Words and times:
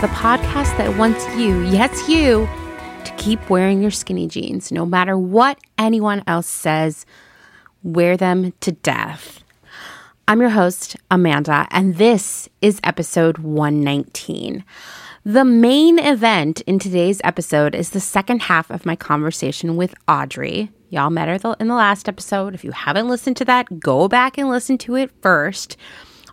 the 0.00 0.06
podcast 0.06 0.76
that 0.78 0.96
wants 0.96 1.26
you, 1.34 1.60
yes, 1.62 2.08
you, 2.08 2.48
to 3.04 3.12
keep 3.16 3.50
wearing 3.50 3.82
your 3.82 3.90
skinny 3.90 4.28
jeans 4.28 4.70
no 4.70 4.86
matter 4.86 5.18
what 5.18 5.58
anyone 5.76 6.22
else 6.28 6.46
says. 6.46 7.04
Wear 7.82 8.16
them 8.16 8.52
to 8.60 8.70
death. 8.70 9.42
I'm 10.28 10.40
your 10.40 10.50
host, 10.50 10.94
Amanda, 11.10 11.66
and 11.72 11.96
this 11.96 12.48
is 12.62 12.78
episode 12.84 13.38
119. 13.38 14.64
The 15.24 15.44
main 15.44 15.98
event 15.98 16.60
in 16.60 16.78
today's 16.78 17.20
episode 17.24 17.74
is 17.74 17.90
the 17.90 17.98
second 17.98 18.42
half 18.42 18.70
of 18.70 18.86
my 18.86 18.94
conversation 18.94 19.76
with 19.76 19.96
Audrey. 20.06 20.70
Y'all 20.90 21.10
met 21.10 21.26
her 21.26 21.56
in 21.58 21.66
the 21.66 21.74
last 21.74 22.08
episode. 22.08 22.54
If 22.54 22.62
you 22.62 22.70
haven't 22.70 23.08
listened 23.08 23.36
to 23.38 23.44
that, 23.46 23.80
go 23.80 24.06
back 24.06 24.38
and 24.38 24.48
listen 24.48 24.78
to 24.78 24.94
it 24.94 25.10
first. 25.22 25.76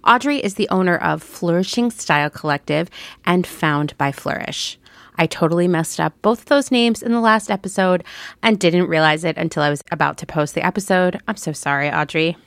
Audrey 0.05 0.37
is 0.37 0.53
the 0.53 0.69
owner 0.69 0.97
of 0.97 1.23
Flourishing 1.23 1.89
Style 1.89 2.29
Collective 2.29 2.91
and 3.25 3.47
Found 3.47 3.97
by 3.97 4.11
Flourish. 4.11 4.77
I 5.17 5.25
totally 5.25 5.67
messed 5.67 5.99
up 5.99 6.13
both 6.21 6.41
of 6.41 6.45
those 6.45 6.69
names 6.69 7.01
in 7.01 7.11
the 7.11 7.19
last 7.19 7.49
episode 7.49 8.03
and 8.43 8.59
didn't 8.59 8.87
realize 8.87 9.23
it 9.23 9.35
until 9.35 9.63
I 9.63 9.71
was 9.71 9.81
about 9.91 10.19
to 10.19 10.27
post 10.27 10.53
the 10.53 10.63
episode. 10.63 11.19
I'm 11.27 11.37
so 11.37 11.53
sorry, 11.53 11.89
Audrey. 11.89 12.37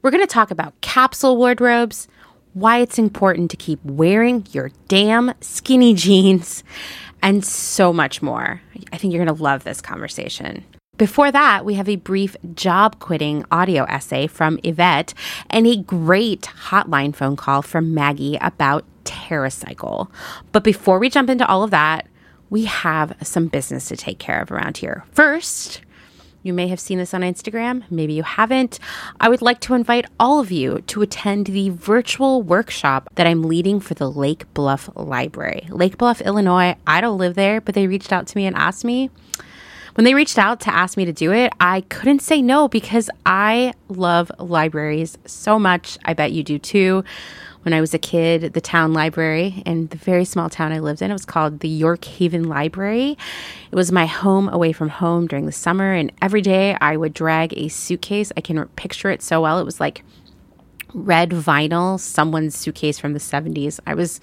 We're 0.00 0.10
going 0.10 0.22
to 0.22 0.26
talk 0.26 0.50
about 0.50 0.80
capsule 0.80 1.36
wardrobes, 1.36 2.08
why 2.54 2.78
it's 2.78 2.98
important 2.98 3.50
to 3.50 3.58
keep 3.58 3.84
wearing 3.84 4.46
your 4.52 4.70
damn 4.88 5.34
skinny 5.42 5.92
jeans, 5.94 6.64
and 7.22 7.44
so 7.44 7.92
much 7.92 8.22
more. 8.22 8.62
I 8.92 8.96
think 8.96 9.12
you're 9.12 9.24
going 9.24 9.36
to 9.36 9.42
love 9.42 9.64
this 9.64 9.82
conversation. 9.82 10.64
Before 10.96 11.32
that, 11.32 11.64
we 11.64 11.74
have 11.74 11.88
a 11.88 11.96
brief 11.96 12.36
job 12.54 13.00
quitting 13.00 13.44
audio 13.50 13.82
essay 13.84 14.28
from 14.28 14.60
Yvette 14.62 15.12
and 15.50 15.66
a 15.66 15.76
great 15.76 16.42
hotline 16.42 17.14
phone 17.14 17.34
call 17.34 17.62
from 17.62 17.94
Maggie 17.94 18.38
about 18.40 18.84
TerraCycle. 19.04 20.08
But 20.52 20.62
before 20.62 21.00
we 21.00 21.10
jump 21.10 21.30
into 21.30 21.46
all 21.48 21.64
of 21.64 21.72
that, 21.72 22.06
we 22.48 22.66
have 22.66 23.16
some 23.22 23.48
business 23.48 23.88
to 23.88 23.96
take 23.96 24.20
care 24.20 24.40
of 24.40 24.52
around 24.52 24.76
here. 24.76 25.04
First, 25.10 25.80
you 26.44 26.52
may 26.52 26.68
have 26.68 26.78
seen 26.78 26.98
this 26.98 27.12
on 27.12 27.22
Instagram, 27.22 27.82
maybe 27.90 28.12
you 28.12 28.22
haven't. 28.22 28.78
I 29.18 29.28
would 29.28 29.42
like 29.42 29.58
to 29.60 29.74
invite 29.74 30.06
all 30.20 30.38
of 30.38 30.52
you 30.52 30.80
to 30.86 31.02
attend 31.02 31.46
the 31.46 31.70
virtual 31.70 32.40
workshop 32.40 33.08
that 33.16 33.26
I'm 33.26 33.42
leading 33.42 33.80
for 33.80 33.94
the 33.94 34.08
Lake 34.08 34.44
Bluff 34.54 34.88
Library. 34.94 35.66
Lake 35.70 35.98
Bluff, 35.98 36.20
Illinois. 36.20 36.76
I 36.86 37.00
don't 37.00 37.18
live 37.18 37.34
there, 37.34 37.60
but 37.60 37.74
they 37.74 37.88
reached 37.88 38.12
out 38.12 38.28
to 38.28 38.36
me 38.36 38.46
and 38.46 38.54
asked 38.54 38.84
me 38.84 39.10
when 39.94 40.04
they 40.04 40.14
reached 40.14 40.38
out 40.38 40.60
to 40.60 40.74
ask 40.74 40.96
me 40.96 41.04
to 41.04 41.12
do 41.12 41.32
it, 41.32 41.52
I 41.60 41.82
couldn't 41.82 42.20
say 42.20 42.42
no 42.42 42.68
because 42.68 43.08
I 43.24 43.74
love 43.88 44.30
libraries 44.38 45.16
so 45.24 45.58
much. 45.58 45.98
I 46.04 46.14
bet 46.14 46.32
you 46.32 46.42
do 46.42 46.58
too. 46.58 47.04
When 47.62 47.72
I 47.72 47.80
was 47.80 47.94
a 47.94 47.98
kid, 47.98 48.52
the 48.52 48.60
town 48.60 48.92
library 48.92 49.62
in 49.64 49.86
the 49.86 49.96
very 49.96 50.26
small 50.26 50.50
town 50.50 50.72
I 50.72 50.80
lived 50.80 51.00
in, 51.00 51.10
it 51.10 51.14
was 51.14 51.24
called 51.24 51.60
the 51.60 51.68
York 51.68 52.04
Haven 52.04 52.44
Library. 52.44 53.16
It 53.70 53.74
was 53.74 53.90
my 53.90 54.04
home 54.04 54.50
away 54.50 54.72
from 54.72 54.90
home 54.90 55.26
during 55.26 55.46
the 55.46 55.52
summer, 55.52 55.94
and 55.94 56.12
every 56.20 56.42
day 56.42 56.76
I 56.82 56.98
would 56.98 57.14
drag 57.14 57.56
a 57.56 57.68
suitcase. 57.68 58.32
I 58.36 58.42
can 58.42 58.66
picture 58.76 59.08
it 59.10 59.22
so 59.22 59.40
well. 59.40 59.58
It 59.60 59.64
was 59.64 59.80
like 59.80 60.04
red 60.92 61.30
vinyl, 61.30 61.98
someone's 61.98 62.54
suitcase 62.54 62.98
from 62.98 63.14
the 63.14 63.18
70s. 63.18 63.80
I 63.86 63.94
was 63.94 64.20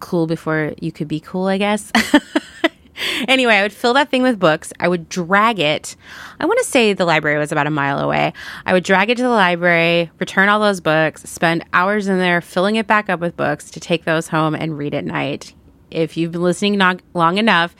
cool 0.00 0.26
before 0.26 0.72
you 0.80 0.90
could 0.90 1.06
be 1.06 1.20
cool, 1.20 1.46
I 1.46 1.58
guess. 1.58 1.92
anyway, 3.28 3.54
I 3.54 3.62
would 3.62 3.72
fill 3.72 3.94
that 3.94 4.10
thing 4.10 4.22
with 4.22 4.38
books. 4.38 4.72
I 4.78 4.88
would 4.88 5.08
drag 5.08 5.58
it. 5.58 5.96
I 6.40 6.46
want 6.46 6.58
to 6.58 6.64
say 6.64 6.92
the 6.92 7.04
library 7.04 7.38
was 7.38 7.52
about 7.52 7.66
a 7.66 7.70
mile 7.70 7.98
away. 7.98 8.32
I 8.66 8.72
would 8.72 8.84
drag 8.84 9.10
it 9.10 9.16
to 9.16 9.22
the 9.22 9.28
library, 9.28 10.10
return 10.18 10.48
all 10.48 10.60
those 10.60 10.80
books, 10.80 11.22
spend 11.22 11.64
hours 11.72 12.08
in 12.08 12.18
there 12.18 12.40
filling 12.40 12.76
it 12.76 12.86
back 12.86 13.08
up 13.08 13.20
with 13.20 13.36
books 13.36 13.70
to 13.70 13.80
take 13.80 14.04
those 14.04 14.28
home 14.28 14.54
and 14.54 14.76
read 14.76 14.94
at 14.94 15.04
night. 15.04 15.54
If 15.90 16.16
you've 16.16 16.32
been 16.32 16.42
listening 16.42 16.80
long 17.14 17.38
enough, 17.38 17.74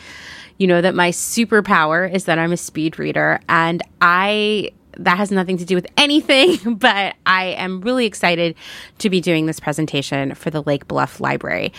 you 0.58 0.66
know 0.66 0.80
that 0.80 0.94
my 0.94 1.10
superpower 1.10 2.12
is 2.12 2.26
that 2.26 2.38
I'm 2.38 2.52
a 2.52 2.56
speed 2.56 2.98
reader 2.98 3.40
and 3.48 3.82
I 4.00 4.70
that 4.98 5.16
has 5.16 5.30
nothing 5.30 5.56
to 5.58 5.64
do 5.64 5.74
with 5.74 5.86
anything, 5.96 6.74
but 6.76 7.16
I 7.26 7.46
am 7.46 7.80
really 7.80 8.06
excited 8.06 8.54
to 8.98 9.10
be 9.10 9.20
doing 9.20 9.46
this 9.46 9.60
presentation 9.60 10.34
for 10.34 10.50
the 10.50 10.62
Lake 10.62 10.86
Bluff 10.86 11.20
Library. 11.20 11.72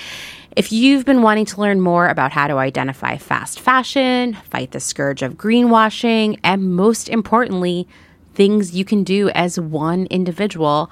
If 0.56 0.72
you've 0.72 1.04
been 1.04 1.24
wanting 1.24 1.46
to 1.46 1.62
learn 1.62 1.82
more 1.82 2.08
about 2.08 2.32
how 2.32 2.46
to 2.46 2.58
identify 2.58 3.18
fast 3.18 3.60
fashion, 3.60 4.38
fight 4.52 4.70
the 4.70 4.80
scourge 4.80 5.24
of 5.24 5.34
greenwashing, 5.34 6.40
and 6.44 6.76
most 6.76 7.10
importantly, 7.10 7.88
things 8.36 8.76
you 8.76 8.86
can 8.86 9.04
do 9.04 9.30
as 9.30 9.60
one 9.60 10.06
individual, 10.12 10.92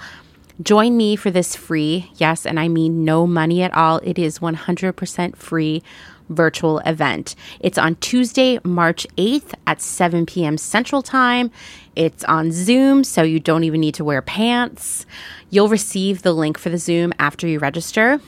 join 0.63 0.97
me 0.97 1.15
for 1.15 1.29
this 1.29 1.55
free, 1.55 2.11
yes, 2.15 2.47
and 2.47 2.59
I 2.59 2.69
mean 2.69 3.05
no 3.05 3.27
money 3.27 3.61
at 3.61 3.71
all. 3.75 3.97
It 3.97 4.17
is 4.17 4.39
100% 4.39 5.35
free 5.35 5.83
virtual 6.27 6.79
event. 6.79 7.35
It's 7.59 7.77
on 7.77 7.95
Tuesday, 7.97 8.57
March 8.63 9.05
8th 9.15 9.53
at 9.67 9.79
7 9.79 10.25
p.m. 10.25 10.57
Central 10.57 11.03
Time. 11.03 11.51
It's 11.95 12.23
on 12.23 12.51
Zoom, 12.51 13.03
so 13.03 13.21
you 13.21 13.39
don't 13.39 13.63
even 13.63 13.81
need 13.81 13.93
to 13.95 14.03
wear 14.03 14.23
pants. 14.23 15.05
You'll 15.51 15.69
receive 15.69 16.23
the 16.23 16.33
link 16.33 16.57
for 16.57 16.69
the 16.69 16.79
Zoom 16.79 17.13
after 17.19 17.47
you 17.47 17.59
register 17.59 18.19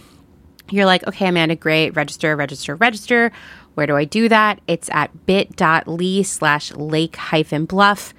you're 0.74 0.86
like, 0.86 1.06
okay, 1.08 1.28
Amanda, 1.28 1.56
great, 1.56 1.96
register, 1.96 2.36
register, 2.36 2.76
register. 2.76 3.32
Where 3.76 3.88
do 3.88 3.96
I 3.96 4.06
do 4.06 4.28
that? 4.30 4.60
It's 4.68 4.90
at 4.92 5.26
bit.ly 5.26 6.22
slash 6.24 6.72
lake 6.74 7.16
hyphen 7.16 7.66
bluff. 7.66 8.14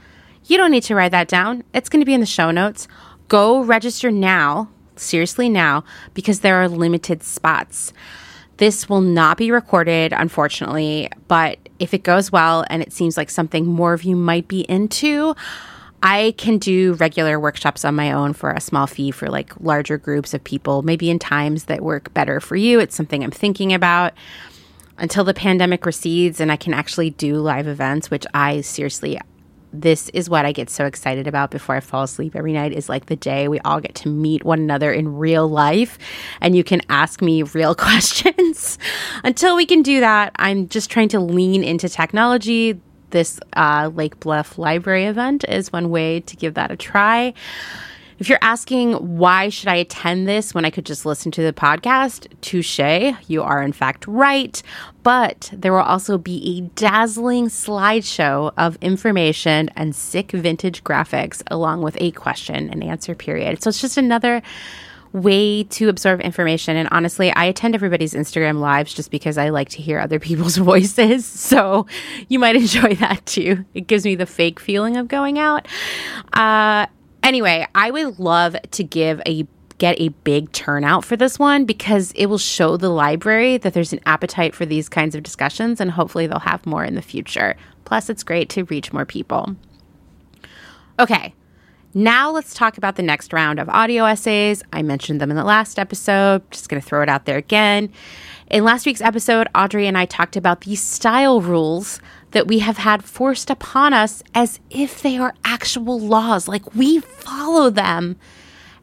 You 0.46 0.56
don't 0.56 0.70
need 0.70 0.82
to 0.84 0.94
write 0.94 1.12
that 1.12 1.28
down. 1.28 1.64
It's 1.72 1.88
going 1.88 2.00
to 2.00 2.06
be 2.06 2.14
in 2.14 2.20
the 2.20 2.26
show 2.26 2.50
notes. 2.50 2.86
Go 3.28 3.62
register 3.64 4.10
now, 4.10 4.68
seriously 4.96 5.48
now, 5.48 5.84
because 6.12 6.40
there 6.40 6.62
are 6.62 6.68
limited 6.68 7.22
spots. 7.22 7.92
This 8.58 8.88
will 8.88 9.00
not 9.00 9.36
be 9.36 9.50
recorded, 9.50 10.12
unfortunately, 10.12 11.08
but 11.26 11.58
if 11.80 11.92
it 11.92 12.04
goes 12.04 12.30
well 12.30 12.64
and 12.70 12.82
it 12.82 12.92
seems 12.92 13.16
like 13.16 13.30
something 13.30 13.66
more 13.66 13.94
of 13.94 14.04
you 14.04 14.14
might 14.14 14.46
be 14.46 14.60
into, 14.60 15.34
I 16.04 16.34
can 16.36 16.58
do 16.58 16.92
regular 16.94 17.40
workshops 17.40 17.82
on 17.82 17.94
my 17.94 18.12
own 18.12 18.34
for 18.34 18.50
a 18.50 18.60
small 18.60 18.86
fee 18.86 19.10
for 19.10 19.30
like 19.30 19.58
larger 19.58 19.96
groups 19.96 20.34
of 20.34 20.44
people, 20.44 20.82
maybe 20.82 21.08
in 21.08 21.18
times 21.18 21.64
that 21.64 21.80
work 21.80 22.12
better 22.12 22.40
for 22.40 22.56
you. 22.56 22.78
It's 22.78 22.94
something 22.94 23.24
I'm 23.24 23.30
thinking 23.30 23.72
about 23.72 24.12
until 24.98 25.24
the 25.24 25.32
pandemic 25.32 25.86
recedes 25.86 26.40
and 26.40 26.52
I 26.52 26.56
can 26.56 26.74
actually 26.74 27.08
do 27.08 27.36
live 27.36 27.66
events, 27.66 28.10
which 28.10 28.26
I 28.34 28.60
seriously 28.60 29.18
this 29.72 30.08
is 30.10 30.30
what 30.30 30.46
I 30.46 30.52
get 30.52 30.70
so 30.70 30.84
excited 30.84 31.26
about 31.26 31.50
before 31.50 31.74
I 31.74 31.80
fall 31.80 32.04
asleep 32.04 32.36
every 32.36 32.52
night 32.52 32.72
is 32.72 32.88
like 32.88 33.06
the 33.06 33.16
day 33.16 33.48
we 33.48 33.58
all 33.60 33.80
get 33.80 33.96
to 33.96 34.08
meet 34.08 34.44
one 34.44 34.60
another 34.60 34.92
in 34.92 35.16
real 35.16 35.48
life 35.48 35.98
and 36.40 36.54
you 36.54 36.62
can 36.62 36.80
ask 36.90 37.20
me 37.22 37.42
real 37.42 37.74
questions. 37.74 38.78
Until 39.24 39.56
we 39.56 39.64
can 39.64 39.82
do 39.82 40.00
that, 40.00 40.32
I'm 40.36 40.68
just 40.68 40.90
trying 40.90 41.08
to 41.08 41.18
lean 41.18 41.64
into 41.64 41.88
technology 41.88 42.80
this 43.14 43.38
uh, 43.54 43.90
Lake 43.94 44.18
Bluff 44.20 44.58
Library 44.58 45.04
event 45.04 45.44
is 45.48 45.72
one 45.72 45.88
way 45.88 46.20
to 46.20 46.36
give 46.36 46.54
that 46.54 46.72
a 46.72 46.76
try. 46.76 47.32
If 48.18 48.28
you're 48.28 48.38
asking 48.42 48.94
why 48.94 49.48
should 49.48 49.68
I 49.68 49.76
attend 49.76 50.28
this 50.28 50.52
when 50.52 50.64
I 50.64 50.70
could 50.70 50.84
just 50.84 51.06
listen 51.06 51.30
to 51.32 51.42
the 51.42 51.52
podcast, 51.52 52.26
touche, 52.40 53.14
you 53.28 53.42
are 53.42 53.62
in 53.62 53.72
fact 53.72 54.06
right. 54.08 54.60
But 55.04 55.50
there 55.52 55.72
will 55.72 55.80
also 55.80 56.18
be 56.18 56.58
a 56.58 56.60
dazzling 56.74 57.46
slideshow 57.46 58.52
of 58.56 58.78
information 58.80 59.70
and 59.76 59.94
sick 59.94 60.32
vintage 60.32 60.82
graphics 60.82 61.42
along 61.50 61.82
with 61.82 61.96
a 62.00 62.10
question 62.12 62.68
and 62.68 62.82
answer 62.82 63.14
period. 63.14 63.62
So 63.62 63.68
it's 63.68 63.80
just 63.80 63.96
another 63.96 64.42
way 65.14 65.62
to 65.62 65.88
absorb 65.88 66.20
information. 66.20 66.76
And 66.76 66.88
honestly, 66.90 67.32
I 67.32 67.44
attend 67.44 67.74
everybody's 67.74 68.14
Instagram 68.14 68.58
lives 68.58 68.92
just 68.92 69.10
because 69.10 69.38
I 69.38 69.48
like 69.48 69.68
to 69.70 69.82
hear 69.82 70.00
other 70.00 70.18
people's 70.28 70.56
voices. 70.56 71.24
So 71.24 71.86
you 72.28 72.38
might 72.38 72.56
enjoy 72.64 72.96
that 72.96 73.24
too. 73.24 73.64
It 73.72 73.86
gives 73.86 74.04
me 74.04 74.16
the 74.16 74.26
fake 74.26 74.60
feeling 74.60 74.96
of 74.96 75.08
going 75.08 75.38
out. 75.38 75.66
Uh, 76.32 76.86
anyway, 77.22 77.66
I 77.74 77.90
would 77.90 78.18
love 78.18 78.56
to 78.72 78.84
give 78.84 79.22
a 79.26 79.46
get 79.78 80.00
a 80.00 80.08
big 80.08 80.52
turnout 80.52 81.04
for 81.04 81.16
this 81.16 81.36
one 81.36 81.64
because 81.64 82.12
it 82.12 82.26
will 82.26 82.38
show 82.38 82.76
the 82.76 82.88
library 82.88 83.56
that 83.56 83.74
there's 83.74 83.92
an 83.92 83.98
appetite 84.06 84.54
for 84.54 84.64
these 84.64 84.88
kinds 84.88 85.16
of 85.16 85.22
discussions 85.24 85.80
and 85.80 85.90
hopefully 85.90 86.28
they'll 86.28 86.38
have 86.38 86.64
more 86.64 86.84
in 86.84 86.94
the 86.94 87.02
future. 87.02 87.56
Plus, 87.84 88.08
it's 88.08 88.22
great 88.22 88.48
to 88.50 88.62
reach 88.64 88.92
more 88.92 89.04
people. 89.04 89.56
Okay, 90.98 91.34
now 91.94 92.30
let's 92.30 92.54
talk 92.54 92.76
about 92.76 92.96
the 92.96 93.02
next 93.02 93.32
round 93.32 93.58
of 93.58 93.68
audio 93.68 94.04
essays. 94.04 94.62
I 94.72 94.82
mentioned 94.82 95.20
them 95.20 95.30
in 95.30 95.36
the 95.36 95.44
last 95.44 95.78
episode. 95.78 96.42
Just 96.50 96.68
going 96.68 96.82
to 96.82 96.86
throw 96.86 97.02
it 97.02 97.08
out 97.08 97.24
there 97.24 97.38
again. 97.38 97.92
In 98.50 98.64
last 98.64 98.84
week's 98.84 99.00
episode, 99.00 99.48
Audrey 99.54 99.86
and 99.86 99.96
I 99.96 100.04
talked 100.04 100.36
about 100.36 100.62
the 100.62 100.74
style 100.74 101.40
rules 101.40 102.00
that 102.32 102.48
we 102.48 102.58
have 102.58 102.78
had 102.78 103.04
forced 103.04 103.48
upon 103.48 103.94
us 103.94 104.22
as 104.34 104.60
if 104.70 105.02
they 105.02 105.16
are 105.16 105.34
actual 105.44 106.00
laws. 106.00 106.48
Like 106.48 106.74
we 106.74 106.98
follow 106.98 107.70
them 107.70 108.16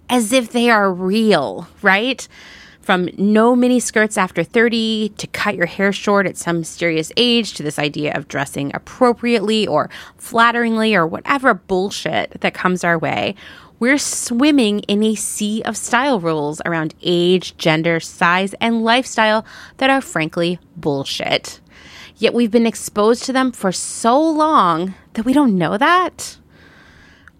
as 0.09 0.33
if 0.33 0.51
they 0.51 0.69
are 0.69 0.91
real, 0.91 1.67
right? 1.81 2.27
From 2.91 3.07
no 3.17 3.55
mini 3.55 3.79
skirts 3.79 4.17
after 4.17 4.43
30 4.43 5.13
to 5.15 5.27
cut 5.27 5.55
your 5.55 5.65
hair 5.65 5.93
short 5.93 6.27
at 6.27 6.35
some 6.35 6.59
mysterious 6.59 7.09
age 7.15 7.53
to 7.53 7.63
this 7.63 7.79
idea 7.79 8.13
of 8.15 8.27
dressing 8.27 8.69
appropriately 8.73 9.65
or 9.65 9.89
flatteringly 10.17 10.93
or 10.93 11.07
whatever 11.07 11.53
bullshit 11.53 12.41
that 12.41 12.53
comes 12.53 12.83
our 12.83 12.99
way, 12.99 13.35
we're 13.79 13.97
swimming 13.97 14.79
in 14.89 15.03
a 15.03 15.15
sea 15.15 15.61
of 15.63 15.77
style 15.77 16.19
rules 16.19 16.61
around 16.65 16.93
age, 17.01 17.55
gender, 17.55 18.01
size, 18.01 18.53
and 18.59 18.83
lifestyle 18.83 19.45
that 19.77 19.89
are 19.89 20.01
frankly 20.01 20.59
bullshit. 20.75 21.61
Yet 22.17 22.33
we've 22.33 22.51
been 22.51 22.67
exposed 22.67 23.23
to 23.23 23.31
them 23.31 23.53
for 23.53 23.71
so 23.71 24.19
long 24.19 24.95
that 25.13 25.23
we 25.23 25.31
don't 25.31 25.57
know 25.57 25.77
that. 25.77 26.37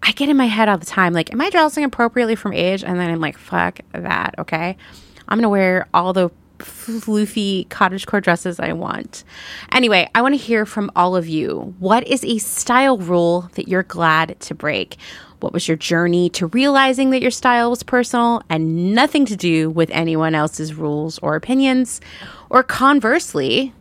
I 0.02 0.12
get 0.12 0.30
in 0.30 0.36
my 0.38 0.46
head 0.46 0.70
all 0.70 0.78
the 0.78 0.86
time, 0.86 1.12
like, 1.12 1.30
am 1.30 1.42
I 1.42 1.50
dressing 1.50 1.84
appropriately 1.84 2.36
from 2.36 2.54
age? 2.54 2.82
And 2.82 2.98
then 2.98 3.10
I'm 3.10 3.20
like, 3.20 3.36
fuck 3.36 3.80
that, 3.92 4.34
okay? 4.38 4.78
I'm 5.28 5.38
gonna 5.38 5.48
wear 5.48 5.86
all 5.94 6.12
the 6.12 6.30
floofy 6.58 7.66
cottagecore 7.68 8.22
dresses 8.22 8.60
I 8.60 8.72
want. 8.72 9.24
Anyway, 9.72 10.08
I 10.14 10.22
want 10.22 10.34
to 10.34 10.40
hear 10.40 10.64
from 10.64 10.90
all 10.96 11.16
of 11.16 11.28
you. 11.28 11.74
What 11.78 12.06
is 12.06 12.24
a 12.24 12.38
style 12.38 12.98
rule 12.98 13.50
that 13.54 13.68
you're 13.68 13.82
glad 13.82 14.38
to 14.40 14.54
break? 14.54 14.96
What 15.40 15.52
was 15.52 15.66
your 15.66 15.76
journey 15.76 16.30
to 16.30 16.46
realizing 16.46 17.10
that 17.10 17.22
your 17.22 17.32
style 17.32 17.70
was 17.70 17.82
personal 17.82 18.42
and 18.48 18.94
nothing 18.94 19.26
to 19.26 19.36
do 19.36 19.70
with 19.70 19.90
anyone 19.90 20.34
else's 20.34 20.74
rules 20.74 21.18
or 21.18 21.34
opinions? 21.34 22.00
Or 22.48 22.62
conversely, 22.62 23.72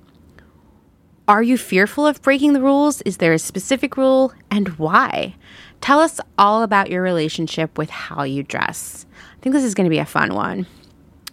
are 1.28 1.44
you 1.44 1.58
fearful 1.58 2.08
of 2.08 2.22
breaking 2.22 2.54
the 2.54 2.62
rules? 2.62 3.02
Is 3.04 3.18
there 3.18 3.34
a 3.34 3.40
specific 3.40 3.96
rule 3.96 4.34
and 4.50 4.70
why? 4.80 5.36
Tell 5.82 6.00
us 6.00 6.20
all 6.38 6.64
about 6.64 6.90
your 6.90 7.02
relationship 7.02 7.78
with 7.78 7.90
how 7.90 8.24
you 8.24 8.44
dress. 8.44 9.06
I 9.38 9.42
think 9.42 9.54
this 9.54 9.64
is 9.64 9.76
going 9.76 9.86
to 9.86 9.92
be 9.92 10.00
a 10.00 10.06
fun 10.06 10.34
one. 10.34 10.66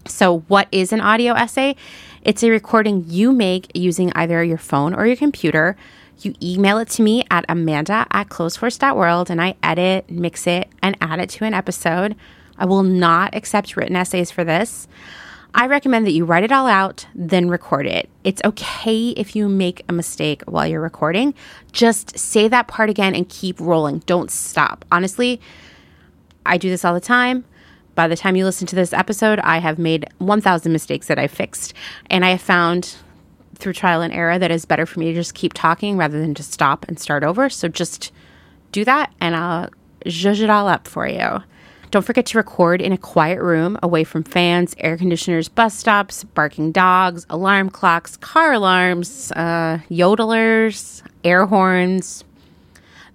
So, 0.08 0.40
what 0.48 0.68
is 0.72 0.92
an 0.92 1.00
audio 1.00 1.34
essay? 1.34 1.76
It's 2.22 2.42
a 2.42 2.50
recording 2.50 3.04
you 3.06 3.32
make 3.32 3.70
using 3.74 4.12
either 4.14 4.42
your 4.42 4.58
phone 4.58 4.94
or 4.94 5.06
your 5.06 5.16
computer. 5.16 5.76
You 6.20 6.34
email 6.42 6.78
it 6.78 6.88
to 6.90 7.02
me 7.02 7.24
at 7.30 7.44
amanda 7.48 8.06
at 8.10 8.28
clotheshorse.world 8.28 9.30
and 9.30 9.40
I 9.40 9.54
edit, 9.62 10.10
mix 10.10 10.46
it, 10.46 10.68
and 10.82 10.96
add 11.00 11.20
it 11.20 11.30
to 11.30 11.44
an 11.44 11.54
episode. 11.54 12.16
I 12.56 12.64
will 12.64 12.82
not 12.82 13.34
accept 13.34 13.76
written 13.76 13.94
essays 13.94 14.30
for 14.30 14.42
this. 14.42 14.88
I 15.54 15.66
recommend 15.66 16.06
that 16.06 16.12
you 16.12 16.24
write 16.24 16.44
it 16.44 16.52
all 16.52 16.66
out, 16.66 17.06
then 17.14 17.48
record 17.48 17.86
it. 17.86 18.08
It's 18.24 18.42
okay 18.44 19.10
if 19.10 19.34
you 19.34 19.48
make 19.48 19.84
a 19.88 19.92
mistake 19.92 20.42
while 20.46 20.66
you're 20.66 20.80
recording. 20.80 21.34
Just 21.72 22.18
say 22.18 22.48
that 22.48 22.68
part 22.68 22.90
again 22.90 23.14
and 23.14 23.28
keep 23.28 23.58
rolling. 23.60 24.00
Don't 24.00 24.30
stop. 24.30 24.84
Honestly, 24.90 25.40
I 26.44 26.58
do 26.58 26.68
this 26.68 26.84
all 26.84 26.94
the 26.94 27.00
time. 27.00 27.44
By 27.98 28.06
the 28.06 28.16
time 28.16 28.36
you 28.36 28.44
listen 28.44 28.68
to 28.68 28.76
this 28.76 28.92
episode, 28.92 29.40
I 29.40 29.58
have 29.58 29.76
made 29.76 30.06
1,000 30.18 30.70
mistakes 30.70 31.08
that 31.08 31.18
I 31.18 31.26
fixed. 31.26 31.74
And 32.08 32.24
I 32.24 32.30
have 32.30 32.40
found 32.40 32.94
through 33.56 33.72
trial 33.72 34.02
and 34.02 34.14
error 34.14 34.38
that 34.38 34.52
it's 34.52 34.64
better 34.64 34.86
for 34.86 35.00
me 35.00 35.06
to 35.06 35.14
just 35.14 35.34
keep 35.34 35.52
talking 35.52 35.96
rather 35.96 36.20
than 36.20 36.32
just 36.32 36.52
stop 36.52 36.86
and 36.86 36.96
start 36.96 37.24
over. 37.24 37.50
So 37.50 37.66
just 37.66 38.12
do 38.70 38.84
that 38.84 39.12
and 39.20 39.34
I'll 39.34 39.70
zhuzh 40.04 40.40
it 40.40 40.48
all 40.48 40.68
up 40.68 40.86
for 40.86 41.08
you. 41.08 41.42
Don't 41.90 42.04
forget 42.04 42.24
to 42.26 42.38
record 42.38 42.80
in 42.80 42.92
a 42.92 42.98
quiet 42.98 43.40
room 43.42 43.76
away 43.82 44.04
from 44.04 44.22
fans, 44.22 44.76
air 44.78 44.96
conditioners, 44.96 45.48
bus 45.48 45.74
stops, 45.74 46.22
barking 46.22 46.70
dogs, 46.70 47.26
alarm 47.28 47.68
clocks, 47.68 48.16
car 48.16 48.52
alarms, 48.52 49.32
uh, 49.32 49.80
yodelers, 49.90 51.02
air 51.24 51.46
horns. 51.46 52.22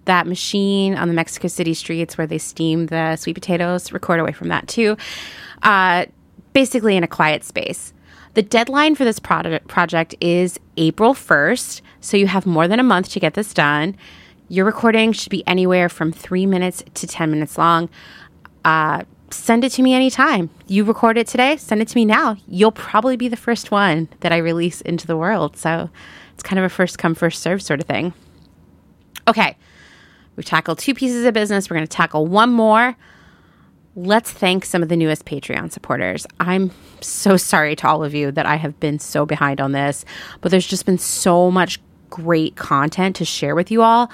That 0.06 0.28
machine 0.28 0.96
on 0.96 1.08
the 1.08 1.14
Mexico 1.14 1.48
City 1.48 1.74
streets 1.74 2.18
where 2.18 2.28
they 2.28 2.38
steam 2.38 2.88
the 2.88 3.16
sweet 3.16 3.34
potatoes, 3.34 3.92
record 3.92 4.20
away 4.20 4.32
from 4.32 4.50
that 4.50 4.68
too. 4.68 4.98
Uh, 5.62 6.06
basically, 6.54 6.98
in 6.98 7.04
a 7.04 7.08
quiet 7.08 7.44
space. 7.44 7.94
The 8.34 8.42
deadline 8.42 8.96
for 8.96 9.06
this 9.06 9.20
product 9.20 9.68
project 9.68 10.16
is 10.20 10.60
April 10.76 11.14
1st, 11.14 11.82
so 12.02 12.18
you 12.18 12.28
have 12.28 12.46
more 12.46 12.68
than 12.68 12.80
a 12.80 12.84
month 12.84 13.10
to 13.10 13.20
get 13.20 13.36
this 13.36 13.54
done. 13.54 13.96
Your 14.50 14.66
recording 14.66 15.14
should 15.14 15.30
be 15.30 15.46
anywhere 15.48 15.88
from 15.88 16.12
three 16.12 16.46
minutes 16.46 16.84
to 16.96 17.08
10 17.08 17.32
minutes 17.32 17.58
long 17.58 17.90
uh, 18.66 19.04
send 19.32 19.64
it 19.64 19.72
to 19.74 19.82
me 19.82 19.94
anytime. 19.94 20.50
You 20.68 20.84
record 20.84 21.18
it 21.18 21.28
today, 21.28 21.58
send 21.58 21.82
it 21.82 21.88
to 21.90 21.98
me 21.98 22.06
now. 22.06 22.38
You'll 22.48 22.72
probably 22.72 23.18
be 23.18 23.28
the 23.28 23.38
first 23.38 23.72
one 23.72 24.08
that 24.22 24.32
I 24.32 24.38
release 24.38 24.82
into 24.82 25.08
the 25.08 25.18
world. 25.18 25.58
So 25.58 25.90
it's 26.34 26.44
kind 26.44 26.60
of 26.60 26.66
a 26.66 26.70
first 26.70 26.98
come, 26.98 27.16
first 27.16 27.42
serve 27.42 27.62
sort 27.62 27.80
of 27.80 27.88
thing. 27.88 28.14
Okay, 29.28 29.58
we've 30.36 30.46
tackled 30.46 30.80
two 30.80 30.94
pieces 30.94 31.26
of 31.26 31.34
business. 31.34 31.70
We're 31.70 31.76
going 31.76 31.88
to 31.88 31.98
tackle 31.98 32.26
one 32.26 32.52
more. 32.52 32.96
Let's 33.96 34.32
thank 34.32 34.66
some 34.66 34.82
of 34.82 34.90
the 34.90 34.98
newest 34.98 35.26
Patreon 35.26 35.72
supporters. 35.72 36.26
I'm 36.40 36.72
so 37.02 37.38
sorry 37.38 37.76
to 37.78 37.88
all 37.88 38.04
of 38.04 38.16
you 38.16 38.32
that 38.32 38.46
I 38.46 38.56
have 38.56 38.80
been 38.80 38.98
so 38.98 39.26
behind 39.26 39.62
on 39.62 39.72
this, 39.72 40.04
but 40.42 40.50
there's 40.50 40.66
just 40.66 40.86
been 40.86 40.98
so 40.98 41.52
much 41.52 41.80
great 42.10 42.56
content 42.56 43.16
to 43.18 43.26
share 43.26 43.56
with 43.56 43.72
you 43.72 43.82
all 43.82 44.12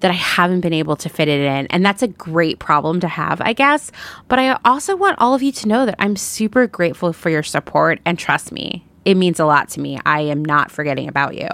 that 0.00 0.10
I 0.10 0.14
haven't 0.14 0.60
been 0.60 0.72
able 0.72 0.96
to 0.96 1.08
fit 1.08 1.28
it 1.28 1.40
in. 1.40 1.66
And 1.68 1.84
that's 1.84 2.02
a 2.02 2.08
great 2.08 2.58
problem 2.58 3.00
to 3.00 3.08
have, 3.08 3.40
I 3.40 3.52
guess. 3.52 3.92
But 4.28 4.38
I 4.38 4.58
also 4.64 4.96
want 4.96 5.18
all 5.18 5.34
of 5.34 5.42
you 5.42 5.52
to 5.52 5.68
know 5.68 5.86
that 5.86 5.94
I'm 5.98 6.16
super 6.16 6.66
grateful 6.66 7.12
for 7.12 7.30
your 7.30 7.44
support. 7.44 8.00
And 8.04 8.18
trust 8.18 8.52
me, 8.52 8.84
it 9.04 9.14
means 9.14 9.38
a 9.38 9.44
lot 9.46 9.68
to 9.70 9.80
me. 9.80 9.98
I 10.04 10.22
am 10.22 10.44
not 10.44 10.70
forgetting 10.70 11.08
about 11.08 11.36
you. 11.36 11.48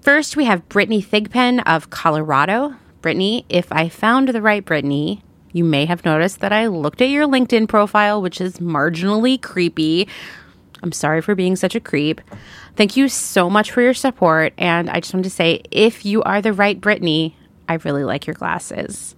First, 0.00 0.36
we 0.36 0.44
have 0.44 0.68
Brittany 0.68 1.02
Thigpen 1.02 1.60
of 1.66 1.90
Colorado. 1.90 2.76
Brittany, 3.04 3.44
if 3.50 3.70
I 3.70 3.90
found 3.90 4.30
the 4.30 4.40
right 4.40 4.64
Brittany, 4.64 5.22
you 5.52 5.62
may 5.62 5.84
have 5.84 6.06
noticed 6.06 6.40
that 6.40 6.54
I 6.54 6.68
looked 6.68 7.02
at 7.02 7.10
your 7.10 7.26
LinkedIn 7.26 7.68
profile, 7.68 8.22
which 8.22 8.40
is 8.40 8.60
marginally 8.60 9.38
creepy. 9.38 10.08
I'm 10.82 10.90
sorry 10.90 11.20
for 11.20 11.34
being 11.34 11.54
such 11.54 11.74
a 11.74 11.80
creep. 11.80 12.22
Thank 12.76 12.96
you 12.96 13.10
so 13.10 13.50
much 13.50 13.70
for 13.70 13.82
your 13.82 13.92
support. 13.92 14.54
And 14.56 14.88
I 14.88 15.00
just 15.00 15.12
want 15.12 15.24
to 15.24 15.30
say 15.30 15.60
if 15.70 16.06
you 16.06 16.22
are 16.22 16.40
the 16.40 16.54
right 16.54 16.80
Brittany, 16.80 17.36
I 17.68 17.74
really 17.74 18.04
like 18.04 18.26
your 18.26 18.32
glasses. 18.32 19.14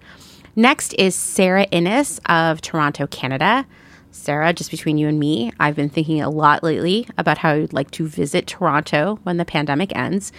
Next 0.56 0.92
is 0.94 1.14
Sarah 1.14 1.68
Innes 1.70 2.20
of 2.26 2.60
Toronto, 2.60 3.06
Canada. 3.06 3.68
Sarah, 4.10 4.52
just 4.52 4.72
between 4.72 4.98
you 4.98 5.06
and 5.06 5.20
me, 5.20 5.52
I've 5.60 5.76
been 5.76 5.90
thinking 5.90 6.20
a 6.20 6.28
lot 6.28 6.64
lately 6.64 7.06
about 7.18 7.38
how 7.38 7.52
I'd 7.52 7.72
like 7.72 7.92
to 7.92 8.08
visit 8.08 8.48
Toronto 8.48 9.20
when 9.22 9.36
the 9.36 9.44
pandemic 9.44 9.94
ends 9.94 10.32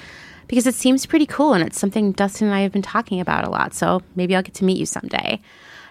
because 0.47 0.67
it 0.67 0.75
seems 0.75 1.05
pretty 1.05 1.25
cool 1.25 1.53
and 1.53 1.63
it's 1.63 1.79
something 1.79 2.11
Dustin 2.11 2.47
and 2.47 2.55
I 2.55 2.61
have 2.61 2.71
been 2.71 2.81
talking 2.81 3.19
about 3.19 3.45
a 3.45 3.49
lot. 3.49 3.73
So 3.73 4.01
maybe 4.15 4.35
I'll 4.35 4.43
get 4.43 4.55
to 4.55 4.65
meet 4.65 4.77
you 4.77 4.85
someday. 4.85 5.41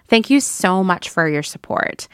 Thank 0.09 0.31
you 0.31 0.41
so 0.41 0.85
much 0.85 1.09
for 1.09 1.29
your 1.29 1.43
support. 1.43 2.09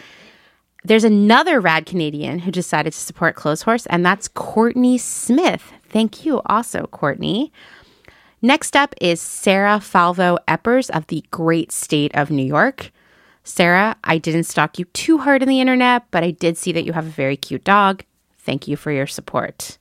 There's 0.84 1.04
another 1.04 1.60
rad 1.60 1.86
Canadian 1.86 2.40
who 2.40 2.50
decided 2.50 2.92
to 2.92 2.98
support 2.98 3.36
Clotheshorse, 3.36 3.86
and 3.88 4.04
that's 4.04 4.26
Courtney 4.26 4.98
Smith. 4.98 5.72
Thank 5.88 6.24
you 6.24 6.42
also, 6.46 6.86
Courtney. 6.86 7.52
Next 8.40 8.74
up 8.74 8.94
is 9.00 9.20
Sarah 9.20 9.78
Falvo 9.78 10.38
Eppers 10.48 10.90
of 10.90 11.06
the 11.06 11.24
great 11.30 11.70
state 11.70 12.10
of 12.16 12.30
New 12.30 12.44
York. 12.44 12.90
Sarah, 13.44 13.96
I 14.02 14.18
didn't 14.18 14.44
stalk 14.44 14.78
you 14.78 14.86
too 14.86 15.18
hard 15.18 15.42
on 15.42 15.48
the 15.48 15.60
internet, 15.60 16.10
but 16.10 16.24
I 16.24 16.32
did 16.32 16.56
see 16.56 16.72
that 16.72 16.84
you 16.84 16.92
have 16.92 17.06
a 17.06 17.10
very 17.10 17.36
cute 17.36 17.62
dog. 17.62 18.04
Thank 18.38 18.66
you 18.66 18.76
for 18.76 18.90
your 18.90 19.06
support. 19.06 19.78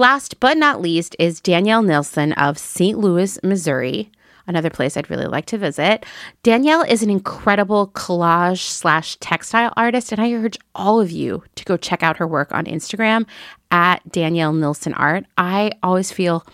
Last 0.00 0.40
but 0.40 0.56
not 0.56 0.80
least 0.80 1.14
is 1.18 1.42
Danielle 1.42 1.82
Nilsson 1.82 2.32
of 2.32 2.56
St. 2.56 2.98
Louis, 2.98 3.38
Missouri, 3.42 4.10
another 4.46 4.70
place 4.70 4.96
I'd 4.96 5.10
really 5.10 5.26
like 5.26 5.44
to 5.48 5.58
visit. 5.58 6.06
Danielle 6.42 6.80
is 6.80 7.02
an 7.02 7.10
incredible 7.10 7.88
collage 7.88 8.62
slash 8.62 9.16
textile 9.16 9.74
artist, 9.76 10.10
and 10.10 10.18
I 10.18 10.32
urge 10.32 10.56
all 10.74 11.02
of 11.02 11.10
you 11.10 11.42
to 11.54 11.64
go 11.66 11.76
check 11.76 12.02
out 12.02 12.16
her 12.16 12.26
work 12.26 12.50
on 12.50 12.64
Instagram 12.64 13.26
at 13.70 14.00
Danielle 14.10 14.54
Nilsson 14.54 14.94
Art. 14.94 15.26
I 15.36 15.72
always 15.82 16.10
feel 16.10 16.46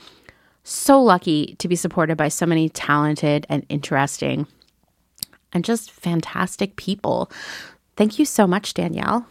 so 0.64 1.00
lucky 1.00 1.54
to 1.60 1.68
be 1.68 1.76
supported 1.76 2.16
by 2.16 2.26
so 2.26 2.46
many 2.46 2.68
talented 2.68 3.46
and 3.48 3.64
interesting 3.68 4.48
and 5.52 5.64
just 5.64 5.92
fantastic 5.92 6.74
people. 6.74 7.30
Thank 7.96 8.18
you 8.18 8.24
so 8.24 8.48
much, 8.48 8.74
Danielle. 8.74 9.24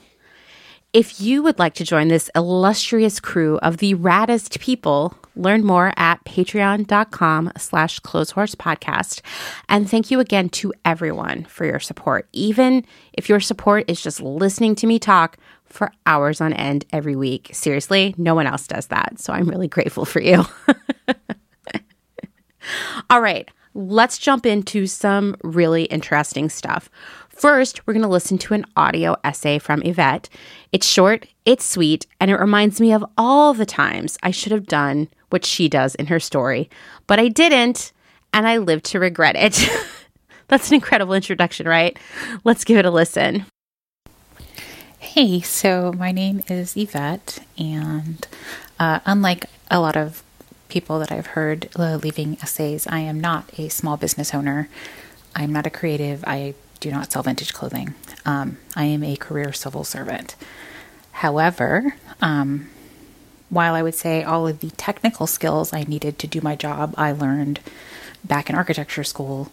If 0.96 1.20
you 1.20 1.44
would 1.44 1.60
like 1.60 1.74
to 1.74 1.84
join 1.84 2.08
this 2.08 2.32
illustrious 2.36 3.20
crew 3.20 3.58
of 3.58 3.80
the 3.80 3.96
raddest 3.96 4.62
people, 4.62 5.14
learn 5.36 5.66
more 5.66 5.92
at 5.98 6.24
patreon.com 6.24 7.52
slash 7.58 8.00
clotheshorse 8.00 8.56
podcast. 8.56 9.20
And 9.68 9.90
thank 9.90 10.10
you 10.10 10.22
again 10.22 10.48
to 10.52 10.72
everyone 10.86 11.44
for 11.50 11.66
your 11.66 11.82
support. 11.82 12.30
Even 12.32 12.86
if 13.12 13.28
your 13.28 13.42
support 13.42 13.84
is 13.90 14.02
just 14.02 14.22
listening 14.22 14.74
to 14.76 14.88
me 14.88 14.98
talk 14.98 15.36
for 15.66 15.92
hours 16.06 16.40
on 16.40 16.54
end 16.54 16.86
every 16.94 17.18
week. 17.18 17.50
Seriously, 17.52 18.16
no 18.18 18.34
one 18.34 18.48
else 18.48 18.66
does 18.66 18.88
that. 18.88 19.20
So 19.20 19.34
I'm 19.34 19.50
really 19.50 19.68
grateful 19.68 20.06
for 20.06 20.22
you. 20.22 20.46
All 23.10 23.20
right, 23.20 23.52
let's 23.74 24.18
jump 24.18 24.46
into 24.46 24.88
some 24.88 25.36
really 25.44 25.84
interesting 25.84 26.48
stuff. 26.48 26.90
First, 27.36 27.86
we're 27.86 27.94
going 27.94 28.02
to 28.04 28.10
listen 28.10 28.38
to 28.40 28.54
an 28.54 28.66
audio 28.78 29.18
essay 29.22 29.60
from 29.60 29.82
Yvette. 29.84 30.30
It's 30.72 30.88
short, 30.88 31.28
it's 31.44 31.66
sweet, 31.66 32.08
and 32.22 32.32
it 32.32 32.38
reminds 32.38 32.80
me 32.80 32.94
of 32.94 33.04
all 33.18 33.54
the 33.54 33.66
times 33.66 34.18
I 34.24 34.32
should 34.32 34.54
have 34.54 34.66
done 34.66 35.10
what 35.32 35.44
she 35.44 35.68
does 35.68 35.96
in 35.96 36.08
her 36.08 36.20
story, 36.20 36.70
but 37.08 37.20
I 37.20 37.28
didn't, 37.28 37.92
and 38.34 38.48
I 38.48 38.58
live 38.58 38.84
to 38.84 39.00
regret 39.00 39.36
it. 39.36 39.70
That's 40.48 40.70
an 40.70 40.76
incredible 40.76 41.14
introduction, 41.14 41.68
right? 41.68 41.98
Let's 42.46 42.64
give 42.64 42.78
it 42.78 42.86
a 42.86 42.90
listen. 42.90 43.46
Hey 45.00 45.42
so 45.42 45.94
my 45.94 46.12
name 46.12 46.42
is 46.48 46.76
Yvette, 46.78 47.46
and 47.58 48.26
uh, 48.80 49.02
unlike 49.06 49.46
a 49.70 49.82
lot 49.82 49.98
of 49.98 50.24
people 50.70 51.00
that 51.00 51.12
I've 51.12 51.28
heard 51.28 51.70
uh, 51.76 51.98
leaving 52.02 52.38
essays, 52.42 52.88
I 52.88 53.00
am 53.00 53.20
not 53.20 53.52
a 53.60 53.68
small 53.70 53.98
business 53.98 54.34
owner. 54.34 54.70
I'm 55.36 55.52
not 55.52 55.68
a 55.68 55.70
creative. 55.70 56.24
I 56.26 56.56
do 56.80 56.92
not 56.92 57.12
sell 57.12 57.24
vintage 57.24 57.54
clothing. 57.54 57.94
Um, 58.26 58.58
I 58.76 58.86
am 58.86 59.04
a 59.04 59.16
career 59.16 59.54
civil 59.54 59.84
servant. 59.84 60.36
However, 61.12 61.96
um, 62.22 62.70
while 63.50 63.74
I 63.74 63.84
would 63.84 63.96
say 63.96 64.24
all 64.24 64.48
of 64.48 64.60
the 64.60 64.72
technical 64.72 65.28
skills 65.28 65.74
I 65.74 65.84
needed 65.84 66.20
to 66.20 66.28
do 66.28 66.42
my 66.42 66.56
job, 66.56 66.94
I 66.98 67.12
learned 67.12 67.60
back 68.24 68.50
in 68.50 68.56
architecture 68.56 69.04
school 69.04 69.52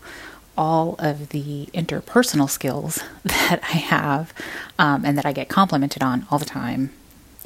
all 0.57 0.97
of 0.99 1.31
the 1.31 1.67
interpersonal 1.73 2.49
skills 2.49 3.03
that 3.25 3.61
I 3.63 3.77
have 3.77 4.33
um, 4.79 5.05
and 5.05 5.17
that 5.17 5.27
I 5.27 5.33
get 5.33 5.49
complimented 5.49 6.03
on 6.03 6.27
all 6.31 6.39
the 6.39 6.45
time 6.45 6.91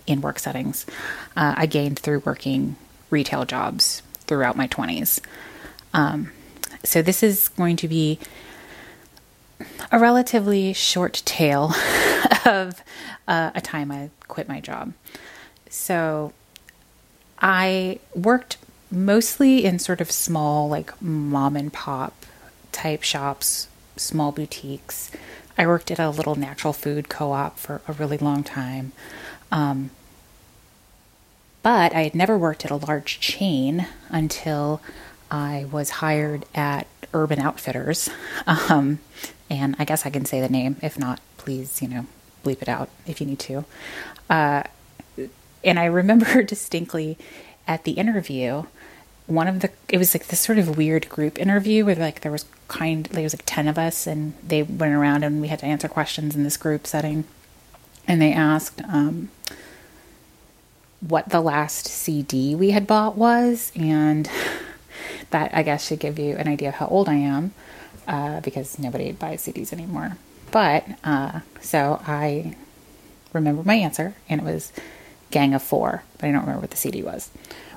in 0.07 0.21
work 0.21 0.39
settings, 0.39 0.87
uh, 1.37 1.55
I 1.57 1.67
gained 1.67 1.99
through 1.99 2.21
working 2.21 2.77
retail 3.11 3.45
jobs 3.45 4.03
throughout 4.27 4.57
my 4.57 4.69
20s. 4.69 5.21
Um, 5.93 6.33
so 6.85 7.03
this 7.03 7.23
is 7.23 7.49
going 7.49 7.77
to 7.77 7.89
be 7.89 8.19
a 9.91 9.99
relatively 9.99 10.73
short 10.73 11.23
tale 11.25 11.73
of 12.47 12.83
uh, 13.27 13.51
a 13.55 13.61
time 13.61 13.91
I 13.91 14.11
quit 14.29 14.49
my 14.49 14.61
job. 14.61 14.93
So 15.71 16.33
I 17.39 17.99
worked 18.15 18.57
mostly 18.91 19.65
in 19.65 19.79
sort 19.79 20.01
of 20.01 20.11
small, 20.11 20.69
like 20.69 21.01
mom 21.03 21.57
and 21.57 21.73
pop 21.73 22.27
type 22.73 23.03
shops, 23.03 23.69
small 23.97 24.33
boutiques. 24.33 25.11
I 25.59 25.67
worked 25.67 25.91
at 25.91 25.99
a 25.99 26.11
little 26.11 26.35
natural 26.35 26.73
food 26.73 27.09
co 27.09 27.33
op 27.33 27.59
for 27.59 27.81
a 27.89 27.93
really 27.93 28.19
long 28.19 28.45
time. 28.45 28.93
Um, 29.51 29.91
but 31.63 31.95
I 31.95 32.03
had 32.05 32.15
never 32.15 32.39
worked 32.39 32.65
at 32.65 32.71
a 32.71 32.77
large 32.77 33.19
chain 33.19 33.89
until 34.09 34.81
I 35.31 35.67
was 35.71 35.91
hired 35.91 36.45
at 36.55 36.87
Urban 37.13 37.39
Outfitters. 37.41 38.09
Um, 38.47 39.01
and 39.49 39.77
I 39.79 39.85
guess 39.85 40.07
I 40.07 40.11
can 40.11 40.25
say 40.25 40.41
the 40.41 40.49
name. 40.49 40.77
If 40.83 40.99
not, 40.99 41.21
please, 41.37 41.81
you 41.81 41.89
know, 41.89 42.07
bleep 42.45 42.63
it 42.63 42.69
out 42.69 42.89
if 43.07 43.21
you 43.21 43.27
need 43.27 43.39
to. 43.41 43.65
Uh, 44.29 44.65
and 45.65 45.79
I 45.79 45.85
remember 45.85 46.43
distinctly 46.45 47.19
at 47.67 47.85
the 47.85 47.93
interview, 47.93 48.65
one 49.27 49.49
of 49.49 49.61
the 49.61 49.71
it 49.89 49.99
was 49.99 50.15
like 50.15 50.29
this 50.29 50.41
sort 50.41 50.59
of 50.59 50.77
weird 50.77 51.09
group 51.09 51.39
interview 51.39 51.85
where 51.85 51.97
like 51.97 52.21
there 52.21 52.33
was 52.33 52.45
kind 52.69 53.07
there 53.07 53.23
was 53.23 53.35
like 53.35 53.43
10 53.45 53.69
of 53.69 53.79
us 53.79 54.07
and 54.07 54.35
they 54.47 54.63
went 54.63 54.95
around 54.95 55.25
and 55.25 55.41
we 55.41 55.49
had 55.49 55.59
to 55.59 55.67
answer 55.67 55.89
questions 55.89 56.37
in 56.37 56.45
this 56.45 56.57
group 56.57 56.87
setting 56.87 57.25
and 58.07 58.23
they 58.23 58.33
asked 58.33 58.81
um, 58.83 59.29
what 61.01 61.29
the 61.29 61.41
last 61.41 61.87
cd 61.87 62.55
we 62.55 62.71
had 62.71 62.87
bought 62.87 63.17
was 63.17 63.73
and 63.75 64.31
that 65.31 65.53
i 65.55 65.63
guess 65.63 65.87
should 65.87 65.99
give 65.99 66.19
you 66.19 66.37
an 66.37 66.49
idea 66.49 66.69
of 66.69 66.77
how 66.77 66.87
old 66.87 67.09
i 67.09 67.15
am 67.15 67.53
uh, 68.07 68.41
because 68.41 68.79
nobody 68.79 69.13
buys 69.13 69.47
cds 69.47 69.73
anymore 69.73 70.17
but 70.51 70.85
uh, 71.05 71.41
so 71.61 72.01
i 72.07 72.55
remember 73.33 73.63
my 73.63 73.75
answer 73.75 74.15
and 74.29 74.41
it 74.41 74.45
was 74.45 74.73
gang 75.31 75.55
of 75.55 75.63
four 75.63 76.03
but 76.19 76.27
i 76.27 76.33
don't 76.33 76.43
remember 76.43 76.61
what 76.61 76.71
the 76.71 76.77
cd 76.77 77.03
was 77.03 77.31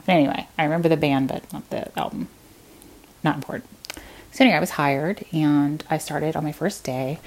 but 0.05 0.13
anyway 0.13 0.48
i 0.57 0.63
remember 0.63 0.88
the 0.89 0.98
band 0.98 1.27
but 1.27 1.51
not 1.51 1.69
the 1.69 1.98
album 2.00 2.27
not 3.24 3.36
important 3.36 3.69
so 4.31 4.43
anyway, 4.43 4.57
I 4.57 4.62
was 4.62 4.71
hired 4.71 5.25
and 5.31 5.83
I 5.89 5.98
started 5.98 6.36
on 6.36 6.43
my 6.43 6.51
first 6.51 6.83
day. 6.83 7.19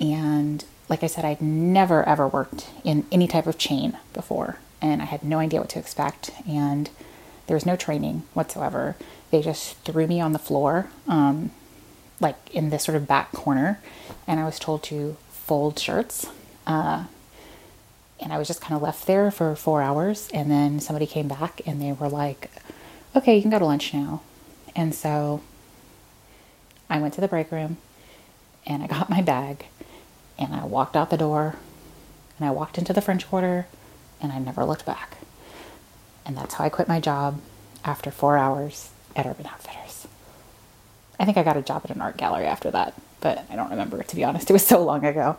And 0.00 0.64
like 0.88 1.02
I 1.02 1.06
said, 1.06 1.24
I'd 1.24 1.40
never 1.40 2.06
ever 2.06 2.28
worked 2.28 2.68
in 2.84 3.06
any 3.10 3.26
type 3.26 3.46
of 3.46 3.58
chain 3.58 3.98
before, 4.12 4.58
and 4.82 5.00
I 5.00 5.06
had 5.06 5.24
no 5.24 5.38
idea 5.38 5.60
what 5.60 5.70
to 5.70 5.78
expect. 5.78 6.30
And 6.46 6.90
there 7.46 7.56
was 7.56 7.66
no 7.66 7.76
training 7.76 8.24
whatsoever. 8.34 8.96
They 9.30 9.40
just 9.40 9.78
threw 9.78 10.06
me 10.06 10.20
on 10.20 10.32
the 10.32 10.38
floor, 10.38 10.90
um, 11.08 11.50
like 12.20 12.36
in 12.54 12.70
this 12.70 12.84
sort 12.84 12.96
of 12.96 13.06
back 13.06 13.32
corner, 13.32 13.80
and 14.26 14.40
I 14.40 14.44
was 14.44 14.58
told 14.58 14.82
to 14.84 15.16
fold 15.30 15.78
shirts. 15.78 16.26
Uh, 16.66 17.04
and 18.20 18.32
I 18.32 18.38
was 18.38 18.48
just 18.48 18.60
kind 18.60 18.74
of 18.74 18.82
left 18.82 19.06
there 19.06 19.30
for 19.30 19.54
four 19.54 19.82
hours. 19.82 20.28
And 20.32 20.50
then 20.50 20.80
somebody 20.80 21.06
came 21.06 21.28
back 21.28 21.60
and 21.66 21.80
they 21.80 21.92
were 21.92 22.08
like, 22.08 22.50
okay, 23.14 23.36
you 23.36 23.42
can 23.42 23.50
go 23.50 23.58
to 23.58 23.64
lunch 23.66 23.92
now. 23.92 24.22
And 24.74 24.94
so 24.94 25.42
I 26.88 27.00
went 27.00 27.14
to 27.14 27.20
the 27.20 27.28
break 27.28 27.52
room 27.52 27.76
and 28.66 28.82
I 28.82 28.86
got 28.86 29.10
my 29.16 29.20
bag 29.20 29.66
and 30.38 30.54
I 30.54 30.64
walked 30.64 30.96
out 30.96 31.10
the 31.10 31.16
door 31.16 31.56
and 32.38 32.48
I 32.48 32.50
walked 32.50 32.78
into 32.78 32.92
the 32.92 33.02
French 33.02 33.28
Quarter 33.28 33.66
and 34.20 34.32
I 34.32 34.38
never 34.38 34.64
looked 34.64 34.86
back. 34.86 35.18
And 36.24 36.36
that's 36.36 36.54
how 36.54 36.64
I 36.64 36.70
quit 36.70 36.88
my 36.88 37.00
job 37.00 37.40
after 37.84 38.10
four 38.10 38.38
hours 38.38 38.90
at 39.14 39.26
Urban 39.26 39.46
Outfitters. 39.46 39.83
I 41.18 41.24
think 41.24 41.36
I 41.36 41.42
got 41.42 41.56
a 41.56 41.62
job 41.62 41.82
at 41.84 41.90
an 41.94 42.00
art 42.00 42.16
gallery 42.16 42.46
after 42.46 42.70
that, 42.70 42.94
but 43.20 43.44
I 43.50 43.56
don't 43.56 43.70
remember, 43.70 44.02
to 44.02 44.16
be 44.16 44.24
honest. 44.24 44.50
It 44.50 44.52
was 44.52 44.66
so 44.66 44.82
long 44.82 45.04
ago. 45.04 45.38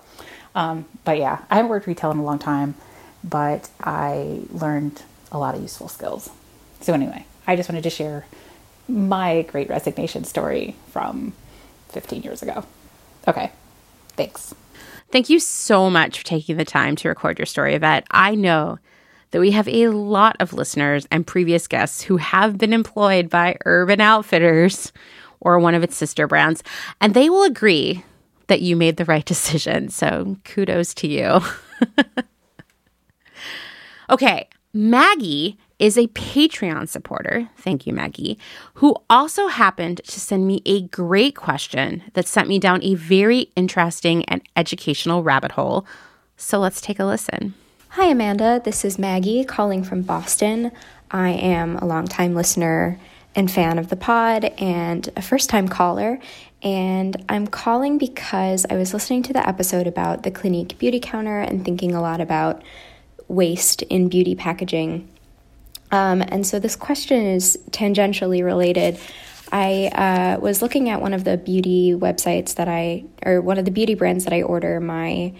Um, 0.53 0.85
but 1.03 1.17
yeah, 1.17 1.43
I 1.49 1.55
haven't 1.55 1.69
worked 1.69 1.87
retail 1.87 2.11
in 2.11 2.17
a 2.17 2.23
long 2.23 2.39
time, 2.39 2.75
but 3.23 3.69
I 3.81 4.41
learned 4.51 5.03
a 5.31 5.37
lot 5.37 5.55
of 5.55 5.61
useful 5.61 5.89
skills. 5.89 6.29
So, 6.79 6.93
anyway, 6.93 7.25
I 7.45 7.55
just 7.55 7.67
wanted 7.69 7.83
to 7.83 7.89
share 7.89 8.25
my 8.87 9.41
great 9.43 9.69
resignation 9.69 10.23
story 10.23 10.75
from 10.91 11.33
15 11.89 12.23
years 12.23 12.41
ago. 12.41 12.63
Okay, 13.27 13.51
thanks. 14.09 14.53
Thank 15.11 15.29
you 15.29 15.39
so 15.39 15.89
much 15.89 16.19
for 16.19 16.25
taking 16.25 16.57
the 16.57 16.65
time 16.65 16.95
to 16.97 17.09
record 17.09 17.39
your 17.39 17.45
story, 17.45 17.75
Yvette. 17.75 18.05
I 18.11 18.35
know 18.35 18.79
that 19.31 19.39
we 19.39 19.51
have 19.51 19.67
a 19.67 19.89
lot 19.89 20.35
of 20.39 20.53
listeners 20.53 21.07
and 21.11 21.25
previous 21.25 21.67
guests 21.67 22.01
who 22.01 22.17
have 22.17 22.57
been 22.57 22.73
employed 22.73 23.29
by 23.29 23.57
Urban 23.65 24.01
Outfitters 24.01 24.93
or 25.45 25.59
one 25.59 25.75
of 25.75 25.83
its 25.83 25.95
sister 25.95 26.27
brands, 26.27 26.63
and 26.99 27.13
they 27.13 27.29
will 27.29 27.43
agree 27.43 28.03
that 28.47 28.61
you 28.61 28.75
made 28.75 28.97
the 28.97 29.05
right 29.05 29.25
decision. 29.33 29.87
So 29.87 30.37
kudos 30.43 30.93
to 30.95 31.07
you. 31.07 31.39
okay, 34.09 34.49
Maggie 34.73 35.57
is 35.77 35.97
a 35.97 36.07
Patreon 36.07 36.87
supporter, 36.87 37.49
thank 37.57 37.85
you, 37.85 37.93
Maggie, 37.93 38.37
who 38.75 38.95
also 39.09 39.47
happened 39.47 40.01
to 40.05 40.19
send 40.19 40.47
me 40.47 40.61
a 40.65 40.81
great 40.87 41.35
question 41.35 42.01
that 42.13 42.27
sent 42.27 42.47
me 42.47 42.59
down 42.59 42.81
a 42.81 42.95
very 42.95 43.51
interesting 43.55 44.23
and 44.25 44.41
educational 44.55 45.21
rabbit 45.21 45.51
hole. 45.51 45.85
So 46.37 46.59
let's 46.59 46.81
take 46.81 46.99
a 46.99 47.05
listen. 47.05 47.53
Hi, 47.89 48.07
Amanda. 48.07 48.61
This 48.63 48.83
is 48.85 48.99
Maggie 48.99 49.43
calling 49.43 49.83
from 49.83 50.01
Boston. 50.01 50.71
I 51.11 51.29
am 51.29 51.77
a 51.77 51.85
longtime 51.85 52.35
listener 52.35 52.99
and 53.35 53.51
fan 53.51 53.77
of 53.77 53.89
the 53.89 53.95
pod 53.95 54.45
and 54.57 55.09
a 55.15 55.21
first 55.21 55.49
time 55.49 55.67
caller. 55.67 56.19
And 56.61 57.23
I'm 57.29 57.47
calling 57.47 57.97
because 57.97 58.65
I 58.69 58.75
was 58.75 58.93
listening 58.93 59.23
to 59.23 59.33
the 59.33 59.47
episode 59.47 59.87
about 59.87 60.23
the 60.23 60.31
Clinique 60.31 60.77
beauty 60.79 60.99
counter 60.99 61.39
and 61.39 61.63
thinking 61.63 61.93
a 61.93 62.01
lot 62.01 62.21
about 62.21 62.63
waste 63.27 63.81
in 63.83 64.09
beauty 64.09 64.35
packaging 64.35 65.09
um, 65.91 66.21
and 66.21 66.45
so 66.45 66.59
this 66.59 66.75
question 66.75 67.25
is 67.25 67.57
tangentially 67.71 68.43
related. 68.43 68.99
I 69.51 69.87
uh, 69.87 70.39
was 70.39 70.61
looking 70.61 70.89
at 70.89 71.01
one 71.01 71.13
of 71.13 71.23
the 71.23 71.37
beauty 71.37 71.93
websites 71.93 72.55
that 72.55 72.67
I, 72.67 73.05
or 73.25 73.41
one 73.41 73.57
of 73.57 73.65
the 73.65 73.71
beauty 73.71 73.93
brands 73.93 74.25
that 74.25 74.33
I 74.33 74.41
order 74.41 74.79
my 74.79 75.33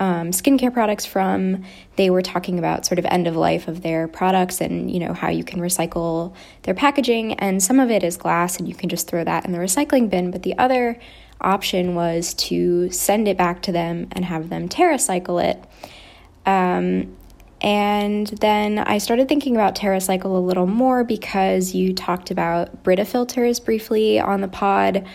um, 0.00 0.30
skincare 0.30 0.72
products 0.72 1.04
from. 1.04 1.64
They 1.96 2.10
were 2.10 2.22
talking 2.22 2.58
about 2.58 2.86
sort 2.86 2.98
of 2.98 3.06
end 3.06 3.26
of 3.26 3.36
life 3.36 3.68
of 3.68 3.82
their 3.82 4.08
products 4.08 4.60
and 4.60 4.90
you 4.90 5.00
know 5.00 5.12
how 5.12 5.30
you 5.30 5.44
can 5.44 5.60
recycle 5.60 6.34
their 6.62 6.74
packaging. 6.74 7.34
And 7.34 7.62
some 7.62 7.80
of 7.80 7.90
it 7.90 8.02
is 8.02 8.16
glass, 8.16 8.58
and 8.58 8.68
you 8.68 8.74
can 8.74 8.88
just 8.88 9.08
throw 9.08 9.24
that 9.24 9.44
in 9.44 9.52
the 9.52 9.58
recycling 9.58 10.08
bin. 10.08 10.30
But 10.30 10.42
the 10.42 10.56
other 10.58 10.98
option 11.40 11.94
was 11.94 12.34
to 12.34 12.90
send 12.90 13.28
it 13.28 13.36
back 13.36 13.62
to 13.62 13.72
them 13.72 14.08
and 14.12 14.24
have 14.24 14.48
them 14.48 14.68
TerraCycle 14.68 15.44
it. 15.44 15.64
Um, 16.46 17.16
and 17.60 18.26
then 18.26 18.78
I 18.78 18.98
started 18.98 19.28
thinking 19.28 19.56
about 19.56 19.74
TerraCycle 19.74 20.24
a 20.24 20.28
little 20.28 20.66
more 20.66 21.02
because 21.02 21.74
you 21.74 21.92
talked 21.92 22.30
about 22.30 22.84
Brita 22.84 23.04
filters 23.04 23.58
briefly 23.58 24.20
on 24.20 24.40
the 24.40 24.48
pod. 24.48 25.06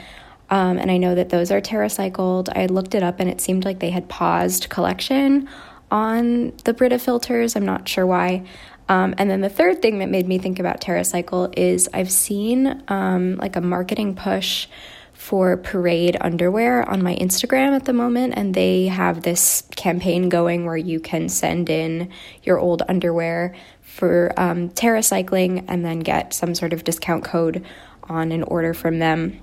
Um, 0.54 0.78
and 0.78 0.92
I 0.92 0.98
know 0.98 1.16
that 1.16 1.30
those 1.30 1.50
are 1.50 1.60
TerraCycled. 1.60 2.56
I 2.56 2.68
looked 2.68 2.94
it 2.94 3.02
up 3.02 3.20
and 3.20 3.28
it 3.28 3.42
seemed 3.42 3.66
like 3.66 3.80
they 3.80 3.90
had 3.90 4.08
paused 4.08 4.70
collection 4.70 5.50
on 5.90 6.54
the 6.64 6.76
Brita 6.76 7.00
filters. 7.00 7.56
I'm 7.56 7.66
not 7.66 7.90
sure 7.90 8.06
why. 8.06 8.46
Um, 8.88 9.16
and 9.18 9.32
then 9.32 9.42
the 9.42 9.50
third 9.50 9.82
thing 9.82 9.98
that 9.98 10.12
made 10.12 10.28
me 10.28 10.38
think 10.38 10.60
about 10.60 10.80
TerraCycle 10.80 11.58
is 11.58 11.90
I've 11.92 12.12
seen 12.12 12.84
um, 12.88 13.38
like 13.38 13.56
a 13.56 13.62
marketing 13.62 14.14
push 14.14 14.68
for 15.14 15.58
Parade 15.58 16.18
underwear 16.22 16.88
on 16.88 17.02
my 17.02 17.16
Instagram 17.16 17.76
at 17.76 17.86
the 17.86 17.94
moment, 17.94 18.36
and 18.38 18.54
they 18.54 18.86
have 18.88 19.24
this 19.24 19.64
campaign 19.76 20.30
going 20.30 20.66
where 20.66 20.78
you 20.78 21.00
can 21.00 21.30
send 21.30 21.68
in 21.68 22.12
your 22.44 22.60
old 22.60 22.84
underwear 22.88 23.56
for 23.82 24.32
um, 24.38 24.70
TerraCycling 24.70 25.66
and 25.68 25.84
then 25.84 26.02
get 26.02 26.32
some 26.32 26.54
sort 26.54 26.74
of 26.74 26.84
discount 26.84 27.24
code 27.24 27.66
on 28.04 28.32
an 28.32 28.44
order 28.44 28.76
from 28.76 29.00
them. 29.00 29.40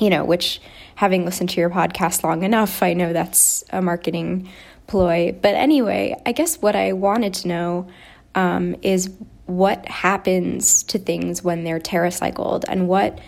You 0.00 0.10
know, 0.10 0.24
which 0.24 0.60
having 0.96 1.24
listened 1.24 1.50
to 1.50 1.60
your 1.60 1.70
podcast 1.70 2.24
long 2.24 2.42
enough, 2.42 2.82
I 2.82 2.94
know 2.94 3.12
that's 3.12 3.64
a 3.70 3.80
marketing 3.80 4.48
ploy. 4.86 5.36
But 5.40 5.54
anyway, 5.54 6.20
I 6.26 6.32
guess 6.32 6.60
what 6.60 6.74
I 6.74 6.92
wanted 6.92 7.34
to 7.34 7.48
know 7.48 7.88
um, 8.34 8.76
is 8.82 9.10
what 9.46 9.86
happens 9.86 10.82
to 10.84 10.98
things 10.98 11.42
when 11.42 11.64
they're 11.64 11.80
TerraCycled 11.80 12.64
and 12.68 12.88
what 12.88 13.20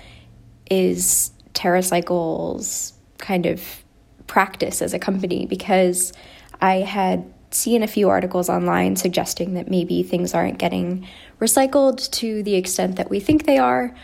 is 0.70 1.30
TerraCycle's 1.54 2.92
kind 3.18 3.46
of 3.46 3.62
practice 4.26 4.80
as 4.80 4.94
a 4.94 4.98
company 4.98 5.46
because 5.46 6.12
I 6.60 6.76
had 6.76 7.32
seen 7.50 7.82
a 7.82 7.86
few 7.86 8.08
articles 8.08 8.48
online 8.48 8.96
suggesting 8.96 9.54
that 9.54 9.68
maybe 9.68 10.02
things 10.02 10.32
aren't 10.32 10.58
getting 10.58 11.06
recycled 11.40 12.10
to 12.12 12.42
the 12.42 12.54
extent 12.54 12.96
that 12.96 13.10
we 13.10 13.20
think 13.20 13.44
they 13.44 13.58
are. 13.58 13.94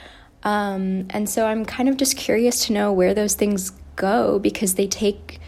Um, 0.42 1.06
and 1.10 1.28
so 1.28 1.46
I'm 1.46 1.64
kind 1.64 1.88
of 1.88 1.96
just 1.96 2.16
curious 2.16 2.66
to 2.66 2.72
know 2.72 2.92
where 2.92 3.14
those 3.14 3.34
things 3.34 3.72
go 3.96 4.38
because 4.38 4.74
they 4.74 4.86
take 4.86 5.40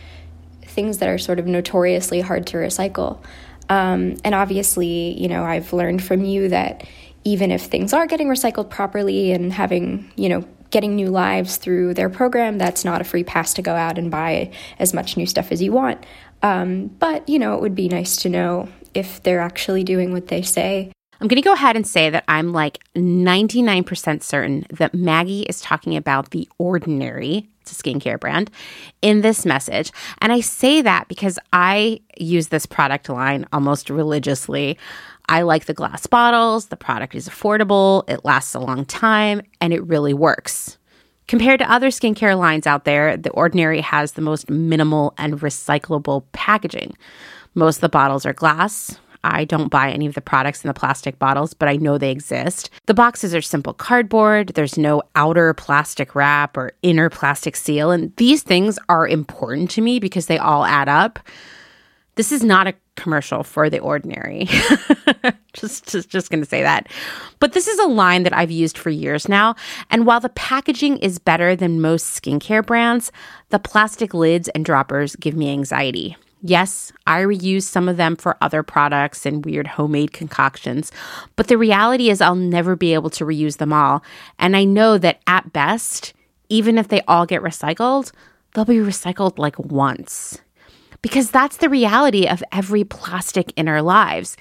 things 0.62 0.98
that 0.98 1.08
are 1.08 1.18
sort 1.18 1.38
of 1.38 1.46
notoriously 1.46 2.20
hard 2.20 2.46
to 2.48 2.56
recycle. 2.56 3.22
Um, 3.68 4.16
and 4.24 4.34
obviously, 4.34 5.20
you 5.20 5.28
know, 5.28 5.44
I've 5.44 5.72
learned 5.72 6.02
from 6.02 6.24
you 6.24 6.48
that 6.48 6.86
even 7.24 7.50
if 7.50 7.62
things 7.62 7.92
are 7.92 8.06
getting 8.06 8.28
recycled 8.28 8.70
properly 8.70 9.32
and 9.32 9.52
having, 9.52 10.10
you 10.16 10.28
know, 10.28 10.44
getting 10.70 10.94
new 10.94 11.08
lives 11.08 11.56
through 11.56 11.94
their 11.94 12.08
program, 12.08 12.58
that's 12.58 12.84
not 12.84 13.00
a 13.00 13.04
free 13.04 13.24
pass 13.24 13.54
to 13.54 13.62
go 13.62 13.74
out 13.74 13.98
and 13.98 14.10
buy 14.10 14.50
as 14.78 14.94
much 14.94 15.16
new 15.16 15.26
stuff 15.26 15.52
as 15.52 15.60
you 15.62 15.72
want. 15.72 16.04
Um, 16.42 16.86
but, 16.86 17.28
you 17.28 17.38
know, 17.38 17.54
it 17.54 17.60
would 17.60 17.74
be 17.74 17.88
nice 17.88 18.16
to 18.18 18.28
know 18.28 18.68
if 18.94 19.22
they're 19.22 19.40
actually 19.40 19.84
doing 19.84 20.12
what 20.12 20.28
they 20.28 20.42
say. 20.42 20.92
I'm 21.20 21.28
going 21.28 21.40
to 21.40 21.46
go 21.46 21.52
ahead 21.52 21.76
and 21.76 21.86
say 21.86 22.08
that 22.08 22.24
I'm 22.28 22.54
like 22.54 22.82
99% 22.94 24.22
certain 24.22 24.64
that 24.70 24.94
Maggie 24.94 25.42
is 25.42 25.60
talking 25.60 25.94
about 25.94 26.30
the 26.30 26.48
ordinary, 26.56 27.46
it's 27.60 27.78
a 27.78 27.82
skincare 27.82 28.18
brand, 28.18 28.50
in 29.02 29.20
this 29.20 29.44
message. 29.44 29.92
And 30.22 30.32
I 30.32 30.40
say 30.40 30.80
that 30.80 31.08
because 31.08 31.38
I 31.52 32.00
use 32.16 32.48
this 32.48 32.64
product 32.64 33.10
line 33.10 33.44
almost 33.52 33.90
religiously. 33.90 34.78
I 35.28 35.42
like 35.42 35.66
the 35.66 35.74
glass 35.74 36.06
bottles, 36.06 36.66
the 36.68 36.76
product 36.76 37.14
is 37.14 37.28
affordable, 37.28 38.08
it 38.08 38.24
lasts 38.24 38.54
a 38.54 38.58
long 38.58 38.86
time, 38.86 39.42
and 39.60 39.74
it 39.74 39.86
really 39.86 40.14
works. 40.14 40.78
Compared 41.28 41.60
to 41.60 41.70
other 41.70 41.88
skincare 41.88 42.36
lines 42.36 42.66
out 42.66 42.86
there, 42.86 43.18
The 43.18 43.30
Ordinary 43.30 43.82
has 43.82 44.12
the 44.12 44.22
most 44.22 44.48
minimal 44.48 45.12
and 45.18 45.38
recyclable 45.38 46.24
packaging. 46.32 46.96
Most 47.54 47.76
of 47.76 47.80
the 47.82 47.88
bottles 47.90 48.24
are 48.24 48.32
glass. 48.32 48.98
I 49.22 49.44
don't 49.44 49.68
buy 49.68 49.90
any 49.90 50.06
of 50.06 50.14
the 50.14 50.20
products 50.20 50.64
in 50.64 50.68
the 50.68 50.74
plastic 50.74 51.18
bottles, 51.18 51.52
but 51.54 51.68
I 51.68 51.76
know 51.76 51.98
they 51.98 52.10
exist. 52.10 52.70
The 52.86 52.94
boxes 52.94 53.34
are 53.34 53.42
simple 53.42 53.74
cardboard. 53.74 54.52
There's 54.54 54.78
no 54.78 55.02
outer 55.14 55.52
plastic 55.54 56.14
wrap 56.14 56.56
or 56.56 56.72
inner 56.82 57.10
plastic 57.10 57.56
seal. 57.56 57.90
And 57.90 58.14
these 58.16 58.42
things 58.42 58.78
are 58.88 59.06
important 59.06 59.70
to 59.72 59.82
me 59.82 59.98
because 59.98 60.26
they 60.26 60.38
all 60.38 60.64
add 60.64 60.88
up. 60.88 61.18
This 62.14 62.32
is 62.32 62.42
not 62.42 62.66
a 62.66 62.74
commercial 62.96 63.42
for 63.42 63.70
the 63.70 63.78
ordinary. 63.78 64.44
just 65.54 65.88
just, 65.88 66.08
just 66.08 66.30
going 66.30 66.42
to 66.42 66.48
say 66.48 66.62
that. 66.62 66.88
But 67.38 67.52
this 67.52 67.66
is 67.66 67.78
a 67.78 67.86
line 67.86 68.24
that 68.24 68.36
I've 68.36 68.50
used 68.50 68.76
for 68.76 68.90
years 68.90 69.28
now, 69.28 69.54
and 69.90 70.06
while 70.06 70.20
the 70.20 70.28
packaging 70.30 70.98
is 70.98 71.18
better 71.18 71.56
than 71.56 71.80
most 71.80 72.20
skincare 72.20 72.64
brands, 72.64 73.10
the 73.48 73.58
plastic 73.58 74.12
lids 74.12 74.48
and 74.50 74.64
droppers 74.64 75.16
give 75.16 75.34
me 75.34 75.50
anxiety. 75.50 76.16
Yes, 76.42 76.90
I 77.06 77.20
reuse 77.20 77.64
some 77.64 77.88
of 77.88 77.98
them 77.98 78.16
for 78.16 78.36
other 78.40 78.62
products 78.62 79.26
and 79.26 79.44
weird 79.44 79.66
homemade 79.66 80.12
concoctions, 80.12 80.90
but 81.36 81.48
the 81.48 81.58
reality 81.58 82.08
is 82.08 82.20
I'll 82.20 82.34
never 82.34 82.76
be 82.76 82.94
able 82.94 83.10
to 83.10 83.26
reuse 83.26 83.58
them 83.58 83.72
all. 83.72 84.02
And 84.38 84.56
I 84.56 84.64
know 84.64 84.96
that 84.96 85.20
at 85.26 85.52
best, 85.52 86.14
even 86.48 86.78
if 86.78 86.88
they 86.88 87.02
all 87.02 87.26
get 87.26 87.42
recycled, 87.42 88.12
they'll 88.54 88.64
be 88.64 88.76
recycled 88.76 89.38
like 89.38 89.58
once 89.58 90.40
because 91.02 91.30
that's 91.30 91.58
the 91.58 91.68
reality 91.68 92.26
of 92.26 92.42
every 92.52 92.84
plastic 92.84 93.52
in 93.56 93.68
our 93.68 93.82
lives. 93.82 94.36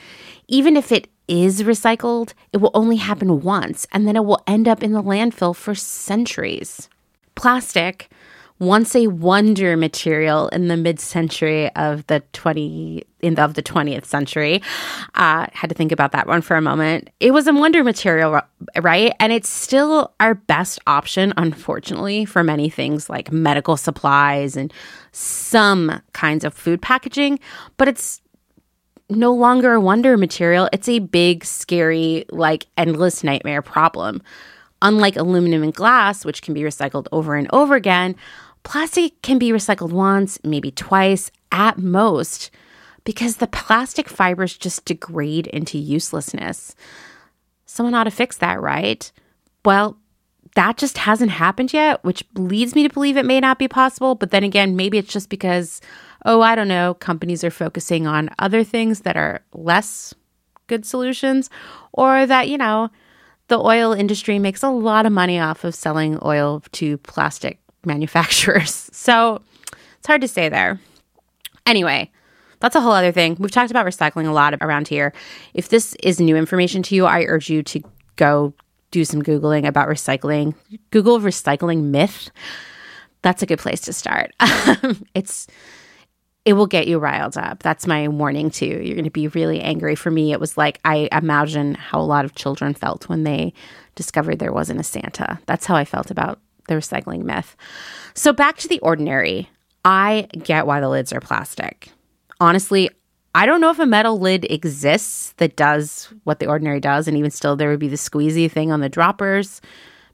Even 0.48 0.76
if 0.76 0.92
it 0.92 1.08
is 1.28 1.64
recycled, 1.64 2.34
it 2.52 2.58
will 2.58 2.72
only 2.74 2.98
happen 2.98 3.42
once 3.42 3.88
and 3.92 4.08
then 4.08 4.16
it 4.16 4.26
will 4.26 4.42
end 4.48 4.68
up 4.68 4.84
in 4.84 4.94
the 4.94 5.04
landfill 5.04 5.56
for 5.56 5.76
centuries. 5.76 6.90
Plastic, 7.36 8.10
once 8.60 8.96
a 8.96 9.08
wonder 9.08 9.78
material 9.78 10.50
in 10.50 10.68
the 10.68 10.76
mid-century 10.78 11.74
of 11.76 12.06
the 12.08 12.22
20 12.34 13.04
in 13.22 13.36
the, 13.36 13.44
of 13.44 13.54
the 13.54 13.64
20th 13.64 14.06
century. 14.06 14.62
Uh, 15.16 15.48
had 15.54 15.70
to 15.70 15.76
think 15.76 15.92
about 15.92 16.12
that 16.12 16.28
one 16.28 16.42
for 16.42 16.56
a 16.56 16.62
moment. 16.62 17.10
It 17.20 17.32
was 17.32 17.48
a 17.48 17.54
wonder 17.54 17.84
material 17.84 18.42
right? 18.82 19.14
And 19.20 19.32
it's 19.34 19.50
still 19.50 20.14
our 20.20 20.36
best 20.36 20.80
option 20.88 21.34
unfortunately 21.38 22.26
for 22.26 22.44
many 22.44 22.70
things 22.70 23.10
like 23.10 23.32
medical 23.32 23.78
supplies 23.78 24.56
and 24.56 24.74
some 25.12 26.02
kinds 26.14 26.44
of 26.44 26.54
food 26.54 26.82
packaging 26.82 27.40
but 27.78 27.88
it's 27.88 28.22
no 29.10 29.34
longer 29.34 29.74
a 29.74 29.82
wonder 29.82 30.18
material. 30.18 30.70
It's 30.72 30.88
a 30.88 31.00
big 31.00 31.44
scary 31.44 32.26
like 32.30 32.68
endless 32.78 33.24
nightmare 33.24 33.62
problem. 33.62 34.22
Unlike 34.82 35.18
aluminum 35.18 35.64
and 35.64 35.74
glass 35.74 36.24
which 36.24 36.42
can 36.42 36.54
be 36.54 36.62
recycled 36.62 37.08
over 37.12 37.36
and 37.36 37.50
over 37.52 37.76
again 37.76 38.16
Plastic 38.64 39.22
can 39.22 39.40
be 39.40 39.52
recycled 39.52 39.92
once, 39.92 40.40
maybe 40.44 40.72
twice 40.72 41.32
at 41.52 41.78
most, 41.78 42.52
because 43.04 43.38
the 43.38 43.48
plastic 43.48 44.08
fibers 44.10 44.58
just 44.58 44.86
degrade 44.86 45.48
into 45.48 45.78
uselessness. 45.78 46.76
Someone 47.66 47.94
ought 47.94 48.04
to 48.04 48.12
fix 48.12 48.38
that, 48.38 48.62
right? 48.62 49.12
Well, 49.66 49.98
that 50.56 50.78
just 50.78 50.98
hasn't 50.98 51.32
happened 51.32 51.74
yet, 51.74 52.04
which 52.04 52.24
leads 52.36 52.76
me 52.76 52.88
to 52.88 52.94
believe 52.94 53.18
it 53.18 53.26
may 53.26 53.40
not 53.40 53.60
be 53.60 53.68
possible. 53.68 54.16
But 54.16 54.32
then 54.32 54.44
again, 54.44 54.76
maybe 54.76 54.98
it's 54.98 55.14
just 55.14 55.30
because, 55.30 55.80
oh, 56.26 56.42
I 56.42 56.56
don't 56.56 56.68
know, 56.68 56.96
companies 56.96 57.44
are 57.44 57.52
focusing 57.52 58.08
on 58.08 58.30
other 58.40 58.64
things 58.64 59.02
that 59.02 59.16
are 59.16 59.42
less 59.54 60.14
good 60.68 60.86
solutions, 60.86 61.50
or 61.94 62.26
that, 62.26 62.50
you 62.50 62.58
know, 62.58 62.90
the 63.48 63.60
oil 63.60 63.94
industry 63.94 64.38
makes 64.38 64.62
a 64.62 64.70
lot 64.70 65.06
of 65.06 65.12
money 65.12 65.40
off 65.40 65.64
of 65.64 65.74
selling 65.74 66.20
oil 66.24 66.62
to 66.74 66.98
plastic 67.00 67.60
manufacturers. 67.86 68.90
So 69.00 69.42
it's 69.98 70.08
hard 70.08 70.22
to 70.22 70.28
say 70.28 70.50
there. 70.50 70.80
Anyway, 71.66 72.12
that's 72.60 72.76
a 72.76 72.82
whole 72.82 72.92
other 72.92 73.12
thing. 73.12 73.38
We've 73.40 73.52
talked 73.52 73.72
about 73.72 73.86
recycling 73.86 74.28
a 74.28 74.32
lot 74.32 74.54
around 74.62 74.88
here. 74.88 75.14
If 75.54 75.70
this 75.70 75.96
is 76.04 76.20
new 76.20 76.36
information 76.36 76.84
to 76.84 76.96
you, 76.96 77.06
I 77.06 77.24
urge 77.24 77.50
you 77.50 77.64
to 77.64 77.82
go 78.18 78.54
do 78.92 79.06
some 79.06 79.22
Googling 79.24 79.66
about 79.68 79.88
recycling. 79.88 80.54
Google 80.92 81.20
recycling 81.20 81.84
myth. 81.86 82.30
That's 83.22 83.42
a 83.42 83.46
good 83.46 83.60
place 83.60 83.82
to 83.82 83.94
start. 83.94 84.34
Um, 84.84 85.06
it's 85.16 85.48
it 86.46 86.54
will 86.54 86.68
get 86.68 86.88
you 86.88 87.00
riled 87.00 87.38
up. 87.38 87.64
That's 87.64 87.86
my 87.86 88.08
warning 88.08 88.50
too. 88.50 88.66
You're 88.66 88.96
going 88.96 89.04
to 89.04 89.12
be 89.12 89.28
really 89.30 89.62
angry. 89.62 89.96
For 89.96 90.10
me, 90.10 90.32
it 90.32 90.40
was 90.40 90.58
like 90.58 90.80
I 90.86 91.10
imagine 91.12 91.76
how 91.76 92.00
a 92.00 92.04
lot 92.04 92.26
of 92.26 92.36
children 92.36 92.74
felt 92.74 93.10
when 93.10 93.24
they 93.24 93.54
discovered 93.96 94.40
there 94.40 94.54
wasn't 94.54 94.80
a 94.80 94.84
Santa. 94.84 95.40
That's 95.46 95.66
how 95.66 95.76
I 95.76 95.86
felt 95.86 96.12
about 96.12 96.40
the 96.70 96.76
recycling 96.76 97.24
myth. 97.24 97.58
So 98.14 98.32
back 98.32 98.58
to 98.60 98.70
the 98.70 98.80
ordinary. 98.80 99.50
I 99.84 100.28
get 100.44 100.66
why 100.66 100.80
the 100.80 100.90
lids 100.90 101.12
are 101.12 101.20
plastic. 101.20 101.90
Honestly, 102.40 102.90
I 103.36 103.46
don't 103.46 103.62
know 103.62 103.70
if 103.70 103.80
a 103.80 103.86
metal 103.86 104.20
lid 104.20 104.46
exists 104.50 105.34
that 105.38 105.56
does 105.56 106.12
what 106.24 106.40
the 106.40 106.48
ordinary 106.48 106.80
does, 106.80 107.08
and 107.08 107.16
even 107.18 107.32
still, 107.32 107.56
there 107.56 107.70
would 107.70 107.80
be 107.80 107.88
the 107.88 107.96
squeezy 107.96 108.50
thing 108.50 108.72
on 108.72 108.80
the 108.80 108.90
droppers. 108.90 109.62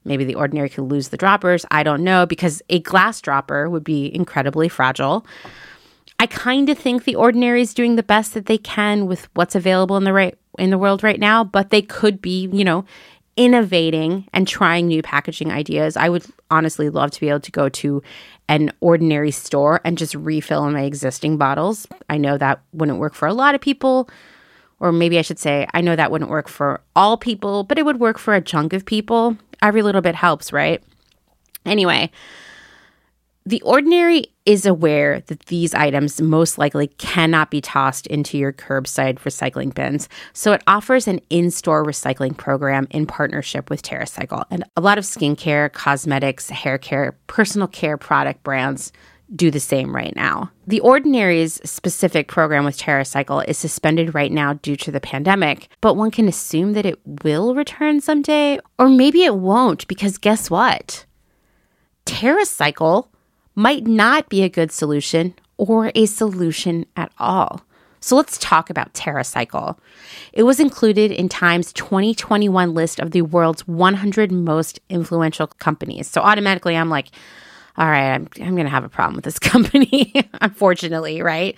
Maybe 0.03 0.25
the 0.25 0.35
ordinary 0.35 0.69
could 0.69 0.83
lose 0.83 1.09
the 1.09 1.17
droppers. 1.17 1.65
I 1.71 1.83
don't 1.83 2.03
know 2.03 2.25
because 2.25 2.61
a 2.69 2.79
glass 2.79 3.21
dropper 3.21 3.69
would 3.69 3.83
be 3.83 4.13
incredibly 4.13 4.69
fragile. 4.69 5.25
I 6.19 6.27
kind 6.27 6.69
of 6.69 6.77
think 6.77 7.03
the 7.03 7.15
ordinary 7.15 7.61
is 7.61 7.73
doing 7.73 7.95
the 7.95 8.03
best 8.03 8.33
that 8.33 8.45
they 8.45 8.57
can 8.57 9.07
with 9.07 9.27
what's 9.33 9.55
available 9.55 9.97
in 9.97 10.03
the 10.03 10.13
right 10.13 10.37
in 10.57 10.69
the 10.69 10.77
world 10.77 11.03
right 11.03 11.19
now, 11.19 11.43
but 11.43 11.69
they 11.69 11.81
could 11.81 12.21
be, 12.21 12.47
you 12.53 12.63
know, 12.63 12.85
innovating 13.37 14.27
and 14.33 14.47
trying 14.47 14.87
new 14.87 15.01
packaging 15.01 15.51
ideas. 15.51 15.97
I 15.97 16.09
would 16.09 16.25
honestly 16.49 16.89
love 16.89 17.11
to 17.11 17.19
be 17.19 17.29
able 17.29 17.41
to 17.41 17.51
go 17.51 17.69
to 17.69 18.01
an 18.47 18.71
ordinary 18.79 19.31
store 19.31 19.81
and 19.83 19.97
just 19.97 20.15
refill 20.15 20.69
my 20.71 20.83
existing 20.83 21.37
bottles. 21.37 21.87
I 22.09 22.17
know 22.17 22.37
that 22.37 22.61
wouldn't 22.73 22.99
work 22.99 23.13
for 23.13 23.27
a 23.27 23.33
lot 23.33 23.55
of 23.55 23.61
people, 23.61 24.09
or 24.79 24.91
maybe 24.91 25.19
I 25.19 25.21
should 25.21 25.39
say, 25.39 25.67
I 25.73 25.81
know 25.81 25.95
that 25.95 26.11
wouldn't 26.11 26.29
work 26.29 26.47
for 26.47 26.81
all 26.95 27.17
people, 27.17 27.63
but 27.63 27.77
it 27.77 27.85
would 27.85 27.99
work 27.99 28.17
for 28.17 28.33
a 28.33 28.41
chunk 28.41 28.71
of 28.73 28.85
people. 28.85 29.37
Every 29.61 29.81
little 29.81 30.01
bit 30.01 30.15
helps, 30.15 30.53
right? 30.53 30.83
Anyway, 31.65 32.11
the 33.47 33.61
ordinary 33.61 34.25
is 34.45 34.65
aware 34.65 35.21
that 35.21 35.45
these 35.47 35.75
items 35.75 36.19
most 36.19 36.57
likely 36.57 36.87
cannot 36.87 37.51
be 37.51 37.61
tossed 37.61 38.07
into 38.07 38.37
your 38.39 38.51
curbside 38.51 39.19
recycling 39.19 39.73
bins, 39.73 40.09
so 40.33 40.51
it 40.51 40.63
offers 40.65 41.07
an 41.07 41.19
in 41.29 41.51
store 41.51 41.83
recycling 41.83 42.35
program 42.35 42.87
in 42.89 43.05
partnership 43.05 43.69
with 43.69 43.83
TerraCycle. 43.83 44.45
And 44.49 44.63
a 44.75 44.81
lot 44.81 44.97
of 44.97 45.03
skincare, 45.03 45.71
cosmetics, 45.71 46.49
hair 46.49 46.79
care, 46.79 47.15
personal 47.27 47.67
care 47.67 47.97
product 47.97 48.41
brands 48.43 48.91
do 49.35 49.51
the 49.51 49.59
same 49.59 49.95
right 49.95 50.15
now. 50.15 50.51
The 50.67 50.79
Ordinary's 50.81 51.59
specific 51.67 52.27
program 52.27 52.65
with 52.65 52.77
TerraCycle 52.77 53.47
is 53.47 53.57
suspended 53.57 54.15
right 54.15 54.31
now 54.31 54.53
due 54.53 54.75
to 54.77 54.91
the 54.91 54.99
pandemic, 54.99 55.69
but 55.81 55.95
one 55.95 56.11
can 56.11 56.27
assume 56.27 56.73
that 56.73 56.85
it 56.85 56.99
will 57.23 57.53
return 57.53 58.01
someday, 58.01 58.59
or 58.79 58.89
maybe 58.89 59.23
it 59.23 59.35
won't, 59.35 59.87
because 59.87 60.17
guess 60.17 60.49
what? 60.49 61.05
TerraCycle 62.05 63.07
might 63.55 63.87
not 63.87 64.29
be 64.29 64.43
a 64.43 64.49
good 64.49 64.71
solution 64.71 65.33
or 65.57 65.91
a 65.95 66.05
solution 66.05 66.85
at 66.95 67.11
all. 67.17 67.61
So 68.05 68.15
let's 68.15 68.37
talk 68.37 68.69
about 68.69 68.93
TerraCycle. 68.93 69.77
It 70.31 70.43
was 70.43 70.59
included 70.59 71.11
in 71.11 71.27
Time's 71.27 71.73
2021 71.73 72.73
list 72.73 72.99
of 72.99 73.11
the 73.11 73.23
world's 73.23 73.67
100 73.67 74.31
most 74.31 74.79
influential 74.89 75.47
companies. 75.47 76.07
So 76.07 76.21
automatically 76.21 76.77
I'm 76.77 76.89
like, 76.89 77.09
all 77.77 77.87
right, 77.87 78.13
I'm, 78.13 78.27
I'm 78.41 78.55
going 78.55 78.65
to 78.65 78.69
have 78.69 78.83
a 78.83 78.89
problem 78.89 79.15
with 79.15 79.25
this 79.25 79.39
company, 79.39 80.13
unfortunately, 80.39 81.21
right? 81.21 81.57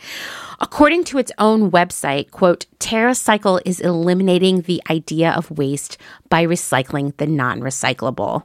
According 0.60 1.04
to 1.06 1.18
its 1.18 1.32
own 1.38 1.70
website, 1.70 2.32
quote, 2.32 2.66
TerraCycle 2.80 3.62
is 3.66 3.80
eliminating 3.80 4.62
the 4.62 4.82
idea 4.90 5.32
of 5.32 5.52
waste 5.52 5.98
by 6.30 6.46
recycling 6.46 7.16
the 7.18 7.28
non 7.28 7.60
recyclable. 7.60 8.44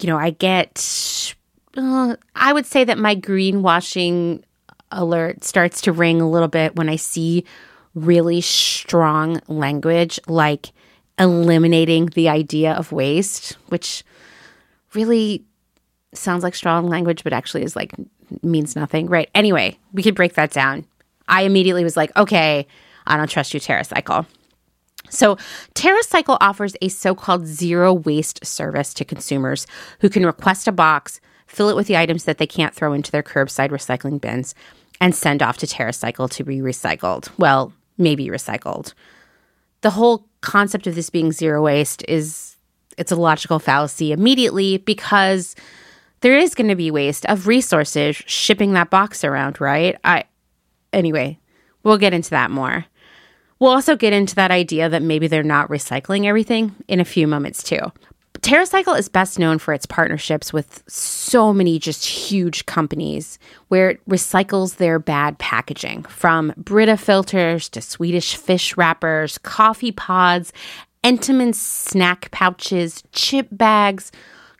You 0.00 0.08
know, 0.08 0.18
I 0.18 0.30
get, 0.30 1.34
I 1.76 2.52
would 2.52 2.66
say 2.66 2.84
that 2.84 2.98
my 2.98 3.16
greenwashing 3.16 4.42
alert 4.90 5.44
starts 5.44 5.80
to 5.82 5.92
ring 5.92 6.20
a 6.20 6.30
little 6.30 6.48
bit 6.48 6.76
when 6.76 6.88
I 6.88 6.96
see 6.96 7.44
really 7.94 8.40
strong 8.40 9.40
language 9.48 10.20
like 10.26 10.72
eliminating 11.18 12.06
the 12.06 12.28
idea 12.28 12.72
of 12.72 12.92
waste, 12.92 13.56
which 13.68 14.04
really 14.94 15.44
sounds 16.12 16.42
like 16.42 16.54
strong 16.54 16.88
language, 16.88 17.24
but 17.24 17.32
actually 17.32 17.62
is 17.62 17.76
like 17.76 17.92
means 18.42 18.76
nothing, 18.76 19.06
right? 19.06 19.28
Anyway, 19.34 19.78
we 19.92 20.02
could 20.02 20.14
break 20.14 20.34
that 20.34 20.50
down. 20.50 20.84
I 21.28 21.42
immediately 21.42 21.84
was 21.84 21.96
like, 21.96 22.14
okay, 22.16 22.66
I 23.06 23.16
don't 23.16 23.30
trust 23.30 23.54
you, 23.54 23.60
TerraCycle. 23.60 24.26
So, 25.10 25.36
TerraCycle 25.74 26.38
offers 26.40 26.74
a 26.80 26.88
so 26.88 27.14
called 27.14 27.46
zero 27.46 27.92
waste 27.92 28.44
service 28.44 28.94
to 28.94 29.04
consumers 29.04 29.66
who 30.00 30.08
can 30.08 30.24
request 30.24 30.66
a 30.66 30.72
box, 30.72 31.20
fill 31.54 31.68
it 31.68 31.76
with 31.76 31.86
the 31.86 31.96
items 31.96 32.24
that 32.24 32.38
they 32.38 32.46
can't 32.46 32.74
throw 32.74 32.92
into 32.92 33.10
their 33.10 33.22
curbside 33.22 33.70
recycling 33.70 34.20
bins, 34.20 34.54
and 35.00 35.14
send 35.14 35.42
off 35.42 35.58
to 35.58 35.66
TerraCycle 35.66 36.30
to 36.30 36.44
be 36.44 36.58
recycled. 36.58 37.28
Well, 37.38 37.72
maybe 37.98 38.28
recycled. 38.28 38.94
The 39.80 39.90
whole 39.90 40.26
concept 40.40 40.86
of 40.86 40.94
this 40.94 41.10
being 41.10 41.32
zero 41.32 41.62
waste 41.62 42.04
is 42.08 42.56
it's 42.96 43.12
a 43.12 43.16
logical 43.16 43.58
fallacy 43.58 44.12
immediately 44.12 44.78
because 44.78 45.56
there 46.20 46.38
is 46.38 46.54
going 46.54 46.68
to 46.68 46.76
be 46.76 46.90
waste 46.90 47.26
of 47.26 47.46
resources 47.46 48.16
shipping 48.16 48.72
that 48.72 48.90
box 48.90 49.24
around, 49.24 49.60
right? 49.60 49.96
I 50.04 50.24
anyway, 50.92 51.38
we'll 51.82 51.98
get 51.98 52.14
into 52.14 52.30
that 52.30 52.50
more. 52.50 52.86
We'll 53.58 53.72
also 53.72 53.96
get 53.96 54.12
into 54.12 54.34
that 54.36 54.50
idea 54.50 54.88
that 54.88 55.02
maybe 55.02 55.26
they're 55.26 55.42
not 55.42 55.68
recycling 55.68 56.24
everything 56.26 56.74
in 56.88 57.00
a 57.00 57.04
few 57.04 57.26
moments 57.26 57.62
too. 57.62 57.92
TerraCycle 58.44 58.98
is 58.98 59.08
best 59.08 59.38
known 59.38 59.58
for 59.58 59.72
its 59.72 59.86
partnerships 59.86 60.52
with 60.52 60.84
so 60.86 61.50
many 61.54 61.78
just 61.78 62.04
huge 62.04 62.66
companies 62.66 63.38
where 63.68 63.88
it 63.88 64.06
recycles 64.06 64.76
their 64.76 64.98
bad 64.98 65.38
packaging 65.38 66.02
from 66.02 66.52
Brita 66.58 66.98
filters 66.98 67.70
to 67.70 67.80
Swedish 67.80 68.36
fish 68.36 68.76
wrappers, 68.76 69.38
coffee 69.38 69.92
pods, 69.92 70.52
Entenmann's 71.02 71.58
snack 71.58 72.30
pouches, 72.32 73.02
chip 73.12 73.48
bags, 73.50 74.12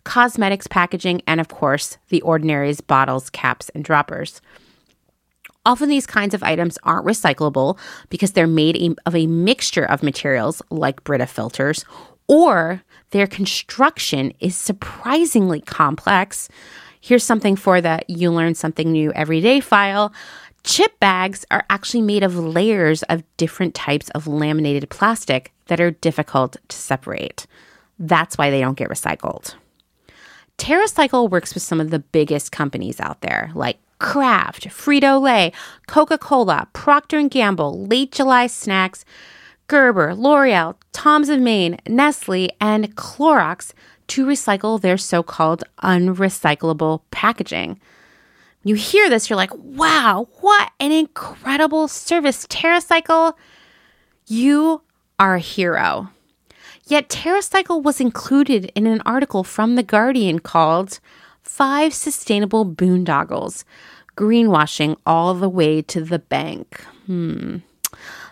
cosmetics 0.04 0.66
packaging, 0.66 1.20
and 1.26 1.38
of 1.38 1.48
course, 1.48 1.98
the 2.08 2.22
ordinary's 2.22 2.80
bottles, 2.80 3.28
caps, 3.28 3.68
and 3.74 3.84
droppers. 3.84 4.40
Often 5.66 5.90
these 5.90 6.06
kinds 6.06 6.32
of 6.32 6.42
items 6.42 6.78
aren't 6.84 7.06
recyclable 7.06 7.78
because 8.08 8.32
they're 8.32 8.46
made 8.46 8.98
of 9.04 9.14
a 9.14 9.26
mixture 9.26 9.84
of 9.84 10.02
materials 10.02 10.62
like 10.70 11.04
Brita 11.04 11.26
filters, 11.26 11.84
or 12.26 12.82
their 13.10 13.26
construction 13.26 14.32
is 14.40 14.56
surprisingly 14.56 15.60
complex. 15.60 16.48
Here's 17.00 17.24
something 17.24 17.56
for 17.56 17.80
the 17.80 18.00
You 18.08 18.30
Learn 18.30 18.54
Something 18.54 18.92
New 18.92 19.12
Every 19.12 19.40
Day 19.40 19.60
file. 19.60 20.12
Chip 20.64 20.98
bags 20.98 21.44
are 21.50 21.66
actually 21.68 22.00
made 22.00 22.22
of 22.22 22.38
layers 22.38 23.02
of 23.04 23.22
different 23.36 23.74
types 23.74 24.08
of 24.10 24.26
laminated 24.26 24.88
plastic 24.88 25.52
that 25.66 25.80
are 25.80 25.90
difficult 25.90 26.56
to 26.68 26.76
separate. 26.76 27.46
That's 27.98 28.38
why 28.38 28.50
they 28.50 28.60
don't 28.60 28.78
get 28.78 28.88
recycled. 28.88 29.54
TerraCycle 30.56 31.30
works 31.30 31.52
with 31.52 31.62
some 31.62 31.80
of 31.80 31.90
the 31.90 31.98
biggest 31.98 32.52
companies 32.52 33.00
out 33.00 33.20
there, 33.20 33.50
like 33.54 33.78
Kraft, 33.98 34.68
Frito-Lay, 34.68 35.52
Coca-Cola, 35.86 36.68
Procter 36.72 37.22
& 37.22 37.28
Gamble, 37.28 37.86
Late 37.86 38.12
July 38.12 38.46
Snacks, 38.46 39.04
Gerber, 39.66 40.14
L'Oreal, 40.14 40.76
Tom's 40.92 41.28
of 41.28 41.40
Maine, 41.40 41.78
Nestle, 41.88 42.50
and 42.60 42.94
Clorox 42.96 43.72
to 44.08 44.26
recycle 44.26 44.80
their 44.80 44.98
so-called 44.98 45.64
unrecyclable 45.82 47.00
packaging. 47.10 47.80
You 48.62 48.74
hear 48.74 49.08
this, 49.10 49.28
you're 49.28 49.36
like, 49.36 49.54
wow, 49.54 50.28
what 50.40 50.72
an 50.80 50.92
incredible 50.92 51.88
service, 51.88 52.46
TerraCycle. 52.46 53.34
You 54.26 54.82
are 55.18 55.34
a 55.34 55.40
hero. 55.40 56.10
Yet 56.86 57.08
TerraCycle 57.08 57.82
was 57.82 58.00
included 58.00 58.70
in 58.74 58.86
an 58.86 59.00
article 59.06 59.44
from 59.44 59.74
The 59.74 59.82
Guardian 59.82 60.38
called 60.38 61.00
Five 61.42 61.94
Sustainable 61.94 62.66
Boondoggles 62.66 63.64
Greenwashing 64.16 64.96
All 65.06 65.34
the 65.34 65.48
Way 65.48 65.82
to 65.82 66.02
the 66.02 66.18
Bank. 66.18 66.80
Hmm. 67.06 67.58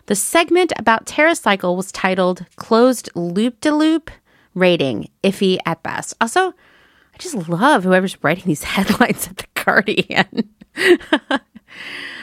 The 0.06 0.14
segment 0.14 0.72
about 0.78 1.06
TerraCycle 1.06 1.76
was 1.76 1.92
titled 1.92 2.44
Closed 2.56 3.08
Loop 3.14 3.60
de 3.60 3.72
Loop 3.72 4.10
Rating 4.54 5.08
Iffy 5.22 5.58
at 5.64 5.82
Best. 5.82 6.14
Also, 6.20 6.48
I 6.48 7.18
just 7.18 7.48
love 7.48 7.84
whoever's 7.84 8.22
writing 8.22 8.44
these 8.46 8.64
headlines 8.64 9.28
at 9.28 9.36
The 9.38 9.46
Guardian. 9.54 10.50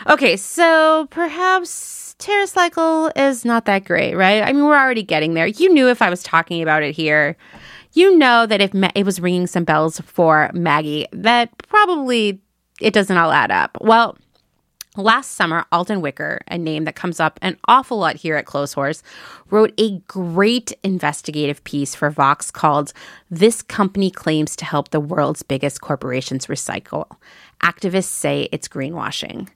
okay, 0.08 0.36
so 0.36 1.08
perhaps 1.10 2.16
TerraCycle 2.20 3.12
is 3.16 3.46
not 3.46 3.66
that 3.66 3.86
great, 3.86 4.16
right? 4.16 4.44
I 4.44 4.52
mean, 4.52 4.66
we're 4.66 4.78
already 4.78 5.04
getting 5.04 5.34
there. 5.34 5.48
You 5.48 5.74
knew 5.74 5.88
if 5.88 6.02
I 6.02 6.10
was 6.10 6.22
talking 6.22 6.62
about 6.62 6.84
it 6.84 6.94
here, 6.94 7.38
you 7.94 8.18
know 8.18 8.46
that 8.46 8.62
if 8.62 8.72
it 8.96 9.06
was 9.06 9.20
ringing 9.22 9.48
some 9.48 9.64
bells 9.64 10.00
for 10.02 10.52
Maggie, 10.54 11.08
that 11.12 11.58
probably 11.70 12.42
it 12.82 12.94
doesn't 12.94 13.18
all 13.18 13.32
add 13.32 13.52
up. 13.52 13.78
Well, 13.82 14.18
Last 15.00 15.32
summer, 15.32 15.66
Alden 15.72 16.02
Wicker, 16.02 16.42
a 16.50 16.58
name 16.58 16.84
that 16.84 16.98
comes 16.98 17.22
up 17.22 17.40
an 17.42 17.56
awful 17.70 18.00
lot 18.00 18.18
here 18.18 18.36
at 18.36 18.46
Clotheshorse, 18.46 19.02
wrote 19.50 19.74
a 19.78 20.00
great 20.10 20.74
investigative 20.84 21.64
piece 21.64 21.96
for 21.96 22.10
Vox 22.10 22.52
called 22.52 22.92
This 23.32 23.62
Company 23.62 24.12
Claims 24.12 24.58
to 24.58 24.66
Help 24.66 24.90
the 24.90 25.00
World's 25.00 25.42
Biggest 25.42 25.80
Corporations 25.80 26.48
Recycle. 26.48 27.06
Activists 27.64 28.10
say 28.10 28.50
it's 28.52 28.68
greenwashing. 28.68 29.48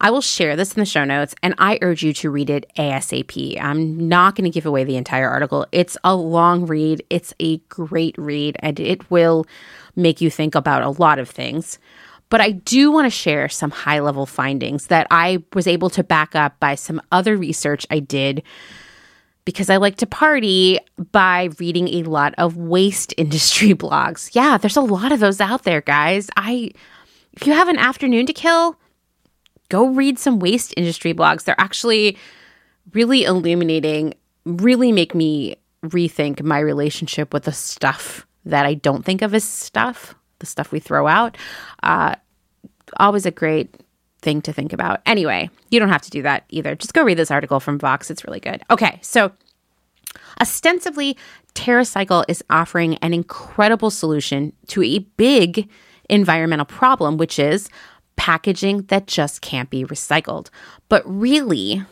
I 0.00 0.12
will 0.12 0.20
share 0.20 0.54
this 0.54 0.74
in 0.74 0.80
the 0.80 0.86
show 0.86 1.04
notes 1.04 1.34
and 1.42 1.56
I 1.58 1.80
urge 1.82 2.04
you 2.04 2.12
to 2.12 2.30
read 2.30 2.48
it 2.48 2.70
ASAP. 2.78 3.60
I'm 3.60 4.06
not 4.06 4.36
going 4.36 4.44
to 4.44 4.54
give 4.54 4.66
away 4.66 4.84
the 4.84 4.96
entire 4.96 5.28
article. 5.28 5.66
It's 5.72 5.96
a 6.04 6.14
long 6.14 6.66
read, 6.66 7.02
it's 7.10 7.34
a 7.40 7.56
great 7.68 8.16
read, 8.16 8.56
and 8.60 8.78
it 8.78 9.10
will 9.10 9.44
make 9.96 10.20
you 10.20 10.30
think 10.30 10.54
about 10.54 10.82
a 10.82 10.90
lot 10.90 11.18
of 11.18 11.28
things. 11.28 11.80
But 12.30 12.40
I 12.40 12.50
do 12.50 12.90
want 12.90 13.06
to 13.06 13.10
share 13.10 13.48
some 13.48 13.70
high 13.70 14.00
level 14.00 14.26
findings 14.26 14.86
that 14.86 15.06
I 15.10 15.42
was 15.52 15.66
able 15.66 15.90
to 15.90 16.02
back 16.02 16.34
up 16.34 16.58
by 16.58 16.74
some 16.74 17.00
other 17.12 17.36
research 17.36 17.86
I 17.90 18.00
did 18.00 18.42
because 19.44 19.68
I 19.68 19.76
like 19.76 19.96
to 19.96 20.06
party 20.06 20.78
by 21.12 21.50
reading 21.58 21.88
a 21.88 22.02
lot 22.04 22.34
of 22.38 22.56
waste 22.56 23.14
industry 23.18 23.74
blogs. 23.74 24.34
Yeah, 24.34 24.58
there's 24.58 24.76
a 24.76 24.82
lot 24.82 25.12
of 25.12 25.20
those 25.20 25.40
out 25.40 25.64
there, 25.64 25.80
guys. 25.80 26.28
I 26.36 26.70
if 27.34 27.46
you 27.46 27.52
have 27.52 27.68
an 27.68 27.78
afternoon 27.78 28.26
to 28.26 28.32
kill, 28.32 28.78
go 29.68 29.88
read 29.88 30.18
some 30.18 30.38
waste 30.38 30.72
industry 30.76 31.12
blogs. 31.12 31.44
They're 31.44 31.60
actually 31.60 32.16
really 32.92 33.24
illuminating, 33.24 34.14
really 34.44 34.92
make 34.92 35.14
me 35.14 35.56
rethink 35.84 36.42
my 36.42 36.58
relationship 36.58 37.32
with 37.32 37.44
the 37.44 37.52
stuff 37.52 38.26
that 38.44 38.66
I 38.66 38.74
don't 38.74 39.04
think 39.04 39.22
of 39.22 39.34
as 39.34 39.44
stuff, 39.44 40.14
the 40.38 40.46
stuff 40.46 40.72
we 40.72 40.80
throw 40.80 41.06
out. 41.06 41.36
Uh, 41.82 42.14
always 42.98 43.26
a 43.26 43.30
great 43.30 43.74
thing 44.22 44.40
to 44.42 44.52
think 44.52 44.72
about. 44.72 45.00
Anyway, 45.06 45.50
you 45.70 45.78
don't 45.78 45.90
have 45.90 46.02
to 46.02 46.10
do 46.10 46.22
that 46.22 46.44
either. 46.48 46.74
Just 46.74 46.94
go 46.94 47.02
read 47.02 47.18
this 47.18 47.30
article 47.30 47.60
from 47.60 47.78
Vox. 47.78 48.10
It's 48.10 48.24
really 48.24 48.40
good. 48.40 48.62
Okay, 48.70 48.98
so 49.02 49.32
ostensibly, 50.40 51.16
TerraCycle 51.54 52.24
is 52.28 52.42
offering 52.50 52.96
an 52.96 53.14
incredible 53.14 53.90
solution 53.90 54.52
to 54.68 54.82
a 54.82 54.98
big 54.98 55.68
environmental 56.10 56.66
problem, 56.66 57.16
which 57.16 57.38
is 57.38 57.68
packaging 58.16 58.82
that 58.82 59.06
just 59.06 59.40
can't 59.40 59.70
be 59.70 59.84
recycled. 59.84 60.48
But 60.88 61.02
really, 61.06 61.84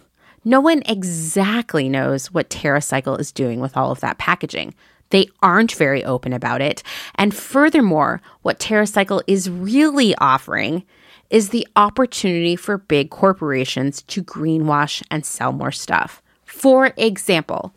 no 0.44 0.60
one 0.60 0.82
exactly 0.86 1.88
knows 1.88 2.32
what 2.32 2.50
TerraCycle 2.50 3.20
is 3.20 3.32
doing 3.32 3.60
with 3.60 3.76
all 3.76 3.90
of 3.90 4.00
that 4.00 4.18
packaging. 4.18 4.74
They 5.12 5.28
aren't 5.42 5.72
very 5.72 6.02
open 6.02 6.32
about 6.32 6.62
it. 6.62 6.82
And 7.16 7.34
furthermore, 7.34 8.22
what 8.40 8.58
TerraCycle 8.58 9.22
is 9.26 9.50
really 9.50 10.14
offering 10.16 10.84
is 11.28 11.50
the 11.50 11.68
opportunity 11.76 12.56
for 12.56 12.78
big 12.78 13.10
corporations 13.10 14.00
to 14.02 14.24
greenwash 14.24 15.02
and 15.10 15.26
sell 15.26 15.52
more 15.52 15.70
stuff. 15.70 16.22
For 16.46 16.94
example, 16.96 17.74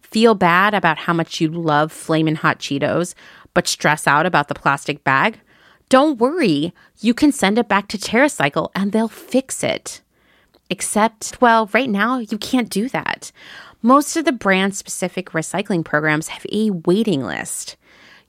feel 0.00 0.34
bad 0.34 0.72
about 0.72 0.96
how 0.96 1.12
much 1.12 1.38
you 1.38 1.48
love 1.48 1.92
flamin' 1.92 2.36
hot 2.36 2.58
Cheetos, 2.58 3.14
but 3.52 3.68
stress 3.68 4.06
out 4.06 4.24
about 4.24 4.48
the 4.48 4.54
plastic 4.54 5.04
bag? 5.04 5.38
Don't 5.90 6.18
worry, 6.18 6.72
you 7.00 7.12
can 7.12 7.30
send 7.30 7.58
it 7.58 7.68
back 7.68 7.88
to 7.88 7.98
TerraCycle 7.98 8.70
and 8.74 8.92
they'll 8.92 9.08
fix 9.08 9.62
it. 9.62 10.00
Except, 10.70 11.36
well, 11.40 11.68
right 11.72 11.90
now 11.90 12.18
you 12.18 12.38
can't 12.38 12.70
do 12.70 12.88
that. 12.88 13.30
Most 13.82 14.16
of 14.16 14.24
the 14.24 14.32
brand 14.32 14.76
specific 14.76 15.30
recycling 15.30 15.84
programs 15.84 16.28
have 16.28 16.46
a 16.52 16.70
waiting 16.70 17.24
list. 17.24 17.76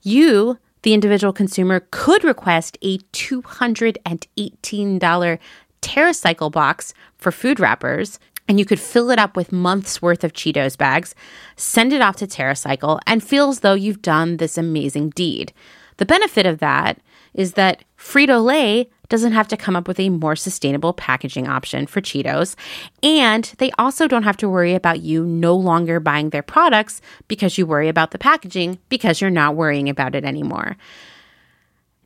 You, 0.02 0.58
the 0.82 0.94
individual 0.94 1.32
consumer, 1.32 1.86
could 1.90 2.24
request 2.24 2.78
a 2.82 2.98
$218 2.98 5.38
TerraCycle 5.82 6.52
box 6.52 6.94
for 7.16 7.30
food 7.30 7.60
wrappers, 7.60 8.18
and 8.48 8.58
you 8.58 8.64
could 8.64 8.80
fill 8.80 9.10
it 9.10 9.18
up 9.18 9.36
with 9.36 9.52
months 9.52 10.02
worth 10.02 10.24
of 10.24 10.32
Cheetos 10.32 10.76
bags, 10.76 11.14
send 11.56 11.92
it 11.92 12.00
off 12.00 12.16
to 12.16 12.26
TerraCycle, 12.26 12.98
and 13.06 13.22
feel 13.22 13.50
as 13.50 13.60
though 13.60 13.74
you've 13.74 14.02
done 14.02 14.38
this 14.38 14.58
amazing 14.58 15.10
deed. 15.10 15.52
The 15.98 16.06
benefit 16.06 16.46
of 16.46 16.58
that 16.58 16.98
is 17.34 17.52
that 17.52 17.84
Frito 17.96 18.44
Lay 18.44 18.90
doesn't 19.12 19.32
have 19.32 19.46
to 19.48 19.58
come 19.58 19.76
up 19.76 19.86
with 19.86 20.00
a 20.00 20.08
more 20.08 20.34
sustainable 20.34 20.94
packaging 20.94 21.46
option 21.46 21.86
for 21.86 22.00
Cheetos. 22.00 22.56
And 23.02 23.44
they 23.58 23.70
also 23.72 24.08
don't 24.08 24.22
have 24.22 24.38
to 24.38 24.48
worry 24.48 24.74
about 24.74 25.02
you 25.02 25.22
no 25.26 25.54
longer 25.54 26.00
buying 26.00 26.30
their 26.30 26.42
products 26.42 27.02
because 27.28 27.58
you 27.58 27.66
worry 27.66 27.90
about 27.90 28.12
the 28.12 28.18
packaging 28.18 28.78
because 28.88 29.20
you're 29.20 29.28
not 29.28 29.54
worrying 29.54 29.90
about 29.90 30.14
it 30.14 30.24
anymore. 30.24 30.78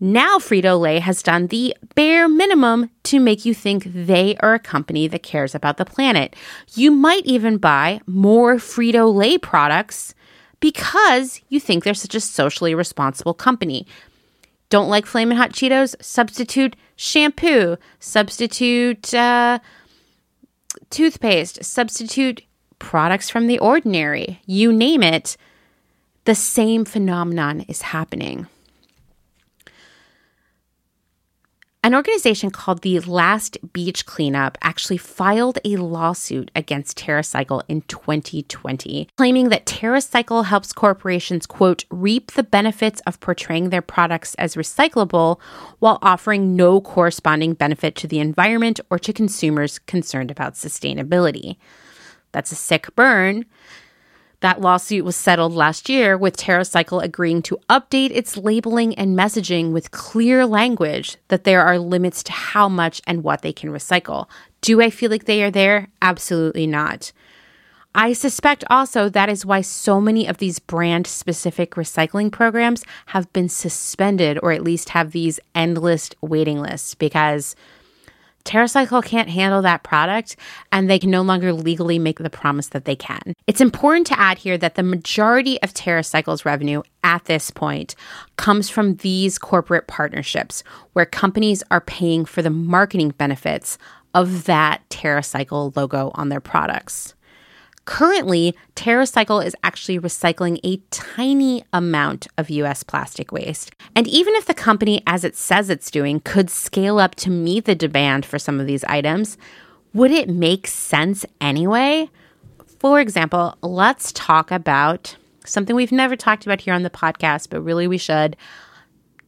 Now, 0.00 0.38
Frito 0.38 0.80
Lay 0.80 0.98
has 0.98 1.22
done 1.22 1.46
the 1.46 1.76
bare 1.94 2.28
minimum 2.28 2.90
to 3.04 3.20
make 3.20 3.44
you 3.44 3.54
think 3.54 3.84
they 3.84 4.36
are 4.40 4.54
a 4.54 4.58
company 4.58 5.06
that 5.06 5.22
cares 5.22 5.54
about 5.54 5.76
the 5.76 5.84
planet. 5.84 6.34
You 6.74 6.90
might 6.90 7.24
even 7.24 7.58
buy 7.58 8.00
more 8.04 8.56
Frito 8.56 9.14
Lay 9.14 9.38
products 9.38 10.12
because 10.58 11.40
you 11.50 11.60
think 11.60 11.84
they're 11.84 11.94
such 11.94 12.16
a 12.16 12.20
socially 12.20 12.74
responsible 12.74 13.32
company. 13.32 13.86
Don't 14.68 14.88
like 14.88 15.06
Flamin' 15.06 15.36
Hot 15.36 15.52
Cheetos? 15.52 15.94
Substitute 16.00 16.76
shampoo, 16.96 17.76
substitute 18.00 19.14
uh, 19.14 19.58
toothpaste, 20.90 21.64
substitute 21.64 22.42
products 22.78 23.30
from 23.30 23.46
the 23.46 23.58
ordinary. 23.58 24.40
You 24.46 24.72
name 24.72 25.02
it, 25.02 25.36
the 26.24 26.34
same 26.34 26.84
phenomenon 26.84 27.60
is 27.62 27.82
happening. 27.82 28.48
An 31.86 31.94
organization 31.94 32.50
called 32.50 32.82
the 32.82 32.98
Last 32.98 33.58
Beach 33.72 34.06
Cleanup 34.06 34.58
actually 34.60 34.96
filed 34.96 35.60
a 35.64 35.76
lawsuit 35.76 36.50
against 36.52 36.98
TerraCycle 36.98 37.62
in 37.68 37.82
2020, 37.82 39.08
claiming 39.16 39.50
that 39.50 39.66
TerraCycle 39.66 40.46
helps 40.46 40.72
corporations, 40.72 41.46
quote, 41.46 41.84
reap 41.88 42.32
the 42.32 42.42
benefits 42.42 43.00
of 43.06 43.20
portraying 43.20 43.70
their 43.70 43.82
products 43.82 44.34
as 44.34 44.56
recyclable 44.56 45.38
while 45.78 46.00
offering 46.02 46.56
no 46.56 46.80
corresponding 46.80 47.54
benefit 47.54 47.94
to 47.94 48.08
the 48.08 48.18
environment 48.18 48.80
or 48.90 48.98
to 48.98 49.12
consumers 49.12 49.78
concerned 49.78 50.32
about 50.32 50.54
sustainability. 50.54 51.56
That's 52.32 52.50
a 52.50 52.56
sick 52.56 52.96
burn. 52.96 53.44
That 54.40 54.60
lawsuit 54.60 55.04
was 55.04 55.16
settled 55.16 55.52
last 55.54 55.88
year 55.88 56.16
with 56.16 56.36
TerraCycle 56.36 57.02
agreeing 57.02 57.42
to 57.42 57.58
update 57.70 58.10
its 58.12 58.36
labeling 58.36 58.94
and 58.94 59.18
messaging 59.18 59.72
with 59.72 59.90
clear 59.90 60.44
language 60.44 61.16
that 61.28 61.44
there 61.44 61.62
are 61.62 61.78
limits 61.78 62.22
to 62.24 62.32
how 62.32 62.68
much 62.68 63.00
and 63.06 63.24
what 63.24 63.42
they 63.42 63.52
can 63.52 63.70
recycle. 63.70 64.28
Do 64.60 64.82
I 64.82 64.90
feel 64.90 65.10
like 65.10 65.24
they 65.24 65.42
are 65.42 65.50
there? 65.50 65.88
Absolutely 66.02 66.66
not. 66.66 67.12
I 67.94 68.12
suspect 68.12 68.62
also 68.68 69.08
that 69.08 69.30
is 69.30 69.46
why 69.46 69.62
so 69.62 70.02
many 70.02 70.26
of 70.26 70.36
these 70.36 70.58
brand 70.58 71.06
specific 71.06 71.76
recycling 71.76 72.30
programs 72.30 72.84
have 73.06 73.32
been 73.32 73.48
suspended 73.48 74.38
or 74.42 74.52
at 74.52 74.62
least 74.62 74.90
have 74.90 75.12
these 75.12 75.40
endless 75.54 76.10
waiting 76.20 76.60
lists 76.60 76.94
because 76.94 77.56
TerraCycle 78.46 79.04
can't 79.04 79.28
handle 79.28 79.60
that 79.62 79.82
product 79.82 80.36
and 80.72 80.88
they 80.88 80.98
can 80.98 81.10
no 81.10 81.22
longer 81.22 81.52
legally 81.52 81.98
make 81.98 82.18
the 82.18 82.30
promise 82.30 82.68
that 82.68 82.84
they 82.84 82.96
can. 82.96 83.34
It's 83.46 83.60
important 83.60 84.06
to 84.06 84.18
add 84.18 84.38
here 84.38 84.56
that 84.56 84.76
the 84.76 84.82
majority 84.82 85.60
of 85.62 85.74
TerraCycle's 85.74 86.44
revenue 86.44 86.82
at 87.02 87.24
this 87.24 87.50
point 87.50 87.96
comes 88.36 88.70
from 88.70 88.96
these 88.96 89.36
corporate 89.36 89.88
partnerships 89.88 90.62
where 90.92 91.04
companies 91.04 91.62
are 91.70 91.80
paying 91.80 92.24
for 92.24 92.40
the 92.40 92.50
marketing 92.50 93.10
benefits 93.10 93.78
of 94.14 94.44
that 94.44 94.88
TerraCycle 94.88 95.76
logo 95.76 96.12
on 96.14 96.28
their 96.28 96.40
products. 96.40 97.15
Currently, 97.86 98.54
TerraCycle 98.74 99.44
is 99.44 99.56
actually 99.62 99.98
recycling 99.98 100.58
a 100.64 100.76
tiny 100.90 101.64
amount 101.72 102.26
of 102.36 102.50
US 102.50 102.82
plastic 102.82 103.32
waste. 103.32 103.72
And 103.94 104.06
even 104.08 104.34
if 104.34 104.46
the 104.46 104.54
company, 104.54 105.02
as 105.06 105.24
it 105.24 105.36
says 105.36 105.70
it's 105.70 105.90
doing, 105.90 106.20
could 106.20 106.50
scale 106.50 106.98
up 106.98 107.14
to 107.16 107.30
meet 107.30 107.64
the 107.64 107.76
demand 107.76 108.26
for 108.26 108.38
some 108.38 108.60
of 108.60 108.66
these 108.66 108.84
items, 108.84 109.38
would 109.94 110.10
it 110.10 110.28
make 110.28 110.66
sense 110.66 111.24
anyway? 111.40 112.10
For 112.80 113.00
example, 113.00 113.56
let's 113.62 114.12
talk 114.12 114.50
about 114.50 115.16
something 115.44 115.74
we've 115.74 115.92
never 115.92 116.16
talked 116.16 116.44
about 116.44 116.60
here 116.60 116.74
on 116.74 116.82
the 116.82 116.90
podcast, 116.90 117.48
but 117.50 117.62
really 117.62 117.86
we 117.86 117.98
should 117.98 118.36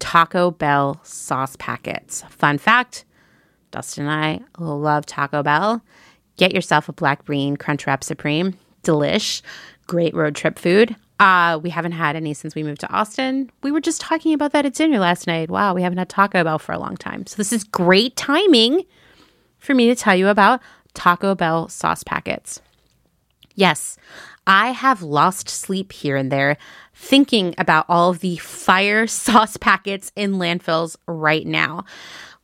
Taco 0.01 0.51
Bell 0.51 1.01
sauce 1.05 1.57
packets. 1.57 2.23
Fun 2.29 2.59
fact 2.59 3.05
Dustin 3.71 4.07
and 4.07 4.13
I 4.13 4.41
love 4.59 5.07
Taco 5.07 5.43
Bell. 5.43 5.83
Get 6.39 6.55
yourself 6.55 6.89
a 6.89 6.93
black 6.93 7.27
bean 7.27 7.57
Crunchwrap 7.59 8.03
Supreme. 8.03 8.55
Delish. 8.83 9.43
Great 9.87 10.15
road 10.15 10.35
trip 10.35 10.59
food. 10.59 10.97
Uh, 11.21 11.59
we 11.63 11.71
haven't 11.71 11.93
had 11.93 12.15
any 12.15 12.33
since 12.33 12.55
we 12.55 12.63
moved 12.63 12.81
to 12.81 12.93
Austin. 12.93 13.51
We 13.63 13.73
were 13.73 13.81
just 13.81 14.01
talking 14.01 14.33
about 14.33 14.53
that 14.53 14.65
at 14.65 14.75
dinner 14.75 15.01
last 15.01 15.27
night. 15.27 15.51
Wow, 15.51 15.75
we 15.75 15.83
haven't 15.83 15.99
had 15.99 16.09
Taco 16.09 16.45
Bell 16.45 16.61
for 16.61 16.73
a 16.73 16.79
long 16.79 16.97
time. 16.97 17.27
So 17.27 17.37
this 17.37 17.53
is 17.53 17.65
great 17.65 18.15
timing 18.17 18.85
for 19.59 19.75
me 19.75 19.89
to 19.89 19.97
tell 19.97 20.15
you 20.15 20.29
about 20.29 20.61
Taco 20.95 21.35
Bell 21.35 21.69
sauce 21.69 22.05
packets. 22.05 22.61
Yes, 23.57 23.97
I 24.47 24.71
have 24.71 25.03
lost 25.03 25.49
sleep 25.49 25.93
here 25.93 26.17
and 26.17 26.31
there 26.31 26.57
thinking 26.95 27.55
about 27.59 27.85
all 27.89 28.11
of 28.11 28.21
the 28.21 28.37
fire 28.37 29.07
sauce 29.09 29.57
packets 29.57 30.13
in 30.15 30.35
landfills 30.35 30.97
right 31.09 31.47
now. 31.47 31.85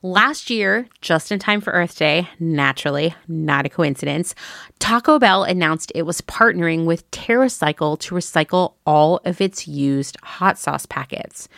Last 0.05 0.51
year, 0.51 0.87
just 1.01 1.33
in 1.33 1.39
time 1.39 1.63
for 1.63 1.73
Earth 1.73 1.97
Day, 1.97 2.29
naturally, 2.39 3.15
not 3.27 3.65
a 3.65 3.71
coincidence, 3.71 4.35
Taco 4.79 5.19
Bell 5.19 5.45
announced 5.45 5.91
it 5.95 6.03
was 6.03 6.21
partnering 6.21 6.85
with 6.85 7.11
TerraCycle 7.11 7.99
to 8.01 8.15
recycle 8.15 8.75
all 8.85 9.23
of 9.25 9.41
its 9.41 9.67
used 9.67 10.19
hot 10.23 10.59
sauce 10.59 10.85
packets. 10.85 11.49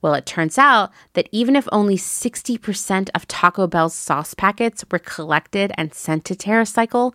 Well, 0.00 0.14
it 0.14 0.26
turns 0.26 0.58
out 0.58 0.92
that 1.14 1.28
even 1.32 1.56
if 1.56 1.68
only 1.72 1.96
60% 1.96 3.10
of 3.16 3.26
Taco 3.26 3.66
Bell's 3.66 3.96
sauce 3.96 4.32
packets 4.32 4.84
were 4.92 5.00
collected 5.00 5.72
and 5.76 5.92
sent 5.92 6.24
to 6.26 6.36
TerraCycle, 6.36 7.12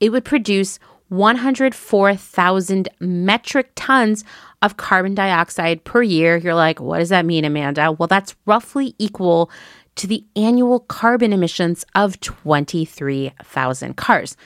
it 0.00 0.10
would 0.10 0.24
produce 0.24 0.80
104,000 1.10 2.88
metric 2.98 3.70
tons 3.76 4.24
of 4.62 4.76
carbon 4.76 5.14
dioxide 5.14 5.84
per 5.84 6.02
year. 6.02 6.36
You're 6.36 6.54
like, 6.54 6.80
what 6.80 6.98
does 6.98 7.10
that 7.10 7.24
mean, 7.24 7.44
Amanda? 7.44 7.92
Well, 7.92 8.08
that's 8.08 8.34
roughly 8.46 8.96
equal 8.98 9.48
to 9.98 10.06
the 10.06 10.24
annual 10.36 10.80
carbon 10.80 11.32
emissions 11.32 11.84
of 11.94 12.20
23,000 12.20 13.96
cars. 13.96 14.36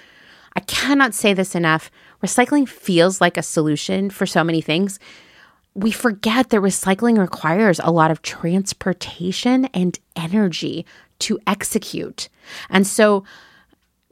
I 0.57 0.61
cannot 0.61 1.15
say 1.15 1.35
this 1.35 1.55
enough. 1.55 1.91
Recycling 2.23 2.69
feels 2.69 3.21
like 3.21 3.37
a 3.37 3.43
solution 3.43 4.11
for 4.11 4.27
so 4.27 4.43
many 4.43 4.61
things. 4.61 4.99
We 5.75 5.93
forget 5.93 6.51
that 6.51 6.61
recycling 6.61 7.19
requires 7.19 7.81
a 7.81 7.91
lot 7.91 8.11
of 8.11 8.23
transportation 8.23 9.67
and 9.67 9.99
energy 10.17 10.85
to 11.21 11.38
execute. 11.47 12.29
And 12.69 12.87
so, 12.87 13.25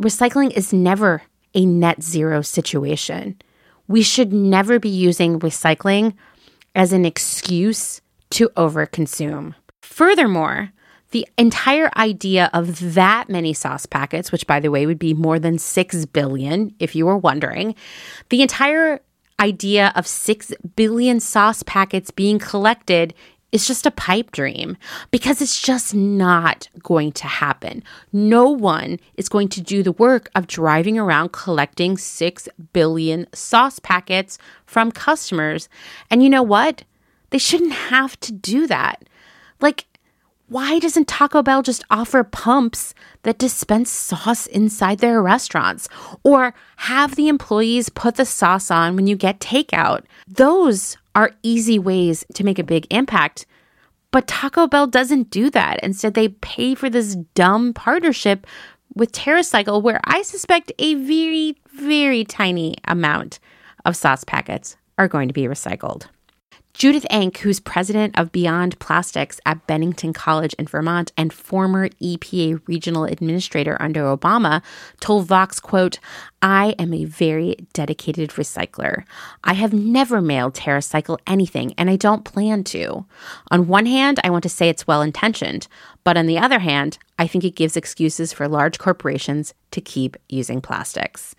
recycling 0.01 0.53
is 0.53 0.73
never 0.73 1.23
a 1.55 1.67
net 1.67 2.03
zero 2.03 2.43
situation. 2.43 3.41
We 3.89 4.03
should 4.03 4.33
never 4.33 4.79
be 4.79 4.89
using 4.89 5.41
recycling 5.41 6.15
as 6.75 6.93
an 6.93 7.05
excuse 7.05 8.01
to 8.31 8.49
overconsume. 8.51 9.55
Furthermore, 9.83 10.73
the 11.11 11.27
entire 11.37 11.91
idea 11.97 12.51
of 12.53 12.95
that 12.95 13.29
many 13.29 13.53
sauce 13.53 13.87
packets, 13.87 14.31
which 14.31 14.47
by 14.47 14.61
the 14.61 14.71
way 14.71 14.87
would 14.87 14.99
be 14.99 15.15
more 15.15 15.39
than 15.39 15.59
6 15.59 16.07
billion, 16.07 16.75
if 16.79 16.95
you 16.95 17.07
were 17.07 17.19
wondering, 17.19 17.75
the 18.29 18.43
entire 18.43 19.01
idea 19.41 19.93
of 19.97 20.07
6 20.07 20.53
billion 20.77 21.19
sauce 21.19 21.63
packets 21.65 22.11
being 22.11 22.39
collected 22.39 23.15
is 23.53 23.67
just 23.67 23.87
a 23.87 23.91
pipe 23.91 24.31
dream 24.31 24.77
because 25.11 25.43
it's 25.43 25.61
just 25.61 25.93
not 25.95 26.69
going 26.83 27.11
to 27.11 27.27
happen. 27.27 27.83
No 28.13 28.49
one 28.49 28.99
is 29.17 29.29
going 29.29 29.49
to 29.49 29.61
do 29.61 29.83
the 29.83 29.93
work 29.93 30.31
of 30.35 30.47
driving 30.47 30.99
around 30.99 31.33
collecting 31.33 31.99
6 31.99 32.49
billion 32.73 33.27
sauce 33.35 33.79
packets 33.81 34.39
from 34.67 34.93
customers. 34.93 35.69
And 36.11 36.23
you 36.23 36.31
know 36.31 36.45
what? 36.45 36.85
They 37.31 37.39
shouldn't 37.39 37.73
have 37.73 38.19
to 38.21 38.33
do 38.33 38.67
that. 38.69 39.05
Like, 39.61 39.87
why 40.51 40.81
doesn't 40.81 41.07
Taco 41.07 41.45
Bell 41.45 41.63
just 41.63 41.85
offer 41.91 42.25
pumps 42.25 42.93
that 43.23 43.39
dispense 43.39 43.89
sauce 43.89 44.49
inside 44.49 44.99
their 44.99 45.23
restaurants 45.23 45.89
or 46.25 46.55
have 46.77 47.15
the 47.15 47.29
employees 47.29 47.89
put 47.89 48.17
the 48.17 48.25
sauce 48.25 48.69
on 48.69 48.97
when 48.97 49.07
you 49.07 49.15
get 49.15 49.39
takeout? 49.39 50.03
Those 50.27 50.97
are 51.15 51.31
easy 51.45 51.79
ways 51.79 52.25
to 52.35 52.43
make 52.43 52.59
a 52.59 52.65
big 52.65 52.89
impact. 52.91 53.47
But 54.11 54.27
Taco 54.27 54.67
Bell 54.67 54.89
doesn't 54.89 55.31
do 55.31 55.51
that. 55.51 55.79
Instead, 55.85 56.15
they 56.15 56.31
pay 56.31 56.75
for 56.75 56.91
this 56.91 57.15
dumb 57.37 57.73
partnership 57.73 58.45
with 58.97 59.13
TerraCycle, 59.13 59.81
where 59.85 60.01
I 60.03 60.23
suspect 60.23 60.73
a 60.81 60.95
very, 60.95 61.59
very 61.73 62.25
tiny 62.25 62.75
amount 62.89 63.39
of 63.85 63.95
sauce 63.95 64.25
packets 64.25 64.77
are 64.99 65.07
going 65.07 65.29
to 65.29 65.35
be 65.35 65.45
recycled. 65.45 66.07
Judith 66.81 67.05
Enck, 67.11 67.37
who's 67.37 67.61
president 67.61 68.19
of 68.19 68.33
Beyond 68.33 68.79
Plastics 68.79 69.39
at 69.45 69.67
Bennington 69.67 70.15
College 70.15 70.55
in 70.55 70.67
Vermont 70.67 71.13
and 71.15 71.31
former 71.31 71.91
EPA 71.91 72.67
regional 72.67 73.05
administrator 73.05 73.77
under 73.79 74.05
Obama, 74.05 74.63
told 74.99 75.27
Vox, 75.27 75.61
quote, 75.61 75.99
I 76.41 76.75
am 76.79 76.95
a 76.95 77.05
very 77.05 77.57
dedicated 77.75 78.31
recycler. 78.31 79.05
I 79.45 79.53
have 79.53 79.75
never 79.75 80.23
mailed 80.23 80.55
TerraCycle 80.55 81.19
anything, 81.27 81.75
and 81.77 81.91
I 81.91 81.97
don't 81.97 82.25
plan 82.25 82.65
to. 82.65 83.05
On 83.51 83.67
one 83.69 83.85
hand, 83.85 84.19
I 84.25 84.31
want 84.31 84.45
to 84.45 84.49
say 84.49 84.71
it's 84.71 84.87
well 84.87 85.03
intentioned, 85.03 85.69
but 86.03 86.17
on 86.17 86.25
the 86.25 86.39
other 86.39 86.61
hand, 86.61 86.97
I 87.19 87.27
think 87.27 87.45
it 87.45 87.57
gives 87.57 87.77
excuses 87.77 88.33
for 88.33 88.49
large 88.49 88.79
corporations 88.79 89.53
to 89.73 89.83
keep 89.83 90.17
using 90.31 90.63
plastics. 90.63 91.35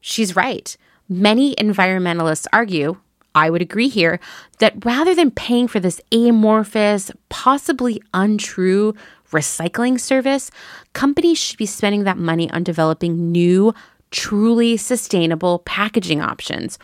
She's 0.00 0.34
right. 0.34 0.76
Many 1.08 1.54
environmentalists 1.54 2.48
argue, 2.52 2.96
I 3.34 3.50
would 3.50 3.62
agree 3.62 3.88
here 3.88 4.20
that 4.58 4.84
rather 4.84 5.14
than 5.14 5.30
paying 5.30 5.68
for 5.68 5.80
this 5.80 6.00
amorphous, 6.12 7.10
possibly 7.28 8.02
untrue 8.14 8.94
recycling 9.30 10.00
service, 10.00 10.50
companies 10.92 11.38
should 11.38 11.58
be 11.58 11.66
spending 11.66 12.04
that 12.04 12.18
money 12.18 12.50
on 12.50 12.64
developing 12.64 13.30
new, 13.30 13.74
truly 14.10 14.76
sustainable 14.76 15.60
packaging 15.60 16.20
options. 16.20 16.78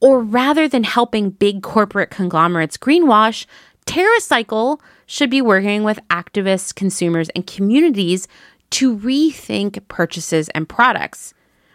Or 0.00 0.20
rather 0.20 0.68
than 0.68 0.84
helping 0.84 1.30
big 1.30 1.62
corporate 1.62 2.10
conglomerates 2.10 2.76
greenwash, 2.76 3.46
TerraCycle 3.86 4.80
should 5.06 5.30
be 5.30 5.42
working 5.42 5.84
with 5.84 6.00
activists, 6.08 6.74
consumers, 6.74 7.28
and 7.30 7.46
communities 7.46 8.26
to 8.70 8.96
rethink 8.96 9.86
purchases 9.88 10.48
and 10.50 10.68
products. 10.68 11.34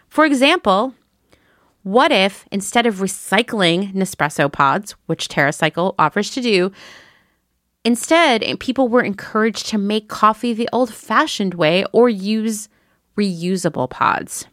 For 0.10 0.26
example, 0.26 0.94
what 1.90 2.12
if 2.12 2.48
instead 2.52 2.86
of 2.86 2.98
recycling 2.98 3.94
Nespresso 3.94 4.52
pods, 4.52 4.92
which 5.08 5.28
TerraCycle 5.28 5.96
offers 5.98 6.30
to 6.32 6.42
do, 6.42 6.72
instead 7.84 8.44
people 8.60 8.88
were 8.88 9.02
encouraged 9.02 9.66
to 9.68 9.80
make 9.80 10.08
coffee 10.08 10.54
the 10.54 10.70
old 10.72 10.94
fashioned 10.94 11.56
way 11.56 11.84
or 11.92 12.08
use 12.08 12.70
reusable 13.18 13.90
pods? 13.90 14.46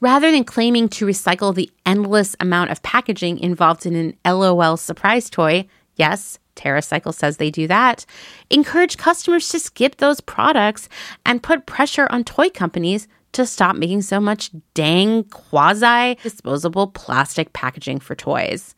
Rather 0.00 0.30
than 0.30 0.44
claiming 0.44 0.88
to 0.88 1.04
recycle 1.04 1.54
the 1.54 1.70
endless 1.84 2.34
amount 2.40 2.70
of 2.70 2.82
packaging 2.82 3.38
involved 3.38 3.84
in 3.84 3.94
an 3.94 4.16
LOL 4.24 4.78
surprise 4.78 5.28
toy, 5.28 5.66
yes, 5.96 6.38
TerraCycle 6.56 7.12
says 7.12 7.36
they 7.36 7.50
do 7.50 7.66
that, 7.66 8.06
encourage 8.48 8.96
customers 8.96 9.50
to 9.50 9.58
skip 9.60 9.96
those 9.96 10.22
products 10.22 10.88
and 11.26 11.42
put 11.42 11.66
pressure 11.66 12.06
on 12.08 12.24
toy 12.24 12.48
companies 12.48 13.08
to 13.34 13.46
stop 13.46 13.76
making 13.76 14.02
so 14.02 14.20
much 14.20 14.50
dang 14.74 15.24
quasi 15.24 16.16
disposable 16.22 16.88
plastic 16.88 17.52
packaging 17.52 18.00
for 18.00 18.14
toys? 18.14 18.74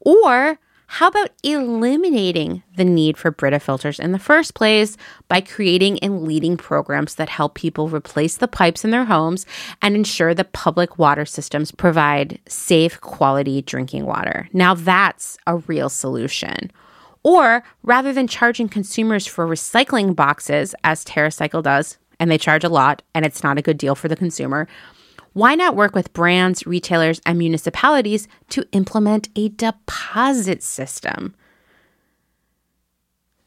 Or 0.00 0.58
how 0.86 1.08
about 1.08 1.30
eliminating 1.42 2.62
the 2.76 2.84
need 2.84 3.16
for 3.16 3.30
Brita 3.30 3.58
filters 3.58 3.98
in 3.98 4.12
the 4.12 4.18
first 4.18 4.54
place 4.54 4.96
by 5.28 5.40
creating 5.40 5.98
and 6.00 6.22
leading 6.22 6.56
programs 6.56 7.16
that 7.16 7.28
help 7.28 7.54
people 7.54 7.88
replace 7.88 8.36
the 8.36 8.46
pipes 8.46 8.84
in 8.84 8.90
their 8.90 9.06
homes 9.06 9.46
and 9.82 9.96
ensure 9.96 10.34
that 10.34 10.52
public 10.52 10.98
water 10.98 11.24
systems 11.24 11.72
provide 11.72 12.38
safe, 12.46 13.00
quality 13.00 13.62
drinking 13.62 14.04
water? 14.04 14.48
Now, 14.52 14.74
that's 14.74 15.38
a 15.46 15.56
real 15.56 15.88
solution. 15.88 16.70
Or 17.24 17.64
rather 17.82 18.12
than 18.12 18.28
charging 18.28 18.68
consumers 18.68 19.26
for 19.26 19.46
recycling 19.46 20.14
boxes, 20.14 20.74
as 20.84 21.04
TerraCycle 21.04 21.62
does, 21.62 21.96
and 22.18 22.30
they 22.30 22.38
charge 22.38 22.64
a 22.64 22.68
lot 22.68 23.02
and 23.14 23.24
it's 23.24 23.42
not 23.42 23.58
a 23.58 23.62
good 23.62 23.78
deal 23.78 23.94
for 23.94 24.08
the 24.08 24.16
consumer, 24.16 24.66
why 25.34 25.56
not 25.56 25.74
work 25.74 25.94
with 25.94 26.12
brands, 26.12 26.66
retailers, 26.66 27.20
and 27.26 27.38
municipalities 27.38 28.28
to 28.50 28.66
implement 28.72 29.28
a 29.34 29.48
deposit 29.48 30.62
system? 30.62 31.34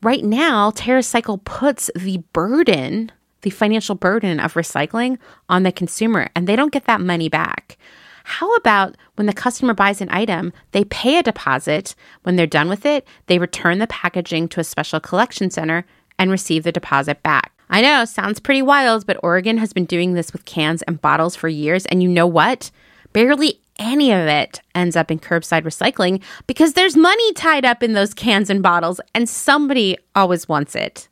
Right 0.03 0.23
now, 0.23 0.71
TerraCycle 0.71 1.43
puts 1.45 1.89
the 1.95 2.17
burden, 2.33 3.11
the 3.41 3.49
financial 3.49 3.95
burden 3.95 4.39
of 4.39 4.53
recycling 4.53 5.17
on 5.49 5.63
the 5.63 5.71
consumer, 5.71 6.29
and 6.35 6.45
they 6.45 6.55
don't 6.55 6.73
get 6.73 6.85
that 6.85 7.01
money 7.01 7.29
back. 7.29 7.77
How 8.25 8.53
about 8.55 8.97
when 9.15 9.25
the 9.25 9.33
customer 9.33 9.73
buys 9.73 10.01
an 10.01 10.09
item, 10.11 10.51
they 10.73 10.83
pay 10.83 11.17
a 11.17 11.23
deposit. 11.23 11.95
When 12.23 12.35
they're 12.35 12.45
done 12.45 12.67
with 12.67 12.85
it, 12.85 13.07
they 13.27 13.39
return 13.39 13.79
the 13.79 13.87
packaging 13.87 14.49
to 14.49 14.59
a 14.59 14.65
special 14.65 14.99
collection 14.99 15.49
center 15.49 15.85
and 16.19 16.29
receive 16.29 16.63
the 16.63 16.73
deposit 16.73 17.23
back? 17.23 17.56
I 17.69 17.81
know, 17.81 18.05
sounds 18.05 18.39
pretty 18.39 18.61
wild, 18.61 19.05
but 19.05 19.19
Oregon 19.23 19.57
has 19.57 19.73
been 19.73 19.85
doing 19.85 20.13
this 20.13 20.31
with 20.31 20.45
cans 20.45 20.81
and 20.83 21.01
bottles 21.01 21.35
for 21.35 21.49
years. 21.49 21.85
And 21.87 22.01
you 22.01 22.09
know 22.09 22.27
what? 22.27 22.71
Barely 23.13 23.59
any 23.79 24.11
of 24.11 24.25
it 24.27 24.61
ends 24.73 24.95
up 24.95 25.11
in 25.11 25.19
curbside 25.19 25.63
recycling 25.63 26.21
because 26.47 26.73
there's 26.73 26.95
money 26.95 27.33
tied 27.33 27.65
up 27.65 27.83
in 27.83 27.93
those 27.93 28.13
cans 28.13 28.49
and 28.49 28.63
bottles, 28.63 29.01
and 29.13 29.27
somebody 29.27 29.97
always 30.15 30.47
wants 30.47 30.75
it. 30.75 31.07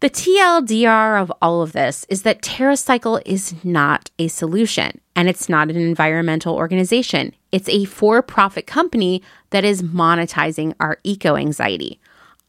The 0.00 0.10
TLDR 0.10 1.20
of 1.20 1.32
all 1.42 1.60
of 1.60 1.72
this 1.72 2.06
is 2.08 2.22
that 2.22 2.40
TerraCycle 2.40 3.20
is 3.26 3.64
not 3.64 4.12
a 4.16 4.28
solution 4.28 5.00
and 5.16 5.28
it's 5.28 5.48
not 5.48 5.70
an 5.70 5.76
environmental 5.76 6.54
organization. 6.54 7.34
It's 7.50 7.68
a 7.68 7.84
for 7.84 8.22
profit 8.22 8.64
company 8.64 9.22
that 9.50 9.64
is 9.64 9.82
monetizing 9.82 10.74
our 10.78 10.98
eco 11.02 11.34
anxiety. 11.34 11.98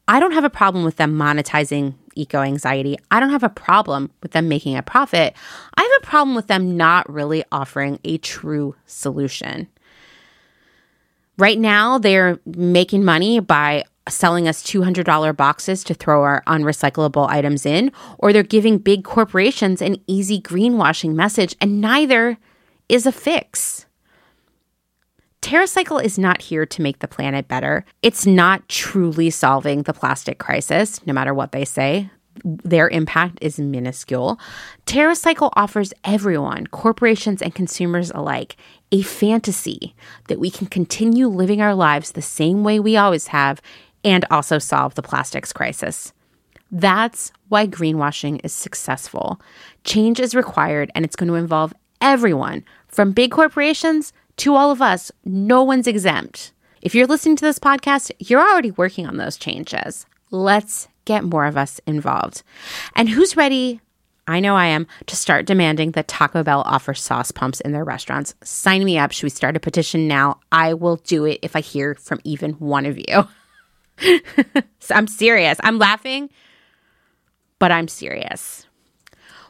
I 0.08 0.20
don't 0.20 0.34
have 0.34 0.44
a 0.44 0.50
problem 0.50 0.84
with 0.86 0.98
them 0.98 1.18
monetizing 1.18 1.96
eco 2.16 2.42
anxiety. 2.42 2.98
I 3.12 3.20
don't 3.20 3.30
have 3.30 3.44
a 3.44 3.50
problem 3.50 4.12
with 4.22 4.32
them 4.32 4.48
making 4.48 4.78
a 4.78 4.84
profit. 4.84 5.36
I 5.76 5.82
have 5.82 6.04
a 6.04 6.06
problem 6.06 6.36
with 6.36 6.48
them 6.48 6.78
not 6.78 7.10
really 7.10 7.44
offering 7.52 8.00
a 8.04 8.18
true 8.18 8.76
solution. 8.86 9.68
Right 11.38 11.58
now, 11.58 11.98
they're 11.98 12.40
making 12.46 13.06
money 13.06 13.40
by 13.40 13.86
selling 14.10 14.48
us 14.48 14.64
$200 14.64 15.36
boxes 15.38 15.84
to 15.86 15.94
throw 15.94 16.24
our 16.24 16.44
unrecyclable 16.48 17.30
items 17.30 17.66
in, 17.66 17.92
or 18.18 18.34
they're 18.34 18.44
giving 18.44 18.78
big 18.78 19.04
corporations 19.04 19.82
an 19.82 19.98
easy 20.08 20.42
greenwashing 20.42 21.14
message, 21.14 21.56
and 21.62 21.80
neither 21.80 22.38
is 22.90 23.06
a 23.06 23.12
fix. 23.12 23.86
TerraCycle 25.42 26.04
is 26.04 26.20
not 26.20 26.42
here 26.42 26.66
to 26.66 26.82
make 26.82 27.00
the 27.00 27.08
planet 27.08 27.48
better. 27.48 27.86
It's 28.02 28.26
not 28.26 28.68
truly 28.68 29.30
solving 29.30 29.84
the 29.84 29.94
plastic 29.94 30.38
crisis, 30.38 31.06
no 31.06 31.14
matter 31.14 31.34
what 31.34 31.54
they 31.54 31.64
say. 31.64 32.10
Their 32.44 32.90
impact 32.90 33.40
is 33.42 33.60
minuscule. 33.60 34.40
TerraCycle 34.86 35.52
offers 35.56 35.94
everyone, 36.04 36.68
corporations 36.68 37.42
and 37.42 37.56
consumers 37.56 38.12
alike, 38.12 38.58
a 38.92 39.02
fantasy 39.02 39.96
that 40.28 40.40
we 40.40 40.50
can 40.50 40.68
continue 40.68 41.28
living 41.28 41.62
our 41.62 41.76
lives 41.76 42.12
the 42.12 42.22
same 42.22 42.64
way 42.64 42.80
we 42.80 42.98
always 42.98 43.28
have 43.28 43.62
and 44.04 44.26
also 44.30 44.60
solve 44.60 44.96
the 44.96 45.02
plastics 45.02 45.54
crisis. 45.54 46.14
That's 46.72 47.32
why 47.48 47.66
greenwashing 47.66 48.42
is 48.44 48.54
successful. 48.54 49.42
Change 49.84 50.20
is 50.20 50.36
required 50.36 50.92
and 50.94 51.04
it's 51.04 51.16
going 51.16 51.30
to 51.30 51.36
involve 51.36 51.74
everyone, 52.02 52.64
from 52.88 53.12
big 53.12 53.32
corporations 53.32 54.14
to 54.40 54.56
all 54.56 54.72
of 54.72 54.82
us, 54.82 55.12
no 55.26 55.64
one's 55.64 55.88
exempt. 55.88 56.54
If 56.82 56.96
you're 56.96 57.08
listening 57.08 57.36
to 57.38 57.46
this 57.46 57.60
podcast, 57.60 58.12
you're 58.20 58.40
already 58.40 58.72
working 58.72 59.06
on 59.06 59.18
those 59.18 59.38
changes. 59.38 60.06
Let's 60.32 60.88
get 61.04 61.26
more 61.26 61.46
of 61.46 61.58
us 61.58 61.82
involved. 61.86 62.44
And 62.96 63.10
who's 63.10 63.36
ready? 63.36 63.82
I 64.28 64.40
know 64.40 64.56
I 64.56 64.68
am 64.68 64.88
to 65.08 65.16
start 65.16 65.46
demanding 65.46 65.92
that 65.92 66.08
Taco 66.08 66.44
Bell 66.44 66.62
offer 66.66 66.94
sauce 66.94 67.32
pumps 67.32 67.60
in 67.62 67.74
their 67.74 67.84
restaurants. 67.84 68.34
Sign 68.44 68.86
me 68.86 68.98
up. 68.98 69.12
Should 69.12 69.24
we 69.24 69.30
start 69.30 69.58
a 69.58 69.60
petition 69.60 70.08
now? 70.08 70.40
I 70.52 70.74
will 70.74 70.98
do 70.98 71.26
it 71.26 71.40
if 71.42 71.56
I 71.56 71.62
hear 71.62 71.96
from 71.96 72.22
even 72.24 72.54
one 72.54 72.86
of 72.86 72.98
you. 72.98 73.28
so 74.80 74.96
I'm 74.96 75.08
serious. 75.08 75.60
I'm 75.64 75.80
laughing, 75.80 76.30
but 77.58 77.72
I'm 77.74 77.90
serious. 77.90 78.68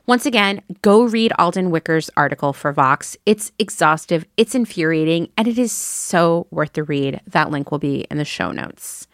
Once 0.06 0.26
again, 0.26 0.62
go 0.82 1.04
read 1.04 1.32
Alden 1.38 1.70
Wicker's 1.70 2.10
article 2.18 2.52
for 2.52 2.74
Vox. 2.74 3.16
It's 3.26 3.52
exhaustive, 3.60 4.26
it's 4.38 4.56
infuriating, 4.56 5.30
and 5.38 5.47
it 5.47 5.60
is 5.60 5.72
so 5.72 6.47
worth 6.50 6.74
the 6.74 6.84
read. 6.84 7.22
That 7.28 7.52
link 7.52 7.70
will 7.70 7.80
be 7.80 8.08
in 8.10 8.18
the 8.18 8.26
show 8.26 8.52
notes. 8.52 9.08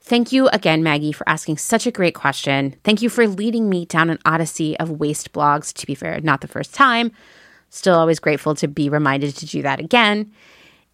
Thank 0.00 0.32
you 0.32 0.48
again, 0.48 0.82
Maggie, 0.82 1.12
for 1.12 1.28
asking 1.28 1.58
such 1.58 1.86
a 1.86 1.92
great 1.92 2.14
question. 2.14 2.74
Thank 2.82 3.02
you 3.02 3.08
for 3.08 3.28
leading 3.28 3.68
me 3.68 3.84
down 3.84 4.10
an 4.10 4.18
odyssey 4.24 4.76
of 4.80 4.90
waste 4.90 5.32
blogs. 5.32 5.72
To 5.74 5.86
be 5.86 5.94
fair, 5.94 6.20
not 6.20 6.40
the 6.40 6.48
first 6.48 6.74
time. 6.74 7.12
Still 7.68 7.94
always 7.94 8.18
grateful 8.18 8.54
to 8.56 8.66
be 8.66 8.88
reminded 8.88 9.36
to 9.36 9.46
do 9.46 9.62
that 9.62 9.78
again. 9.78 10.32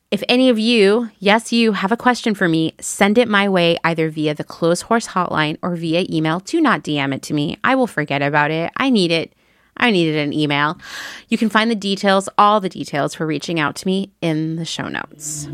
If 0.09 0.23
any 0.29 0.51
of 0.51 0.59
you, 0.59 1.11
yes, 1.19 1.53
you 1.53 1.73
have 1.73 1.91
a 1.91 1.97
question 1.97 2.37
for 2.37 2.49
me, 2.49 2.75
send 2.81 3.19
it 3.19 3.27
my 3.27 3.49
way 3.49 3.77
either 3.83 4.09
via 4.09 4.35
the 4.35 4.45
Clotheshorse 4.45 5.09
hotline 5.09 5.59
or 5.63 5.75
via 5.75 6.07
email. 6.09 6.39
Do 6.39 6.61
not 6.61 6.85
DM 6.85 7.13
it 7.13 7.23
to 7.23 7.35
me. 7.35 7.59
I 7.65 7.75
will 7.75 7.89
forget 7.89 8.23
about 8.23 8.53
it. 8.53 8.71
I 8.77 8.89
need 8.89 9.11
it. 9.11 9.35
I 9.77 9.91
needed 9.91 10.17
an 10.17 10.33
email. 10.33 10.79
You 11.29 11.37
can 11.37 11.49
find 11.49 11.69
the 11.69 11.75
details, 11.75 12.29
all 12.39 12.61
the 12.61 12.69
details 12.69 13.15
for 13.15 13.27
reaching 13.27 13.59
out 13.59 13.75
to 13.77 13.87
me 13.87 14.13
in 14.23 14.55
the 14.55 14.65
show 14.65 14.87
notes. 14.87 15.49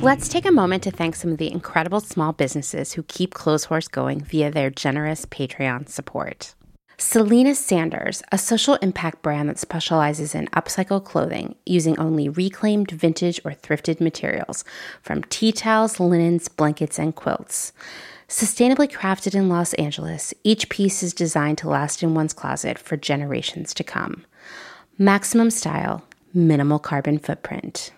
Let's 0.00 0.28
take 0.28 0.46
a 0.46 0.52
moment 0.52 0.84
to 0.84 0.92
thank 0.92 1.16
some 1.16 1.32
of 1.32 1.38
the 1.38 1.50
incredible 1.50 1.98
small 1.98 2.32
businesses 2.32 2.92
who 2.92 3.02
keep 3.02 3.34
Clotheshorse 3.34 3.90
going 3.90 4.20
via 4.20 4.52
their 4.52 4.70
generous 4.70 5.26
Patreon 5.26 5.88
support. 5.88 6.54
Selena 6.98 7.54
Sanders, 7.54 8.22
a 8.32 8.38
social 8.38 8.76
impact 8.76 9.20
brand 9.20 9.50
that 9.50 9.58
specializes 9.58 10.34
in 10.34 10.46
upcycle 10.48 11.04
clothing 11.04 11.54
using 11.66 11.98
only 11.98 12.26
reclaimed 12.30 12.90
vintage 12.90 13.38
or 13.44 13.52
thrifted 13.52 14.00
materials 14.00 14.64
from 15.02 15.22
tea 15.24 15.52
towels, 15.52 16.00
linens, 16.00 16.48
blankets, 16.48 16.98
and 16.98 17.14
quilts. 17.14 17.74
Sustainably 18.30 18.90
crafted 18.90 19.34
in 19.34 19.50
Los 19.50 19.74
Angeles, 19.74 20.32
each 20.42 20.70
piece 20.70 21.02
is 21.02 21.12
designed 21.12 21.58
to 21.58 21.68
last 21.68 22.02
in 22.02 22.14
one's 22.14 22.32
closet 22.32 22.78
for 22.78 22.96
generations 22.96 23.74
to 23.74 23.84
come. 23.84 24.24
Maximum 24.96 25.50
style, 25.50 26.02
minimal 26.32 26.78
carbon 26.78 27.18
footprint. 27.18 27.92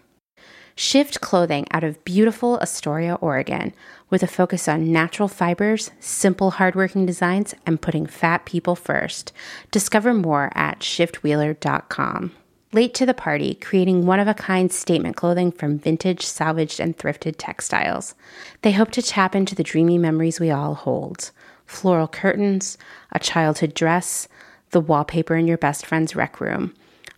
Shift 0.75 1.21
clothing 1.21 1.67
out 1.71 1.83
of 1.83 2.05
beautiful 2.05 2.59
Astoria, 2.61 3.15
Oregon, 3.17 3.73
with 4.11 4.23
a 4.23 4.27
focus 4.27 4.69
on 4.69 4.93
natural 4.93 5.29
fibers, 5.29 5.91
simple, 6.01 6.53
hardworking 6.53 7.07
designs, 7.07 7.55
and 7.67 7.81
putting 7.81 8.07
fat 8.07 8.45
people 8.45 8.75
first. 8.75 9.33
Discover 9.71 10.15
more 10.15 10.51
at 10.55 10.81
shiftwheeler.com. 10.81 12.33
Late 12.73 12.93
to 12.95 13.07
the 13.07 13.15
party, 13.15 13.55
creating 13.55 14.05
one 14.05 14.21
of 14.21 14.29
a 14.29 14.35
kind 14.35 14.71
statement 14.71 15.17
clothing 15.17 15.51
from 15.51 15.79
vintage, 15.79 16.25
salvaged, 16.25 16.81
and 16.81 16.97
thrifted 16.97 17.37
textiles. 17.39 18.15
They 18.61 18.73
hope 18.73 18.91
to 18.91 19.03
tap 19.03 19.35
into 19.35 19.55
the 19.55 19.63
dreamy 19.63 19.97
memories 19.97 20.39
we 20.39 20.51
all 20.51 20.75
hold 20.75 21.31
floral 21.65 22.09
curtains, 22.09 22.79
a 23.13 23.19
childhood 23.19 23.75
dress, 23.75 24.27
the 24.71 24.81
wallpaper 24.81 25.37
in 25.37 25.47
your 25.47 25.59
best 25.59 25.85
friend's 25.85 26.17
rec 26.17 26.41
room, 26.41 26.75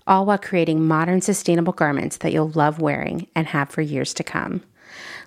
all 0.06 0.26
while 0.26 0.38
creating 0.38 0.86
modern, 0.86 1.20
sustainable 1.20 1.72
garments 1.72 2.16
that 2.18 2.32
you'll 2.32 2.50
love 2.50 2.80
wearing 2.80 3.26
and 3.34 3.48
have 3.48 3.70
for 3.70 3.80
years 3.80 4.12
to 4.14 4.24
come. 4.24 4.62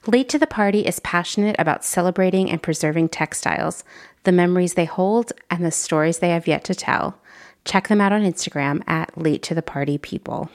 Late 0.06 0.28
to 0.30 0.40
the 0.40 0.48
Party 0.48 0.82
is 0.82 1.00
passionate 1.00 1.56
about 1.58 1.86
celebrating 1.86 2.52
and 2.52 2.62
preserving 2.62 3.08
textiles, 3.08 3.86
the 4.24 4.34
memories 4.34 4.74
they 4.74 4.84
hold, 4.84 5.32
and 5.50 5.64
the 5.64 5.72
stories 5.72 6.20
they 6.20 6.30
have 6.30 6.46
yet 6.46 6.66
to 6.66 6.76
tell. 6.76 7.20
Check 7.64 7.88
them 7.88 8.02
out 8.02 8.12
on 8.12 8.24
Instagram 8.24 8.84
at 8.86 9.18
Late 9.18 9.42
to 9.44 9.56
the 9.56 9.62
Party 9.62 9.98
People. 9.98 10.50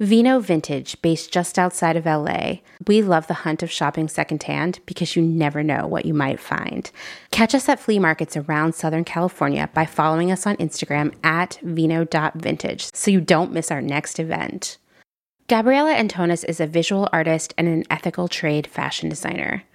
Vino 0.00 0.40
Vintage, 0.40 1.00
based 1.02 1.30
just 1.30 1.56
outside 1.56 1.94
of 1.94 2.06
LA. 2.06 2.54
We 2.88 3.00
love 3.00 3.28
the 3.28 3.34
hunt 3.34 3.62
of 3.62 3.70
shopping 3.70 4.08
secondhand 4.08 4.80
because 4.84 5.14
you 5.14 5.22
never 5.22 5.62
know 5.62 5.86
what 5.86 6.06
you 6.06 6.14
might 6.14 6.40
find. 6.40 6.90
Catch 7.30 7.54
us 7.54 7.68
at 7.68 7.78
flea 7.78 8.00
markets 8.00 8.36
around 8.36 8.74
Southern 8.74 9.04
California 9.04 9.68
by 9.72 9.86
following 9.86 10.32
us 10.32 10.48
on 10.48 10.56
Instagram 10.56 11.14
at 11.22 11.60
vino.vintage 11.62 12.92
so 12.92 13.10
you 13.12 13.20
don't 13.20 13.52
miss 13.52 13.70
our 13.70 13.82
next 13.82 14.18
event. 14.18 14.78
Gabriella 15.50 15.96
Antonis 15.96 16.44
is 16.44 16.60
a 16.60 16.66
visual 16.68 17.08
artist 17.12 17.54
and 17.58 17.66
an 17.66 17.82
ethical 17.90 18.28
trade 18.28 18.68
fashion 18.68 19.08
designer. 19.08 19.64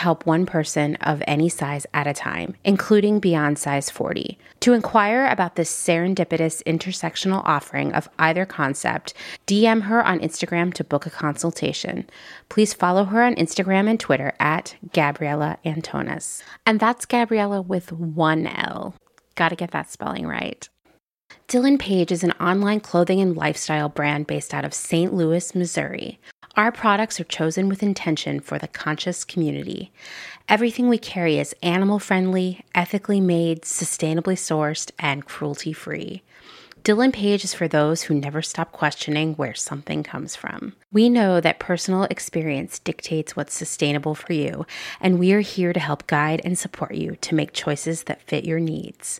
help 0.00 0.24
one 0.24 0.46
person 0.46 0.96
of 0.96 1.22
any 1.26 1.48
size 1.48 1.86
at 1.92 2.06
a 2.06 2.14
time, 2.14 2.54
including 2.64 3.20
beyond 3.20 3.58
size 3.58 3.90
40. 3.90 4.38
To 4.60 4.72
inquire 4.72 5.26
about 5.26 5.56
this 5.56 5.70
serendipitous 5.70 6.62
intersectional 6.64 7.42
offering 7.44 7.92
of 7.92 8.08
either 8.18 8.46
concept, 8.46 9.12
DM 9.46 9.82
her 9.82 10.02
on 10.02 10.18
Instagram 10.20 10.72
to 10.74 10.84
book 10.84 11.04
a 11.04 11.10
consultation. 11.10 12.08
Please 12.48 12.72
follow 12.72 13.04
her 13.04 13.22
on 13.22 13.34
Instagram 13.34 13.88
and 13.90 14.00
Twitter 14.00 14.32
at 14.40 14.74
Gabriella 14.94 15.58
Antonis. 15.66 16.42
And 16.64 16.80
that's 16.80 17.04
Gabriella 17.04 17.60
with 17.60 17.92
one 17.92 18.46
L. 18.46 18.94
Gotta 19.34 19.54
get 19.54 19.70
that 19.72 19.90
spelling 19.90 20.26
right. 20.26 20.66
Dylan 21.46 21.78
Page 21.78 22.10
is 22.10 22.24
an 22.24 22.32
online 22.32 22.80
clothing 22.80 23.20
and 23.20 23.36
lifestyle 23.36 23.88
brand 23.88 24.26
based 24.26 24.54
out 24.54 24.64
of 24.64 24.72
St. 24.72 25.12
Louis, 25.12 25.54
Missouri. 25.54 26.18
Our 26.60 26.72
products 26.72 27.18
are 27.18 27.24
chosen 27.24 27.70
with 27.70 27.82
intention 27.82 28.38
for 28.38 28.58
the 28.58 28.68
conscious 28.68 29.24
community. 29.24 29.90
Everything 30.46 30.90
we 30.90 30.98
carry 30.98 31.38
is 31.38 31.54
animal 31.62 31.98
friendly, 31.98 32.66
ethically 32.74 33.18
made, 33.18 33.62
sustainably 33.62 34.36
sourced, 34.36 34.90
and 34.98 35.24
cruelty 35.24 35.72
free. 35.72 36.20
Dylan 36.82 37.14
Page 37.14 37.44
is 37.44 37.54
for 37.54 37.66
those 37.66 38.02
who 38.02 38.14
never 38.14 38.42
stop 38.42 38.72
questioning 38.72 39.32
where 39.36 39.54
something 39.54 40.02
comes 40.02 40.36
from. 40.36 40.74
We 40.92 41.08
know 41.08 41.40
that 41.40 41.60
personal 41.60 42.02
experience 42.04 42.78
dictates 42.78 43.34
what's 43.34 43.54
sustainable 43.54 44.14
for 44.14 44.34
you, 44.34 44.66
and 45.00 45.18
we 45.18 45.32
are 45.32 45.40
here 45.40 45.72
to 45.72 45.80
help 45.80 46.06
guide 46.08 46.42
and 46.44 46.58
support 46.58 46.92
you 46.92 47.16
to 47.22 47.34
make 47.34 47.54
choices 47.54 48.02
that 48.02 48.20
fit 48.20 48.44
your 48.44 48.60
needs. 48.60 49.18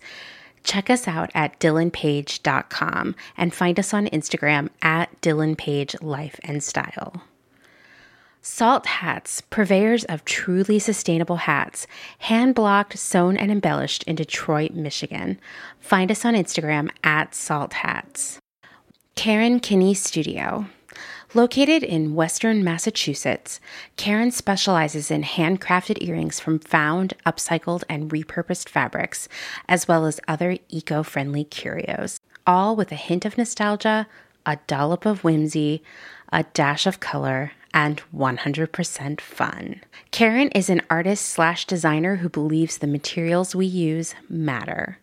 Check 0.62 0.90
us 0.90 1.08
out 1.08 1.30
at 1.34 1.58
dylanpage.com 1.58 3.16
and 3.38 3.54
find 3.54 3.78
us 3.78 3.94
on 3.94 4.08
Instagram 4.08 4.68
at 4.82 5.18
dylanpage 5.22 6.02
life 6.02 6.38
and 6.44 6.62
style. 6.62 7.22
Salt 8.42 8.86
Hats, 8.86 9.42
purveyors 9.42 10.04
of 10.04 10.24
truly 10.24 10.78
sustainable 10.78 11.36
hats, 11.36 11.86
hand 12.20 12.54
blocked, 12.54 12.98
sewn, 12.98 13.36
and 13.36 13.50
embellished 13.50 14.02
in 14.04 14.16
Detroit, 14.16 14.72
Michigan. 14.72 15.38
Find 15.78 16.10
us 16.10 16.24
on 16.24 16.34
Instagram 16.34 16.90
at 17.04 17.34
Salt 17.34 17.74
Hats. 17.74 18.38
Karen 19.14 19.60
Kinney 19.60 19.92
Studio. 19.92 20.66
Located 21.34 21.82
in 21.82 22.14
Western 22.14 22.64
Massachusetts, 22.64 23.60
Karen 23.96 24.30
specializes 24.30 25.10
in 25.10 25.22
handcrafted 25.22 26.02
earrings 26.02 26.40
from 26.40 26.58
found, 26.58 27.12
upcycled, 27.26 27.84
and 27.90 28.10
repurposed 28.10 28.70
fabrics, 28.70 29.28
as 29.68 29.86
well 29.86 30.06
as 30.06 30.18
other 30.26 30.56
eco 30.70 31.02
friendly 31.02 31.44
curios, 31.44 32.18
all 32.46 32.74
with 32.74 32.90
a 32.90 32.96
hint 32.96 33.26
of 33.26 33.36
nostalgia, 33.36 34.08
a 34.46 34.56
dollop 34.66 35.04
of 35.04 35.22
whimsy, 35.22 35.82
a 36.32 36.44
dash 36.54 36.86
of 36.86 37.00
color, 37.00 37.52
and 37.72 38.02
100% 38.14 39.20
fun. 39.20 39.80
Karen 40.10 40.48
is 40.50 40.68
an 40.70 40.82
artist 40.90 41.26
slash 41.26 41.66
designer 41.66 42.16
who 42.16 42.28
believes 42.28 42.78
the 42.78 42.86
materials 42.86 43.54
we 43.54 43.66
use 43.66 44.14
matter. 44.28 44.98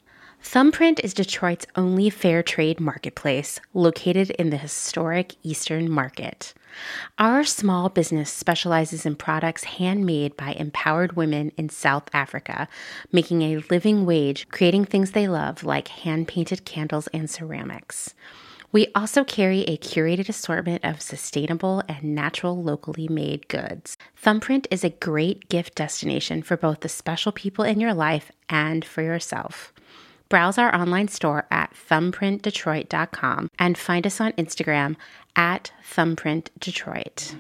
Thumbprint 0.43 1.01
is 1.05 1.13
Detroit's 1.13 1.67
only 1.77 2.09
fair 2.09 2.43
trade 2.43 2.81
marketplace 2.81 3.61
located 3.75 4.31
in 4.31 4.49
the 4.49 4.57
historic 4.57 5.35
Eastern 5.43 5.91
Market. 5.91 6.55
Our 7.19 7.45
small 7.45 7.89
business 7.89 8.33
specializes 8.33 9.07
in 9.07 9.17
products 9.17 9.65
handmade 9.65 10.37
by 10.37 10.53
empowered 10.53 11.15
women 11.17 11.53
in 11.57 11.69
South 11.69 12.09
Africa, 12.13 12.69
making 13.13 13.43
a 13.43 13.59
living 13.71 14.07
wage 14.07 14.49
creating 14.51 14.85
things 14.85 15.13
they 15.13 15.29
love 15.29 15.65
like 15.65 15.89
hand 15.89 16.29
painted 16.29 16.65
candles 16.65 17.09
and 17.09 17.31
ceramics. 17.31 18.15
We 18.73 18.87
also 18.95 19.25
carry 19.25 19.63
a 19.63 19.77
curated 19.77 20.29
assortment 20.29 20.85
of 20.85 21.03
sustainable 21.03 21.83
and 21.89 22.15
natural 22.15 22.63
locally 22.63 23.09
made 23.09 23.49
goods. 23.49 23.99
Thumbprint 24.17 24.69
is 24.71 24.85
a 24.85 24.91
great 24.91 25.49
gift 25.49 25.75
destination 25.75 26.43
for 26.43 26.57
both 26.57 26.81
the 26.81 26.89
special 26.89 27.33
people 27.33 27.65
in 27.65 27.81
your 27.81 27.95
life 27.95 28.31
and 28.49 28.85
for 28.85 29.03
yourself. 29.03 29.73
Browse 30.31 30.59
our 30.59 30.75
online 30.75 31.09
store 31.09 31.47
at 31.51 31.75
thumbprintdetroit.com 31.75 33.51
and 33.59 33.77
find 33.77 34.07
us 34.07 34.21
on 34.21 34.33
Instagram 34.33 34.95
at 35.35 35.73
thumbprintdetroit. 35.93 37.35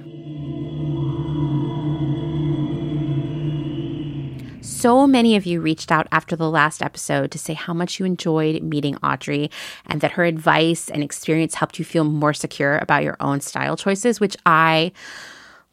So 4.63 5.07
many 5.07 5.37
of 5.37 5.47
you 5.47 5.61
reached 5.61 5.93
out 5.93 6.09
after 6.11 6.35
the 6.35 6.51
last 6.51 6.83
episode 6.83 7.31
to 7.31 7.39
say 7.39 7.55
how 7.55 7.73
much 7.73 8.01
you 8.01 8.07
enjoyed 8.07 8.63
meeting 8.63 8.97
Audrey 8.97 9.51
and 9.87 10.01
that 10.01 10.13
her 10.13 10.25
advice 10.25 10.91
and 10.91 11.03
experience 11.03 11.55
helped 11.55 11.79
you 11.79 11.85
feel 11.85 12.05
more 12.05 12.35
secure 12.35 12.79
about 12.79 13.05
your 13.05 13.17
own 13.21 13.41
style 13.41 13.77
choices, 13.77 14.19
which 14.19 14.37
I 14.47 14.91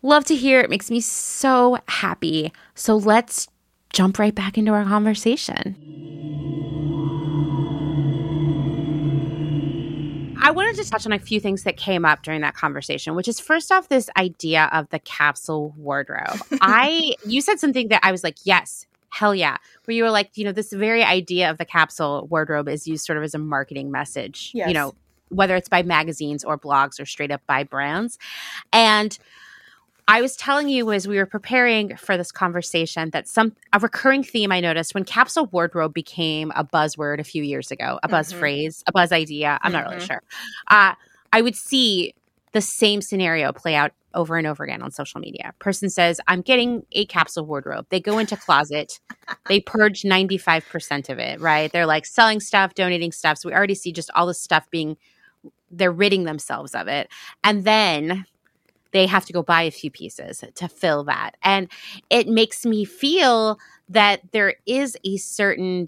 love 0.04 0.26
to 0.26 0.36
hear. 0.36 0.60
It 0.60 0.70
makes 0.70 0.92
me 0.92 1.02
so 1.02 1.80
happy. 1.88 2.54
So 2.76 2.96
let's 2.96 3.48
jump 3.92 4.20
right 4.20 4.36
back 4.36 4.58
into 4.58 4.74
our 4.74 4.84
conversation. 4.84 5.76
I 10.48 10.52
wanted 10.52 10.82
to 10.82 10.90
touch 10.90 11.06
on 11.06 11.12
a 11.12 11.20
few 11.20 11.42
things 11.42 11.64
that 11.64 11.76
came 11.76 12.06
up 12.06 12.24
during 12.24 12.40
that 12.40 12.56
conversation, 12.56 13.16
which 13.16 13.28
is 13.28 13.38
first 13.38 13.70
off, 13.70 13.90
this 13.90 14.10
idea 14.16 14.70
of 14.72 14.88
the 14.92 15.00
capsule 15.00 15.74
wardrobe. 15.76 16.40
I, 16.62 17.16
you 17.26 17.42
said 17.42 17.60
something 17.60 17.90
that 17.90 18.00
I 18.02 18.14
was 18.14 18.24
like, 18.24 18.38
yes, 18.46 18.88
hell 19.10 19.36
yeah. 19.36 19.58
Where 19.84 19.96
you 19.96 20.04
were 20.04 20.10
like, 20.10 20.32
you 20.36 20.46
know, 20.46 20.54
this 20.54 20.72
very 20.72 21.04
idea 21.04 21.52
of 21.52 21.58
the 21.58 21.66
capsule 21.66 22.28
wardrobe 22.32 22.70
is 22.70 22.88
used 22.88 23.06
sort 23.06 23.18
of 23.18 23.26
as 23.26 23.34
a 23.34 23.38
marketing 23.38 23.92
message, 23.92 24.52
Yes. 24.54 24.70
you 24.70 24.74
know, 24.74 24.96
whether 25.28 25.54
it's 25.58 25.68
by 25.68 25.84
magazines 25.84 26.46
or 26.46 26.58
blogs 26.58 26.98
or 26.98 27.06
straight 27.06 27.30
up 27.32 27.42
by 27.46 27.66
brands. 27.66 28.18
And 28.72 29.20
I 30.10 30.22
was 30.22 30.36
telling 30.38 30.70
you 30.70 30.92
as 30.92 31.08
we 31.08 31.18
were 31.18 31.26
preparing 31.26 31.96
for 31.98 32.16
this 32.16 32.32
conversation 32.32 33.10
that 33.12 33.28
some 33.28 33.54
a 33.74 33.80
recurring 33.80 34.24
theme 34.24 34.52
I 34.52 34.62
noticed 34.62 34.94
when 34.94 35.04
capsule 35.04 35.48
wardrobe 35.48 35.94
became 35.94 36.52
a 36.56 36.64
buzzword 36.64 37.20
a 37.20 37.24
few 37.26 37.44
years 37.44 37.72
ago, 37.72 38.00
a 38.04 38.08
buzz 38.08 38.32
Mhm. 38.32 38.40
phrase, 38.40 38.84
a 38.88 38.92
buzz 38.94 39.12
idea. 39.12 39.60
I'm 39.62 39.74
not 39.74 39.84
really 39.84 39.98
Mhm. 39.98 40.08
sure. 40.08 40.24
Uh, 40.70 40.94
I 41.34 41.42
would 41.42 41.56
see 41.58 42.14
the 42.54 42.62
same 42.62 43.02
scenario 43.02 43.52
play 43.52 43.76
out 43.76 43.92
over 44.14 44.38
and 44.38 44.48
over 44.48 44.64
again 44.64 44.82
on 44.82 44.92
social 44.92 45.20
media. 45.20 45.54
Person 45.60 45.90
says, 45.90 46.22
"I'm 46.28 46.42
getting 46.42 46.86
a 46.94 47.06
capsule 47.06 47.46
wardrobe." 47.46 47.86
They 47.90 48.00
go 48.00 48.18
into 48.18 48.38
closet, 48.38 49.00
they 49.50 49.60
purge 49.60 50.06
95% 50.06 51.10
of 51.10 51.20
it. 51.20 51.42
Right? 51.42 51.70
They're 51.72 51.86
like 51.86 52.06
selling 52.06 52.40
stuff, 52.40 52.74
donating 52.76 53.12
stuff. 53.12 53.38
So 53.40 53.50
we 53.50 53.54
already 53.56 53.76
see 53.76 53.92
just 53.92 54.10
all 54.16 54.26
this 54.26 54.42
stuff 54.42 54.70
being. 54.72 54.96
They're 55.70 55.92
ridding 55.92 56.24
themselves 56.24 56.74
of 56.74 56.88
it, 56.88 57.10
and 57.44 57.66
then 57.66 58.26
they 58.98 59.06
have 59.06 59.26
to 59.26 59.34
go 59.34 59.44
buy 59.44 59.62
a 59.64 59.72
few 59.72 59.92
pieces 59.92 60.44
to 60.56 60.68
fill 60.68 61.04
that. 61.06 61.32
And 61.44 61.70
it 62.10 62.28
makes 62.28 62.66
me 62.66 62.86
feel 62.86 63.60
that 63.90 64.22
there 64.32 64.56
is 64.66 64.98
a 65.04 65.18
certain 65.18 65.88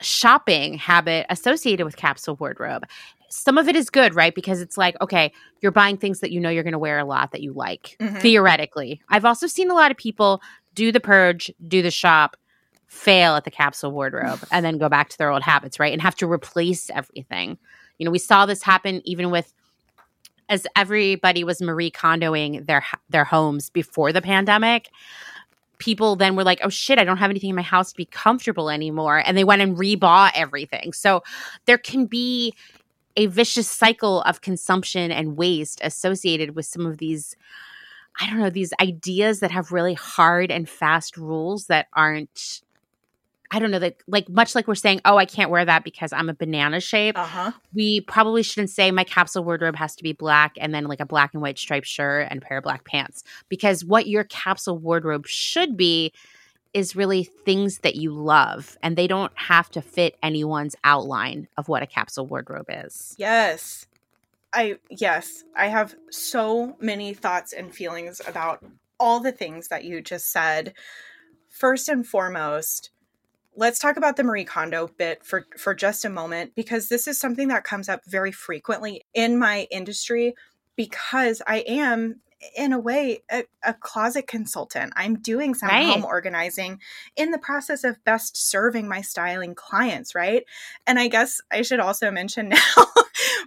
shopping 0.00 0.74
habit 0.74 1.26
associated 1.30 1.84
with 1.84 1.96
capsule 1.96 2.36
wardrobe. 2.36 2.84
Some 3.28 3.58
of 3.58 3.68
it 3.68 3.76
is 3.76 3.90
good, 3.90 4.14
right? 4.14 4.34
Because 4.34 4.60
it's 4.60 4.78
like, 4.78 4.96
okay, 5.00 5.32
you're 5.60 5.72
buying 5.72 5.96
things 5.96 6.20
that 6.20 6.30
you 6.30 6.40
know 6.40 6.48
you're 6.50 6.62
going 6.62 6.72
to 6.72 6.78
wear 6.78 6.98
a 6.98 7.04
lot 7.04 7.32
that 7.32 7.42
you 7.42 7.52
like, 7.52 7.96
Mhm. 8.00 8.20
theoretically. 8.20 9.00
I've 9.08 9.24
also 9.24 9.46
seen 9.46 9.70
a 9.70 9.74
lot 9.74 9.90
of 9.90 9.96
people 9.96 10.40
do 10.74 10.92
the 10.92 11.00
purge, 11.00 11.50
do 11.66 11.82
the 11.82 11.90
shop, 11.90 12.36
fail 12.86 13.34
at 13.34 13.44
the 13.44 13.50
capsule 13.50 13.90
wardrobe, 13.90 14.38
and 14.52 14.64
then 14.64 14.78
go 14.78 14.88
back 14.88 15.08
to 15.08 15.18
their 15.18 15.30
old 15.30 15.42
habits, 15.42 15.80
right? 15.80 15.92
And 15.92 16.00
have 16.00 16.14
to 16.16 16.30
replace 16.30 16.88
everything. 16.90 17.58
You 17.98 18.04
know, 18.04 18.10
we 18.12 18.18
saw 18.18 18.46
this 18.46 18.62
happen 18.62 19.02
even 19.04 19.30
with 19.30 19.52
as 20.48 20.66
everybody 20.76 21.44
was 21.44 21.60
Marie 21.60 21.90
Kondoing 21.90 22.66
their 22.66 22.84
their 23.10 23.24
homes 23.24 23.70
before 23.70 24.12
the 24.12 24.22
pandemic, 24.22 24.88
people 25.78 26.16
then 26.16 26.36
were 26.36 26.44
like, 26.44 26.60
"Oh 26.62 26.68
shit, 26.68 26.98
I 26.98 27.04
don't 27.04 27.18
have 27.18 27.30
anything 27.30 27.50
in 27.50 27.56
my 27.56 27.62
house 27.62 27.90
to 27.90 27.96
be 27.96 28.06
comfortable 28.06 28.70
anymore," 28.70 29.22
and 29.26 29.36
they 29.36 29.44
went 29.44 29.62
and 29.62 29.76
rebought 29.76 30.32
everything. 30.34 30.92
So 30.92 31.22
there 31.66 31.78
can 31.78 32.06
be 32.06 32.54
a 33.16 33.26
vicious 33.26 33.68
cycle 33.68 34.22
of 34.22 34.42
consumption 34.42 35.10
and 35.10 35.36
waste 35.36 35.80
associated 35.82 36.54
with 36.54 36.66
some 36.66 36.86
of 36.86 36.98
these 36.98 37.34
I 38.20 38.30
don't 38.30 38.38
know, 38.38 38.50
these 38.50 38.72
ideas 38.80 39.40
that 39.40 39.50
have 39.50 39.72
really 39.72 39.94
hard 39.94 40.50
and 40.50 40.68
fast 40.68 41.16
rules 41.18 41.66
that 41.66 41.86
aren't 41.92 42.62
I 43.50 43.58
don't 43.58 43.70
know 43.70 43.78
that 43.78 43.96
like 44.06 44.28
much 44.28 44.54
like 44.54 44.66
we're 44.66 44.74
saying, 44.74 45.00
"Oh, 45.04 45.16
I 45.16 45.24
can't 45.24 45.50
wear 45.50 45.64
that 45.64 45.84
because 45.84 46.12
I'm 46.12 46.28
a 46.28 46.34
banana 46.34 46.80
shape." 46.80 47.18
Uh 47.18 47.24
huh. 47.24 47.52
we 47.74 48.00
probably 48.02 48.42
shouldn't 48.42 48.70
say 48.70 48.90
my 48.90 49.04
capsule 49.04 49.44
wardrobe 49.44 49.76
has 49.76 49.94
to 49.96 50.02
be 50.02 50.12
black 50.12 50.56
and 50.58 50.74
then 50.74 50.84
like 50.84 51.00
a 51.00 51.06
black 51.06 51.32
and 51.34 51.42
white 51.42 51.58
striped 51.58 51.86
shirt 51.86 52.26
and 52.30 52.42
a 52.42 52.44
pair 52.44 52.58
of 52.58 52.64
black 52.64 52.84
pants 52.84 53.22
because 53.48 53.84
what 53.84 54.06
your 54.06 54.24
capsule 54.24 54.78
wardrobe 54.78 55.26
should 55.26 55.76
be 55.76 56.12
is 56.74 56.94
really 56.94 57.24
things 57.24 57.78
that 57.78 57.96
you 57.96 58.12
love 58.12 58.76
and 58.82 58.96
they 58.96 59.06
don't 59.06 59.32
have 59.36 59.70
to 59.70 59.80
fit 59.80 60.16
anyone's 60.22 60.76
outline 60.84 61.48
of 61.56 61.68
what 61.68 61.82
a 61.82 61.86
capsule 61.86 62.26
wardrobe 62.26 62.66
is. 62.68 63.14
Yes. 63.16 63.86
I 64.52 64.78
yes, 64.90 65.44
I 65.56 65.68
have 65.68 65.94
so 66.10 66.76
many 66.80 67.14
thoughts 67.14 67.52
and 67.52 67.74
feelings 67.74 68.20
about 68.26 68.64
all 68.98 69.20
the 69.20 69.32
things 69.32 69.68
that 69.68 69.84
you 69.84 70.02
just 70.02 70.28
said. 70.28 70.74
First 71.48 71.88
and 71.88 72.06
foremost, 72.06 72.90
let's 73.56 73.78
talk 73.78 73.96
about 73.96 74.16
the 74.16 74.24
Marie 74.24 74.44
Kondo 74.44 74.88
bit 74.98 75.24
for 75.24 75.46
for 75.58 75.74
just 75.74 76.04
a 76.04 76.10
moment 76.10 76.54
because 76.54 76.88
this 76.88 77.08
is 77.08 77.18
something 77.18 77.48
that 77.48 77.64
comes 77.64 77.88
up 77.88 78.02
very 78.06 78.32
frequently 78.32 79.02
in 79.14 79.38
my 79.38 79.66
industry 79.70 80.34
because 80.76 81.42
I 81.46 81.58
am 81.66 82.20
in 82.54 82.72
a 82.72 82.78
way 82.78 83.22
a, 83.30 83.44
a 83.64 83.74
closet 83.74 84.26
consultant. 84.26 84.92
I'm 84.94 85.16
doing 85.20 85.54
some 85.54 85.70
Right. 85.70 85.86
home 85.86 86.04
organizing 86.04 86.80
in 87.16 87.30
the 87.30 87.38
process 87.38 87.82
of 87.82 88.02
best 88.04 88.36
serving 88.36 88.86
my 88.88 89.00
styling 89.00 89.54
clients, 89.54 90.14
right? 90.14 90.44
And 90.86 90.98
I 90.98 91.08
guess 91.08 91.40
I 91.50 91.62
should 91.62 91.80
also 91.80 92.10
mention 92.10 92.48
now 92.76 92.86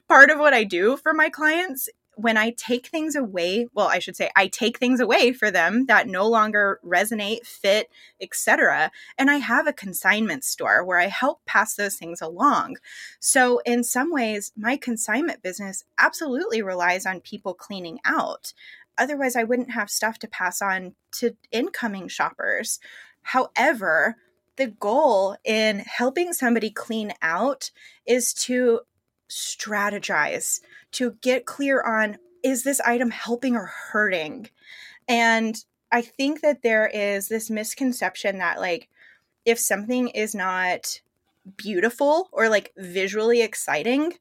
part 0.08 0.32
of 0.32 0.40
what 0.40 0.54
I 0.54 0.64
do 0.64 0.98
for 0.98 1.14
my 1.14 1.30
clients 1.30 1.88
when 2.22 2.36
I 2.36 2.52
take 2.52 2.88
things 2.88 3.16
away, 3.16 3.68
well, 3.74 3.88
I 3.88 4.00
should 4.00 4.18
say 4.18 4.30
I 4.36 4.48
take 4.48 4.78
things 4.78 5.00
away 5.00 5.32
for 5.32 5.50
them 5.50 5.86
that 5.86 6.08
no 6.08 6.28
longer 6.28 6.80
resonate, 6.86 7.46
fit, 7.46 7.90
etc. 8.20 8.92
And 9.18 9.32
I 9.32 9.38
have 9.38 9.68
a 9.68 9.74
consignment 9.74 10.44
store 10.44 10.84
where 10.84 11.00
I 11.00 11.08
help 11.08 11.46
pass 11.46 11.76
those 11.76 11.96
things 11.96 12.22
along. 12.22 12.76
So 13.20 13.62
in 13.66 13.86
some 13.86 14.12
ways, 14.12 14.52
my 14.58 14.76
consignment 14.76 15.42
business 15.42 15.86
absolutely 15.98 16.62
relies 16.62 17.06
on 17.06 17.22
people 17.22 17.54
cleaning 17.54 18.00
out. 18.04 18.54
Otherwise, 18.98 19.38
I 19.38 19.46
wouldn't 19.46 19.72
have 19.72 19.90
stuff 19.90 20.20
to 20.20 20.28
pass 20.28 20.62
on 20.62 20.96
to 21.14 21.38
incoming 21.52 22.10
shoppers. 22.10 22.82
However, 23.22 24.18
the 24.58 24.68
goal 24.68 25.38
in 25.46 25.80
helping 25.80 26.34
somebody 26.34 26.70
clean 26.70 27.14
out 27.22 27.72
is 28.06 28.34
to 28.34 28.82
strategize, 29.30 30.62
to 30.94 31.16
get 31.22 31.46
clear 31.46 31.82
on 31.82 32.18
is 32.44 32.64
this 32.64 32.80
item 32.82 33.12
helping 33.12 33.56
or 33.56 33.66
hurting? 33.66 34.50
And 35.08 35.56
I 35.92 36.02
think 36.02 36.42
that 36.42 36.62
there 36.62 36.88
is 36.88 37.28
this 37.28 37.50
misconception 37.50 38.38
that, 38.38 38.60
like, 38.60 38.88
if 39.46 39.60
something 39.60 40.10
is 40.10 40.36
not 40.36 41.02
beautiful 41.56 42.30
or 42.32 42.50
like 42.50 42.74
visually 42.78 43.42
exciting, 43.42 44.14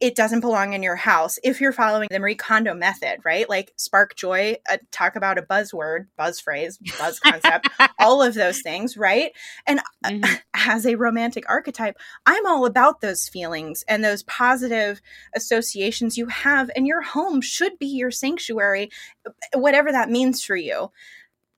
it 0.00 0.16
doesn't 0.16 0.40
belong 0.40 0.72
in 0.72 0.82
your 0.82 0.96
house 0.96 1.38
if 1.44 1.60
you're 1.60 1.72
following 1.72 2.08
the 2.10 2.18
Marie 2.18 2.34
Kondo 2.34 2.72
method, 2.74 3.18
right? 3.24 3.48
Like 3.48 3.72
spark 3.76 4.16
joy, 4.16 4.56
uh, 4.70 4.78
talk 4.90 5.14
about 5.14 5.38
a 5.38 5.42
buzzword, 5.42 6.06
buzz 6.16 6.40
phrase, 6.40 6.78
buzz 6.98 7.20
concept, 7.24 7.68
all 7.98 8.22
of 8.22 8.34
those 8.34 8.62
things, 8.62 8.96
right? 8.96 9.32
And 9.66 9.80
uh, 10.04 10.10
Mhm. 10.10 10.40
as 10.54 10.86
a 10.86 10.94
romantic 10.96 11.44
archetype, 11.48 11.96
I'm 12.26 12.46
all 12.46 12.64
about 12.64 13.00
those 13.00 13.28
feelings 13.28 13.84
and 13.88 14.02
those 14.02 14.22
positive 14.24 15.00
associations 15.34 16.16
you 16.16 16.26
have, 16.26 16.70
and 16.74 16.86
your 16.86 17.02
home 17.02 17.40
should 17.40 17.78
be 17.78 17.86
your 17.86 18.10
sanctuary, 18.10 18.90
whatever 19.54 19.92
that 19.92 20.10
means 20.10 20.42
for 20.42 20.56
you. 20.56 20.90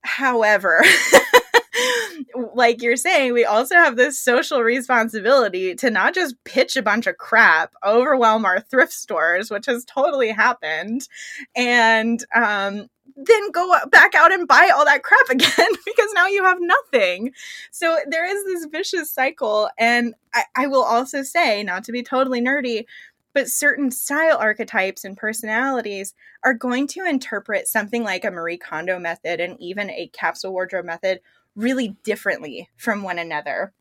However, 0.02 0.84
like 2.54 2.82
you're 2.82 2.96
saying, 2.96 3.32
we 3.32 3.44
also 3.44 3.74
have 3.74 3.96
this 3.96 4.18
social 4.18 4.60
responsibility 4.62 5.74
to 5.76 5.90
not 5.90 6.14
just 6.14 6.42
pitch 6.44 6.76
a 6.76 6.82
bunch 6.82 7.06
of 7.06 7.16
crap, 7.18 7.72
overwhelm 7.84 8.44
our 8.44 8.60
thrift 8.60 8.92
stores, 8.92 9.50
which 9.50 9.66
has 9.66 9.84
totally 9.84 10.30
happened, 10.30 11.08
and 11.54 12.24
um, 12.34 12.88
then 13.16 13.50
go 13.50 13.74
back 13.90 14.14
out 14.14 14.32
and 14.32 14.48
buy 14.48 14.70
all 14.74 14.84
that 14.84 15.02
crap 15.02 15.26
again 15.30 15.68
because 15.84 16.12
now 16.14 16.26
you 16.26 16.44
have 16.44 16.58
nothing. 16.60 17.32
So 17.70 17.98
there 18.08 18.24
is 18.24 18.44
this 18.44 18.66
vicious 18.70 19.10
cycle. 19.10 19.68
And 19.78 20.14
I, 20.34 20.44
I 20.56 20.66
will 20.66 20.84
also 20.84 21.22
say, 21.22 21.62
not 21.62 21.84
to 21.84 21.92
be 21.92 22.02
totally 22.02 22.40
nerdy, 22.40 22.84
but 23.34 23.48
certain 23.48 23.90
style 23.90 24.36
archetypes 24.38 25.04
and 25.04 25.16
personalities 25.16 26.14
are 26.44 26.54
going 26.54 26.86
to 26.88 27.04
interpret 27.06 27.66
something 27.66 28.02
like 28.02 28.24
a 28.24 28.30
Marie 28.30 28.58
Kondo 28.58 28.98
method 28.98 29.40
and 29.40 29.58
even 29.60 29.90
a 29.90 30.10
capsule 30.12 30.52
wardrobe 30.52 30.84
method 30.84 31.20
really 31.54 31.96
differently 32.04 32.68
from 32.76 33.02
one 33.02 33.18
another. 33.18 33.72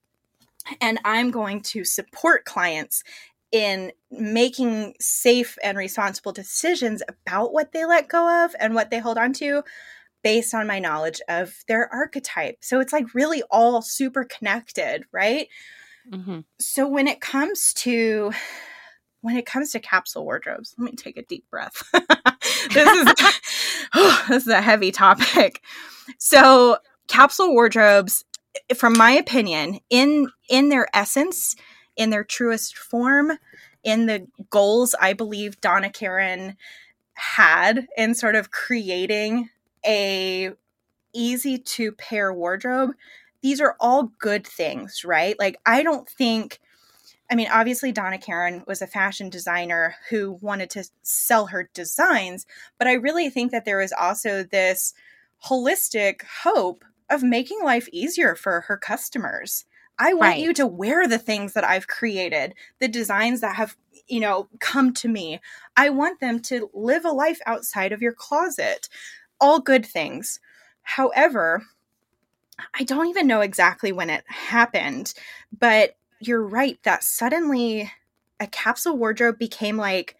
And 0.79 0.99
I'm 1.03 1.31
going 1.31 1.61
to 1.61 1.83
support 1.83 2.45
clients 2.45 3.03
in 3.51 3.91
making 4.09 4.93
safe 4.99 5.57
and 5.63 5.77
responsible 5.77 6.31
decisions 6.31 7.01
about 7.09 7.53
what 7.53 7.73
they 7.73 7.85
let 7.85 8.07
go 8.07 8.45
of 8.45 8.55
and 8.59 8.73
what 8.73 8.89
they 8.89 8.99
hold 8.99 9.17
on 9.17 9.33
to 9.33 9.63
based 10.23 10.53
on 10.53 10.67
my 10.67 10.79
knowledge 10.79 11.19
of 11.27 11.55
their 11.67 11.91
archetype. 11.93 12.57
So 12.61 12.79
it's 12.79 12.93
like 12.93 13.13
really 13.13 13.43
all 13.49 13.81
super 13.81 14.23
connected, 14.23 15.03
right? 15.11 15.47
Mhm. 16.09 16.45
So 16.59 16.87
when 16.87 17.07
it 17.07 17.21
comes 17.21 17.73
to 17.75 18.31
when 19.21 19.37
it 19.37 19.45
comes 19.45 19.71
to 19.71 19.79
capsule 19.79 20.25
wardrobes, 20.25 20.73
let 20.77 20.91
me 20.91 20.95
take 20.95 21.17
a 21.17 21.23
deep 21.23 21.47
breath. 21.49 21.83
this 22.73 22.89
is 22.89 23.13
this 24.29 24.43
is 24.43 24.47
a 24.47 24.61
heavy 24.61 24.91
topic. 24.91 25.61
So 26.17 26.77
capsule 27.11 27.53
wardrobes 27.53 28.23
from 28.75 28.97
my 28.97 29.11
opinion, 29.11 29.79
in 29.89 30.31
in 30.49 30.69
their 30.69 30.87
essence, 30.93 31.55
in 31.97 32.09
their 32.09 32.23
truest 32.23 32.77
form, 32.77 33.33
in 33.83 34.05
the 34.05 34.27
goals 34.49 34.95
I 34.99 35.11
believe 35.11 35.59
Donna 35.59 35.89
Karan 35.89 36.55
had 37.13 37.87
in 37.97 38.15
sort 38.15 38.35
of 38.35 38.51
creating 38.51 39.49
a 39.85 40.51
easy 41.13 41.57
to 41.57 41.91
pair 41.91 42.33
wardrobe, 42.33 42.91
these 43.41 43.59
are 43.59 43.75
all 43.81 44.11
good 44.17 44.47
things, 44.47 45.03
right? 45.03 45.37
Like 45.37 45.57
I 45.65 45.83
don't 45.83 46.07
think 46.07 46.59
I 47.29 47.35
mean, 47.35 47.47
obviously, 47.51 47.93
Donna 47.93 48.17
Karan 48.17 48.63
was 48.67 48.81
a 48.81 48.87
fashion 48.87 49.29
designer 49.29 49.95
who 50.09 50.37
wanted 50.41 50.69
to 50.71 50.85
sell 51.01 51.47
her 51.47 51.69
designs, 51.73 52.45
but 52.77 52.87
I 52.87 52.93
really 52.93 53.29
think 53.29 53.51
that 53.51 53.63
there 53.63 53.79
is 53.81 53.93
also 53.93 54.43
this 54.43 54.93
holistic 55.45 56.21
hope 56.43 56.83
of 57.11 57.21
making 57.21 57.59
life 57.63 57.87
easier 57.91 58.35
for 58.35 58.61
her 58.61 58.77
customers. 58.77 59.65
I 59.99 60.13
want 60.13 60.31
right. 60.31 60.39
you 60.39 60.53
to 60.53 60.65
wear 60.65 61.07
the 61.07 61.19
things 61.19 61.53
that 61.53 61.63
I've 61.63 61.87
created, 61.87 62.55
the 62.79 62.87
designs 62.87 63.41
that 63.41 63.55
have, 63.55 63.75
you 64.07 64.19
know, 64.19 64.47
come 64.59 64.93
to 64.95 65.07
me. 65.07 65.39
I 65.77 65.89
want 65.89 66.19
them 66.19 66.39
to 66.43 66.71
live 66.73 67.05
a 67.05 67.11
life 67.11 67.39
outside 67.45 67.91
of 67.91 68.01
your 68.01 68.13
closet. 68.13 68.89
All 69.39 69.59
good 69.59 69.85
things. 69.85 70.39
However, 70.81 71.63
I 72.73 72.83
don't 72.83 73.07
even 73.07 73.27
know 73.27 73.41
exactly 73.41 73.91
when 73.91 74.09
it 74.09 74.23
happened, 74.27 75.13
but 75.57 75.95
you're 76.19 76.45
right 76.45 76.79
that 76.83 77.03
suddenly 77.03 77.91
a 78.39 78.47
capsule 78.47 78.97
wardrobe 78.97 79.37
became 79.37 79.77
like 79.77 80.15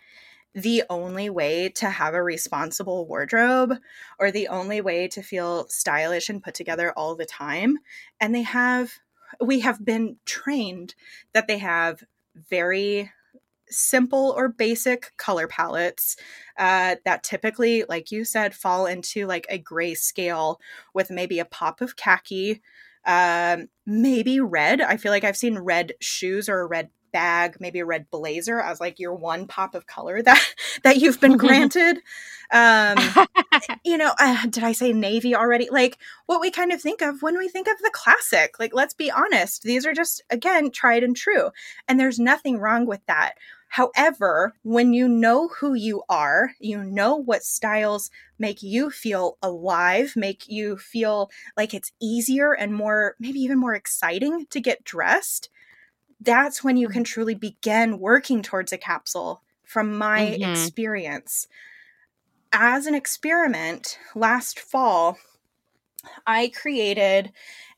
the 0.54 0.84
only 0.90 1.30
way 1.30 1.70
to 1.70 1.90
have 1.90 2.14
a 2.14 2.24
responsible 2.24 3.08
wardrobe 3.08 3.76
or 4.20 4.32
the 4.32 4.48
only 4.48 4.82
way 4.82 5.08
to 5.08 5.22
feel 5.22 5.68
stylish 5.70 6.30
and 6.30 6.44
put 6.44 6.54
together 6.54 6.92
all 6.94 7.16
the 7.16 7.26
time. 7.26 7.78
And 8.20 8.36
they 8.36 8.42
have, 8.42 8.92
we 9.40 9.62
have 9.62 9.84
been 9.84 10.18
trained 10.26 10.96
that 11.34 11.48
they 11.48 11.58
have 11.60 12.04
very 12.50 13.12
simple 13.70 14.34
or 14.36 14.50
basic 14.50 15.14
color 15.16 15.48
palettes 15.48 16.18
uh, 16.58 16.98
that 17.06 17.24
typically, 17.24 17.86
like 17.88 18.12
you 18.12 18.26
said, 18.26 18.54
fall 18.54 18.86
into 18.86 19.26
like 19.26 19.46
a 19.50 19.58
gray 19.58 19.94
scale 19.94 20.60
with 20.94 21.10
maybe 21.10 21.40
a 21.40 21.46
pop 21.46 21.80
of 21.80 21.96
khaki 21.96 22.62
um, 23.06 23.68
maybe 23.86 24.40
red. 24.40 24.82
I 24.82 24.98
feel 24.98 25.12
like 25.12 25.24
I've 25.24 25.38
seen 25.38 25.60
red 25.60 25.94
shoes 26.00 26.50
or 26.50 26.62
a 26.62 26.68
red 26.68 26.90
bag, 27.12 27.58
maybe 27.60 27.80
a 27.80 27.86
red 27.86 28.10
blazer 28.10 28.60
as 28.60 28.80
like 28.80 29.00
your 29.00 29.14
one 29.14 29.48
pop 29.48 29.76
of 29.76 29.88
color 29.88 30.22
that 30.24 30.54
that 30.84 30.98
you've 30.98 31.22
been 31.22 31.38
granted. 31.46 32.00
um, 32.52 32.98
you 33.86 33.98
know, 33.98 34.14
uh, 34.20 34.46
did 34.48 34.64
I 34.64 34.72
say 34.72 34.94
navy 34.94 35.36
already? 35.36 35.70
Like 35.70 35.98
what 36.26 36.42
we 36.42 36.52
kind 36.52 36.72
of 36.72 36.82
think 36.82 37.02
of 37.02 37.22
when 37.22 37.38
we 37.38 37.48
think 37.48 37.68
of 37.68 37.78
the 37.80 37.92
classic. 37.94 38.60
Like 38.60 38.74
let's 38.74 38.94
be 38.94 39.12
honest, 39.12 39.64
these 39.64 39.86
are 39.86 39.94
just 39.94 40.22
again 40.30 40.72
tried 40.72 41.04
and 41.04 41.16
true, 41.16 41.52
and 41.88 42.00
there's 42.00 42.20
nothing 42.20 42.58
wrong 42.58 42.86
with 42.86 43.06
that. 43.08 43.34
However, 43.72 44.52
when 44.64 44.92
you 44.92 45.08
know 45.08 45.48
who 45.48 45.76
you 45.76 46.04
are, 46.10 46.52
you 46.60 46.84
know 46.84 47.16
what 47.16 47.42
styles 47.42 48.12
make 48.38 48.62
you 48.62 48.90
feel 48.90 49.38
alive, 49.42 50.12
make 50.18 50.50
you 50.50 50.76
feel 50.76 51.32
like 51.56 51.74
it's 51.74 51.94
easier 52.02 52.52
and 52.52 52.74
more, 52.74 53.16
maybe 53.18 53.40
even 53.40 53.58
more 53.58 53.74
exciting 53.74 54.46
to 54.50 54.60
get 54.60 54.84
dressed. 54.84 55.50
That's 56.22 56.64
when 56.64 56.78
you 56.78 56.88
can 56.88 57.04
truly 57.04 57.36
begin 57.36 58.00
working 58.00 58.44
towards 58.44 58.72
a 58.72 58.78
capsule 58.78 59.42
from 59.64 59.98
my 59.98 60.38
mm-hmm. 60.40 60.52
experience. 60.52 61.48
As 62.54 62.86
an 62.86 62.94
experiment 62.94 63.98
last 64.14 64.60
fall, 64.60 65.18
I 66.26 66.50
created 66.50 67.32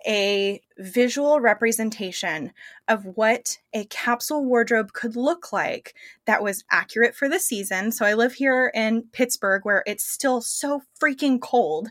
a 0.06 0.62
visual 0.78 1.39
representation 1.39 2.52
of 2.88 3.06
what 3.16 3.60
a 3.74 3.86
capsule 3.86 4.44
wardrobe 4.44 4.91
could 4.91 5.16
look 5.16 5.54
like 5.54 5.94
that 6.26 6.44
was 6.44 6.66
accurate 6.70 7.16
for 7.16 7.30
the 7.30 7.39
season. 7.39 7.91
So 7.91 8.06
I 8.06 8.14
live 8.14 8.34
here 8.34 8.72
in 8.74 9.04
Pittsburgh 9.14 9.64
where 9.64 9.84
it's 9.86 10.04
still 10.04 10.41
so 10.41 10.82
freaking 11.02 11.39
cold. 11.39 11.89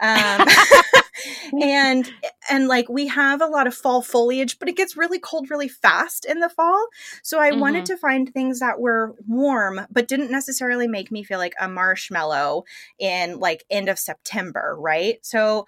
Um, 0.00 0.46
and 1.62 2.10
and 2.50 2.68
like 2.68 2.88
we 2.88 3.06
have 3.06 3.40
a 3.40 3.46
lot 3.46 3.66
of 3.66 3.74
fall 3.74 4.02
foliage, 4.02 4.58
but 4.58 4.68
it 4.68 4.76
gets 4.76 4.96
really 4.96 5.18
cold 5.18 5.50
really 5.50 5.68
fast 5.68 6.24
in 6.24 6.40
the 6.40 6.48
fall. 6.48 6.86
So 7.22 7.38
I 7.38 7.50
mm-hmm. 7.50 7.60
wanted 7.60 7.86
to 7.86 7.96
find 7.96 8.32
things 8.32 8.60
that 8.60 8.80
were 8.80 9.14
warm 9.26 9.86
but 9.90 10.08
didn't 10.08 10.30
necessarily 10.30 10.88
make 10.88 11.10
me 11.10 11.24
feel 11.24 11.38
like 11.38 11.54
a 11.60 11.68
marshmallow 11.68 12.64
in 12.98 13.38
like 13.38 13.64
end 13.70 13.88
of 13.88 13.98
September, 13.98 14.76
right? 14.78 15.18
So 15.22 15.66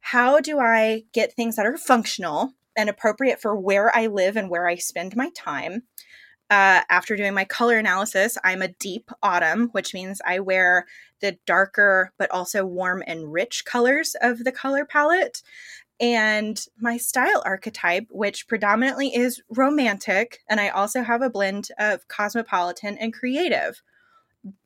how 0.00 0.40
do 0.40 0.58
I 0.58 1.04
get 1.12 1.34
things 1.34 1.56
that 1.56 1.66
are 1.66 1.76
functional 1.76 2.54
and 2.76 2.88
appropriate 2.88 3.40
for 3.40 3.54
where 3.54 3.94
I 3.94 4.06
live 4.06 4.36
and 4.36 4.48
where 4.48 4.66
I 4.66 4.76
spend 4.76 5.14
my 5.14 5.30
time? 5.36 5.82
Uh, 6.50 6.82
after 6.90 7.14
doing 7.14 7.32
my 7.32 7.44
color 7.44 7.78
analysis, 7.78 8.36
I'm 8.42 8.60
a 8.60 8.68
deep 8.68 9.10
autumn, 9.22 9.68
which 9.68 9.94
means 9.94 10.20
I 10.26 10.40
wear 10.40 10.86
the 11.20 11.38
darker 11.46 12.12
but 12.18 12.30
also 12.32 12.66
warm 12.66 13.04
and 13.06 13.32
rich 13.32 13.64
colors 13.64 14.16
of 14.20 14.42
the 14.42 14.50
color 14.50 14.84
palette. 14.84 15.42
And 16.00 16.60
my 16.78 16.96
style 16.96 17.42
archetype, 17.44 18.06
which 18.10 18.48
predominantly 18.48 19.14
is 19.14 19.42
romantic, 19.48 20.40
and 20.48 20.58
I 20.58 20.70
also 20.70 21.02
have 21.02 21.22
a 21.22 21.30
blend 21.30 21.68
of 21.78 22.08
cosmopolitan 22.08 22.98
and 22.98 23.12
creative. 23.12 23.82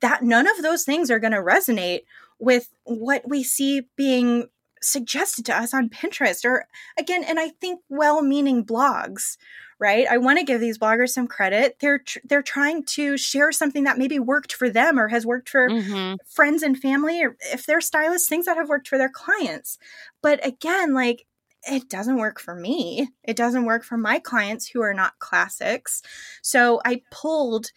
That 0.01 0.23
none 0.23 0.47
of 0.47 0.63
those 0.63 0.85
things 0.85 1.11
are 1.11 1.19
going 1.19 1.33
to 1.33 1.39
resonate 1.39 2.05
with 2.39 2.71
what 2.85 3.29
we 3.29 3.43
see 3.43 3.83
being 3.97 4.49
suggested 4.81 5.45
to 5.47 5.57
us 5.57 5.75
on 5.75 5.91
Pinterest 5.91 6.45
or 6.45 6.67
again, 6.97 7.25
and 7.25 7.41
I 7.41 7.49
think 7.49 7.81
well-meaning 7.89 8.65
blogs, 8.65 9.37
right? 9.79 10.07
I 10.09 10.19
want 10.19 10.39
to 10.39 10.45
give 10.45 10.61
these 10.61 10.79
bloggers 10.79 11.11
some 11.11 11.27
credit. 11.27 11.77
They're 11.81 11.99
tr- 11.99 12.19
they're 12.25 12.43
trying 12.43 12.85
to 12.85 13.17
share 13.17 13.53
something 13.53 13.85
that 13.85 13.99
maybe 13.99 14.19
worked 14.19 14.53
for 14.53 14.71
them 14.71 14.99
or 14.99 15.09
has 15.09 15.27
worked 15.27 15.49
for 15.49 15.69
mm-hmm. 15.69 16.15
friends 16.27 16.63
and 16.63 16.79
family 16.79 17.23
or 17.23 17.37
if 17.53 17.67
they're 17.67 17.81
stylists, 17.81 18.29
things 18.29 18.47
that 18.47 18.57
have 18.57 18.69
worked 18.69 18.89
for 18.89 18.99
their 18.99 19.11
clients. 19.11 19.79
But 20.23 20.45
again, 20.47 20.95
like 20.95 21.27
it 21.67 21.89
doesn't 21.89 22.19
work 22.19 22.41
for 22.41 22.55
me. 22.55 23.09
It 23.23 23.37
doesn't 23.37 23.65
work 23.65 23.85
for 23.85 23.97
my 23.97 24.19
clients 24.19 24.69
who 24.69 24.83
are 24.83 24.95
not 24.95 25.19
classics. 25.19 26.03
So 26.43 26.81
I 26.85 27.03
pulled 27.11 27.71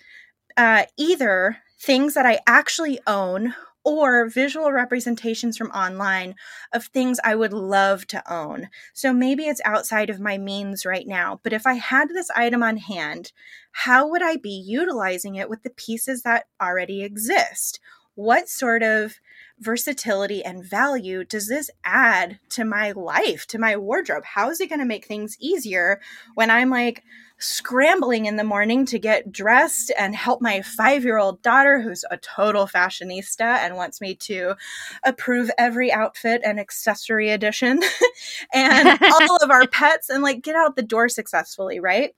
uh, 0.58 0.84
either 0.98 1.58
things 1.80 2.16
that 2.16 2.26
I 2.26 2.40
actually 2.48 3.00
own 3.08 3.54
or 3.88 4.28
visual 4.28 4.74
representations 4.74 5.56
from 5.56 5.72
online 5.72 6.36
of 6.74 6.84
things 6.88 7.22
I 7.24 7.36
would 7.36 7.54
love 7.54 8.06
to 8.08 8.22
own. 8.32 8.68
So 8.94 9.14
maybe 9.14 9.46
it's 9.46 9.62
outside 9.64 10.10
of 10.10 10.20
my 10.20 10.38
means 10.38 10.86
right 10.86 11.08
now, 11.08 11.40
but 11.42 11.54
if 11.54 11.66
I 11.66 11.76
had 11.76 12.10
this 12.10 12.30
item 12.36 12.62
on 12.62 12.76
hand, 12.76 13.32
how 13.72 14.10
would 14.10 14.22
I 14.22 14.36
be 14.36 14.50
utilizing 14.50 15.36
it 15.36 15.50
with 15.50 15.64
the 15.64 15.70
pieces 15.70 16.24
that 16.24 16.48
already 16.62 17.02
exist? 17.02 17.80
What 18.16 18.50
sort 18.50 18.84
of 18.84 19.22
versatility 19.60 20.44
and 20.44 20.64
value 20.64 21.24
does 21.24 21.48
this 21.48 21.70
add 21.84 22.40
to 22.50 22.64
my 22.64 22.92
life, 22.92 23.48
to 23.48 23.58
my 23.58 23.76
wardrobe? 23.78 24.26
How 24.26 24.50
is 24.50 24.62
it 24.62 24.70
going 24.70 24.80
to 24.80 24.86
make 24.86 25.06
things 25.06 25.38
easier 25.40 26.00
when 26.36 26.50
I'm 26.50 26.70
like, 26.70 27.04
scrambling 27.40 28.26
in 28.26 28.36
the 28.36 28.44
morning 28.44 28.86
to 28.86 28.98
get 28.98 29.32
dressed 29.32 29.92
and 29.98 30.16
help 30.16 30.42
my 30.42 30.62
five 30.62 31.04
year 31.04 31.18
old 31.18 31.42
daughter, 31.42 31.80
who's 31.80 32.04
a 32.10 32.18
total 32.18 32.66
fashionista 32.66 33.58
and 33.60 33.76
wants 33.76 34.02
me 34.02 34.16
to 34.16 34.56
approve 35.04 35.52
every 35.58 35.92
outfit 35.92 36.42
and 36.44 36.60
accessory 36.60 37.30
addition, 37.30 37.80
and 38.54 39.00
all 39.02 39.38
of 39.38 39.52
our 39.52 39.68
pets, 39.68 40.10
and 40.10 40.24
like 40.24 40.42
get 40.42 40.56
out 40.56 40.76
the 40.76 40.82
door 40.82 41.10
successfully, 41.10 41.80
right? 41.80 42.16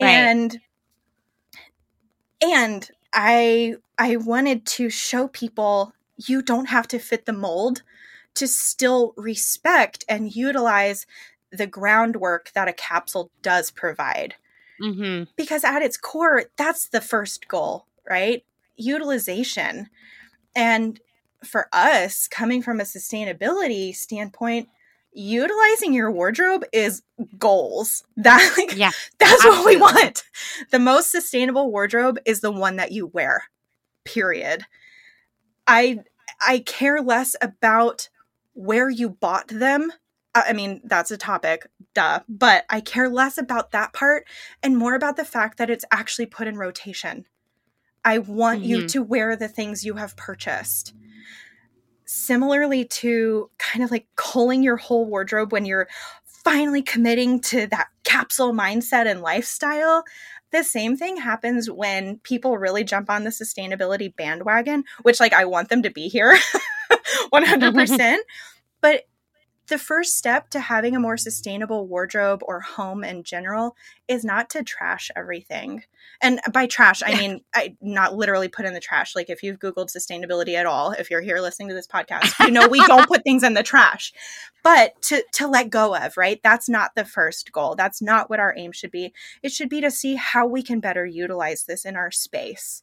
right? 0.00 0.08
And 0.08 0.58
and 2.42 2.90
I 3.12 3.76
I 3.98 4.16
wanted 4.16 4.66
to 4.66 4.90
show 4.90 5.28
people 5.28 5.92
you 6.16 6.42
don't 6.42 6.66
have 6.66 6.88
to 6.88 6.98
fit 6.98 7.26
the 7.26 7.32
mold 7.32 7.82
to 8.34 8.46
still 8.46 9.14
respect 9.16 10.04
and 10.08 10.34
utilize 10.34 11.06
the 11.50 11.66
groundwork 11.66 12.50
that 12.54 12.68
a 12.68 12.72
capsule 12.72 13.30
does 13.42 13.70
provide. 13.70 14.34
Mm-hmm. 14.80 15.24
Because 15.36 15.64
at 15.64 15.82
its 15.82 15.96
core, 15.96 16.44
that's 16.56 16.88
the 16.88 17.00
first 17.00 17.48
goal, 17.48 17.86
right? 18.08 18.44
Utilization. 18.76 19.88
And 20.54 21.00
for 21.44 21.68
us, 21.72 22.28
coming 22.28 22.62
from 22.62 22.80
a 22.80 22.84
sustainability 22.84 23.94
standpoint, 23.94 24.68
utilizing 25.12 25.94
your 25.94 26.10
wardrobe 26.10 26.64
is 26.72 27.02
goals. 27.38 28.04
That 28.16 28.54
like 28.58 28.76
yeah, 28.76 28.90
that's 29.18 29.44
absolutely. 29.44 29.76
what 29.76 29.94
we 29.94 30.02
want. 30.02 30.24
The 30.70 30.78
most 30.78 31.10
sustainable 31.10 31.70
wardrobe 31.70 32.18
is 32.24 32.40
the 32.40 32.50
one 32.50 32.76
that 32.76 32.92
you 32.92 33.06
wear. 33.06 33.44
Period. 34.04 34.64
I 35.66 36.00
I 36.46 36.60
care 36.60 37.00
less 37.00 37.36
about 37.40 38.08
where 38.54 38.90
you 38.90 39.10
bought 39.10 39.48
them 39.48 39.92
I 40.34 40.52
mean, 40.52 40.82
that's 40.84 41.10
a 41.10 41.16
topic, 41.16 41.66
duh. 41.94 42.20
But 42.28 42.66
I 42.68 42.82
care 42.82 43.08
less 43.08 43.38
about 43.38 43.70
that 43.70 43.94
part 43.94 44.26
and 44.62 44.76
more 44.76 44.94
about 44.94 45.16
the 45.16 45.24
fact 45.24 45.56
that 45.58 45.70
it's 45.70 45.84
actually 45.90 46.26
put 46.26 46.46
in 46.46 46.58
rotation. 46.58 47.26
I 48.04 48.18
want 48.18 48.60
mm-hmm. 48.60 48.68
you 48.68 48.88
to 48.88 49.02
wear 49.02 49.34
the 49.34 49.48
things 49.48 49.84
you 49.84 49.94
have 49.94 50.14
purchased. 50.16 50.92
similarly 52.06 52.84
to 52.84 53.50
kind 53.58 53.84
of 53.84 53.90
like 53.90 54.06
culling 54.16 54.62
your 54.62 54.76
whole 54.76 55.06
wardrobe 55.06 55.52
when 55.52 55.64
you're 55.64 55.88
finally 56.24 56.82
committing 56.82 57.40
to 57.40 57.66
that 57.66 57.88
capsule 58.04 58.52
mindset 58.52 59.06
and 59.06 59.20
lifestyle, 59.20 60.04
the 60.52 60.62
same 60.62 60.96
thing 60.96 61.16
happens 61.16 61.70
when 61.70 62.18
people 62.18 62.56
really 62.58 62.84
jump 62.84 63.10
on 63.10 63.24
the 63.24 63.30
sustainability 63.30 64.14
bandwagon, 64.14 64.84
which 65.02 65.20
like 65.20 65.32
I 65.32 65.44
want 65.44 65.68
them 65.68 65.82
to 65.82 65.90
be 65.90 66.08
here 66.08 66.36
100%. 67.32 68.16
but 68.80 69.02
the 69.68 69.78
first 69.78 70.16
step 70.16 70.50
to 70.50 70.60
having 70.60 70.94
a 70.94 71.00
more 71.00 71.16
sustainable 71.16 71.86
wardrobe 71.86 72.42
or 72.46 72.60
home 72.60 73.02
in 73.02 73.22
general 73.22 73.76
is 74.08 74.24
not 74.24 74.50
to 74.50 74.62
trash 74.62 75.10
everything. 75.16 75.82
And 76.20 76.40
by 76.52 76.66
trash, 76.66 77.02
I 77.04 77.14
mean 77.14 77.40
I 77.54 77.76
not 77.80 78.14
literally 78.14 78.48
put 78.48 78.64
in 78.64 78.74
the 78.74 78.80
trash. 78.80 79.16
Like 79.16 79.28
if 79.28 79.42
you've 79.42 79.58
googled 79.58 79.94
sustainability 79.94 80.54
at 80.54 80.66
all, 80.66 80.92
if 80.92 81.10
you're 81.10 81.20
here 81.20 81.40
listening 81.40 81.68
to 81.68 81.74
this 81.74 81.86
podcast, 81.86 82.32
you 82.46 82.52
know 82.52 82.68
we 82.68 82.84
don't 82.86 83.08
put 83.08 83.24
things 83.24 83.42
in 83.42 83.54
the 83.54 83.62
trash. 83.62 84.12
But 84.62 85.00
to 85.02 85.22
to 85.34 85.46
let 85.46 85.70
go 85.70 85.94
of, 85.94 86.16
right? 86.16 86.40
That's 86.42 86.68
not 86.68 86.94
the 86.94 87.04
first 87.04 87.52
goal. 87.52 87.74
That's 87.74 88.00
not 88.00 88.30
what 88.30 88.40
our 88.40 88.54
aim 88.56 88.72
should 88.72 88.90
be. 88.90 89.12
It 89.42 89.52
should 89.52 89.68
be 89.68 89.80
to 89.80 89.90
see 89.90 90.14
how 90.14 90.46
we 90.46 90.62
can 90.62 90.80
better 90.80 91.04
utilize 91.04 91.64
this 91.64 91.84
in 91.84 91.96
our 91.96 92.10
space. 92.10 92.82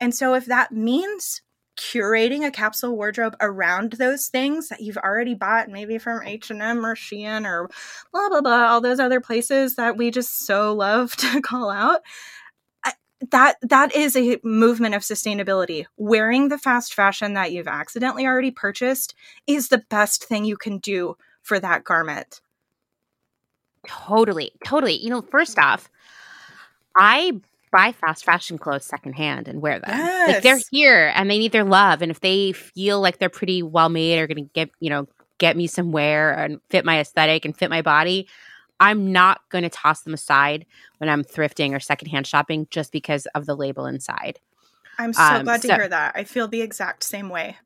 And 0.00 0.14
so 0.14 0.34
if 0.34 0.46
that 0.46 0.72
means 0.72 1.42
curating 1.80 2.46
a 2.46 2.50
capsule 2.50 2.94
wardrobe 2.94 3.34
around 3.40 3.92
those 3.92 4.26
things 4.26 4.68
that 4.68 4.80
you've 4.80 4.98
already 4.98 5.34
bought 5.34 5.70
maybe 5.70 5.96
from 5.96 6.22
H&M 6.22 6.84
or 6.84 6.94
Shein 6.94 7.46
or 7.46 7.70
blah 8.12 8.28
blah 8.28 8.42
blah 8.42 8.68
all 8.68 8.82
those 8.82 9.00
other 9.00 9.20
places 9.20 9.76
that 9.76 9.96
we 9.96 10.10
just 10.10 10.44
so 10.44 10.74
love 10.74 11.16
to 11.16 11.40
call 11.40 11.70
out 11.70 12.02
that 13.30 13.56
that 13.62 13.94
is 13.94 14.16
a 14.16 14.38
movement 14.42 14.94
of 14.94 15.02
sustainability. 15.02 15.84
Wearing 15.96 16.48
the 16.48 16.58
fast 16.58 16.94
fashion 16.94 17.34
that 17.34 17.52
you've 17.52 17.68
accidentally 17.68 18.26
already 18.26 18.50
purchased 18.50 19.14
is 19.46 19.68
the 19.68 19.84
best 19.90 20.24
thing 20.24 20.44
you 20.44 20.56
can 20.56 20.78
do 20.78 21.16
for 21.42 21.60
that 21.60 21.84
garment. 21.84 22.40
Totally 23.86 24.52
totally. 24.64 24.96
You 24.96 25.10
know 25.10 25.22
first 25.22 25.58
off 25.58 25.90
i 26.96 27.40
buy 27.70 27.92
fast 27.92 28.24
fashion 28.24 28.58
clothes 28.58 28.84
secondhand 28.84 29.48
and 29.48 29.60
wear 29.60 29.78
them. 29.78 29.90
Yes. 29.90 30.28
Like 30.28 30.42
they're 30.42 30.60
here 30.70 31.12
and 31.14 31.30
they 31.30 31.38
need 31.38 31.52
their 31.52 31.64
love. 31.64 32.02
And 32.02 32.10
if 32.10 32.20
they 32.20 32.52
feel 32.52 33.00
like 33.00 33.18
they're 33.18 33.28
pretty 33.28 33.62
well 33.62 33.88
made 33.88 34.18
or 34.18 34.26
going 34.26 34.44
to 34.44 34.50
get, 34.52 34.70
you 34.80 34.90
know, 34.90 35.06
get 35.38 35.56
me 35.56 35.66
some 35.66 35.92
wear 35.92 36.32
and 36.32 36.60
fit 36.70 36.84
my 36.84 37.00
aesthetic 37.00 37.44
and 37.44 37.56
fit 37.56 37.70
my 37.70 37.82
body, 37.82 38.28
I'm 38.78 39.12
not 39.12 39.40
going 39.50 39.62
to 39.62 39.70
toss 39.70 40.02
them 40.02 40.14
aside 40.14 40.66
when 40.98 41.08
I'm 41.08 41.22
thrifting 41.22 41.74
or 41.74 41.80
secondhand 41.80 42.26
shopping 42.26 42.66
just 42.70 42.92
because 42.92 43.26
of 43.34 43.46
the 43.46 43.54
label 43.54 43.86
inside. 43.86 44.38
I'm 44.98 45.12
so 45.12 45.22
um, 45.22 45.44
glad 45.44 45.62
to 45.62 45.68
so, 45.68 45.74
hear 45.74 45.88
that. 45.88 46.12
I 46.14 46.24
feel 46.24 46.48
the 46.48 46.62
exact 46.62 47.04
same 47.04 47.28
way 47.28 47.56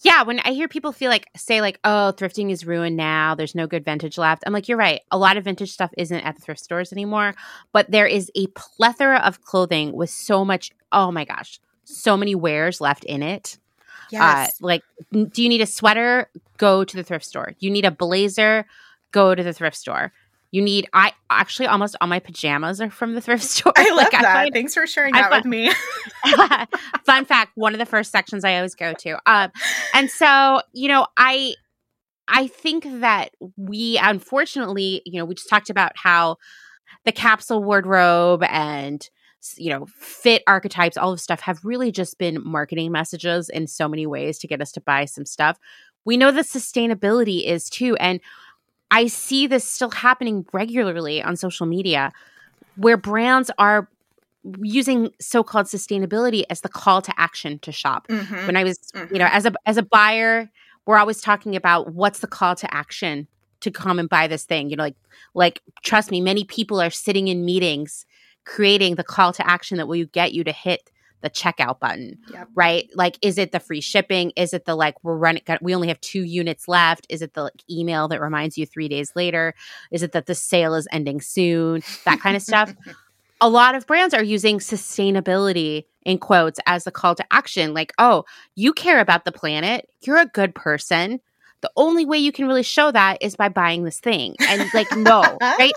yeah, 0.00 0.22
when 0.22 0.40
I 0.40 0.52
hear 0.52 0.68
people 0.68 0.92
feel 0.92 1.10
like 1.10 1.28
say 1.36 1.60
like, 1.60 1.78
"Oh, 1.84 2.12
thrifting 2.16 2.50
is 2.50 2.66
ruined 2.66 2.96
now. 2.96 3.34
There's 3.34 3.54
no 3.54 3.66
good 3.66 3.84
vintage 3.84 4.18
left." 4.18 4.44
I'm 4.46 4.52
like, 4.52 4.68
"You're 4.68 4.78
right. 4.78 5.00
A 5.10 5.18
lot 5.18 5.36
of 5.36 5.44
vintage 5.44 5.72
stuff 5.72 5.92
isn't 5.96 6.20
at 6.20 6.36
the 6.36 6.42
thrift 6.42 6.60
stores 6.60 6.92
anymore, 6.92 7.34
but 7.72 7.90
there 7.90 8.06
is 8.06 8.30
a 8.34 8.46
plethora 8.48 9.18
of 9.18 9.42
clothing 9.42 9.92
with 9.92 10.10
so 10.10 10.44
much, 10.44 10.70
oh 10.92 11.10
my 11.10 11.24
gosh, 11.24 11.60
so 11.84 12.16
many 12.16 12.34
wears 12.34 12.80
left 12.80 13.04
in 13.04 13.22
it." 13.22 13.58
Uh, 14.06 14.08
yes. 14.10 14.48
Uh, 14.50 14.66
like, 14.66 14.82
do 15.12 15.42
you 15.42 15.48
need 15.48 15.60
a 15.60 15.66
sweater? 15.66 16.28
Go 16.56 16.84
to 16.84 16.96
the 16.96 17.02
thrift 17.02 17.24
store. 17.24 17.54
You 17.58 17.70
need 17.70 17.84
a 17.84 17.90
blazer? 17.90 18.66
Go 19.12 19.34
to 19.34 19.42
the 19.42 19.52
thrift 19.52 19.76
store. 19.76 20.12
You 20.54 20.62
need. 20.62 20.88
I 20.92 21.12
actually 21.30 21.66
almost 21.66 21.96
all 22.00 22.06
my 22.06 22.20
pajamas 22.20 22.80
are 22.80 22.88
from 22.88 23.16
the 23.16 23.20
thrift 23.20 23.42
store. 23.42 23.72
I 23.74 23.88
love 23.88 23.96
like, 23.96 24.12
that. 24.12 24.24
I 24.24 24.34
find, 24.34 24.54
Thanks 24.54 24.74
for 24.74 24.86
sharing 24.86 25.12
that 25.14 25.28
find, 25.28 25.44
with 25.44 25.50
me. 25.50 25.72
fun 27.04 27.24
fact: 27.24 27.50
one 27.56 27.72
of 27.72 27.80
the 27.80 27.86
first 27.86 28.12
sections 28.12 28.44
I 28.44 28.54
always 28.54 28.76
go 28.76 28.92
to. 28.92 29.18
Um, 29.26 29.50
and 29.94 30.08
so 30.08 30.60
you 30.72 30.86
know, 30.86 31.08
I 31.16 31.56
I 32.28 32.46
think 32.46 32.86
that 33.00 33.30
we 33.56 33.98
unfortunately, 34.00 35.02
you 35.04 35.18
know, 35.18 35.24
we 35.24 35.34
just 35.34 35.50
talked 35.50 35.70
about 35.70 35.90
how 35.96 36.36
the 37.04 37.10
capsule 37.10 37.60
wardrobe 37.60 38.44
and 38.48 39.10
you 39.56 39.70
know 39.70 39.86
fit 39.98 40.44
archetypes 40.46 40.96
all 40.96 41.12
of 41.12 41.20
stuff 41.20 41.40
have 41.40 41.64
really 41.64 41.90
just 41.90 42.16
been 42.16 42.40
marketing 42.44 42.92
messages 42.92 43.48
in 43.48 43.66
so 43.66 43.88
many 43.88 44.06
ways 44.06 44.38
to 44.38 44.46
get 44.46 44.62
us 44.62 44.70
to 44.70 44.80
buy 44.80 45.04
some 45.04 45.26
stuff 45.26 45.58
we 46.06 46.16
know 46.16 46.30
that 46.30 46.46
sustainability 46.46 47.44
is 47.44 47.68
too 47.68 47.94
and 47.96 48.20
I 48.94 49.08
see 49.08 49.48
this 49.48 49.68
still 49.68 49.90
happening 49.90 50.46
regularly 50.52 51.20
on 51.20 51.36
social 51.36 51.66
media 51.66 52.12
where 52.76 52.96
brands 52.96 53.50
are 53.58 53.88
using 54.60 55.10
so-called 55.20 55.66
sustainability 55.66 56.44
as 56.48 56.60
the 56.60 56.68
call 56.68 57.02
to 57.02 57.12
action 57.18 57.58
to 57.60 57.72
shop. 57.72 58.06
Mm-hmm. 58.06 58.46
When 58.46 58.56
I 58.56 58.62
was, 58.62 58.78
mm-hmm. 58.94 59.12
you 59.12 59.18
know, 59.18 59.28
as 59.32 59.46
a 59.46 59.52
as 59.66 59.76
a 59.76 59.82
buyer, 59.82 60.48
we're 60.86 60.98
always 60.98 61.20
talking 61.20 61.56
about 61.56 61.92
what's 61.92 62.20
the 62.20 62.28
call 62.28 62.54
to 62.54 62.72
action 62.72 63.26
to 63.60 63.72
come 63.72 63.98
and 63.98 64.08
buy 64.08 64.28
this 64.28 64.44
thing. 64.44 64.70
You 64.70 64.76
know, 64.76 64.84
like 64.84 64.96
like 65.34 65.60
trust 65.82 66.12
me, 66.12 66.20
many 66.20 66.44
people 66.44 66.80
are 66.80 66.90
sitting 66.90 67.26
in 67.26 67.44
meetings 67.44 68.06
creating 68.44 68.94
the 68.94 69.04
call 69.04 69.32
to 69.32 69.50
action 69.50 69.76
that 69.78 69.88
will 69.88 70.04
get 70.12 70.32
you 70.32 70.44
to 70.44 70.52
hit 70.52 70.90
the 71.24 71.30
checkout 71.30 71.80
button, 71.80 72.18
yep. 72.30 72.48
right? 72.54 72.88
Like, 72.94 73.18
is 73.22 73.38
it 73.38 73.50
the 73.50 73.58
free 73.58 73.80
shipping? 73.80 74.30
Is 74.36 74.52
it 74.52 74.66
the 74.66 74.76
like 74.76 75.02
we're 75.02 75.16
running? 75.16 75.42
We 75.62 75.74
only 75.74 75.88
have 75.88 76.00
two 76.00 76.22
units 76.22 76.68
left. 76.68 77.06
Is 77.08 77.22
it 77.22 77.32
the 77.32 77.44
like, 77.44 77.64
email 77.68 78.06
that 78.08 78.20
reminds 78.20 78.58
you 78.58 78.66
three 78.66 78.88
days 78.88 79.10
later? 79.16 79.54
Is 79.90 80.02
it 80.02 80.12
that 80.12 80.26
the 80.26 80.34
sale 80.34 80.74
is 80.74 80.86
ending 80.92 81.22
soon? 81.22 81.82
That 82.04 82.20
kind 82.20 82.36
of 82.36 82.42
stuff. 82.42 82.74
A 83.40 83.48
lot 83.48 83.74
of 83.74 83.86
brands 83.86 84.14
are 84.14 84.22
using 84.22 84.58
sustainability 84.58 85.86
in 86.04 86.18
quotes 86.18 86.60
as 86.66 86.84
the 86.84 86.92
call 86.92 87.14
to 87.14 87.24
action. 87.32 87.74
Like, 87.74 87.92
oh, 87.98 88.24
you 88.54 88.72
care 88.72 89.00
about 89.00 89.24
the 89.24 89.32
planet. 89.32 89.88
You're 90.02 90.20
a 90.20 90.26
good 90.26 90.54
person 90.54 91.20
the 91.64 91.70
only 91.76 92.04
way 92.04 92.18
you 92.18 92.30
can 92.30 92.46
really 92.46 92.62
show 92.62 92.90
that 92.90 93.16
is 93.22 93.36
by 93.36 93.48
buying 93.48 93.84
this 93.84 93.98
thing. 93.98 94.36
And 94.50 94.70
like, 94.74 94.94
no, 94.94 95.22
right? 95.40 95.72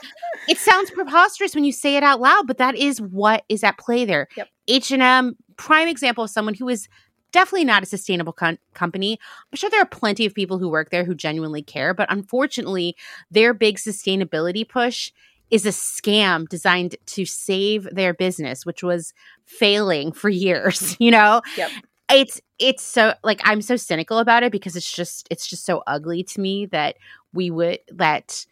It 0.50 0.58
sounds 0.58 0.92
preposterous 0.92 1.56
when 1.56 1.64
you 1.64 1.72
say 1.72 1.96
it 1.96 2.04
out 2.04 2.20
loud, 2.20 2.46
but 2.46 2.58
that 2.58 2.76
is 2.76 3.02
what 3.02 3.46
is 3.48 3.64
at 3.64 3.78
play 3.78 4.04
there. 4.04 4.28
H&M, 4.68 5.38
prime 5.56 5.88
example 5.88 6.26
of 6.26 6.30
someone 6.30 6.56
who 6.56 6.68
is 6.68 6.90
definitely 7.32 7.64
not 7.64 7.84
a 7.84 7.86
sustainable 7.86 8.34
com- 8.34 8.58
company. 8.74 9.18
I'm 9.50 9.56
sure 9.56 9.70
there 9.70 9.82
are 9.82 9.86
plenty 9.86 10.26
of 10.26 10.34
people 10.34 10.60
who 10.60 10.68
work 10.68 10.90
there 10.90 11.06
who 11.06 11.16
genuinely 11.16 11.64
care, 11.64 11.94
but 11.94 12.12
unfortunately, 12.12 12.98
their 13.32 13.54
big 13.54 13.78
sustainability 13.78 14.68
push 14.68 15.14
is 15.52 15.66
a 15.66 15.70
scam 15.70 16.50
designed 16.50 16.98
to 17.06 17.24
save 17.24 17.88
their 17.94 18.14
business, 18.14 18.66
which 18.66 18.84
was 18.84 19.14
failing 19.46 20.12
for 20.12 20.28
years, 20.48 20.98
you 21.00 21.12
know? 21.12 21.42
Yep 21.56 21.72
it's 22.10 22.42
it's 22.60 22.84
so 22.84 23.14
like 23.24 23.42
i'm 23.44 23.62
so 23.62 23.76
cynical 23.76 24.20
about 24.20 24.44
it 24.44 24.52
because 24.52 24.76
it's 24.76 24.92
just 24.92 25.28
it's 25.30 25.48
just 25.48 25.66
so 25.66 25.84
ugly 25.88 26.24
to 26.24 26.40
me 26.40 26.66
that 26.66 26.96
we 27.34 27.50
would 27.52 27.80
let 27.98 28.46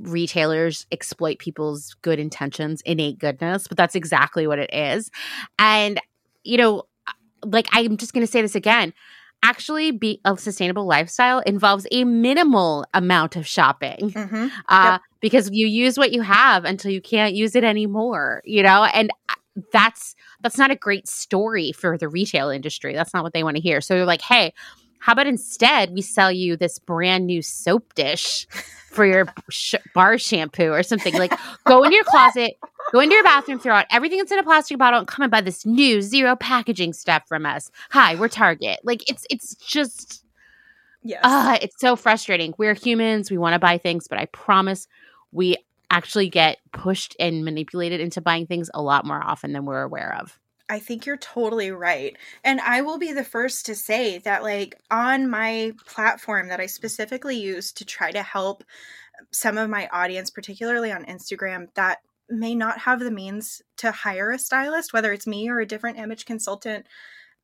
retailers 0.00 0.86
exploit 0.92 1.38
people's 1.38 1.94
good 2.02 2.18
intentions 2.18 2.82
innate 2.82 3.18
goodness 3.18 3.66
but 3.66 3.76
that's 3.76 3.94
exactly 3.94 4.46
what 4.46 4.58
it 4.58 4.70
is 4.72 5.10
and 5.58 6.00
you 6.44 6.56
know 6.56 6.82
like 7.44 7.66
i'm 7.72 7.96
just 7.96 8.12
going 8.12 8.24
to 8.24 8.30
say 8.30 8.42
this 8.42 8.54
again 8.54 8.92
actually 9.42 9.92
be 9.92 10.20
a 10.24 10.36
sustainable 10.36 10.84
lifestyle 10.84 11.40
involves 11.40 11.86
a 11.92 12.04
minimal 12.04 12.84
amount 12.94 13.36
of 13.36 13.46
shopping 13.46 14.10
mm-hmm. 14.10 14.48
uh, 14.68 14.92
yep. 14.92 15.00
because 15.20 15.48
you 15.52 15.66
use 15.66 15.96
what 15.96 16.12
you 16.12 16.22
have 16.22 16.64
until 16.64 16.90
you 16.90 17.00
can't 17.00 17.34
use 17.34 17.54
it 17.54 17.64
anymore 17.64 18.42
you 18.44 18.62
know 18.62 18.84
and 18.84 19.10
that's 19.72 20.14
that's 20.40 20.58
not 20.58 20.70
a 20.70 20.76
great 20.76 21.08
story 21.08 21.72
for 21.72 21.98
the 21.98 22.08
retail 22.08 22.50
industry. 22.50 22.94
That's 22.94 23.14
not 23.14 23.22
what 23.22 23.32
they 23.32 23.42
want 23.42 23.56
to 23.56 23.62
hear. 23.62 23.80
So 23.80 23.94
they're 23.94 24.04
like, 24.04 24.22
hey, 24.22 24.52
how 25.00 25.12
about 25.12 25.26
instead 25.26 25.92
we 25.92 26.02
sell 26.02 26.32
you 26.32 26.56
this 26.56 26.78
brand 26.78 27.26
new 27.26 27.42
soap 27.42 27.94
dish 27.94 28.46
for 28.90 29.06
your 29.06 29.26
sh- 29.48 29.76
bar 29.94 30.18
shampoo 30.18 30.70
or 30.70 30.82
something? 30.82 31.14
Like, 31.14 31.32
go 31.64 31.84
into 31.84 31.94
your 31.94 32.04
closet, 32.04 32.54
go 32.92 33.00
into 33.00 33.14
your 33.14 33.24
bathroom, 33.24 33.58
throw 33.58 33.74
out 33.74 33.86
everything 33.90 34.18
that's 34.18 34.32
in 34.32 34.38
a 34.40 34.42
plastic 34.42 34.76
bottle, 34.76 34.98
and 34.98 35.08
come 35.08 35.22
and 35.22 35.30
buy 35.30 35.40
this 35.40 35.64
new 35.64 36.02
zero 36.02 36.34
packaging 36.34 36.92
stuff 36.92 37.22
from 37.28 37.46
us. 37.46 37.70
Hi, 37.90 38.16
we're 38.16 38.28
Target. 38.28 38.80
Like, 38.82 39.08
it's 39.08 39.24
it's 39.30 39.54
just. 39.54 40.24
Yes. 41.04 41.20
Uh, 41.22 41.58
it's 41.62 41.78
so 41.78 41.94
frustrating. 41.94 42.54
We're 42.58 42.74
humans. 42.74 43.30
We 43.30 43.38
want 43.38 43.54
to 43.54 43.60
buy 43.60 43.78
things, 43.78 44.08
but 44.08 44.18
I 44.18 44.26
promise 44.26 44.88
we 45.30 45.56
actually 45.90 46.28
get 46.28 46.58
pushed 46.72 47.16
and 47.18 47.44
manipulated 47.44 48.00
into 48.00 48.20
buying 48.20 48.46
things 48.46 48.70
a 48.74 48.82
lot 48.82 49.04
more 49.04 49.22
often 49.22 49.52
than 49.52 49.64
we're 49.64 49.82
aware 49.82 50.16
of. 50.20 50.38
I 50.68 50.80
think 50.80 51.06
you're 51.06 51.16
totally 51.16 51.70
right. 51.70 52.16
And 52.44 52.60
I 52.60 52.82
will 52.82 52.98
be 52.98 53.12
the 53.12 53.24
first 53.24 53.66
to 53.66 53.74
say 53.74 54.18
that, 54.18 54.42
like, 54.42 54.78
on 54.90 55.30
my 55.30 55.72
platform 55.86 56.48
that 56.48 56.60
I 56.60 56.66
specifically 56.66 57.38
use 57.38 57.72
to 57.72 57.86
try 57.86 58.12
to 58.12 58.22
help 58.22 58.64
some 59.32 59.56
of 59.56 59.70
my 59.70 59.88
audience, 59.88 60.30
particularly 60.30 60.92
on 60.92 61.06
Instagram, 61.06 61.68
that 61.74 61.98
may 62.28 62.54
not 62.54 62.80
have 62.80 63.00
the 63.00 63.10
means 63.10 63.62
to 63.78 63.90
hire 63.90 64.30
a 64.30 64.38
stylist, 64.38 64.92
whether 64.92 65.12
it's 65.12 65.26
me 65.26 65.48
or 65.48 65.58
a 65.58 65.66
different 65.66 65.98
image 65.98 66.26
consultant. 66.26 66.86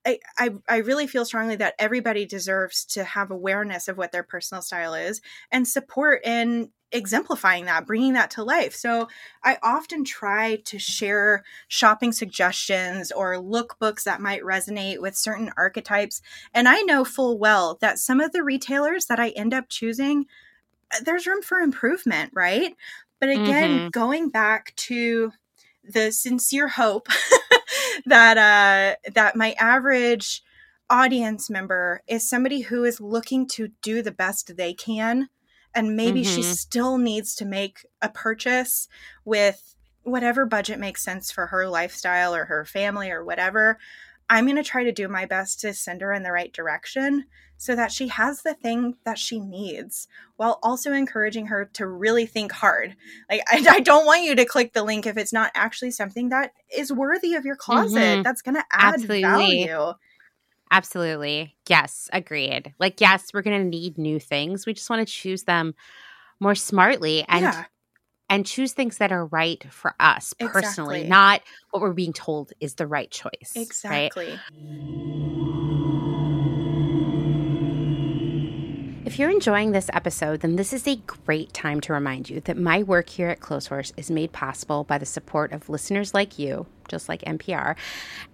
I, 0.06 0.18
I, 0.38 0.50
I 0.68 0.76
really 0.78 1.06
feel 1.06 1.24
strongly 1.24 1.56
that 1.56 1.74
everybody 1.78 2.26
deserves 2.26 2.84
to 2.86 3.04
have 3.04 3.30
awareness 3.30 3.88
of 3.88 3.96
what 3.96 4.12
their 4.12 4.22
personal 4.22 4.60
style 4.60 4.92
is 4.92 5.22
and 5.50 5.66
support 5.66 6.26
in 6.26 6.70
exemplifying 6.94 7.64
that, 7.64 7.86
bringing 7.86 8.12
that 8.12 8.30
to 8.30 8.44
life. 8.44 8.74
So 8.74 9.08
I 9.42 9.58
often 9.62 10.04
try 10.04 10.56
to 10.64 10.78
share 10.78 11.42
shopping 11.66 12.12
suggestions 12.12 13.10
or 13.10 13.34
lookbooks 13.34 14.04
that 14.04 14.20
might 14.20 14.42
resonate 14.42 15.00
with 15.00 15.16
certain 15.16 15.50
archetypes. 15.56 16.22
And 16.54 16.68
I 16.68 16.80
know 16.82 17.04
full 17.04 17.36
well 17.36 17.76
that 17.80 17.98
some 17.98 18.20
of 18.20 18.32
the 18.32 18.44
retailers 18.44 19.06
that 19.06 19.18
I 19.18 19.30
end 19.30 19.52
up 19.52 19.68
choosing, 19.68 20.26
uh, 20.94 21.00
there's 21.04 21.26
room 21.26 21.42
for 21.42 21.58
improvement, 21.58 22.30
right? 22.32 22.74
But 23.18 23.30
again, 23.30 23.70
mm-hmm. 23.70 23.88
going 23.88 24.28
back 24.28 24.74
to 24.76 25.32
the 25.82 26.12
sincere 26.12 26.68
hope 26.68 27.08
that 28.06 28.38
uh 28.38 29.10
that 29.12 29.36
my 29.36 29.52
average 29.58 30.42
audience 30.88 31.50
member 31.50 32.02
is 32.06 32.28
somebody 32.28 32.60
who 32.62 32.84
is 32.84 33.00
looking 33.00 33.46
to 33.46 33.68
do 33.82 34.00
the 34.00 34.12
best 34.12 34.56
they 34.56 34.72
can 34.72 35.28
and 35.74 35.96
maybe 35.96 36.22
mm-hmm. 36.22 36.34
she 36.34 36.42
still 36.42 36.98
needs 36.98 37.34
to 37.34 37.44
make 37.44 37.86
a 38.00 38.08
purchase 38.08 38.88
with 39.24 39.74
whatever 40.02 40.46
budget 40.46 40.78
makes 40.78 41.02
sense 41.02 41.30
for 41.30 41.46
her 41.46 41.68
lifestyle 41.68 42.34
or 42.34 42.44
her 42.44 42.64
family 42.64 43.10
or 43.10 43.24
whatever 43.24 43.78
i'm 44.28 44.44
going 44.44 44.56
to 44.56 44.62
try 44.62 44.84
to 44.84 44.92
do 44.92 45.08
my 45.08 45.26
best 45.26 45.60
to 45.60 45.72
send 45.72 46.00
her 46.00 46.12
in 46.12 46.22
the 46.22 46.32
right 46.32 46.52
direction 46.52 47.24
so 47.56 47.74
that 47.74 47.92
she 47.92 48.08
has 48.08 48.42
the 48.42 48.54
thing 48.54 48.96
that 49.04 49.18
she 49.18 49.40
needs 49.40 50.08
while 50.36 50.58
also 50.62 50.92
encouraging 50.92 51.46
her 51.46 51.64
to 51.72 51.86
really 51.86 52.26
think 52.26 52.52
hard 52.52 52.94
like 53.30 53.40
i, 53.48 53.64
I 53.76 53.80
don't 53.80 54.06
want 54.06 54.24
you 54.24 54.34
to 54.34 54.44
click 54.44 54.72
the 54.72 54.84
link 54.84 55.06
if 55.06 55.16
it's 55.16 55.32
not 55.32 55.50
actually 55.54 55.90
something 55.90 56.28
that 56.28 56.52
is 56.74 56.92
worthy 56.92 57.34
of 57.34 57.44
your 57.44 57.56
closet 57.56 57.98
mm-hmm. 57.98 58.22
that's 58.22 58.42
going 58.42 58.56
to 58.56 58.64
add 58.70 58.94
Absolutely. 58.94 59.22
value 59.22 59.94
Absolutely. 60.74 61.54
Yes, 61.68 62.10
agreed. 62.12 62.74
Like, 62.80 63.00
yes, 63.00 63.28
we're 63.32 63.42
going 63.42 63.62
to 63.62 63.68
need 63.68 63.96
new 63.96 64.18
things. 64.18 64.66
We 64.66 64.74
just 64.74 64.90
want 64.90 65.06
to 65.06 65.12
choose 65.12 65.44
them 65.44 65.72
more 66.40 66.56
smartly 66.56 67.24
and 67.28 67.42
yeah. 67.42 67.64
and 68.28 68.44
choose 68.44 68.72
things 68.72 68.98
that 68.98 69.12
are 69.12 69.26
right 69.26 69.64
for 69.70 69.94
us 70.00 70.34
personally, 70.40 71.02
exactly. 71.02 71.08
not 71.08 71.42
what 71.70 71.80
we're 71.80 71.92
being 71.92 72.12
told 72.12 72.52
is 72.58 72.74
the 72.74 72.88
right 72.88 73.08
choice. 73.08 73.52
Exactly. 73.54 74.30
Right? 74.30 75.83
If 79.14 79.20
you're 79.20 79.30
enjoying 79.30 79.70
this 79.70 79.88
episode, 79.92 80.40
then 80.40 80.56
this 80.56 80.72
is 80.72 80.88
a 80.88 80.96
great 80.96 81.52
time 81.52 81.80
to 81.82 81.92
remind 81.92 82.28
you 82.28 82.40
that 82.40 82.56
my 82.56 82.82
work 82.82 83.08
here 83.08 83.28
at 83.28 83.38
Clotheshorse 83.38 83.92
is 83.96 84.10
made 84.10 84.32
possible 84.32 84.82
by 84.82 84.98
the 84.98 85.06
support 85.06 85.52
of 85.52 85.68
listeners 85.68 86.12
like 86.12 86.36
you, 86.36 86.66
just 86.88 87.08
like 87.08 87.22
NPR, 87.22 87.76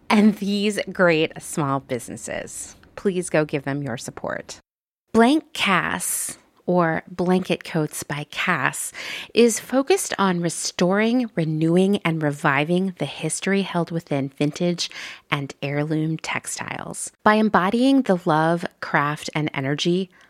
and 0.09 0.37
these 0.37 0.81
great 0.91 1.33
small 1.39 1.81
businesses. 1.81 2.76
Please 2.97 3.28
go 3.28 3.45
give 3.45 3.64
them 3.64 3.83
your 3.83 3.99
support. 3.99 4.59
Blank 5.12 5.53
Cass 5.53 6.39
or 6.64 7.03
Blanket 7.11 7.64
Coats 7.64 8.03
by 8.03 8.24
Cass, 8.31 8.93
is 9.35 9.59
focused 9.59 10.14
on 10.18 10.41
restoring, 10.41 11.28
renewing, 11.35 11.97
and 12.05 12.22
reviving 12.22 12.95
the 12.99 13.07
history 13.07 13.62
held 13.62 13.91
within 13.91 14.28
vintage 14.28 14.89
and 15.31 15.53
heirloom 15.62 16.16
textiles. 16.16 17.11
By 17.24 17.35
embodying 17.35 18.03
the 18.03 18.20
love, 18.24 18.64
craft, 18.81 19.28
and 19.35 19.51
energy 19.53 20.11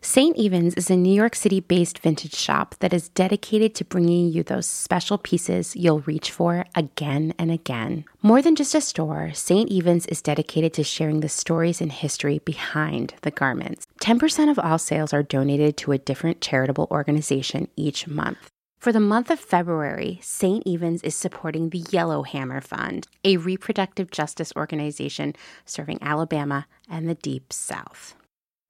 St. 0.00 0.36
Evens 0.36 0.74
is 0.74 0.88
a 0.88 0.94
New 0.94 1.12
York 1.12 1.34
City 1.34 1.58
based 1.58 1.98
vintage 1.98 2.36
shop 2.36 2.76
that 2.78 2.92
is 2.92 3.08
dedicated 3.08 3.74
to 3.74 3.84
bringing 3.84 4.30
you 4.30 4.44
those 4.44 4.68
special 4.68 5.18
pieces 5.18 5.74
you'll 5.74 6.02
reach 6.02 6.30
for 6.30 6.64
again 6.76 7.34
and 7.40 7.50
again. 7.50 8.04
More 8.22 8.40
than 8.40 8.54
just 8.54 8.76
a 8.76 8.80
store, 8.80 9.32
St. 9.34 9.68
Evens 9.68 10.06
is 10.06 10.22
dedicated 10.22 10.72
to 10.74 10.84
sharing 10.84 11.22
the 11.22 11.28
stories 11.28 11.80
and 11.80 11.90
history 11.90 12.38
behind 12.38 13.14
the 13.22 13.32
garments. 13.32 13.88
10% 14.00 14.48
of 14.48 14.60
all 14.60 14.78
sales 14.78 15.12
are 15.12 15.24
donated 15.24 15.76
to 15.78 15.90
a 15.90 15.98
different 15.98 16.40
charitable 16.40 16.86
organization 16.92 17.66
each 17.74 18.06
month. 18.06 18.51
For 18.82 18.90
the 18.90 18.98
month 18.98 19.30
of 19.30 19.38
February, 19.38 20.18
St. 20.22 20.66
Evens 20.66 21.04
is 21.04 21.14
supporting 21.14 21.68
the 21.68 21.84
Yellowhammer 21.92 22.60
Fund, 22.60 23.06
a 23.22 23.36
reproductive 23.36 24.10
justice 24.10 24.52
organization 24.56 25.36
serving 25.64 26.00
Alabama 26.02 26.66
and 26.90 27.08
the 27.08 27.14
Deep 27.14 27.52
South. 27.52 28.16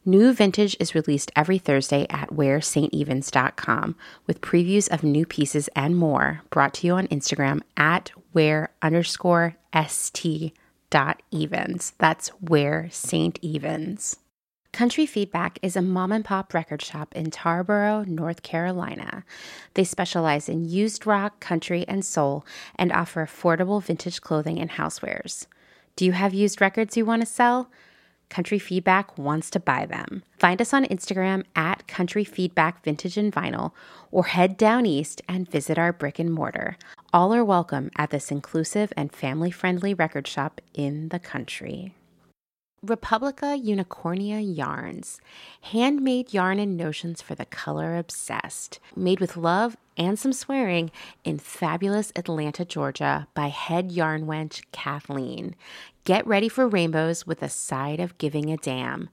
New 0.04 0.34
vintage 0.34 0.76
is 0.78 0.94
released 0.94 1.32
every 1.34 1.56
Thursday 1.56 2.06
at 2.10 2.28
wearstevens.com 2.28 3.96
with 4.26 4.42
previews 4.42 4.92
of 4.92 5.02
new 5.02 5.24
pieces 5.24 5.70
and 5.74 5.96
more 5.96 6.42
brought 6.50 6.74
to 6.74 6.86
you 6.86 6.92
on 6.92 7.08
Instagram 7.08 7.62
at 7.78 8.12
wear 8.34 8.70
underscore 8.82 9.56
st 9.88 10.52
dot 10.90 11.22
evens. 11.30 11.94
That's 11.96 12.28
where 12.38 12.90
St. 12.90 13.38
Evens. 13.40 14.16
Country 14.72 15.04
Feedback 15.04 15.58
is 15.60 15.76
a 15.76 15.82
mom 15.82 16.12
and 16.12 16.24
pop 16.24 16.54
record 16.54 16.80
shop 16.80 17.14
in 17.14 17.30
Tarboro, 17.30 18.06
North 18.06 18.42
Carolina. 18.42 19.22
They 19.74 19.84
specialize 19.84 20.48
in 20.48 20.64
used 20.64 21.06
rock, 21.06 21.40
country, 21.40 21.84
and 21.86 22.02
soul 22.02 22.46
and 22.76 22.90
offer 22.90 23.24
affordable 23.24 23.82
vintage 23.82 24.22
clothing 24.22 24.58
and 24.58 24.70
housewares. 24.70 25.46
Do 25.94 26.06
you 26.06 26.12
have 26.12 26.32
used 26.32 26.62
records 26.62 26.96
you 26.96 27.04
want 27.04 27.20
to 27.20 27.26
sell? 27.26 27.68
Country 28.30 28.58
Feedback 28.58 29.18
wants 29.18 29.50
to 29.50 29.60
buy 29.60 29.84
them. 29.84 30.22
Find 30.38 30.58
us 30.62 30.72
on 30.72 30.86
Instagram 30.86 31.44
at 31.54 31.86
Country 31.86 32.24
Feedback 32.24 32.82
Vintage 32.82 33.18
and 33.18 33.30
Vinyl 33.30 33.72
or 34.10 34.24
head 34.24 34.56
down 34.56 34.86
east 34.86 35.20
and 35.28 35.50
visit 35.50 35.76
our 35.76 35.92
brick 35.92 36.18
and 36.18 36.32
mortar. 36.32 36.78
All 37.12 37.34
are 37.34 37.44
welcome 37.44 37.90
at 37.96 38.08
this 38.08 38.30
inclusive 38.30 38.90
and 38.96 39.12
family 39.12 39.50
friendly 39.50 39.92
record 39.92 40.26
shop 40.26 40.62
in 40.72 41.10
the 41.10 41.18
country. 41.18 41.94
Republica 42.84 43.56
Unicornia 43.56 44.40
Yarns, 44.40 45.20
handmade 45.60 46.34
yarn 46.34 46.58
and 46.58 46.76
notions 46.76 47.22
for 47.22 47.36
the 47.36 47.44
color 47.44 47.96
obsessed, 47.96 48.80
made 48.96 49.20
with 49.20 49.36
love 49.36 49.76
and 49.96 50.18
some 50.18 50.32
swearing 50.32 50.90
in 51.22 51.38
fabulous 51.38 52.12
Atlanta, 52.16 52.64
Georgia 52.64 53.28
by 53.34 53.46
head 53.50 53.92
yarn 53.92 54.26
wench 54.26 54.62
Kathleen. 54.72 55.54
Get 56.04 56.26
ready 56.26 56.48
for 56.48 56.66
rainbows 56.66 57.24
with 57.24 57.40
a 57.40 57.48
side 57.48 58.00
of 58.00 58.18
giving 58.18 58.50
a 58.50 58.56
damn. 58.56 59.08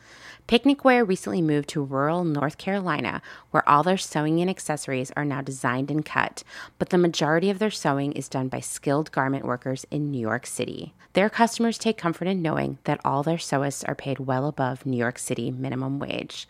Picnic 0.48 0.86
Wear 0.86 1.04
recently 1.04 1.42
moved 1.42 1.70
to 1.70 1.84
rural 1.84 2.24
North 2.24 2.60
Carolina, 2.60 3.22
where 3.50 3.68
all 3.68 3.82
their 3.82 3.98
sewing 3.98 4.40
and 4.42 4.50
accessories 4.50 5.12
are 5.18 5.26
now 5.26 5.42
designed 5.42 5.90
and 5.90 6.06
cut, 6.06 6.44
but 6.78 6.90
the 6.90 6.98
majority 7.00 7.50
of 7.50 7.58
their 7.58 7.72
sewing 7.72 8.12
is 8.12 8.30
done 8.30 8.48
by 8.48 8.60
skilled 8.60 9.12
garment 9.12 9.46
workers 9.46 9.88
in 9.90 10.12
New 10.12 10.22
York 10.22 10.46
City. 10.46 10.94
Their 11.14 11.30
customers 11.30 11.78
take 11.78 11.98
comfort 11.98 12.28
in 12.28 12.42
knowing 12.42 12.78
that 12.84 13.00
all 13.04 13.24
their 13.24 13.38
sewists 13.38 13.88
are 13.88 13.96
paid 14.06 14.20
well 14.20 14.48
above 14.48 14.86
New 14.86 14.98
York 14.98 15.18
City 15.18 15.50
minimum 15.50 15.98
wage. 15.98 16.48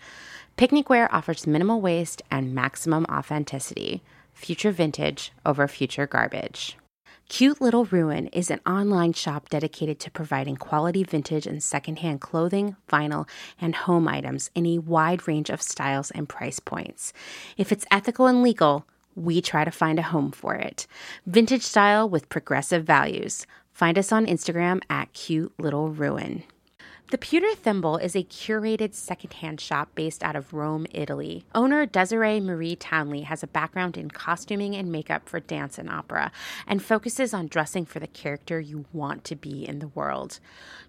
Picnic 0.57 0.89
Wear 0.89 1.07
offers 1.15 1.47
minimal 1.47 1.79
waste 1.79 2.21
and 2.29 2.53
maximum 2.53 3.05
authenticity. 3.05 4.03
Future 4.33 4.73
vintage 4.73 5.31
over 5.45 5.65
future 5.65 6.05
garbage. 6.05 6.75
Cute 7.29 7.61
Little 7.61 7.85
Ruin 7.85 8.27
is 8.27 8.51
an 8.51 8.59
online 8.67 9.13
shop 9.13 9.47
dedicated 9.47 10.01
to 10.01 10.11
providing 10.11 10.57
quality 10.57 11.01
vintage 11.03 11.47
and 11.47 11.63
secondhand 11.63 12.19
clothing, 12.19 12.75
vinyl, 12.89 13.25
and 13.61 13.73
home 13.73 14.05
items 14.09 14.51
in 14.53 14.65
a 14.65 14.79
wide 14.79 15.25
range 15.25 15.49
of 15.49 15.61
styles 15.61 16.11
and 16.11 16.27
price 16.27 16.59
points. 16.59 17.13
If 17.55 17.71
it's 17.71 17.85
ethical 17.89 18.27
and 18.27 18.43
legal, 18.43 18.85
we 19.15 19.41
try 19.41 19.63
to 19.63 19.71
find 19.71 19.97
a 19.97 20.09
home 20.11 20.31
for 20.31 20.55
it. 20.55 20.87
Vintage 21.25 21.63
style 21.63 22.09
with 22.09 22.27
progressive 22.27 22.83
values. 22.83 23.47
Find 23.71 23.97
us 23.97 24.11
on 24.11 24.25
Instagram 24.25 24.81
at 24.89 25.13
Cute 25.13 25.53
Little 25.57 25.87
Ruin. 25.87 26.43
The 27.11 27.19
Pewter 27.19 27.53
Thimble 27.53 27.97
is 27.97 28.15
a 28.15 28.23
curated 28.23 28.95
secondhand 28.95 29.61
shop 29.61 29.89
based 29.93 30.23
out 30.23 30.35
of 30.35 30.55
Rome, 30.55 30.87
Italy. 30.91 31.45
Owner 31.53 31.85
Desiree 31.85 32.39
Marie 32.39 32.75
Townley 32.75 33.21
has 33.21 33.43
a 33.43 33.47
background 33.47 33.95
in 33.95 34.09
costuming 34.09 34.75
and 34.75 34.91
makeup 34.91 35.29
for 35.29 35.39
dance 35.39 35.77
and 35.77 35.87
opera 35.87 36.31
and 36.65 36.81
focuses 36.81 37.31
on 37.31 37.45
dressing 37.45 37.85
for 37.85 37.99
the 37.99 38.07
character 38.07 38.59
you 38.59 38.85
want 38.91 39.23
to 39.25 39.35
be 39.35 39.67
in 39.67 39.77
the 39.77 39.89
world. 39.89 40.39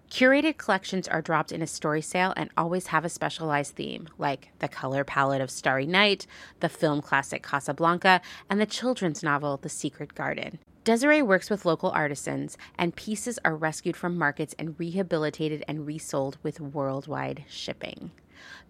Curated 0.09 0.57
collections 0.57 1.07
are 1.07 1.21
dropped 1.21 1.51
in 1.51 1.61
a 1.61 1.67
story 1.67 2.01
sale 2.01 2.33
and 2.35 2.49
always 2.57 2.87
have 2.87 3.05
a 3.05 3.09
specialized 3.09 3.75
theme, 3.75 4.09
like 4.17 4.49
the 4.57 4.67
color 4.67 5.03
palette 5.03 5.41
of 5.41 5.51
Starry 5.51 5.85
Night, 5.85 6.25
the 6.61 6.69
film 6.69 6.99
classic 6.99 7.43
Casablanca, 7.43 8.21
and 8.49 8.59
the 8.59 8.65
children's 8.65 9.21
novel 9.21 9.57
The 9.57 9.69
Secret 9.69 10.15
Garden. 10.15 10.57
Desiree 10.87 11.21
works 11.21 11.49
with 11.49 11.65
local 11.65 11.91
artisans, 11.91 12.57
and 12.77 12.95
pieces 12.95 13.37
are 13.43 13.57
rescued 13.57 13.97
from 13.97 14.17
markets 14.17 14.55
and 14.57 14.79
rehabilitated 14.79 15.61
and 15.67 15.85
resold 15.85 16.37
with 16.43 16.61
worldwide 16.61 17.43
shipping. 17.49 18.11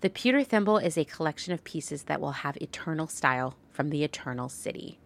The 0.01 0.09
Pewter 0.09 0.43
Thimble 0.43 0.79
is 0.79 0.97
a 0.97 1.05
collection 1.05 1.53
of 1.53 1.63
pieces 1.63 2.05
that 2.05 2.19
will 2.19 2.31
have 2.31 2.57
eternal 2.57 3.05
style 3.05 3.55
from 3.69 3.91
the 3.91 4.03
Eternal 4.03 4.49
City. 4.49 4.97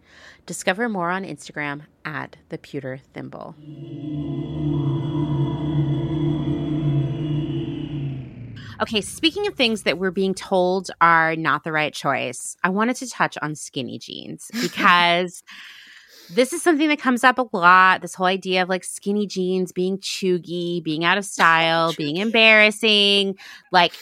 Discover 0.46 0.88
more 0.88 1.10
on 1.10 1.22
Instagram 1.22 1.82
at 2.02 2.38
the 2.48 2.56
Pewter 2.56 3.00
Thimble. 3.12 3.56
Okay, 8.80 9.02
speaking 9.02 9.46
of 9.46 9.54
things 9.54 9.82
that 9.82 9.98
we're 9.98 10.10
being 10.10 10.32
told 10.32 10.90
are 11.02 11.36
not 11.36 11.62
the 11.62 11.72
right 11.72 11.92
choice, 11.92 12.56
I 12.64 12.70
wanted 12.70 12.96
to 12.96 13.10
touch 13.10 13.36
on 13.42 13.54
skinny 13.54 13.98
jeans 13.98 14.50
because 14.62 15.44
this 16.34 16.52
is 16.52 16.62
something 16.62 16.88
that 16.88 16.98
comes 16.98 17.24
up 17.24 17.38
a 17.38 17.46
lot 17.56 18.00
this 18.02 18.14
whole 18.14 18.26
idea 18.26 18.62
of 18.62 18.68
like 18.68 18.84
skinny 18.84 19.26
jeans 19.26 19.72
being 19.72 19.98
cheugy 19.98 20.82
being 20.82 21.04
out 21.04 21.18
of 21.18 21.24
style 21.24 21.92
being 21.94 22.16
embarrassing 22.16 23.36
like 23.70 23.92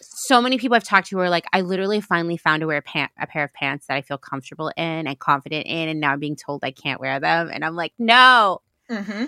so 0.00 0.40
many 0.40 0.56
people 0.56 0.76
I've 0.76 0.84
talked 0.84 1.08
to 1.08 1.18
are 1.18 1.28
like, 1.30 1.46
I 1.52 1.62
literally 1.62 2.00
finally 2.00 2.36
found 2.36 2.60
to 2.60 2.66
wear 2.68 2.76
a, 2.76 2.82
pant- 2.82 3.10
a 3.20 3.26
pair 3.26 3.42
of 3.42 3.52
pants 3.54 3.86
that 3.86 3.96
I 3.96 4.02
feel 4.02 4.18
comfortable 4.18 4.68
in 4.76 5.06
and 5.08 5.18
confident 5.18 5.66
in, 5.66 5.88
and 5.88 6.00
now 6.00 6.12
I'm 6.12 6.20
being 6.20 6.36
told 6.36 6.62
I 6.62 6.70
can't 6.70 7.00
wear 7.00 7.18
them. 7.18 7.50
And 7.52 7.64
I'm 7.64 7.74
like, 7.74 7.92
no, 7.98 8.60
Mm-hmm. 8.88 9.24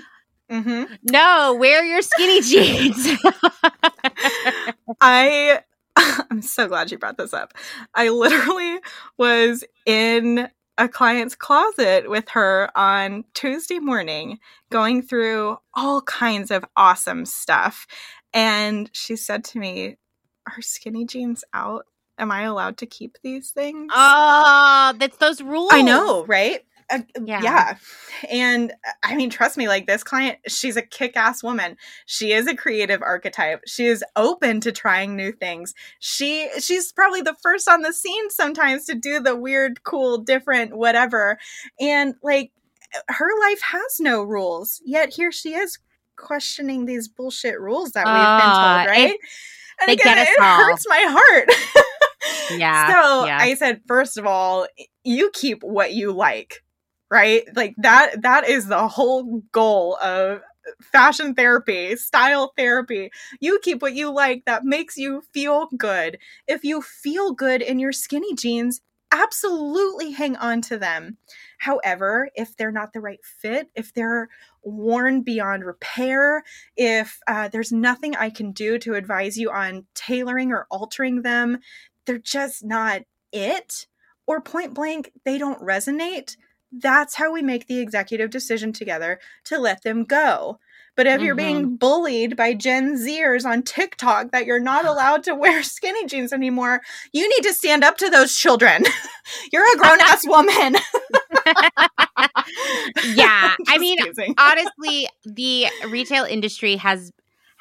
Mm-hmm. 0.54 0.94
no, 1.10 1.56
wear 1.58 1.84
your 1.84 2.00
skinny 2.00 2.40
jeans. 2.42 3.08
I 5.00 5.60
I'm 5.96 6.42
so 6.42 6.68
glad 6.68 6.90
you 6.92 6.98
brought 6.98 7.16
this 7.16 7.32
up. 7.32 7.54
I 7.94 8.10
literally 8.10 8.78
was 9.18 9.64
in 9.86 10.48
a 10.78 10.88
client's 10.88 11.34
closet 11.34 12.10
with 12.10 12.28
her 12.30 12.70
on 12.76 13.24
Tuesday 13.34 13.78
morning 13.78 14.38
going 14.70 15.02
through 15.02 15.56
all 15.74 16.02
kinds 16.02 16.50
of 16.50 16.64
awesome 16.76 17.24
stuff. 17.26 17.86
And 18.32 18.90
she 18.92 19.16
said 19.16 19.44
to 19.44 19.58
me, 19.58 19.96
Are 20.46 20.60
skinny 20.60 21.06
jeans 21.06 21.44
out? 21.54 21.86
Am 22.18 22.30
I 22.30 22.42
allowed 22.42 22.76
to 22.78 22.86
keep 22.86 23.18
these 23.22 23.50
things? 23.50 23.92
oh, 23.94 24.94
that's 24.98 25.16
those 25.18 25.40
rules. 25.42 25.70
I 25.72 25.82
know, 25.82 26.24
right? 26.26 26.60
Uh, 26.90 27.00
Yeah. 27.24 27.40
yeah. 27.42 27.76
And 28.30 28.70
uh, 28.72 28.90
I 29.02 29.14
mean, 29.16 29.30
trust 29.30 29.56
me, 29.56 29.68
like 29.68 29.86
this 29.86 30.02
client, 30.04 30.38
she's 30.48 30.76
a 30.76 30.82
kick 30.82 31.16
ass 31.16 31.42
woman. 31.42 31.76
She 32.06 32.32
is 32.32 32.46
a 32.46 32.54
creative 32.56 33.02
archetype. 33.02 33.60
She 33.66 33.86
is 33.86 34.04
open 34.16 34.60
to 34.60 34.72
trying 34.72 35.16
new 35.16 35.32
things. 35.32 35.74
She 35.98 36.48
she's 36.60 36.92
probably 36.92 37.22
the 37.22 37.36
first 37.42 37.68
on 37.68 37.82
the 37.82 37.92
scene 37.92 38.30
sometimes 38.30 38.84
to 38.86 38.94
do 38.94 39.20
the 39.20 39.36
weird, 39.36 39.82
cool, 39.84 40.18
different, 40.18 40.76
whatever. 40.76 41.38
And 41.80 42.14
like 42.22 42.52
her 43.08 43.30
life 43.40 43.60
has 43.62 43.96
no 44.00 44.22
rules. 44.22 44.80
Yet 44.84 45.12
here 45.12 45.32
she 45.32 45.54
is 45.54 45.78
questioning 46.16 46.84
these 46.86 47.08
bullshit 47.08 47.58
rules 47.60 47.90
that 47.92 48.06
we've 48.06 48.14
Ah, 48.14 48.38
been 48.38 48.94
told, 48.94 49.00
right? 49.00 49.18
and 49.80 49.88
they 49.88 49.94
again, 49.94 50.14
get 50.16 50.18
us 50.18 50.28
it 50.30 50.40
all. 50.42 50.56
hurts 50.58 50.84
my 50.88 51.04
heart. 51.08 51.48
Yeah, 52.50 52.88
So 52.92 53.26
yeah. 53.26 53.38
I 53.40 53.54
said, 53.54 53.80
first 53.86 54.16
of 54.18 54.26
all, 54.26 54.66
you 55.02 55.30
keep 55.32 55.62
what 55.62 55.92
you 55.92 56.12
like, 56.12 56.62
right? 57.14 57.44
Like 57.54 57.76
that 57.78 58.22
that 58.22 58.48
is 58.48 58.66
the 58.66 58.88
whole 58.88 59.42
goal 59.52 59.96
of 60.02 60.40
fashion 60.82 61.32
therapy, 61.34 61.94
style 61.94 62.52
therapy. 62.56 63.12
You 63.38 63.60
keep 63.62 63.82
what 63.82 63.94
you 63.94 64.12
like 64.12 64.46
that 64.46 64.64
makes 64.64 64.96
you 64.96 65.22
feel 65.32 65.68
good. 65.78 66.18
If 66.48 66.64
you 66.64 66.82
feel 66.82 67.30
good 67.30 67.62
in 67.62 67.78
your 67.78 67.92
skinny 67.92 68.34
jeans, 68.34 68.80
absolutely 69.12 70.10
hang 70.10 70.34
on 70.34 70.60
to 70.62 70.76
them. 70.76 71.18
However, 71.58 72.30
if 72.34 72.56
they're 72.56 72.72
not 72.72 72.92
the 72.92 73.00
right 73.00 73.20
fit, 73.22 73.70
if 73.76 73.94
they're 73.94 74.28
worn 74.64 75.22
beyond 75.22 75.64
repair, 75.64 76.42
if 76.76 77.20
uh, 77.28 77.46
there's 77.46 77.70
nothing 77.70 78.16
I 78.16 78.28
can 78.28 78.50
do 78.50 78.76
to 78.78 78.94
advise 78.94 79.38
you 79.38 79.52
on 79.52 79.86
tailoring 79.94 80.50
or 80.50 80.66
altering 80.68 81.22
them, 81.22 81.58
they're 82.06 82.18
just 82.18 82.64
not 82.64 83.02
it, 83.30 83.86
or 84.26 84.40
point 84.40 84.74
blank, 84.74 85.12
they 85.24 85.38
don't 85.38 85.60
resonate, 85.60 86.36
that's 86.78 87.14
how 87.14 87.32
we 87.32 87.42
make 87.42 87.66
the 87.66 87.78
executive 87.78 88.30
decision 88.30 88.72
together 88.72 89.20
to 89.44 89.58
let 89.58 89.82
them 89.82 90.04
go. 90.04 90.58
But 90.96 91.08
if 91.08 91.20
you're 91.22 91.34
being 91.34 91.62
mm-hmm. 91.62 91.74
bullied 91.74 92.36
by 92.36 92.54
Gen 92.54 92.96
Zers 92.96 93.44
on 93.44 93.62
TikTok 93.62 94.30
that 94.30 94.46
you're 94.46 94.60
not 94.60 94.84
allowed 94.84 95.24
to 95.24 95.34
wear 95.34 95.62
skinny 95.64 96.06
jeans 96.06 96.32
anymore, 96.32 96.82
you 97.12 97.28
need 97.28 97.42
to 97.48 97.52
stand 97.52 97.82
up 97.82 97.98
to 97.98 98.08
those 98.08 98.34
children. 98.34 98.84
you're 99.52 99.66
a 99.74 99.76
grown 99.76 100.00
ass 100.00 100.24
woman. 100.26 100.76
yeah. 103.14 103.56
I 103.66 103.78
mean, 103.78 103.98
teasing. 103.98 104.34
honestly, 104.38 105.08
the 105.24 105.66
retail 105.88 106.24
industry 106.24 106.76
has 106.76 107.10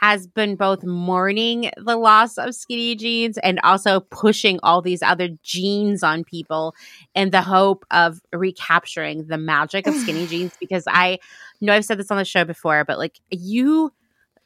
has 0.03 0.27
been 0.27 0.57
both 0.57 0.83
mourning 0.83 1.71
the 1.77 1.95
loss 1.95 2.37
of 2.37 2.53
skinny 2.53 2.93
jeans 2.93 3.37
and 3.37 3.57
also 3.63 4.01
pushing 4.01 4.59
all 4.61 4.81
these 4.81 5.01
other 5.01 5.29
jeans 5.43 6.03
on 6.03 6.25
people 6.25 6.75
in 7.15 7.29
the 7.29 7.41
hope 7.41 7.85
of 7.89 8.19
recapturing 8.33 9.27
the 9.27 9.37
magic 9.37 9.87
of 9.87 9.95
skinny 9.95 10.27
jeans 10.31 10.51
because 10.59 10.83
I 10.87 11.19
know 11.61 11.71
I've 11.71 11.85
said 11.85 11.97
this 11.99 12.11
on 12.11 12.17
the 12.17 12.25
show 12.25 12.43
before 12.43 12.83
but 12.83 12.97
like 12.97 13.17
you 13.29 13.93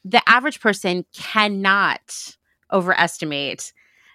the 0.04 0.22
average 0.28 0.60
person 0.60 1.04
cannot 1.12 2.36
overestimate 2.72 3.72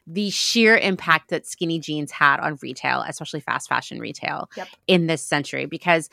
the 0.07 0.29
sheer 0.29 0.77
impact 0.77 1.29
that 1.29 1.45
skinny 1.45 1.77
jeans 1.77 2.11
had 2.11 2.39
on 2.39 2.57
retail 2.61 3.03
especially 3.05 3.41
fast 3.41 3.67
fashion 3.67 3.99
retail 3.99 4.49
Yep. 4.55 4.67
in 4.87 5.07
this 5.07 5.21
century 5.21 5.65
because 5.65 6.09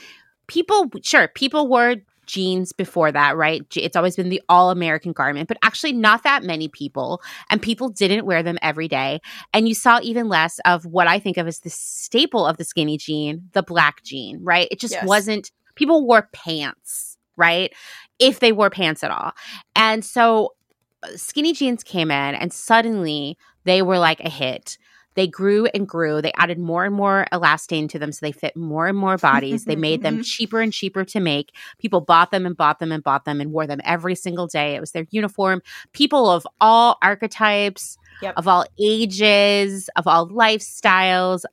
people 0.49 0.91
sure 1.05 1.29
people 1.29 1.69
wore 1.69 1.95
jeans 2.31 2.73
before 2.73 3.11
that 3.13 3.37
right? 3.37 3.63
It's 3.77 3.97
always 3.97 4.17
been 4.17 4.29
the 4.29 4.43
all 4.49 4.71
american 4.71 5.13
garment 5.13 5.49
but 5.49 5.59
actually 5.63 5.93
not 5.93 6.23
that 6.23 6.43
many 6.45 6.69
people 6.69 7.21
and 7.51 7.61
people 7.61 7.89
didn't 7.89 8.25
wear 8.27 8.43
them 8.43 8.59
every 8.63 8.89
day. 8.89 9.21
And 9.53 9.69
you 9.69 9.75
saw 9.75 10.01
even 10.03 10.29
less 10.29 10.59
of 10.65 10.87
what 10.87 11.07
i 11.07 11.19
think 11.19 11.37
of 11.37 11.47
as 11.47 11.61
the 11.61 11.71
staple 11.71 12.47
of 12.47 12.57
the 12.57 12.65
skinny 12.65 12.97
jean 12.97 13.49
the 13.53 13.63
black 13.63 14.03
jean 14.03 14.39
right? 14.43 14.69
It 14.71 14.81
just 14.81 14.95
Yes. 14.95 15.07
wasn't 15.07 15.51
people 15.75 16.07
wore 16.07 16.29
pants 16.33 17.17
right? 17.37 17.73
If 18.19 18.41
they 18.41 18.53
wore 18.53 18.69
pants 18.71 19.03
at 19.03 19.11
all. 19.11 19.33
And 19.75 20.05
so 20.05 20.55
uh, 21.03 21.09
skinny 21.17 21.53
jeans 21.55 21.83
came 21.83 22.11
in 22.11 22.35
and 22.35 22.53
suddenly 22.53 23.39
they 23.65 23.81
were 23.83 23.99
like 23.99 24.21
a 24.21 24.29
hit 24.29 24.77
they 25.15 25.27
grew 25.27 25.67
and 25.75 25.89
grew. 25.89 26.23
They 26.23 26.33
added 26.37 26.59
more 26.59 26.85
and 26.85 26.95
more 26.95 27.27
elastane 27.33 27.89
to 27.91 27.99
them 27.99 28.13
so 28.13 28.19
they 28.23 28.33
fit 28.33 28.57
more 28.57 28.87
and 28.87 28.97
more 28.97 29.17
bodies. 29.17 29.65
they 29.65 29.77
made 29.77 30.03
them 30.03 30.23
cheaper 30.25 30.61
and 30.61 30.73
cheaper 30.73 31.05
to 31.05 31.21
make. 31.21 31.53
People 31.79 32.01
bought 32.01 32.31
them 32.31 32.47
and 32.47 32.57
bought 32.57 32.79
them 32.79 32.93
and 32.93 33.03
bought 33.03 33.25
them 33.25 33.41
and 33.41 33.53
wore 33.53 33.67
them 33.67 33.81
every 33.85 34.15
single 34.15 34.47
day. 34.47 34.75
It 34.77 34.81
was 34.81 34.93
their 34.93 35.07
uniform. 35.11 35.63
People 35.93 36.31
of 36.31 36.47
all 36.61 36.97
archetypes, 37.03 37.99
Yep. 38.23 38.35
of 38.37 38.47
all 38.47 38.67
ages, 38.79 39.89
of 39.97 40.07
all 40.07 40.29
lifestyles, 40.29 41.45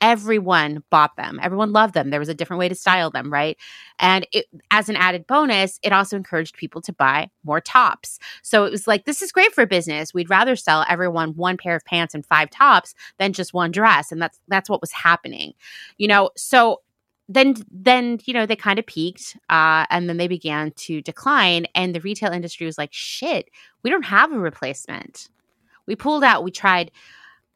everyone 0.00 0.82
bought 0.90 1.16
them. 1.16 1.40
Everyone 1.42 1.72
loved 1.72 1.94
them. 1.94 2.10
There 2.10 2.20
was 2.20 2.28
a 2.28 2.34
different 2.34 2.58
way 2.58 2.68
to 2.68 2.74
style 2.74 3.10
them, 3.10 3.32
right? 3.32 3.56
And 3.98 4.26
it, 4.32 4.46
as 4.70 4.88
an 4.88 4.96
added 4.96 5.26
bonus, 5.26 5.78
it 5.82 5.92
also 5.92 6.16
encouraged 6.16 6.56
people 6.56 6.80
to 6.82 6.92
buy 6.92 7.30
more 7.44 7.60
tops. 7.60 8.18
So 8.42 8.64
it 8.64 8.70
was 8.70 8.86
like, 8.86 9.04
this 9.04 9.22
is 9.22 9.32
great 9.32 9.52
for 9.52 9.66
business. 9.66 10.14
We'd 10.14 10.30
rather 10.30 10.56
sell 10.56 10.84
everyone 10.88 11.34
one 11.34 11.56
pair 11.56 11.74
of 11.76 11.84
pants 11.84 12.14
and 12.14 12.24
five 12.24 12.50
tops 12.50 12.94
than 13.18 13.32
just 13.32 13.54
one 13.54 13.70
dress. 13.70 14.12
And 14.12 14.22
that's 14.22 14.40
that's 14.48 14.70
what 14.70 14.80
was 14.80 14.92
happening. 14.92 15.54
You 15.96 16.08
know, 16.08 16.30
so 16.36 16.82
then 17.28 17.54
then 17.70 18.18
you 18.24 18.32
know 18.32 18.46
they 18.46 18.56
kind 18.56 18.78
of 18.78 18.86
peaked 18.86 19.36
uh, 19.50 19.84
and 19.90 20.08
then 20.08 20.16
they 20.16 20.28
began 20.28 20.70
to 20.72 21.02
decline 21.02 21.66
and 21.74 21.94
the 21.94 22.00
retail 22.00 22.32
industry 22.32 22.64
was 22.64 22.78
like 22.78 22.90
shit 22.90 23.50
we 23.82 23.90
don't 23.90 24.04
have 24.04 24.32
a 24.32 24.38
replacement 24.38 25.28
we 25.86 25.94
pulled 25.94 26.24
out 26.24 26.42
we 26.42 26.50
tried 26.50 26.90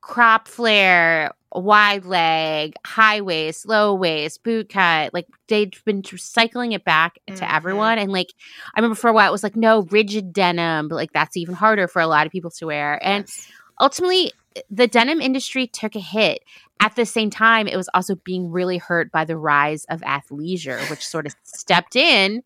crop 0.02 0.46
flare 0.46 1.32
wide 1.54 2.04
leg 2.04 2.74
high 2.86 3.20
waist 3.20 3.66
low 3.68 3.94
waist 3.94 4.42
boot 4.42 4.68
cut 4.68 5.12
like 5.12 5.26
they'd 5.48 5.76
been 5.84 6.02
cycling 6.04 6.72
it 6.72 6.84
back 6.84 7.18
to 7.26 7.32
Mhm. 7.34 7.54
everyone 7.54 7.98
and 7.98 8.10
like 8.10 8.32
i 8.74 8.80
remember 8.80 8.94
for 8.94 9.08
a 9.10 9.12
while 9.12 9.28
it 9.28 9.32
was 9.32 9.42
like 9.42 9.56
no 9.56 9.82
rigid 9.90 10.32
denim 10.32 10.88
but 10.88 10.94
like 10.94 11.12
that's 11.12 11.36
even 11.36 11.54
harder 11.54 11.86
for 11.88 12.00
a 12.00 12.06
lot 12.06 12.24
of 12.26 12.32
people 12.32 12.50
to 12.50 12.66
wear 12.66 12.98
and 13.04 13.24
Yes. 13.24 13.48
ultimately 13.80 14.32
the 14.70 14.86
denim 14.86 15.20
industry 15.20 15.66
took 15.66 15.94
a 15.94 16.00
hit 16.00 16.42
at 16.80 16.96
the 16.96 17.04
same 17.06 17.28
time 17.30 17.66
it 17.68 17.76
was 17.76 17.88
also 17.92 18.14
being 18.16 18.50
really 18.50 18.78
hurt 18.78 19.10
by 19.12 19.24
the 19.24 19.36
rise 19.36 19.84
of 19.90 20.00
athleisure 20.02 20.88
which 20.90 21.06
sort 21.06 21.26
of 21.26 21.34
stepped 21.42 21.96
in 21.96 22.42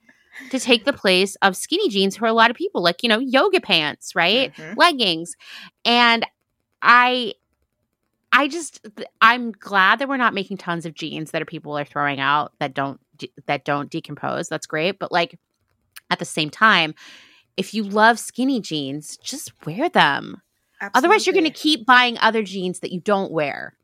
to 0.51 0.59
take 0.59 0.85
the 0.85 0.93
place 0.93 1.37
of 1.43 1.57
skinny 1.57 1.89
jeans 1.89 2.17
for 2.17 2.27
a 2.27 2.33
lot 2.33 2.51
of 2.51 2.57
people 2.57 2.83
like 2.83 3.03
you 3.03 3.09
know 3.09 3.19
yoga 3.21 3.61
pants 3.61 4.15
right 4.17 4.53
Mhm. 4.57 4.75
leggings 4.77 5.37
and 5.85 6.27
i 6.83 7.33
i 8.37 8.47
just 8.47 8.87
i'm 9.21 9.51
glad 9.53 9.99
that 9.99 10.09
we're 10.09 10.17
not 10.17 10.35
making 10.35 10.57
tons 10.57 10.87
of 10.87 10.95
jeans 10.95 11.31
that 11.31 11.43
are 11.43 11.47
people 11.47 11.77
are 11.77 11.85
throwing 11.85 12.21
out 12.21 12.53
that 12.61 12.75
don't 12.75 13.01
that 13.47 13.65
don't 13.65 13.91
decompose 13.91 14.49
that's 14.49 14.67
great 14.67 14.99
but 14.99 15.11
like 15.11 15.39
at 16.11 16.19
the 16.19 16.25
same 16.25 16.51
time 16.51 16.95
if 17.57 17.75
you 17.75 17.83
love 17.83 18.19
skinny 18.19 18.61
jeans 18.61 19.17
just 19.17 19.53
wear 19.67 19.89
them 19.89 20.43
Otherwise, 20.95 21.27
you're 21.27 21.33
going 21.33 21.45
to 21.45 21.51
keep 21.51 21.87
buying 21.87 22.19
other 22.19 22.43
jeans 22.43 22.81
that 22.81 22.93
you 22.93 23.01
don't 23.01 23.33
wear. 23.33 23.77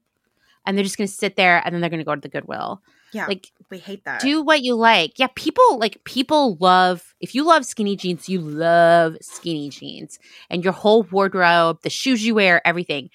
And 0.65 0.77
they're 0.77 0.85
just 0.85 0.99
going 0.99 1.09
to 1.09 1.15
sit 1.15 1.37
there 1.37 1.61
and 1.65 1.75
then 1.75 1.81
they're 1.81 1.91
going 1.91 2.01
to 2.01 2.05
go 2.05 2.15
to 2.15 2.21
the 2.21 2.29
Goodwill. 2.29 2.83
yeah 3.13 3.27
Like, 3.27 3.51
we 3.71 3.79
hate 3.79 4.05
that 4.05 4.21
do 4.21 4.43
what 4.43 4.63
you 4.63 4.75
like. 4.75 5.19
Yeah, 5.19 5.29
people 5.35 5.79
like 5.79 6.05
people 6.05 6.57
love 6.61 7.15
if 7.21 7.35
you 7.35 7.45
love 7.45 7.65
skinny 7.65 7.97
jeans, 7.97 8.29
you 8.29 8.41
love 8.41 9.17
skinny 9.21 9.71
jeans. 9.71 10.19
And 10.51 10.63
your 10.63 10.73
whole 10.73 11.03
wardrobe, 11.05 11.81
the 11.83 11.91
shoes 11.91 12.25
you 12.25 12.35
wear, 12.35 12.65
everything 12.67 13.11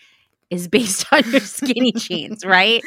is 0.49 0.67
based 0.67 1.05
on 1.11 1.29
your 1.31 1.41
skinny 1.41 1.91
jeans, 1.93 2.45
right? 2.45 2.83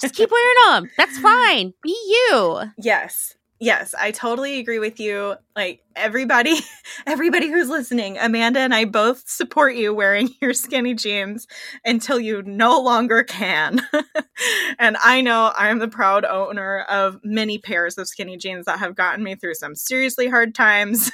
Just 0.00 0.14
keep 0.14 0.30
wearing 0.30 0.54
them. 0.70 0.90
That's 0.96 1.18
fine. 1.18 1.74
Be 1.82 1.90
you. 1.90 2.60
Yes. 2.78 3.34
Yes, 3.60 3.94
I 3.98 4.10
totally 4.10 4.58
agree 4.58 4.80
with 4.80 4.98
you. 4.98 5.36
Like 5.54 5.80
everybody, 5.94 6.56
everybody 7.06 7.48
who's 7.48 7.68
listening, 7.68 8.18
Amanda 8.18 8.60
and 8.60 8.74
I 8.74 8.84
both 8.84 9.28
support 9.28 9.76
you 9.76 9.94
wearing 9.94 10.28
your 10.42 10.52
skinny 10.52 10.92
jeans 10.92 11.46
until 11.84 12.18
you 12.18 12.42
no 12.42 12.80
longer 12.80 13.22
can. 13.22 13.80
and 14.78 14.96
I 15.02 15.20
know 15.20 15.52
I 15.56 15.70
am 15.70 15.78
the 15.78 15.88
proud 15.88 16.24
owner 16.24 16.80
of 16.90 17.20
many 17.22 17.58
pairs 17.58 17.96
of 17.96 18.08
skinny 18.08 18.36
jeans 18.36 18.66
that 18.66 18.80
have 18.80 18.96
gotten 18.96 19.22
me 19.22 19.36
through 19.36 19.54
some 19.54 19.76
seriously 19.76 20.28
hard 20.28 20.54
times. 20.54 21.10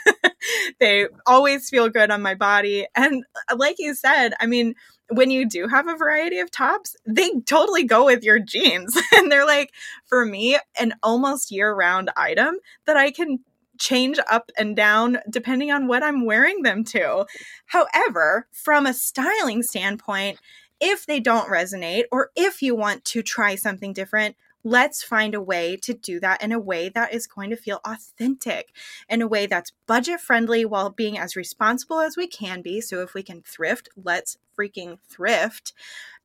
they 0.80 1.06
always 1.26 1.68
feel 1.68 1.88
good 1.88 2.10
on 2.10 2.22
my 2.22 2.34
body. 2.34 2.86
And 2.96 3.22
uh, 3.50 3.56
like 3.56 3.76
you 3.78 3.94
said, 3.94 4.32
I 4.40 4.46
mean, 4.46 4.74
when 5.10 5.30
you 5.30 5.48
do 5.48 5.68
have 5.68 5.88
a 5.88 5.96
variety 5.96 6.38
of 6.38 6.50
tops, 6.50 6.96
they 7.06 7.40
totally 7.40 7.84
go 7.84 8.04
with 8.04 8.22
your 8.22 8.38
jeans. 8.38 8.96
and 9.16 9.30
they're 9.30 9.46
like, 9.46 9.72
for 10.06 10.24
me, 10.24 10.58
an 10.78 10.94
almost 11.02 11.50
year 11.50 11.74
round 11.74 12.10
item 12.16 12.56
that 12.86 12.96
I 12.96 13.10
can 13.10 13.40
change 13.78 14.18
up 14.30 14.50
and 14.58 14.76
down 14.76 15.18
depending 15.28 15.70
on 15.70 15.86
what 15.86 16.02
I'm 16.02 16.26
wearing 16.26 16.62
them 16.62 16.84
to. 16.84 17.26
However, 17.66 18.46
from 18.52 18.86
a 18.86 18.94
styling 18.94 19.62
standpoint, 19.62 20.38
if 20.80 21.06
they 21.06 21.20
don't 21.20 21.48
resonate 21.48 22.04
or 22.12 22.30
if 22.36 22.62
you 22.62 22.74
want 22.74 23.04
to 23.06 23.22
try 23.22 23.54
something 23.54 23.92
different, 23.92 24.36
let's 24.64 25.02
find 25.02 25.34
a 25.34 25.40
way 25.40 25.76
to 25.82 25.94
do 25.94 26.20
that 26.20 26.42
in 26.42 26.52
a 26.52 26.58
way 26.58 26.88
that 26.90 27.14
is 27.14 27.26
going 27.26 27.50
to 27.50 27.56
feel 27.56 27.80
authentic, 27.84 28.72
in 29.08 29.22
a 29.22 29.28
way 29.28 29.46
that's 29.46 29.72
budget 29.86 30.20
friendly 30.20 30.64
while 30.64 30.90
being 30.90 31.18
as 31.18 31.36
responsible 31.36 32.00
as 32.00 32.16
we 32.16 32.26
can 32.26 32.62
be. 32.62 32.80
So 32.80 33.00
if 33.00 33.14
we 33.14 33.22
can 33.22 33.42
thrift, 33.42 33.88
let's 33.96 34.36
freaking 34.58 34.98
thrift. 35.08 35.72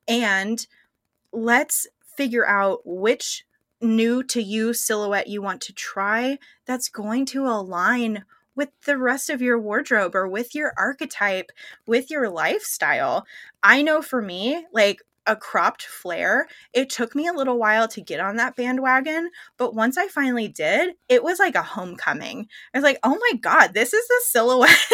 And 0.08 0.66
let's 1.32 1.88
figure 2.18 2.48
out 2.48 2.82
which 2.86 3.46
new 3.82 4.24
to 4.24 4.42
you 4.42 4.74
silhouette 4.74 5.28
you 5.28 5.42
want 5.42 5.62
to 5.62 5.74
try 5.74 6.40
that's 6.66 6.90
going 6.90 7.26
to 7.26 7.46
align 7.46 8.24
with 8.56 8.70
the 8.86 8.98
rest 8.98 9.30
of 9.30 9.42
your 9.42 9.60
wardrobe 9.60 10.16
or 10.16 10.28
with 10.28 10.56
your 10.56 10.74
archetype, 10.78 11.52
with 11.86 12.10
your 12.10 12.30
lifestyle. 12.30 13.26
I 13.62 13.82
know 13.82 14.02
for 14.02 14.22
me, 14.22 14.66
like 14.72 15.02
a 15.28 15.36
cropped 15.36 15.84
flare, 15.84 16.48
it 16.74 16.90
took 16.90 17.16
me 17.16 17.28
a 17.28 17.34
little 17.34 17.58
while 17.58 17.88
to 17.90 18.02
get 18.02 18.20
on 18.20 18.36
that 18.38 18.56
bandwagon, 18.56 19.30
but 19.58 19.76
once 19.76 19.98
I 19.98 20.08
finally 20.08 20.48
did, 20.48 20.94
it 21.10 21.24
was 21.24 21.40
like 21.40 21.56
a 21.56 21.62
homecoming. 21.62 22.48
I 22.74 22.78
was 22.78 22.84
like, 22.84 23.00
oh 23.04 23.18
my 23.20 23.38
God, 23.40 23.74
this 23.74 23.94
is 23.94 24.08
the 24.08 24.22
silhouette. 24.26 24.92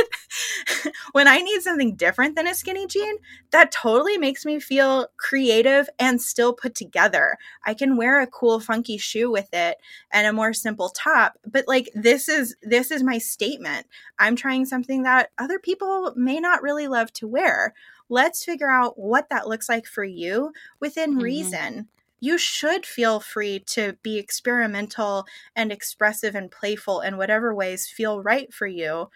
when 1.12 1.28
I 1.28 1.40
need 1.40 1.62
something 1.62 1.96
different 1.96 2.36
than 2.36 2.48
a 2.48 2.56
skinny 2.56 2.88
jean, 2.88 3.16
that 3.52 3.72
totally 3.72 4.18
makes 4.18 4.46
me 4.46 4.60
feel 4.60 5.08
creative 5.18 5.90
and 6.00 6.22
still 6.22 6.54
put 6.54 6.76
together. 6.76 7.38
I 7.66 7.74
can 7.74 7.98
wear 7.98 8.22
a 8.22 8.28
cool 8.28 8.60
funky 8.60 8.98
shoe 8.98 9.32
with 9.32 9.50
it 9.54 9.78
and 10.12 10.28
a 10.28 10.34
more 10.34 10.54
simple 10.54 10.90
top, 10.90 11.38
but 11.46 11.66
like 11.68 11.90
this 11.94 12.30
is 12.30 12.56
this 12.62 12.92
is 12.92 13.04
my 13.04 13.18
statement. 13.18 13.88
I'm 14.20 14.36
trying 14.36 14.66
something 14.66 15.04
that 15.04 15.32
other 15.38 15.60
people 15.60 16.14
may 16.16 16.40
not 16.40 16.62
really 16.62 16.88
love 16.88 17.12
to 17.14 17.28
wear. 17.28 17.74
Let's 18.12 18.44
figure 18.44 18.70
out 18.70 19.00
what 19.00 19.30
that 19.30 19.48
looks 19.48 19.70
like 19.70 19.88
for 19.88 20.04
you 20.04 20.52
within 20.80 21.16
Mhm. 21.16 21.22
reason. 21.24 21.88
You 22.20 22.38
should 22.38 22.86
feel 22.86 23.20
free 23.20 23.60
to 23.68 23.94
be 24.04 24.20
experimental 24.20 25.26
and 25.56 25.72
expressive 25.72 26.36
and 26.36 26.52
playful 26.52 27.02
in 27.02 27.18
whatever 27.18 27.56
ways 27.56 27.88
feel 27.88 28.22
right 28.22 28.54
for 28.54 28.68
you 28.68 29.10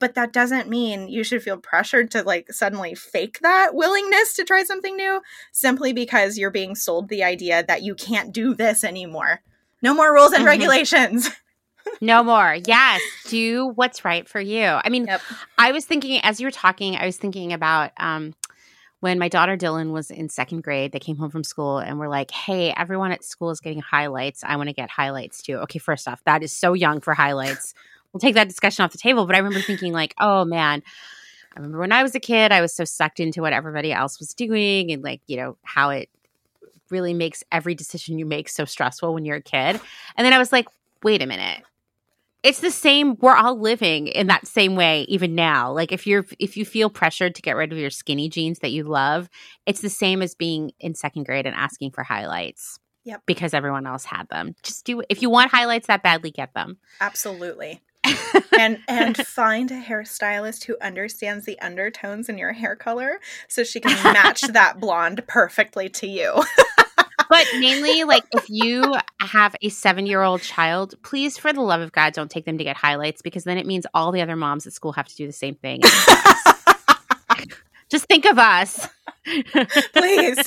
but 0.00 0.14
that 0.14 0.32
doesn't 0.32 0.68
mean 0.68 1.08
you 1.08 1.24
should 1.24 1.42
feel 1.42 1.56
pressured 1.56 2.10
to 2.10 2.22
like 2.22 2.52
suddenly 2.52 2.94
fake 2.94 3.38
that 3.40 3.74
willingness 3.74 4.34
to 4.34 4.44
try 4.44 4.62
something 4.62 4.96
new 4.96 5.22
simply 5.52 5.92
because 5.94 6.36
you're 6.36 6.50
being 6.50 6.74
sold 6.74 7.08
the 7.08 7.22
idea 7.24 7.64
that 7.66 7.82
you 7.82 7.94
can't 7.94 8.32
do 8.32 8.54
this 8.54 8.84
anymore. 8.84 9.40
No 9.80 9.94
more 9.94 10.12
rules 10.12 10.32
and 10.32 10.42
Mhm. 10.42 10.48
regulations. 10.48 11.30
No 12.00 12.22
more. 12.22 12.56
Yes. 12.66 13.00
Do 13.28 13.72
what's 13.74 14.04
right 14.04 14.28
for 14.28 14.40
you. 14.40 14.64
I 14.64 14.88
mean, 14.88 15.06
Yep. 15.06 15.20
I 15.58 15.72
was 15.72 15.84
thinking 15.84 16.20
as 16.22 16.40
you 16.40 16.46
were 16.46 16.50
talking, 16.50 16.96
I 16.96 17.06
was 17.06 17.16
thinking 17.16 17.52
about 17.52 17.92
um, 17.98 18.34
when 19.00 19.18
my 19.18 19.28
daughter 19.28 19.56
Dylan 19.56 19.92
was 19.92 20.10
in 20.10 20.28
second 20.28 20.62
grade. 20.62 20.92
They 20.92 20.98
came 20.98 21.16
home 21.16 21.30
from 21.30 21.44
school 21.44 21.78
and 21.78 21.98
were 21.98 22.08
like, 22.08 22.30
"Hey, 22.30 22.72
everyone 22.76 23.12
at 23.12 23.22
school 23.24 23.50
is 23.50 23.60
getting 23.60 23.80
highlights. 23.80 24.42
I 24.44 24.56
want 24.56 24.68
to 24.68 24.72
get 24.74 24.90
highlights 24.90 25.42
too." 25.42 25.56
Okay, 25.58 25.78
first 25.78 26.08
off, 26.08 26.22
that 26.24 26.42
is 26.42 26.52
so 26.52 26.72
young 26.72 27.00
for 27.00 27.14
highlights. 27.14 27.74
we'll 28.12 28.20
take 28.20 28.34
that 28.36 28.48
discussion 28.48 28.84
off 28.84 28.92
the 28.92 28.98
table. 28.98 29.26
But 29.26 29.34
I 29.34 29.38
remember 29.38 29.60
thinking, 29.60 29.92
like, 29.92 30.14
"Oh 30.18 30.44
man." 30.44 30.82
I 31.56 31.60
remember 31.60 31.78
when 31.78 31.92
I 31.92 32.02
was 32.02 32.16
a 32.16 32.20
kid, 32.20 32.50
I 32.50 32.60
was 32.60 32.74
so 32.74 32.84
sucked 32.84 33.20
into 33.20 33.40
what 33.40 33.52
everybody 33.52 33.92
else 33.92 34.18
was 34.18 34.34
doing 34.34 34.90
and 34.90 35.04
like, 35.04 35.20
you 35.28 35.36
know, 35.36 35.56
how 35.62 35.90
it 35.90 36.08
really 36.90 37.14
makes 37.14 37.44
every 37.52 37.76
decision 37.76 38.18
you 38.18 38.26
make 38.26 38.48
so 38.48 38.64
stressful 38.64 39.14
when 39.14 39.24
you're 39.24 39.36
a 39.36 39.40
kid. 39.40 39.80
And 40.16 40.24
then 40.26 40.32
I 40.32 40.38
was 40.38 40.50
like, 40.50 40.66
wait 41.04 41.22
a 41.22 41.26
minute 41.26 41.62
it's 42.44 42.60
the 42.60 42.70
same 42.70 43.16
we're 43.20 43.34
all 43.34 43.58
living 43.58 44.06
in 44.06 44.28
that 44.28 44.46
same 44.46 44.76
way 44.76 45.02
even 45.08 45.34
now 45.34 45.72
like 45.72 45.90
if 45.90 46.06
you're 46.06 46.24
if 46.38 46.56
you 46.56 46.64
feel 46.64 46.88
pressured 46.90 47.34
to 47.34 47.42
get 47.42 47.56
rid 47.56 47.72
of 47.72 47.78
your 47.78 47.90
skinny 47.90 48.28
jeans 48.28 48.60
that 48.60 48.70
you 48.70 48.84
love 48.84 49.28
it's 49.66 49.80
the 49.80 49.90
same 49.90 50.22
as 50.22 50.34
being 50.36 50.70
in 50.78 50.94
second 50.94 51.24
grade 51.24 51.46
and 51.46 51.56
asking 51.56 51.90
for 51.90 52.04
highlights 52.04 52.78
Yep. 53.06 53.22
because 53.26 53.52
everyone 53.52 53.86
else 53.86 54.04
had 54.06 54.28
them 54.30 54.54
just 54.62 54.86
do 54.86 55.02
if 55.10 55.20
you 55.20 55.28
want 55.28 55.50
highlights 55.50 55.88
that 55.88 56.02
badly 56.02 56.30
get 56.30 56.54
them 56.54 56.78
Absolutely. 57.00 57.82
and 58.58 58.78
and 58.88 59.16
find 59.16 59.70
a 59.70 59.80
hairstylist 59.80 60.64
who 60.64 60.76
understands 60.80 61.46
the 61.46 61.58
undertones 61.60 62.28
in 62.28 62.38
your 62.38 62.52
hair 62.52 62.76
color 62.76 63.18
so 63.48 63.64
she 63.64 63.80
can 63.80 63.92
match 64.12 64.40
that 64.52 64.78
blonde 64.78 65.22
perfectly 65.26 65.88
to 65.88 66.06
you. 66.06 66.32
but 67.34 67.46
mainly 67.58 68.04
like 68.04 68.22
if 68.30 68.48
you 68.48 68.94
have 69.20 69.56
a 69.60 69.68
seven 69.68 70.06
year 70.06 70.22
old 70.22 70.40
child 70.40 70.94
please 71.02 71.36
for 71.36 71.52
the 71.52 71.60
love 71.60 71.80
of 71.80 71.90
god 71.90 72.12
don't 72.12 72.30
take 72.30 72.44
them 72.44 72.56
to 72.58 72.62
get 72.62 72.76
highlights 72.76 73.22
because 73.22 73.42
then 73.42 73.58
it 73.58 73.66
means 73.66 73.86
all 73.92 74.12
the 74.12 74.22
other 74.22 74.36
moms 74.36 74.68
at 74.68 74.72
school 74.72 74.92
have 74.92 75.08
to 75.08 75.16
do 75.16 75.26
the 75.26 75.32
same 75.32 75.56
thing 75.56 75.80
Just 77.90 78.06
think 78.06 78.24
of 78.24 78.38
us. 78.40 78.88
Please. 79.24 79.54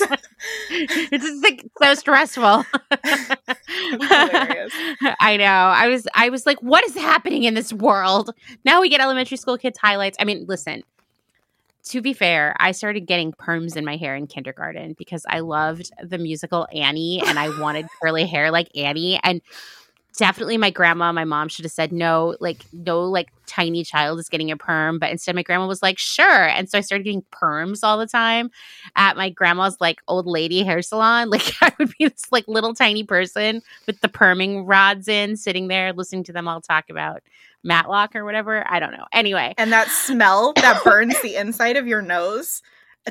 it's 0.70 1.24
just 1.24 1.42
like 1.42 1.64
so 1.82 1.94
stressful. 1.94 2.64
I 5.20 5.36
know. 5.38 5.44
I 5.44 5.88
was 5.88 6.06
I 6.14 6.28
was 6.28 6.44
like, 6.44 6.58
what 6.60 6.84
is 6.84 6.94
happening 6.94 7.44
in 7.44 7.54
this 7.54 7.72
world? 7.72 8.34
Now 8.66 8.82
we 8.82 8.90
get 8.90 9.00
elementary 9.00 9.38
school 9.38 9.56
kids 9.56 9.78
highlights. 9.78 10.18
I 10.20 10.24
mean, 10.24 10.44
listen, 10.46 10.82
to 11.84 12.02
be 12.02 12.12
fair, 12.12 12.54
I 12.58 12.72
started 12.72 13.06
getting 13.06 13.32
perms 13.32 13.76
in 13.76 13.84
my 13.84 13.96
hair 13.96 14.14
in 14.14 14.26
kindergarten 14.26 14.94
because 14.98 15.24
I 15.28 15.40
loved 15.40 15.90
the 16.02 16.18
musical 16.18 16.66
Annie 16.72 17.22
and 17.26 17.38
I 17.38 17.48
wanted 17.60 17.86
curly 18.02 18.26
hair 18.26 18.50
like 18.50 18.68
Annie. 18.76 19.18
And 19.22 19.40
definitely 20.18 20.58
my 20.58 20.70
grandma, 20.70 21.12
my 21.12 21.24
mom 21.24 21.48
should 21.48 21.64
have 21.64 21.72
said 21.72 21.92
no, 21.92 22.36
like 22.40 22.64
no 22.72 23.02
like 23.02 23.28
tiny 23.46 23.84
child 23.84 24.18
is 24.18 24.28
getting 24.28 24.50
a 24.50 24.56
perm, 24.56 24.98
but 24.98 25.10
instead 25.10 25.34
my 25.34 25.42
grandma 25.42 25.66
was 25.66 25.82
like, 25.82 25.96
sure. 25.96 26.48
And 26.48 26.68
so 26.68 26.76
I 26.76 26.80
started 26.80 27.04
getting 27.04 27.24
perms 27.32 27.80
all 27.82 27.96
the 27.96 28.06
time 28.06 28.50
at 28.96 29.16
my 29.16 29.30
grandma's 29.30 29.80
like 29.80 30.00
old 30.08 30.26
lady 30.26 30.62
hair 30.62 30.82
salon. 30.82 31.30
Like 31.38 31.54
I 31.62 31.72
would 31.78 31.94
be 31.96 32.08
this 32.08 32.30
like 32.32 32.48
little 32.48 32.74
tiny 32.74 33.04
person 33.04 33.62
with 33.86 34.00
the 34.00 34.08
perming 34.08 34.64
rods 34.66 35.06
in, 35.08 35.36
sitting 35.36 35.68
there 35.68 35.92
listening 35.92 36.24
to 36.24 36.32
them 36.32 36.48
all 36.48 36.60
talk 36.60 36.90
about 36.90 37.22
Matlock 37.64 38.14
or 38.14 38.24
whatever. 38.24 38.64
I 38.68 38.80
don't 38.80 38.92
know. 38.92 39.06
Anyway. 39.12 39.54
And 39.58 39.72
that 39.72 39.88
smell 39.88 40.52
that 40.54 40.82
burns 40.84 41.20
the 41.22 41.36
inside 41.36 41.76
of 41.76 41.86
your 41.86 42.02
nose 42.02 42.62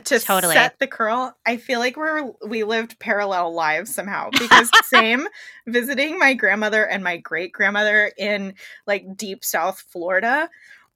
to 0.06 0.20
Totally. 0.20 0.56
set 0.56 0.80
the 0.80 0.88
curl. 0.88 1.36
I 1.46 1.58
feel 1.58 1.80
like 1.80 1.98
we're 1.98 2.32
we 2.46 2.64
lived 2.64 3.00
parallel 3.00 3.54
lives 3.54 3.94
somehow 3.94 4.30
because 4.32 4.70
same 4.86 5.28
visiting 5.66 6.20
my 6.20 6.34
grandmother 6.34 6.86
and 6.86 7.04
my 7.04 7.18
great 7.18 7.52
grandmother 7.52 8.12
in 8.18 8.54
like 8.86 9.16
deep 9.16 9.44
South 9.44 9.84
Florida. 9.90 10.50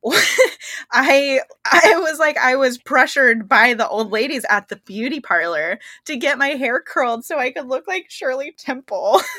I 0.91 1.41
I 1.65 1.95
was 1.97 2.19
like 2.19 2.37
I 2.37 2.55
was 2.55 2.77
pressured 2.77 3.47
by 3.47 3.73
the 3.73 3.87
old 3.87 4.11
ladies 4.11 4.45
at 4.49 4.67
the 4.67 4.77
beauty 4.77 5.19
parlor 5.19 5.79
to 6.05 6.17
get 6.17 6.37
my 6.37 6.49
hair 6.49 6.81
curled 6.81 7.23
so 7.23 7.37
I 7.37 7.51
could 7.51 7.67
look 7.67 7.87
like 7.87 8.09
Shirley 8.09 8.53
Temple. 8.57 9.21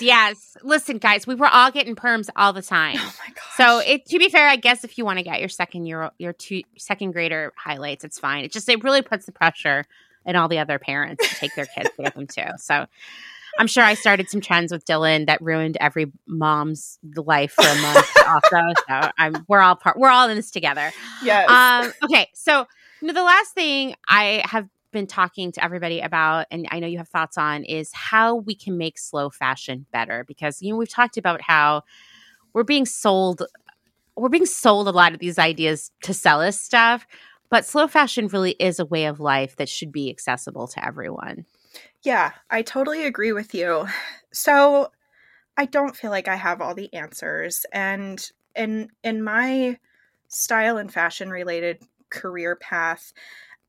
yes. 0.00 0.56
Listen, 0.62 0.98
guys, 0.98 1.26
we 1.26 1.34
were 1.34 1.48
all 1.48 1.70
getting 1.70 1.94
perms 1.94 2.28
all 2.36 2.52
the 2.52 2.62
time. 2.62 2.96
Oh 2.98 3.14
my 3.26 3.34
gosh. 3.34 3.56
So 3.56 3.78
it 3.80 4.06
to 4.06 4.18
be 4.18 4.28
fair, 4.28 4.48
I 4.48 4.56
guess 4.56 4.84
if 4.84 4.98
you 4.98 5.04
want 5.04 5.18
to 5.18 5.24
get 5.24 5.40
your 5.40 5.48
second 5.48 5.86
year 5.86 6.10
your 6.18 6.32
two 6.32 6.62
second 6.76 7.12
grader 7.12 7.52
highlights, 7.56 8.04
it's 8.04 8.18
fine. 8.18 8.44
It 8.44 8.52
just 8.52 8.68
it 8.68 8.82
really 8.84 9.02
puts 9.02 9.26
the 9.26 9.32
pressure 9.32 9.84
and 10.24 10.36
all 10.36 10.48
the 10.48 10.58
other 10.58 10.78
parents 10.78 11.28
to 11.28 11.34
take 11.34 11.54
their 11.54 11.66
kids 11.66 11.90
to 11.96 12.02
get 12.02 12.14
them 12.14 12.26
too. 12.26 12.42
So 12.58 12.86
I'm 13.58 13.66
sure 13.66 13.82
I 13.82 13.94
started 13.94 14.28
some 14.30 14.40
trends 14.40 14.70
with 14.70 14.84
Dylan 14.84 15.26
that 15.26 15.40
ruined 15.40 15.76
every 15.80 16.12
mom's 16.26 16.98
life 17.16 17.52
for 17.52 17.66
a 17.66 17.74
month 17.80 18.06
also. 18.28 18.72
So 18.86 19.10
I'm 19.18 19.44
we're 19.48 19.60
all 19.60 19.74
part 19.74 19.98
we're 19.98 20.10
all 20.10 20.28
in 20.28 20.36
this 20.36 20.50
together. 20.50 20.92
yes. 21.22 21.50
Um 21.50 21.92
okay, 22.04 22.28
so 22.34 22.66
you 23.00 23.08
know, 23.08 23.14
the 23.14 23.22
last 23.22 23.54
thing 23.54 23.94
I 24.06 24.42
have 24.44 24.68
been 24.90 25.06
talking 25.06 25.52
to 25.52 25.64
everybody 25.64 26.00
about 26.00 26.46
and 26.50 26.66
I 26.70 26.80
know 26.80 26.86
you 26.86 26.98
have 26.98 27.08
thoughts 27.08 27.38
on 27.38 27.64
is 27.64 27.92
how 27.92 28.36
we 28.36 28.54
can 28.54 28.78
make 28.78 28.98
slow 28.98 29.30
fashion 29.30 29.86
better 29.92 30.24
because 30.26 30.62
you 30.62 30.72
know 30.72 30.78
we've 30.78 30.88
talked 30.88 31.16
about 31.16 31.42
how 31.42 31.82
we're 32.52 32.64
being 32.64 32.86
sold 32.86 33.42
we're 34.16 34.28
being 34.28 34.46
sold 34.46 34.88
a 34.88 34.92
lot 34.92 35.12
of 35.12 35.20
these 35.20 35.38
ideas 35.38 35.90
to 36.02 36.14
sell 36.14 36.40
us 36.40 36.58
stuff 36.60 37.06
but 37.50 37.64
slow 37.64 37.86
fashion 37.86 38.28
really 38.28 38.52
is 38.52 38.78
a 38.78 38.86
way 38.86 39.06
of 39.06 39.20
life 39.20 39.56
that 39.56 39.68
should 39.68 39.92
be 39.92 40.10
accessible 40.10 40.66
to 40.68 40.84
everyone 40.84 41.44
Yeah, 42.02 42.32
I 42.50 42.62
totally 42.62 43.04
agree 43.04 43.32
with 43.32 43.54
you. 43.54 43.86
So 44.32 44.92
I 45.56 45.64
don't 45.64 45.96
feel 45.96 46.10
like 46.10 46.28
I 46.28 46.36
have 46.36 46.60
all 46.60 46.74
the 46.74 46.92
answers 46.94 47.66
and 47.72 48.30
in 48.54 48.90
in 49.02 49.22
my 49.22 49.78
style 50.28 50.76
and 50.76 50.92
fashion 50.92 51.30
related 51.30 51.82
career 52.10 52.56
path, 52.56 53.12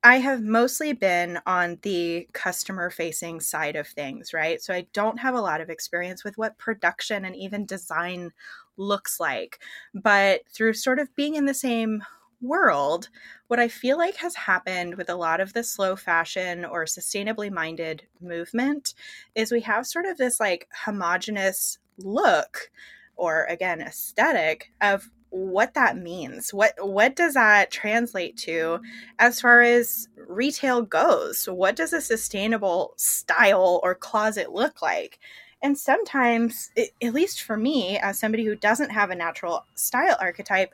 I 0.04 0.20
have 0.20 0.42
mostly 0.42 0.94
been 0.94 1.40
on 1.46 1.78
the 1.82 2.28
customer 2.32 2.90
facing 2.90 3.42
side 3.42 3.76
of 3.76 3.88
things, 3.88 4.34
right? 4.34 4.62
So 4.62 4.74
I 4.74 4.88
don't 4.94 5.20
have 5.20 5.36
a 5.36 5.42
lot 5.42 5.60
of 5.60 5.70
experience 5.70 6.24
with 6.24 6.38
what 6.38 6.58
production 6.58 7.26
and 7.26 7.36
even 7.36 7.66
design 7.66 8.32
looks 8.78 9.20
like. 9.20 9.60
But 9.94 10.42
through 10.50 10.74
sort 10.74 11.00
of 11.00 11.14
being 11.16 11.36
in 11.36 11.46
the 11.46 11.54
same 11.54 12.02
world, 12.42 13.10
what 13.48 13.60
I 13.60 13.68
feel 13.68 13.98
like 13.98 14.16
has 14.18 14.36
happened 14.36 14.96
with 14.96 15.10
a 15.10 15.16
lot 15.16 15.42
of 15.42 15.52
the 15.52 15.64
slow 15.66 15.98
fashion 15.98 16.64
or 16.64 16.86
sustainably 16.86 17.52
minded 17.52 18.04
movement 18.22 18.94
is 19.36 19.52
we 19.52 19.62
have 19.62 19.86
sort 19.86 20.06
of 20.06 20.18
this 20.18 20.40
like 20.40 20.70
homogenous 20.86 21.78
look 21.98 22.72
or 23.18 23.44
again 23.46 23.82
aesthetic 23.82 24.72
of 24.80 25.10
what 25.32 25.74
that 25.76 25.98
means. 25.98 26.54
What 26.54 26.74
what 26.80 27.16
does 27.16 27.36
that 27.36 27.72
translate 27.72 28.38
to 28.38 28.80
as 29.20 29.42
far 29.42 29.62
as 29.62 30.08
retail 30.16 30.82
goes? 30.82 31.46
What 31.46 31.76
does 31.76 31.94
a 31.94 32.02
sustainable 32.02 32.94
style 32.98 33.80
or 33.84 33.96
closet 33.96 34.52
look 34.52 34.82
like? 34.82 35.20
And 35.62 35.78
sometimes, 35.78 36.72
it, 36.76 36.92
at 37.04 37.14
least 37.14 37.44
for 37.44 37.58
me, 37.58 37.98
as 38.00 38.18
somebody 38.20 38.46
who 38.46 38.56
doesn't 38.56 38.92
have 38.92 39.10
a 39.10 39.16
natural 39.16 39.66
style 39.76 40.16
archetype, 40.20 40.74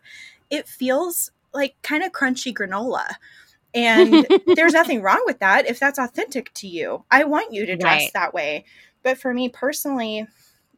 it 0.50 0.68
feels 0.68 1.32
like 1.54 1.76
kind 1.82 2.04
of 2.04 2.12
crunchy 2.12 2.54
granola. 2.54 3.16
And 3.74 4.28
there's 4.56 4.74
nothing 4.74 5.02
wrong 5.02 5.22
with 5.26 5.40
that 5.40 5.68
if 5.68 5.80
that's 5.80 6.00
authentic 6.00 6.54
to 6.56 6.68
you. 6.68 7.04
I 7.12 7.26
want 7.26 7.54
you 7.54 7.66
to 7.66 7.76
dress 7.76 8.10
Right. 8.10 8.14
that 8.14 8.34
way. 8.34 8.66
But 9.04 9.18
for 9.18 9.34
me 9.34 9.50
personally, 9.50 10.28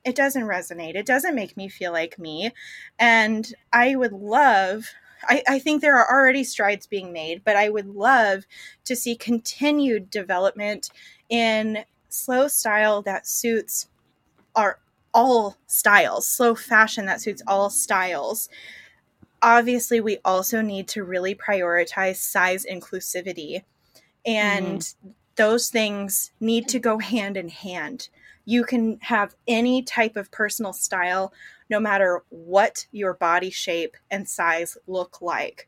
it 0.07 0.15
doesn't 0.15 0.43
resonate. 0.43 0.95
It 0.95 1.05
doesn't 1.05 1.35
make 1.35 1.57
me 1.57 1.67
feel 1.67 1.91
like 1.91 2.17
me. 2.17 2.53
And 2.97 3.53
I 3.73 3.97
would 3.97 4.13
love, 4.13 4.85
I, 5.23 5.43
I 5.45 5.59
think 5.59 5.81
there 5.81 5.97
are 5.97 6.09
already 6.09 6.45
strides 6.45 6.87
being 6.87 7.11
made, 7.11 7.43
but 7.43 7.57
I 7.57 7.67
would 7.67 7.87
love 7.87 8.45
to 8.85 8.95
see 8.95 9.17
continued 9.17 10.09
development 10.09 10.89
in 11.27 11.83
slow 12.07 12.47
style 12.47 13.01
that 13.01 13.27
suits 13.27 13.89
our 14.55 14.79
all 15.13 15.57
styles, 15.67 16.25
slow 16.25 16.55
fashion 16.55 17.05
that 17.07 17.19
suits 17.19 17.43
all 17.45 17.69
styles. 17.69 18.47
Obviously, 19.41 19.99
we 19.99 20.19
also 20.23 20.61
need 20.61 20.87
to 20.87 21.03
really 21.03 21.35
prioritize 21.35 22.15
size 22.15 22.65
inclusivity. 22.65 23.63
And 24.25 24.79
mm-hmm. 24.79 25.09
those 25.35 25.69
things 25.69 26.31
need 26.39 26.69
to 26.69 26.79
go 26.79 26.99
hand 26.99 27.35
in 27.35 27.49
hand. 27.49 28.07
You 28.47 28.63
can 28.63 28.97
have 29.01 29.35
any 29.45 29.83
type 29.83 30.15
of 30.15 30.31
personal 30.31 30.71
style, 30.71 31.33
no 31.69 31.81
matter 31.81 32.23
what 32.29 32.87
your 32.93 33.13
body 33.13 33.49
shape 33.49 33.97
and 34.09 34.25
size 34.25 34.77
look 34.87 35.21
like. 35.21 35.67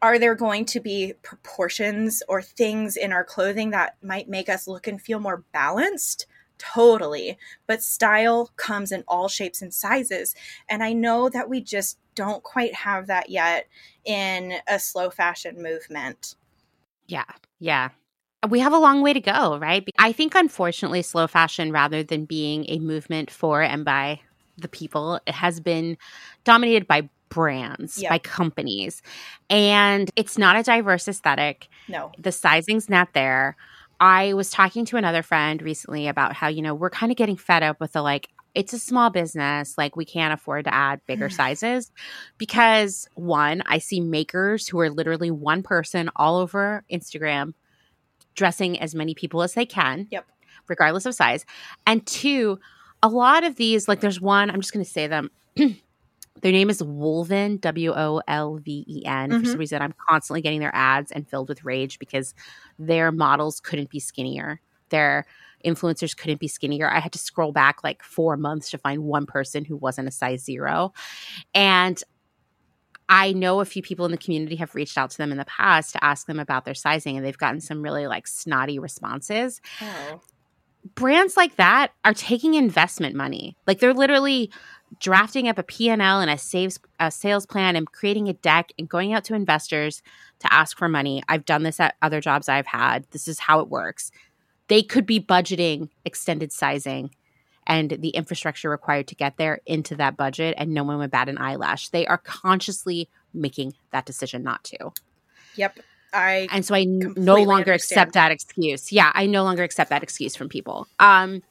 Are 0.00 0.18
there 0.18 0.34
going 0.34 0.64
to 0.64 0.80
be 0.80 1.12
proportions 1.22 2.22
or 2.26 2.40
things 2.40 2.96
in 2.96 3.12
our 3.12 3.22
clothing 3.22 3.68
that 3.70 3.96
might 4.02 4.30
make 4.30 4.48
us 4.48 4.66
look 4.66 4.86
and 4.86 4.98
feel 4.98 5.20
more 5.20 5.44
balanced? 5.52 6.26
Totally. 6.56 7.36
But 7.66 7.82
style 7.82 8.50
comes 8.56 8.90
in 8.90 9.04
all 9.06 9.28
shapes 9.28 9.60
and 9.60 9.74
sizes. 9.74 10.34
And 10.70 10.82
I 10.82 10.94
know 10.94 11.28
that 11.28 11.50
we 11.50 11.60
just 11.60 11.98
don't 12.14 12.42
quite 12.42 12.74
have 12.74 13.08
that 13.08 13.28
yet 13.28 13.68
in 14.06 14.54
a 14.66 14.78
slow 14.78 15.10
fashion 15.10 15.62
movement. 15.62 16.34
Yeah, 17.08 17.30
yeah. 17.58 17.90
We 18.48 18.58
have 18.60 18.72
a 18.72 18.78
long 18.78 19.02
way 19.02 19.12
to 19.12 19.20
go, 19.20 19.58
right? 19.58 19.88
I 19.98 20.12
think, 20.12 20.34
unfortunately, 20.34 21.02
slow 21.02 21.26
fashion, 21.26 21.70
rather 21.70 22.02
than 22.02 22.24
being 22.24 22.64
a 22.68 22.78
movement 22.80 23.30
for 23.30 23.62
and 23.62 23.84
by 23.84 24.20
the 24.58 24.68
people, 24.68 25.20
it 25.26 25.34
has 25.34 25.60
been 25.60 25.96
dominated 26.44 26.86
by 26.88 27.08
brands, 27.28 27.98
Yeah. 27.98 28.10
by 28.10 28.18
companies. 28.18 29.00
And 29.48 30.10
it's 30.16 30.36
not 30.36 30.56
a 30.56 30.62
diverse 30.62 31.06
aesthetic. 31.08 31.68
No. 31.88 32.12
The 32.18 32.32
sizing's 32.32 32.90
not 32.90 33.12
there. 33.14 33.56
I 34.00 34.34
was 34.34 34.50
talking 34.50 34.84
to 34.86 34.96
another 34.96 35.22
friend 35.22 35.62
recently 35.62 36.08
about 36.08 36.34
how, 36.34 36.48
you 36.48 36.60
know, 36.62 36.74
we're 36.74 36.90
kind 36.90 37.12
of 37.12 37.16
getting 37.16 37.36
fed 37.36 37.62
up 37.62 37.80
with 37.80 37.92
the 37.92 38.02
like, 38.02 38.28
it's 38.54 38.72
a 38.74 38.78
small 38.78 39.08
business. 39.08 39.78
Like, 39.78 39.96
we 39.96 40.04
can't 40.04 40.34
afford 40.34 40.64
to 40.66 40.74
add 40.74 41.00
bigger 41.06 41.30
sizes 41.30 41.90
because 42.38 43.08
one, 43.14 43.62
I 43.66 43.78
see 43.78 44.00
makers 44.00 44.66
who 44.68 44.80
are 44.80 44.90
literally 44.90 45.30
one 45.30 45.62
person 45.62 46.10
all 46.16 46.36
over 46.36 46.84
Instagram 46.92 47.54
dressing 48.34 48.78
as 48.80 48.94
many 48.94 49.14
people 49.14 49.42
as 49.42 49.54
they 49.54 49.66
can. 49.66 50.08
Yep. 50.10 50.26
Regardless 50.68 51.06
of 51.06 51.14
size. 51.14 51.44
And 51.86 52.06
two, 52.06 52.58
a 53.02 53.08
lot 53.08 53.44
of 53.44 53.56
these, 53.56 53.88
like, 53.88 54.00
there's 54.00 54.20
one, 54.20 54.50
I'm 54.50 54.60
just 54.60 54.72
going 54.72 54.84
to 54.84 54.90
say 54.90 55.06
them. 55.06 55.30
Their 55.56 56.52
name 56.52 56.70
is 56.70 56.82
Wolven, 56.82 57.60
W 57.60 57.92
O 57.94 58.20
L 58.26 58.56
V 58.56 58.84
E 58.88 59.02
N. 59.06 59.30
For 59.30 59.34
some 59.36 59.44
mm-hmm. 59.44 59.58
reason, 59.58 59.82
I'm 59.82 59.94
constantly 60.08 60.40
getting 60.40 60.58
their 60.58 60.74
ads 60.74 61.12
and 61.12 61.28
filled 61.28 61.48
with 61.48 61.64
rage 61.64 62.00
because 62.00 62.34
their 62.78 63.12
models 63.12 63.60
couldn't 63.60 63.90
be 63.90 64.00
skinnier. 64.00 64.60
Their 64.88 65.24
influencers 65.64 66.16
couldn't 66.16 66.40
be 66.40 66.48
skinnier. 66.48 66.90
I 66.90 66.98
had 66.98 67.12
to 67.12 67.18
scroll 67.18 67.52
back 67.52 67.84
like 67.84 68.02
four 68.02 68.36
months 68.36 68.70
to 68.70 68.78
find 68.78 69.04
one 69.04 69.26
person 69.26 69.64
who 69.64 69.76
wasn't 69.76 70.08
a 70.08 70.10
size 70.10 70.42
zero. 70.42 70.92
And 71.54 72.02
I 73.08 73.32
know 73.32 73.60
a 73.60 73.64
few 73.64 73.82
people 73.82 74.04
in 74.06 74.10
the 74.12 74.16
community 74.18 74.56
have 74.56 74.74
reached 74.74 74.96
out 74.96 75.10
to 75.10 75.18
them 75.18 75.32
in 75.32 75.38
the 75.38 75.44
past 75.44 75.92
to 75.92 76.02
ask 76.04 76.26
them 76.26 76.38
about 76.40 76.64
their 76.64 76.74
sizing, 76.74 77.16
and 77.16 77.26
they've 77.26 77.36
gotten 77.36 77.60
some 77.60 77.82
really 77.82 78.06
like 78.06 78.26
snotty 78.26 78.78
responses 78.78 79.60
Oh. 79.80 80.20
brands 80.94 81.36
like 81.36 81.56
that 81.56 81.92
are 82.04 82.14
taking 82.14 82.54
investment 82.54 83.14
money. 83.14 83.56
Like 83.66 83.78
they're 83.80 83.94
literally 83.94 84.50
drafting 85.00 85.48
up 85.48 85.58
a 85.58 85.62
P&L 85.62 86.00
and 86.20 86.30
a 86.30 86.36
saves 86.36 86.78
a 87.00 87.10
sales 87.10 87.46
plan 87.46 87.76
and 87.76 87.90
creating 87.90 88.28
a 88.28 88.34
deck 88.34 88.72
and 88.78 88.88
going 88.88 89.12
out 89.14 89.24
to 89.24 89.34
investors 89.34 90.02
to 90.40 90.52
ask 90.52 90.76
for 90.76 90.88
money. 90.88 91.22
I've 91.28 91.44
done 91.44 91.62
this 91.62 91.80
at 91.80 91.94
other 92.02 92.20
jobs 92.20 92.48
I've 92.48 92.66
had. 92.66 93.06
This 93.10 93.26
is 93.28 93.38
how 93.38 93.60
it 93.60 93.68
works. 93.68 94.10
They 94.68 94.82
could 94.82 95.06
be 95.06 95.20
budgeting 95.20 95.88
extended 96.04 96.52
sizing 96.52 97.10
and 97.72 97.90
the 97.90 98.10
infrastructure 98.10 98.68
required 98.68 99.08
to 99.08 99.14
get 99.14 99.38
there 99.38 99.60
into 99.64 99.96
that 99.96 100.14
budget 100.14 100.54
and 100.58 100.74
no 100.74 100.84
one 100.84 100.98
would 100.98 101.10
bat 101.10 101.30
an 101.30 101.38
eyelash. 101.38 101.88
They 101.88 102.06
are 102.06 102.18
consciously 102.18 103.08
making 103.32 103.72
that 103.92 104.04
decision 104.04 104.42
not 104.42 104.62
to. 104.64 104.92
Yep. 105.56 105.80
I 106.12 106.48
and 106.52 106.62
so 106.66 106.74
I 106.74 106.84
no 106.84 107.36
longer 107.36 107.72
understand. 107.72 107.74
accept 107.74 108.12
that 108.12 108.30
excuse. 108.30 108.92
Yeah, 108.92 109.10
I 109.14 109.24
no 109.24 109.42
longer 109.44 109.62
accept 109.62 109.88
that 109.88 110.02
excuse 110.02 110.36
from 110.36 110.50
people. 110.50 110.86
Um 110.98 111.42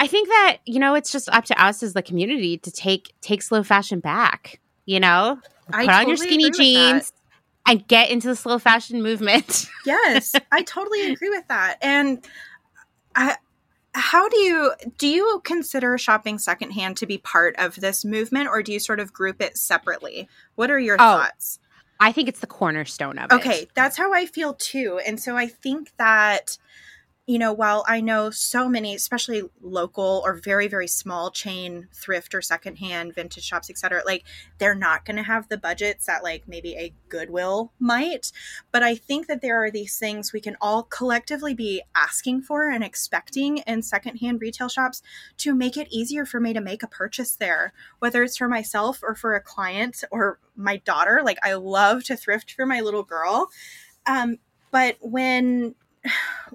I 0.00 0.08
think 0.08 0.26
that, 0.28 0.58
you 0.66 0.80
know, 0.80 0.94
it's 0.96 1.12
just 1.12 1.28
up 1.28 1.44
to 1.44 1.64
us 1.64 1.84
as 1.84 1.92
the 1.92 2.02
community 2.02 2.58
to 2.58 2.70
take 2.72 3.14
take 3.20 3.42
slow 3.42 3.62
fashion 3.62 4.00
back, 4.00 4.58
you 4.86 4.98
know? 4.98 5.38
I 5.72 5.84
Put 5.86 5.94
on 5.94 6.08
your 6.08 6.16
skinny 6.16 6.46
agree 6.46 6.48
with 6.48 6.56
that. 6.56 6.92
jeans 6.94 7.12
and 7.68 7.86
get 7.86 8.10
into 8.10 8.26
the 8.26 8.34
slow 8.36 8.58
fashion 8.58 9.00
movement. 9.02 9.66
yes 9.86 10.34
i 10.50 10.62
totally 10.62 11.12
agree 11.12 11.30
with 11.30 11.46
that 11.48 11.78
and 11.80 12.26
i 13.14 13.36
how 13.94 14.28
do 14.28 14.36
you 14.38 14.72
do 14.98 15.06
you 15.06 15.40
consider 15.44 15.96
shopping 15.96 16.38
secondhand 16.38 16.96
to 16.96 17.06
be 17.06 17.18
part 17.18 17.54
of 17.58 17.76
this 17.76 18.04
movement 18.04 18.48
or 18.48 18.62
do 18.62 18.72
you 18.72 18.78
sort 18.80 19.00
of 19.00 19.12
group 19.12 19.40
it 19.40 19.56
separately 19.56 20.28
what 20.56 20.70
are 20.70 20.78
your 20.78 20.96
Oh, 20.96 20.98
thoughts 20.98 21.58
I 22.00 22.10
think 22.12 22.28
it's 22.28 22.40
the 22.40 22.46
cornerstone 22.48 23.18
of 23.18 23.30
it. 23.30 23.34
okay 23.36 23.68
that's 23.74 23.96
how 23.96 24.12
i 24.12 24.26
feel 24.26 24.54
too 24.54 25.00
and 25.06 25.20
so 25.20 25.36
i 25.36 25.46
think 25.46 25.92
that 25.96 26.58
you 27.26 27.38
know 27.38 27.52
while 27.52 27.84
i 27.88 28.00
know 28.00 28.30
so 28.30 28.68
many 28.68 28.94
especially 28.94 29.42
local 29.62 30.22
or 30.24 30.34
very 30.34 30.68
very 30.68 30.86
small 30.86 31.30
chain 31.30 31.88
thrift 31.92 32.34
or 32.34 32.42
secondhand 32.42 33.14
vintage 33.14 33.44
shops 33.44 33.70
etc 33.70 34.02
like 34.04 34.24
they're 34.58 34.74
not 34.74 35.04
going 35.04 35.16
to 35.16 35.22
have 35.22 35.48
the 35.48 35.56
budgets 35.56 36.06
that 36.06 36.22
like 36.22 36.46
maybe 36.46 36.74
a 36.74 36.92
goodwill 37.08 37.72
might. 37.78 38.32
But 38.72 38.82
i 38.82 38.94
think 38.94 39.26
that 39.26 39.40
there 39.40 39.62
are 39.62 39.70
these 39.70 39.98
things 39.98 40.32
we 40.32 40.40
can 40.40 40.56
all 40.60 40.82
collectively 40.82 41.54
be 41.54 41.82
asking 41.94 42.42
for 42.42 42.68
and 42.68 42.84
expecting 42.84 43.58
in 43.58 43.82
secondhand 43.82 44.40
retail 44.40 44.68
shops 44.68 45.02
to 45.38 45.54
make 45.54 45.76
it 45.76 45.88
easier 45.90 46.24
for 46.24 46.40
me 46.40 46.52
to 46.52 46.60
make 46.60 46.82
a 46.82 46.88
purchase 46.88 47.36
there. 47.36 47.72
Whether 47.98 48.22
it's 48.22 48.36
for 48.36 48.48
myself 48.48 49.00
or 49.02 49.14
for 49.14 49.34
a 49.34 49.40
client 49.40 50.04
or 50.10 50.38
my 50.56 50.76
daughter 50.78 51.20
like 51.24 51.38
i 51.42 51.54
love 51.54 52.04
to 52.04 52.16
thrift 52.16 52.52
for 52.52 52.66
my 52.66 52.80
little 52.80 53.02
girl. 53.02 53.48
Um, 54.06 54.38
but 54.70 54.96
when 55.00 55.74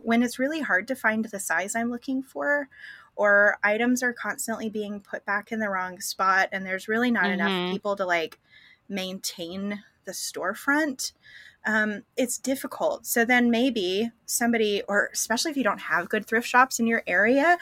when 0.04 0.24
it's 0.24 0.40
really 0.40 0.62
hard 0.62 0.88
to 0.88 0.96
find 0.96 1.26
the 1.26 1.40
size 1.40 1.76
i'm 1.76 1.92
looking 1.92 2.22
for 2.24 2.68
or 3.16 3.58
items 3.64 4.02
are 4.02 4.14
constantly 4.14 4.70
being 4.70 5.02
put 5.02 5.26
back 5.26 5.52
in 5.52 5.60
the 5.60 5.70
wrong 5.70 6.00
spot 6.00 6.48
and 6.52 6.66
there's 6.66 6.88
really 6.88 7.12
not 7.12 7.26
Mhm. 7.26 7.34
enough 7.34 7.72
people 7.72 7.96
to 7.96 8.06
like 8.06 8.40
maintain 8.88 9.84
the 10.06 10.12
storefront 10.12 11.12
um, 11.66 12.04
it's 12.16 12.38
difficult 12.38 13.06
so 13.06 13.26
then 13.26 13.52
maybe 13.52 14.10
somebody 14.26 14.82
or 14.88 15.10
especially 15.14 15.52
if 15.52 15.58
you 15.58 15.64
don't 15.64 15.82
have 15.82 16.08
good 16.10 16.26
thrift 16.26 16.48
shops 16.48 16.80
in 16.80 16.88
your 16.88 17.04
area 17.06 17.58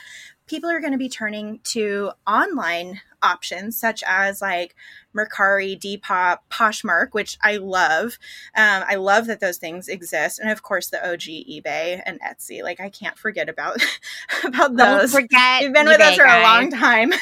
people 0.45 0.69
are 0.69 0.79
going 0.79 0.91
to 0.93 0.97
be 0.99 1.09
turning 1.09 1.59
to 1.63 2.11
online 2.27 3.01
options 3.23 3.79
such 3.79 4.03
as 4.07 4.41
like 4.41 4.75
mercari 5.15 5.79
depop 5.79 6.39
poshmark 6.51 7.09
which 7.11 7.37
i 7.41 7.57
love. 7.57 8.17
Um, 8.55 8.83
i 8.87 8.95
love 8.95 9.27
that 9.27 9.39
those 9.39 9.57
things 9.57 9.87
exist 9.87 10.39
and 10.39 10.49
of 10.49 10.61
course 10.63 10.87
the 10.89 10.99
og 11.05 11.19
ebay 11.19 12.01
and 12.05 12.19
etsy. 12.21 12.61
Like 12.63 12.79
i 12.79 12.89
can't 12.89 13.17
forget 13.17 13.49
about 13.49 13.81
about 14.43 14.75
Don't 14.75 14.99
those. 14.99 15.11
forget. 15.11 15.61
you've 15.61 15.73
been 15.73 15.87
with 15.87 16.01
us 16.01 16.13
eBay, 16.13 16.17
for 16.17 16.25
a 16.25 16.41
long 16.43 16.71
time. 16.71 17.13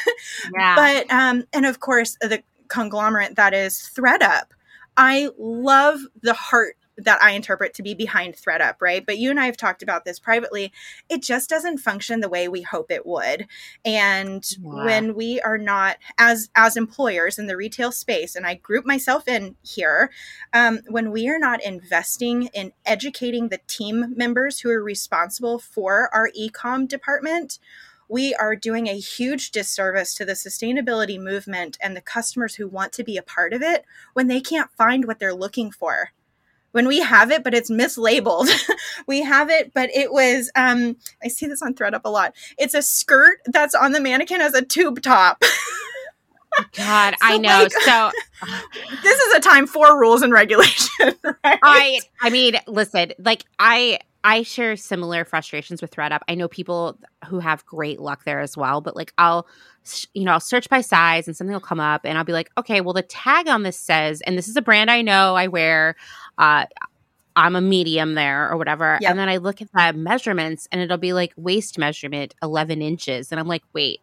Yeah. 0.56 0.74
but 1.08 1.10
um 1.12 1.44
and 1.52 1.66
of 1.66 1.80
course 1.80 2.16
the 2.20 2.42
conglomerate 2.68 3.36
that 3.36 3.54
is 3.54 3.90
ThredUp 3.96 4.46
i 4.96 5.28
love 5.38 6.00
the 6.22 6.34
heart 6.34 6.76
that 6.96 7.22
i 7.22 7.32
interpret 7.32 7.74
to 7.74 7.82
be 7.82 7.94
behind 7.94 8.34
ThredUp 8.34 8.76
right 8.80 9.04
but 9.04 9.18
you 9.18 9.30
and 9.30 9.40
i 9.40 9.46
have 9.46 9.56
talked 9.56 9.82
about 9.82 10.04
this 10.04 10.18
privately 10.18 10.72
it 11.08 11.22
just 11.22 11.48
doesn't 11.48 11.78
function 11.78 12.20
the 12.20 12.28
way 12.28 12.48
we 12.48 12.62
hope 12.62 12.90
it 12.90 13.06
would 13.06 13.46
and 13.84 14.44
Yeah. 14.58 14.84
when 14.84 15.14
we 15.14 15.40
are 15.40 15.58
not 15.58 15.96
as 16.18 16.50
as 16.54 16.76
employers 16.76 17.38
in 17.38 17.46
the 17.46 17.56
retail 17.56 17.92
space 17.92 18.34
and 18.36 18.46
i 18.46 18.54
group 18.54 18.86
myself 18.86 19.28
in 19.28 19.56
here 19.62 20.10
um, 20.52 20.80
when 20.88 21.10
we 21.10 21.28
are 21.28 21.38
not 21.38 21.62
investing 21.62 22.46
in 22.54 22.72
educating 22.84 23.48
the 23.48 23.60
team 23.66 24.14
members 24.16 24.60
who 24.60 24.70
are 24.70 24.82
responsible 24.82 25.58
for 25.58 26.08
our 26.14 26.30
ecom 26.38 26.88
department 26.88 27.58
we 28.08 28.34
are 28.34 28.54
doing 28.54 28.86
a 28.86 28.98
huge 28.98 29.50
disservice 29.50 30.14
to 30.14 30.24
the 30.24 30.34
sustainability 30.34 31.20
movement 31.20 31.76
and 31.82 31.96
the 31.96 32.00
customers 32.00 32.54
who 32.54 32.68
want 32.68 32.92
to 32.92 33.04
be 33.04 33.16
a 33.16 33.22
part 33.22 33.52
of 33.52 33.62
it 33.62 33.84
when 34.12 34.28
they 34.28 34.40
can't 34.40 34.70
find 34.72 35.06
what 35.06 35.18
they're 35.18 35.34
looking 35.34 35.70
for. 35.70 36.12
When 36.76 36.86
we 36.86 37.00
have 37.00 37.30
it, 37.30 37.42
but 37.42 37.54
it's 37.54 37.70
mislabeled. 37.70 38.50
we 39.06 39.22
have 39.22 39.48
it, 39.48 39.72
but 39.72 39.88
it 39.94 40.12
was, 40.12 40.50
um, 40.54 40.98
I 41.24 41.28
see 41.28 41.46
this 41.46 41.62
on 41.62 41.72
ThredUp 41.72 42.02
a 42.04 42.10
lot. 42.10 42.34
It's 42.58 42.74
a 42.74 42.82
skirt 42.82 43.38
that's 43.46 43.74
on 43.74 43.92
the 43.92 44.00
mannequin 44.00 44.42
as 44.42 44.52
a 44.52 44.60
tube 44.60 45.00
top. 45.00 45.42
God, 46.76 47.14
So, 47.18 47.26
I 47.26 47.38
know. 47.38 47.62
like- 47.62 47.72
so 47.72 48.10
this 49.02 49.18
is 49.18 49.34
a 49.36 49.40
time 49.40 49.66
for 49.66 49.98
rules 49.98 50.20
and 50.20 50.34
regulation, 50.34 51.14
right? 51.22 51.58
I 51.62 52.00
I 52.20 52.28
mean, 52.28 52.58
listen, 52.66 53.12
like 53.18 53.44
I 53.58 54.00
I 54.26 54.42
share 54.42 54.74
similar 54.76 55.24
frustrations 55.24 55.80
with 55.80 55.92
ThredUp. 55.92 56.18
I 56.28 56.34
know 56.34 56.48
people 56.48 56.98
who 57.26 57.38
have 57.38 57.64
great 57.64 58.00
luck 58.00 58.24
there 58.24 58.40
as 58.40 58.56
well, 58.56 58.80
but 58.80 58.96
like 58.96 59.12
I'll 59.18 59.46
you 60.14 60.24
know, 60.24 60.32
I'll 60.32 60.40
search 60.40 60.68
by 60.68 60.80
size 60.80 61.28
and 61.28 61.36
something 61.36 61.52
will 61.52 61.60
come 61.60 61.78
up 61.78 62.04
and 62.04 62.18
I'll 62.18 62.24
be 62.24 62.32
like, 62.32 62.50
"Okay, 62.58 62.80
well 62.80 62.92
the 62.92 63.02
tag 63.02 63.46
on 63.46 63.62
this 63.62 63.78
says 63.78 64.20
and 64.22 64.36
this 64.36 64.48
is 64.48 64.56
a 64.56 64.62
brand 64.62 64.90
I 64.90 65.00
know 65.00 65.36
I 65.36 65.46
wear 65.46 65.94
uh 66.38 66.66
I'm 67.36 67.54
a 67.54 67.60
medium 67.60 68.14
there 68.14 68.50
or 68.50 68.56
whatever. 68.56 68.98
Yep. 69.00 69.10
And 69.10 69.18
then 69.18 69.28
I 69.28 69.36
look 69.36 69.62
at 69.62 69.68
the 69.72 69.92
measurements 69.96 70.66
and 70.72 70.80
it'll 70.80 70.96
be 70.96 71.12
like 71.12 71.32
waist 71.36 71.78
measurement 71.78 72.34
11 72.42 72.82
inches. 72.82 73.30
And 73.30 73.38
I'm 73.38 73.46
like, 73.46 73.62
wait, 73.74 74.00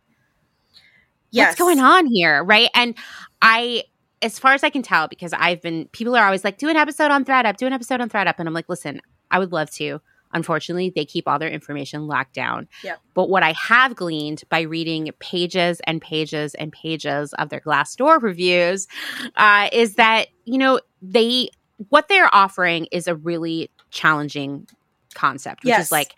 yes. 1.34 1.48
what's 1.48 1.60
going 1.60 1.80
on 1.80 2.06
here 2.06 2.44
right 2.44 2.70
and 2.76 2.96
i 3.42 3.84
as 4.22 4.40
far 4.40 4.54
as 4.54 4.64
i 4.64 4.70
can 4.70 4.82
tell 4.82 5.08
because 5.08 5.34
i've 5.34 5.62
been 5.62 5.88
people 5.92 6.16
are 6.16 6.26
always 6.26 6.44
like 6.44 6.58
do 6.58 6.70
an 6.70 6.78
episode 6.78 7.12
on 7.12 7.26
ThredUp 7.26 7.58
do 7.58 7.68
an 7.68 7.74
episode 7.74 8.00
on 8.00 8.10
ThredUp 8.10 8.36
and 8.38 8.48
i'm 8.48 8.54
like 8.54 8.70
listen 8.70 9.02
i 9.32 9.40
would 9.40 9.52
love 9.52 9.70
to 9.72 10.00
unfortunately 10.34 10.92
they 10.96 11.06
keep 11.06 11.28
all 11.28 11.40
their 11.40 11.50
information 11.50 12.08
locked 12.08 12.34
down 12.34 12.68
Yep. 12.84 13.00
but 13.14 13.30
what 13.30 13.44
i 13.44 13.54
have 13.54 13.96
gleaned 13.96 14.44
by 14.50 14.62
reading 14.62 15.10
pages 15.20 15.80
and 15.86 16.02
pages 16.02 16.54
and 16.56 16.72
pages 16.72 17.34
of 17.34 17.50
their 17.50 17.60
glassdoor 17.62 18.22
reviews 18.22 18.88
uh, 19.36 19.70
is 19.72 19.96
that 19.96 20.28
you 20.46 20.58
know 20.58 20.80
they 21.02 21.50
what 21.90 22.08
they're 22.08 22.34
offering 22.34 22.86
is 22.92 23.08
a 23.08 23.16
really 23.16 23.70
challenging 23.92 24.68
concept 25.16 25.64
which 25.64 25.70
Yes. 25.70 25.86
is 25.88 25.92
like 25.92 26.16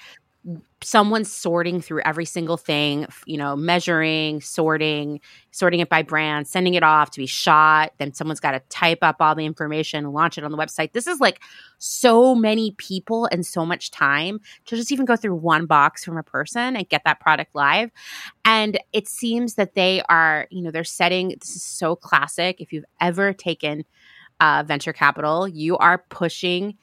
someone 0.84 1.26
sorting 1.26 1.82
through 1.82 2.02
every 2.02 2.26
single 2.26 2.58
thing, 2.58 3.08
you 3.26 3.38
know, 3.38 3.56
measuring, 3.56 4.40
sorting, 4.42 5.20
sorting 5.50 5.80
it 5.80 5.90
by 5.90 6.04
brand, 6.04 6.48
sending 6.48 6.76
it 6.76 6.84
off 6.84 7.10
to 7.10 7.20
be 7.20 7.26
shot. 7.26 7.92
Then 7.98 8.14
someone's 8.14 8.40
got 8.40 8.52
to 8.52 8.60
type 8.70 9.00
up 9.02 9.16
all 9.20 9.34
the 9.34 9.46
information, 9.46 10.12
launch 10.12 10.38
it 10.38 10.44
on 10.44 10.52
the 10.52 10.58
website. 10.58 10.92
This 10.94 11.08
is 11.08 11.20
like 11.20 11.42
so 11.80 12.36
many 12.36 12.72
people 12.78 13.28
and 13.32 13.44
so 13.46 13.66
much 13.66 13.90
time 13.90 14.40
to 14.66 14.76
just 14.76 14.92
even 14.92 15.06
go 15.06 15.16
through 15.16 15.36
one 15.36 15.66
box 15.66 16.04
from 16.04 16.18
a 16.18 16.24
person 16.24 16.76
and 16.76 16.88
get 16.88 17.04
that 17.06 17.20
product 17.20 17.56
live. 17.56 17.90
And 18.44 18.80
it 18.94 19.08
seems 19.08 19.56
that 19.56 19.74
they 19.74 20.04
are, 20.10 20.48
you 20.52 20.62
know, 20.62 20.70
they're 20.70 20.84
setting 20.84 21.30
this 21.30 21.56
is 21.56 21.64
so 21.64 21.96
classic. 21.96 22.62
If 22.62 22.72
you've 22.72 22.86
ever 23.02 23.34
taken 23.34 23.84
uh, 24.40 24.64
venture 24.68 24.94
capital, 24.94 25.48
you 25.48 25.78
are 25.78 26.04
pushing 26.10 26.78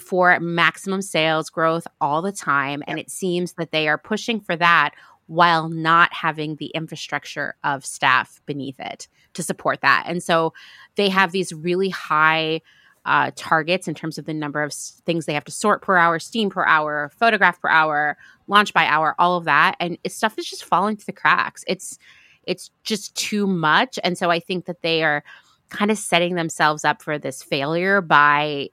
for 0.00 0.38
maximum 0.40 1.02
sales 1.02 1.50
growth 1.50 1.86
all 2.00 2.22
the 2.22 2.32
time. 2.32 2.82
And 2.86 2.98
it 2.98 3.10
seems 3.10 3.54
that 3.54 3.70
they 3.70 3.88
are 3.88 3.98
pushing 3.98 4.40
for 4.40 4.56
that 4.56 4.94
while 5.26 5.68
not 5.68 6.12
having 6.12 6.56
the 6.56 6.66
infrastructure 6.74 7.54
of 7.62 7.86
staff 7.86 8.40
beneath 8.46 8.80
it 8.80 9.06
to 9.34 9.44
support 9.44 9.80
that. 9.82 10.04
And 10.06 10.22
so 10.22 10.52
they 10.96 11.08
have 11.08 11.30
these 11.30 11.52
really 11.52 11.88
high 11.88 12.62
uh, 13.04 13.30
targets 13.36 13.88
in 13.88 13.94
terms 13.94 14.18
of 14.18 14.26
the 14.26 14.34
number 14.34 14.62
of 14.62 14.70
s- 14.70 15.00
things 15.06 15.26
they 15.26 15.34
have 15.34 15.44
to 15.44 15.52
sort 15.52 15.82
per 15.82 15.96
hour, 15.96 16.18
steam 16.18 16.50
per 16.50 16.64
hour, 16.64 17.10
photograph 17.16 17.60
per 17.60 17.68
hour, 17.68 18.16
launch 18.46 18.74
by 18.74 18.84
hour, 18.86 19.14
all 19.18 19.36
of 19.36 19.44
that. 19.44 19.76
And 19.80 19.98
it, 20.04 20.12
stuff 20.12 20.38
is 20.38 20.48
just 20.48 20.64
falling 20.64 20.96
through 20.96 21.06
the 21.06 21.20
cracks. 21.20 21.64
It's 21.66 21.98
it's 22.44 22.70
just 22.82 23.14
too 23.14 23.46
much. 23.46 23.98
And 24.02 24.18
so 24.18 24.30
I 24.30 24.40
think 24.40 24.64
that 24.64 24.82
they 24.82 25.02
are 25.04 25.22
kind 25.68 25.90
of 25.90 25.98
setting 25.98 26.34
themselves 26.34 26.84
up 26.84 27.02
for 27.02 27.18
this 27.18 27.42
failure 27.42 28.00
by 28.00 28.70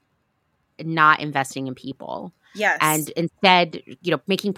not 0.84 1.20
investing 1.20 1.66
in 1.66 1.74
people 1.74 2.32
Yes. 2.54 2.78
and 2.80 3.08
instead 3.10 3.82
you 4.00 4.10
know 4.10 4.20
making 4.26 4.56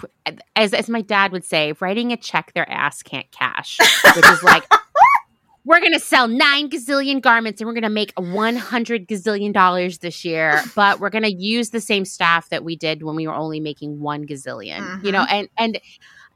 as, 0.56 0.72
as 0.72 0.88
my 0.88 1.02
dad 1.02 1.32
would 1.32 1.44
say 1.44 1.74
writing 1.80 2.12
a 2.12 2.16
check 2.16 2.52
their 2.54 2.70
ass 2.70 3.02
can't 3.02 3.30
cash 3.32 3.78
which 4.14 4.26
is 4.28 4.42
like 4.42 4.64
we're 5.64 5.80
gonna 5.80 5.98
sell 5.98 6.28
nine 6.28 6.70
gazillion 6.70 7.20
garments 7.20 7.60
and 7.60 7.66
we're 7.66 7.74
gonna 7.74 7.90
make 7.90 8.12
100 8.16 9.08
gazillion 9.08 9.52
dollars 9.52 9.98
this 9.98 10.24
year 10.24 10.62
but 10.76 11.00
we're 11.00 11.10
gonna 11.10 11.28
use 11.28 11.70
the 11.70 11.80
same 11.80 12.04
staff 12.04 12.48
that 12.48 12.64
we 12.64 12.76
did 12.76 13.02
when 13.02 13.16
we 13.16 13.26
were 13.26 13.34
only 13.34 13.60
making 13.60 14.00
one 14.00 14.24
gazillion 14.24 15.04
you 15.04 15.10
know 15.10 15.24
mm-hmm. 15.24 15.34
and 15.34 15.48
and 15.58 15.80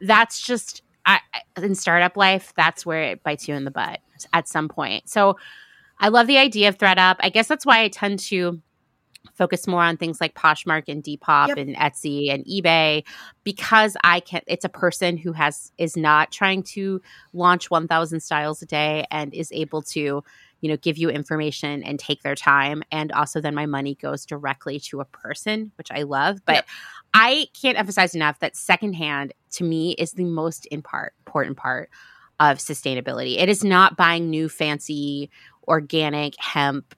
that's 0.01 0.45
just 0.45 0.83
I, 1.07 1.21
in 1.63 1.75
startup 1.75 2.17
life, 2.17 2.53
that's 2.57 2.87
where 2.87 3.03
it 3.03 3.23
bites 3.23 3.47
you 3.49 3.55
in 3.55 3.65
the 3.65 3.71
butt 3.71 4.01
at 4.33 4.49
some 4.49 4.69
point. 4.69 5.09
So 5.09 5.37
I 5.99 6.09
love 6.09 6.27
the 6.27 6.39
idea 6.39 6.69
of 6.69 6.79
ThredUp. 6.79 7.17
I 7.21 7.29
guess 7.29 7.47
that's 7.49 7.67
why 7.67 7.83
I 7.83 7.89
tend 7.89 8.21
to 8.21 8.61
focus 9.33 9.67
more 9.67 9.83
on 9.83 9.97
things 9.97 10.21
like 10.21 10.35
Poshmark 10.35 10.85
and 10.89 11.03
Depop 11.03 11.49
yep. 11.49 11.59
and 11.59 11.75
Etsy 11.77 12.33
and 12.33 12.45
eBay 12.45 13.05
because 13.43 13.97
I 14.05 14.21
can 14.21 14.43
it's 14.47 14.65
a 14.65 14.69
person 14.69 15.17
who 15.17 15.33
has 15.33 15.73
is 15.79 15.97
not 15.97 16.31
trying 16.31 16.63
to 16.65 17.01
launch 17.33 17.71
1000 17.71 18.21
styles 18.21 18.63
a 18.63 18.67
day 18.67 19.07
and 19.11 19.33
is 19.33 19.51
able 19.53 19.83
to 19.83 20.23
you 20.61 20.71
know 20.71 20.77
give 20.77 20.97
you 20.97 21.11
information 21.11 21.83
and 21.83 21.99
take 21.99 22.23
their 22.23 22.35
time 22.35 22.83
and 22.93 23.13
also 23.13 23.41
then 23.41 23.55
my 23.55 23.67
money 23.67 23.97
goes 23.97 24.25
directly 24.25 24.79
to 24.81 25.01
a 25.01 25.05
person 25.05 25.73
which 25.77 25.91
I 25.91 26.03
love 26.03 26.41
but 26.45 26.57
yep. 26.57 26.67
I 27.15 27.47
can't 27.61 27.79
emphasize 27.79 28.15
enough 28.15 28.41
that 28.41 28.57
secondhand 28.57 29.33
to 29.53 29.65
me 29.65 29.93
is 29.93 30.13
the 30.13 30.25
most 30.25 30.67
important 30.71 31.57
part 31.57 31.91
of 32.41 32.59
sustainability. 32.59 33.39
It 33.39 33.49
is 33.49 33.63
not 33.63 33.97
buying 33.97 34.29
new 34.29 34.49
fancy 34.49 35.31
organic 35.69 36.35
hemp 36.39 36.95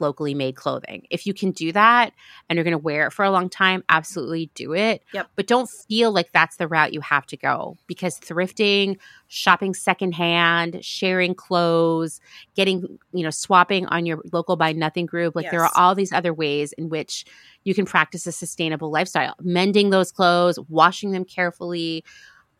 locally 0.00 0.34
made 0.34 0.56
clothing. 0.56 1.06
If 1.10 1.26
you 1.26 1.34
can 1.34 1.50
do 1.50 1.72
that 1.72 2.12
and 2.48 2.56
you're 2.56 2.64
going 2.64 2.72
to 2.72 2.78
wear 2.78 3.06
it 3.06 3.12
for 3.12 3.24
a 3.24 3.30
long 3.30 3.48
time, 3.48 3.84
absolutely 3.88 4.50
do 4.54 4.74
it. 4.74 5.02
Yep. 5.12 5.28
But 5.36 5.46
don't 5.46 5.68
feel 5.68 6.12
like 6.12 6.32
that's 6.32 6.56
the 6.56 6.68
route 6.68 6.92
you 6.92 7.00
have 7.00 7.26
to 7.26 7.36
go 7.36 7.76
because 7.86 8.18
thrifting, 8.18 8.98
shopping 9.28 9.74
secondhand, 9.74 10.84
sharing 10.84 11.34
clothes, 11.34 12.20
getting, 12.54 12.98
you 13.12 13.22
know, 13.22 13.30
swapping 13.30 13.86
on 13.86 14.06
your 14.06 14.20
local 14.32 14.56
buy 14.56 14.72
nothing 14.72 15.06
group, 15.06 15.34
like 15.34 15.44
yes. 15.44 15.52
there 15.52 15.62
are 15.62 15.72
all 15.74 15.94
these 15.94 16.12
other 16.12 16.32
ways 16.32 16.72
in 16.74 16.88
which 16.88 17.24
you 17.64 17.74
can 17.74 17.86
practice 17.86 18.26
a 18.26 18.32
sustainable 18.32 18.90
lifestyle. 18.90 19.34
Mending 19.40 19.90
those 19.90 20.12
clothes, 20.12 20.58
washing 20.68 21.12
them 21.12 21.24
carefully, 21.24 22.04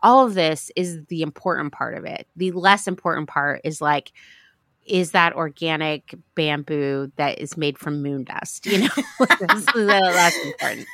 all 0.04 0.26
of 0.26 0.34
this 0.34 0.70
is 0.76 1.04
the 1.06 1.22
important 1.22 1.72
part 1.72 1.94
of 1.94 2.04
it. 2.04 2.28
The 2.36 2.52
less 2.52 2.86
important 2.86 3.28
part 3.28 3.62
is 3.64 3.80
like 3.80 4.12
is 4.86 5.12
that 5.12 5.34
organic 5.34 6.14
bamboo 6.34 7.10
that 7.16 7.38
is 7.38 7.56
made 7.56 7.78
from 7.78 8.02
moon 8.02 8.24
dust? 8.24 8.66
You 8.66 8.82
know, 8.82 8.88
that's, 9.40 10.36
important. 10.36 10.86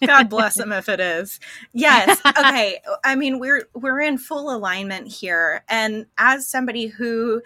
God 0.06 0.28
bless 0.28 0.56
them 0.56 0.72
if 0.72 0.88
it 0.88 1.00
is. 1.00 1.40
Yes. 1.72 2.20
Okay. 2.24 2.80
I 3.04 3.14
mean, 3.14 3.38
we're 3.38 3.68
we're 3.74 4.00
in 4.00 4.18
full 4.18 4.54
alignment 4.54 5.08
here, 5.08 5.64
and 5.68 6.06
as 6.18 6.46
somebody 6.46 6.86
who, 6.86 7.42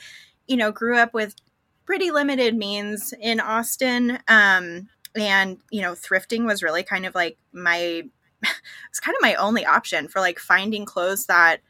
you 0.47 0.57
know, 0.57 0.73
grew 0.73 0.97
up 0.97 1.15
with 1.15 1.35
pretty 1.85 2.11
limited 2.11 2.57
means 2.57 3.13
in 3.21 3.41
Austin, 3.41 4.19
um, 4.29 4.89
and 5.15 5.59
you 5.71 5.83
know, 5.83 5.93
thrifting 5.93 6.47
was 6.47 6.63
really 6.63 6.83
kind 6.83 7.07
of 7.07 7.15
like 7.15 7.37
my, 7.53 8.03
it's 8.89 9.01
kind 9.01 9.17
of 9.17 9.23
my 9.23 9.35
only 9.35 9.67
option 9.67 10.09
for 10.09 10.21
like 10.21 10.39
finding 10.39 10.85
clothes 10.85 11.27
that 11.27 11.61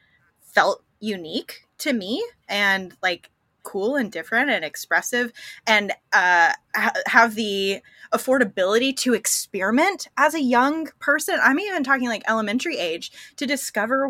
felt 0.41 0.83
unique 1.01 1.67
to 1.79 1.93
me 1.93 2.25
and 2.49 2.97
like 3.03 3.31
cool 3.65 3.97
and 3.97 4.13
different 4.13 4.51
and 4.51 4.65
expressive 4.65 5.33
and 5.67 5.93
uh, 6.13 6.53
ha- 6.75 6.93
have 7.07 7.35
the 7.35 7.81
affordability 8.13 8.97
to 8.97 9.15
experiment 9.15 10.09
as 10.17 10.35
a 10.35 10.41
young 10.41 10.89
person. 11.01 11.39
I'm 11.43 11.59
even 11.59 11.83
talking 11.83 12.09
like 12.09 12.23
elementary 12.29 12.79
age 12.79 13.11
to 13.37 13.47
discover 13.47 14.09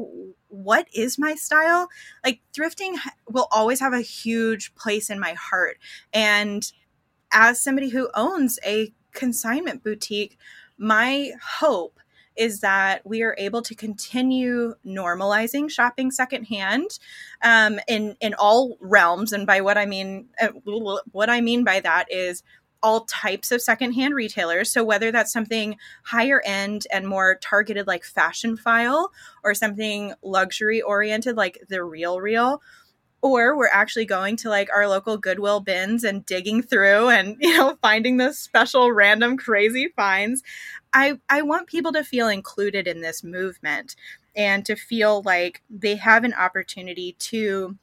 what 0.49 0.87
is 0.93 1.19
my 1.19 1.35
style. 1.35 1.89
Like 2.25 2.41
thrifting 2.57 2.97
will 3.31 3.49
always 3.51 3.81
have 3.81 3.95
a 3.95 4.01
huge 4.03 4.75
place 4.75 5.09
in 5.09 5.19
my 5.19 5.33
heart. 5.33 5.79
And 6.13 6.71
as 7.33 7.63
somebody 7.63 7.89
who 7.89 8.11
owns 8.15 8.59
a 8.65 8.93
consignment 9.13 9.83
boutique 9.83 10.37
my 10.77 11.31
hope 11.61 12.01
is 12.37 12.61
that 12.61 13.07
we 13.07 13.23
are 13.23 13.35
able 13.39 13.63
to 13.63 13.75
continue 13.75 14.75
normalizing 14.87 15.71
shopping 15.71 16.11
secondhand 16.11 16.99
um, 17.43 17.79
in 17.89 18.17
in 18.21 18.35
all 18.35 18.77
realms. 18.81 19.33
And 19.33 19.47
by 19.47 19.61
what 19.61 19.79
I 19.79 19.87
mean, 19.87 20.29
uh, 20.41 20.49
what 21.13 21.31
I 21.31 21.41
mean 21.41 21.65
by 21.65 21.81
that 21.81 22.11
is 22.11 22.43
all 22.85 23.07
types 23.07 23.51
of 23.51 23.63
secondhand 23.63 24.15
retailers. 24.15 24.71
So 24.71 24.85
whether 24.85 25.11
that's 25.11 25.33
something 25.33 25.79
higher 26.05 26.43
end 26.45 26.87
and 26.93 27.09
more 27.09 27.37
targeted 27.37 27.87
like 27.87 28.05
Fashionphile 28.05 29.09
or 29.43 29.55
something 29.55 30.13
luxury 30.23 30.83
oriented 30.83 31.35
like 31.35 31.59
the 31.71 31.83
Real 31.83 32.21
Real 32.21 32.61
or 33.25 33.57
we're 33.57 33.69
actually 33.69 34.05
going 34.05 34.37
to 34.37 34.51
like 34.51 34.69
our 34.75 34.87
local 34.87 35.17
goodwill 35.17 35.59
bins 35.59 36.05
and 36.05 36.27
digging 36.27 36.63
through 36.63 37.09
and 37.09 37.37
you 37.41 37.57
know 37.57 37.77
finding 37.81 38.19
those 38.19 38.39
special 38.39 38.93
random 38.93 39.37
crazy 39.37 39.89
finds 39.97 40.43
i 40.93 41.19
i 41.31 41.41
want 41.41 41.67
people 41.67 41.91
to 41.91 42.05
feel 42.05 42.29
included 42.29 42.87
in 42.87 43.01
this 43.01 43.25
movement 43.25 43.97
and 44.37 44.67
to 44.67 44.77
feel 44.77 45.23
like 45.23 45.63
they 45.71 45.97
have 45.97 46.23
an 46.23 46.35
opportunity 46.35 47.17
to 47.19 47.77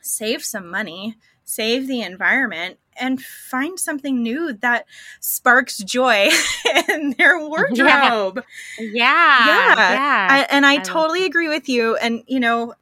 save 0.00 0.44
some 0.44 0.68
money 0.68 1.16
save 1.44 1.86
the 1.86 2.02
environment 2.02 2.76
and 2.98 3.22
find 3.22 3.78
something 3.78 4.20
new 4.22 4.54
that 4.54 4.86
sparks 5.20 5.78
joy 5.78 6.28
in 6.88 7.14
their 7.18 7.38
wardrobe. 7.38 8.42
Yeah. 8.78 9.46
Yeah. 9.46 9.76
yeah. 9.76 9.92
yeah. 9.92 10.28
I, 10.30 10.46
and 10.50 10.66
I, 10.66 10.74
I 10.74 10.78
totally 10.78 11.24
agree 11.26 11.48
with 11.48 11.68
you. 11.68 11.94
And, 11.96 12.24
you 12.26 12.40
know, 12.40 12.74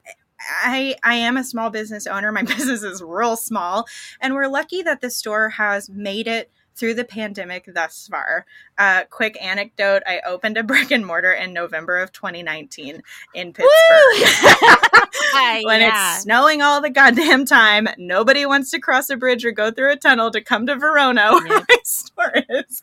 I 0.51 0.97
I 1.03 1.15
am 1.15 1.37
a 1.37 1.45
small 1.45 1.71
business 1.71 2.07
owner. 2.07 2.33
My 2.33 2.43
business 2.55 2.83
is 2.83 3.03
real 3.03 3.37
small, 3.37 3.87
and 4.21 4.35
we're 4.35 4.49
lucky 4.49 4.83
that 4.83 5.01
the 5.01 5.11
store 5.11 5.51
has 5.51 5.89
made 5.89 6.27
it 6.27 6.51
through 6.77 6.95
the 6.95 7.05
pandemic 7.05 7.71
thus 7.73 8.09
far. 8.09 8.47
Uh, 8.77 9.05
quick 9.11 9.41
anecdote: 9.43 10.03
I 10.07 10.21
opened 10.27 10.57
a 10.57 10.63
brick 10.63 10.91
and 10.91 11.07
mortar 11.07 11.33
in 11.33 11.53
November 11.53 11.99
of 11.99 12.13
2019 12.13 13.03
in 13.35 13.53
Pittsburgh. 13.53 13.69
when 15.65 15.81
yeah. 15.81 16.15
it's 16.15 16.23
snowing 16.23 16.63
all 16.63 16.81
the 16.81 16.91
goddamn 16.91 17.45
time, 17.45 17.89
nobody 17.99 18.47
wants 18.47 18.71
to 18.71 18.81
cross 18.81 19.11
a 19.11 19.17
bridge 19.17 19.45
or 19.45 19.53
go 19.53 19.71
through 19.71 19.93
a 19.93 19.97
tunnel 19.97 20.31
to 20.31 20.41
come 20.41 20.67
to 20.67 20.77
Verona, 20.77 21.33
where 21.33 21.47
yep. 21.47 21.65
my 21.69 21.77
store 21.85 22.33
is. 22.49 22.83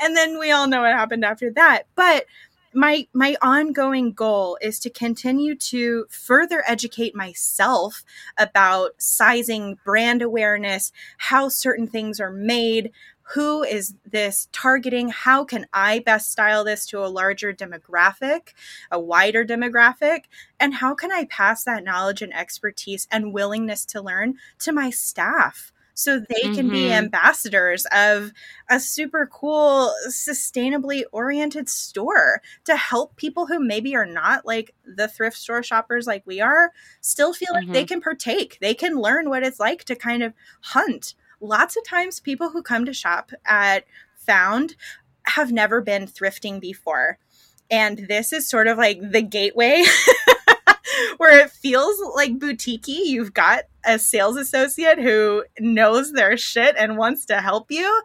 And 0.00 0.16
then 0.16 0.38
we 0.38 0.50
all 0.50 0.68
know 0.68 0.82
what 0.82 0.92
happened 0.92 1.24
after 1.24 1.50
that, 1.52 1.84
but 1.94 2.26
my 2.74 3.06
my 3.12 3.36
ongoing 3.42 4.12
goal 4.12 4.58
is 4.60 4.78
to 4.80 4.90
continue 4.90 5.54
to 5.54 6.06
further 6.08 6.62
educate 6.66 7.14
myself 7.14 8.04
about 8.38 8.92
sizing 8.98 9.78
brand 9.84 10.22
awareness 10.22 10.92
how 11.18 11.48
certain 11.48 11.86
things 11.86 12.20
are 12.20 12.32
made 12.32 12.90
who 13.34 13.62
is 13.62 13.94
this 14.10 14.48
targeting 14.52 15.08
how 15.08 15.44
can 15.44 15.66
i 15.72 15.98
best 16.00 16.30
style 16.30 16.64
this 16.64 16.86
to 16.86 17.04
a 17.04 17.08
larger 17.08 17.52
demographic 17.52 18.54
a 18.90 18.98
wider 18.98 19.44
demographic 19.44 20.24
and 20.58 20.74
how 20.74 20.94
can 20.94 21.12
i 21.12 21.24
pass 21.26 21.64
that 21.64 21.84
knowledge 21.84 22.22
and 22.22 22.34
expertise 22.34 23.06
and 23.10 23.32
willingness 23.32 23.84
to 23.84 24.00
learn 24.00 24.34
to 24.58 24.72
my 24.72 24.90
staff 24.90 25.71
so 25.94 26.18
they 26.18 26.42
can 26.42 26.66
mm-hmm. 26.66 26.70
be 26.70 26.92
ambassadors 26.92 27.86
of 27.92 28.32
a 28.68 28.80
super 28.80 29.26
cool, 29.26 29.92
sustainably 30.08 31.02
oriented 31.12 31.68
store 31.68 32.40
to 32.64 32.76
help 32.76 33.16
people 33.16 33.46
who 33.46 33.60
maybe 33.60 33.94
are 33.94 34.06
not 34.06 34.46
like 34.46 34.74
the 34.84 35.08
thrift 35.08 35.36
store 35.36 35.62
shoppers 35.62 36.06
like 36.06 36.22
we 36.26 36.40
are 36.40 36.72
still 37.00 37.32
feel 37.32 37.48
mm-hmm. 37.48 37.66
like 37.66 37.72
they 37.72 37.82
mm-hmm. 37.82 37.88
can 37.88 38.00
partake. 38.00 38.58
They 38.60 38.74
can 38.74 38.96
learn 38.96 39.28
what 39.28 39.42
it's 39.42 39.60
like 39.60 39.84
to 39.84 39.96
kind 39.96 40.22
of 40.22 40.32
hunt. 40.60 41.14
Lots 41.40 41.76
of 41.76 41.84
times, 41.84 42.20
people 42.20 42.50
who 42.50 42.62
come 42.62 42.84
to 42.84 42.92
shop 42.92 43.32
at 43.44 43.84
Found 44.26 44.76
have 45.24 45.52
never 45.52 45.80
been 45.80 46.06
thrifting 46.06 46.60
before. 46.60 47.18
And 47.70 48.06
this 48.08 48.32
is 48.32 48.48
sort 48.48 48.68
of 48.68 48.78
like 48.78 49.00
the 49.00 49.22
gateway 49.22 49.82
where 51.16 51.38
it 51.38 51.50
feels 51.50 51.96
like 52.14 52.38
boutiquey. 52.38 53.06
You've 53.06 53.34
got 53.34 53.64
a 53.84 53.98
sales 53.98 54.36
associate 54.36 54.98
who 54.98 55.44
knows 55.58 56.12
their 56.12 56.36
shit 56.36 56.76
and 56.78 56.96
wants 56.96 57.26
to 57.26 57.40
help 57.40 57.70
you. 57.70 58.02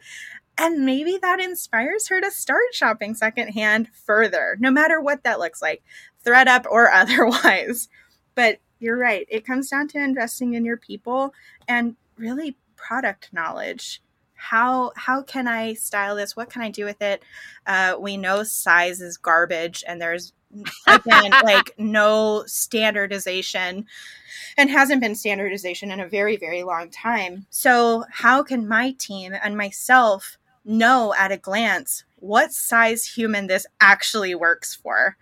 And 0.58 0.86
maybe 0.86 1.20
that 1.22 1.40
inspires 1.40 2.08
her 2.08 2.20
to 2.20 2.32
start 2.32 2.74
shopping 2.74 3.14
secondhand 3.14 3.90
further, 3.90 4.58
no 4.60 4.72
matter 4.72 5.00
what 5.00 5.24
that 5.24 5.40
looks 5.40 5.62
like, 5.62 5.84
ThredUp 6.26 6.66
or 6.66 6.92
otherwise. 6.94 7.90
But 8.36 8.60
you're 8.80 8.98
right. 8.98 9.28
It 9.30 9.46
comes 9.46 9.70
down 9.70 9.88
to 9.90 10.00
investing 10.00 10.54
in 10.54 10.66
your 10.66 10.78
people 10.78 11.34
and 11.68 11.96
really 12.18 12.58
product 12.76 13.30
knowledge 13.34 14.02
how 14.38 14.92
how 14.96 15.24
can 15.24 15.48
i 15.48 15.74
style 15.74 16.16
this 16.16 16.36
what 16.36 16.50
can 16.50 16.62
i 16.62 16.70
do 16.70 16.86
with 16.86 17.02
it 17.02 17.24
uh, 17.66 17.96
we 18.00 18.16
know 18.16 18.44
size 18.44 19.02
is 19.02 19.18
garbage 19.18 19.84
and 19.88 20.00
there's 20.00 20.32
again 20.88 21.32
like 21.44 21.72
no 21.78 22.44
standardization 22.46 23.86
and 24.58 24.70
hasn't 24.70 25.02
been 25.02 25.16
standardization 25.16 25.92
in 25.92 26.00
a 26.00 26.08
very 26.08 26.38
very 26.38 26.64
long 26.64 26.90
time. 26.90 27.46
So 27.50 28.06
how 28.12 28.44
can 28.44 28.68
my 28.68 28.92
team 28.98 29.34
and 29.44 29.58
myself 29.58 30.38
know 30.66 31.14
at 31.18 31.32
a 31.32 31.38
glance 31.38 32.04
what 32.16 32.52
size 32.52 33.06
human 33.06 33.48
this 33.48 33.66
actually 33.80 34.36
works 34.36 34.76
for? 34.76 35.18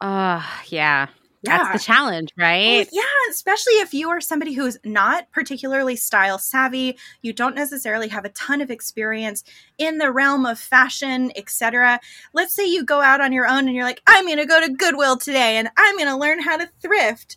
Uh 0.00 0.42
yeah 0.68 1.08
That's 1.44 1.72
the 1.72 1.84
challenge, 1.84 2.32
right? 2.36 2.88
Yeah, 2.92 3.02
especially 3.30 3.74
if 3.74 3.94
you 3.94 4.08
are 4.10 4.20
somebody 4.20 4.52
who's 4.54 4.78
not 4.84 5.30
particularly 5.30 5.96
style 5.96 6.38
savvy, 6.38 6.98
you 7.22 7.32
don't 7.32 7.54
necessarily 7.54 8.08
have 8.08 8.24
a 8.24 8.30
ton 8.30 8.60
of 8.60 8.70
experience 8.70 9.44
in 9.78 9.98
the 9.98 10.10
realm 10.10 10.46
of 10.46 10.58
fashion, 10.58 11.32
etc. 11.36 12.00
Let's 12.32 12.54
say 12.54 12.66
you 12.66 12.84
go 12.84 13.00
out 13.00 13.20
on 13.20 13.32
your 13.32 13.46
own 13.46 13.66
and 13.66 13.74
you're 13.74 13.84
like, 13.84 14.02
I'm 14.06 14.26
going 14.26 14.38
to 14.38 14.46
go 14.46 14.60
to 14.60 14.72
Goodwill 14.72 15.16
today 15.16 15.56
and 15.56 15.68
I'm 15.76 15.96
going 15.96 16.08
to 16.08 16.16
learn 16.16 16.40
how 16.40 16.56
to 16.56 16.68
thrift. 16.80 17.36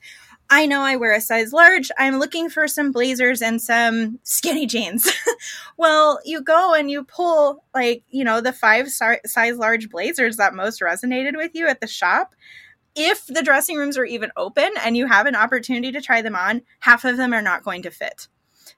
I 0.49 0.65
know 0.65 0.81
I 0.81 0.95
wear 0.95 1.13
a 1.13 1.21
size 1.21 1.51
large. 1.51 1.91
I'm 1.97 2.19
looking 2.19 2.49
for 2.49 2.67
some 2.67 2.91
blazers 2.91 3.41
and 3.41 3.61
some 3.61 4.19
skinny 4.23 4.65
jeans. 4.65 5.11
well, 5.77 6.19
you 6.23 6.41
go 6.41 6.73
and 6.73 6.89
you 6.89 7.03
pull 7.03 7.63
like, 7.73 8.03
you 8.09 8.23
know, 8.23 8.39
the 8.39 8.53
five 8.53 8.87
size 8.89 9.57
large 9.57 9.89
blazers 9.89 10.37
that 10.37 10.53
most 10.53 10.81
resonated 10.81 11.35
with 11.35 11.51
you 11.53 11.67
at 11.67 11.81
the 11.81 11.87
shop. 11.87 12.33
If 12.97 13.27
the 13.27 13.43
dressing 13.43 13.77
rooms 13.77 13.97
are 13.97 14.05
even 14.05 14.31
open 14.35 14.71
and 14.83 14.97
you 14.97 15.07
have 15.07 15.27
an 15.27 15.35
opportunity 15.35 15.91
to 15.91 16.01
try 16.01 16.21
them 16.21 16.35
on, 16.35 16.63
half 16.79 17.05
of 17.05 17.17
them 17.17 17.33
are 17.33 17.41
not 17.41 17.63
going 17.63 17.83
to 17.83 17.91
fit. 17.91 18.27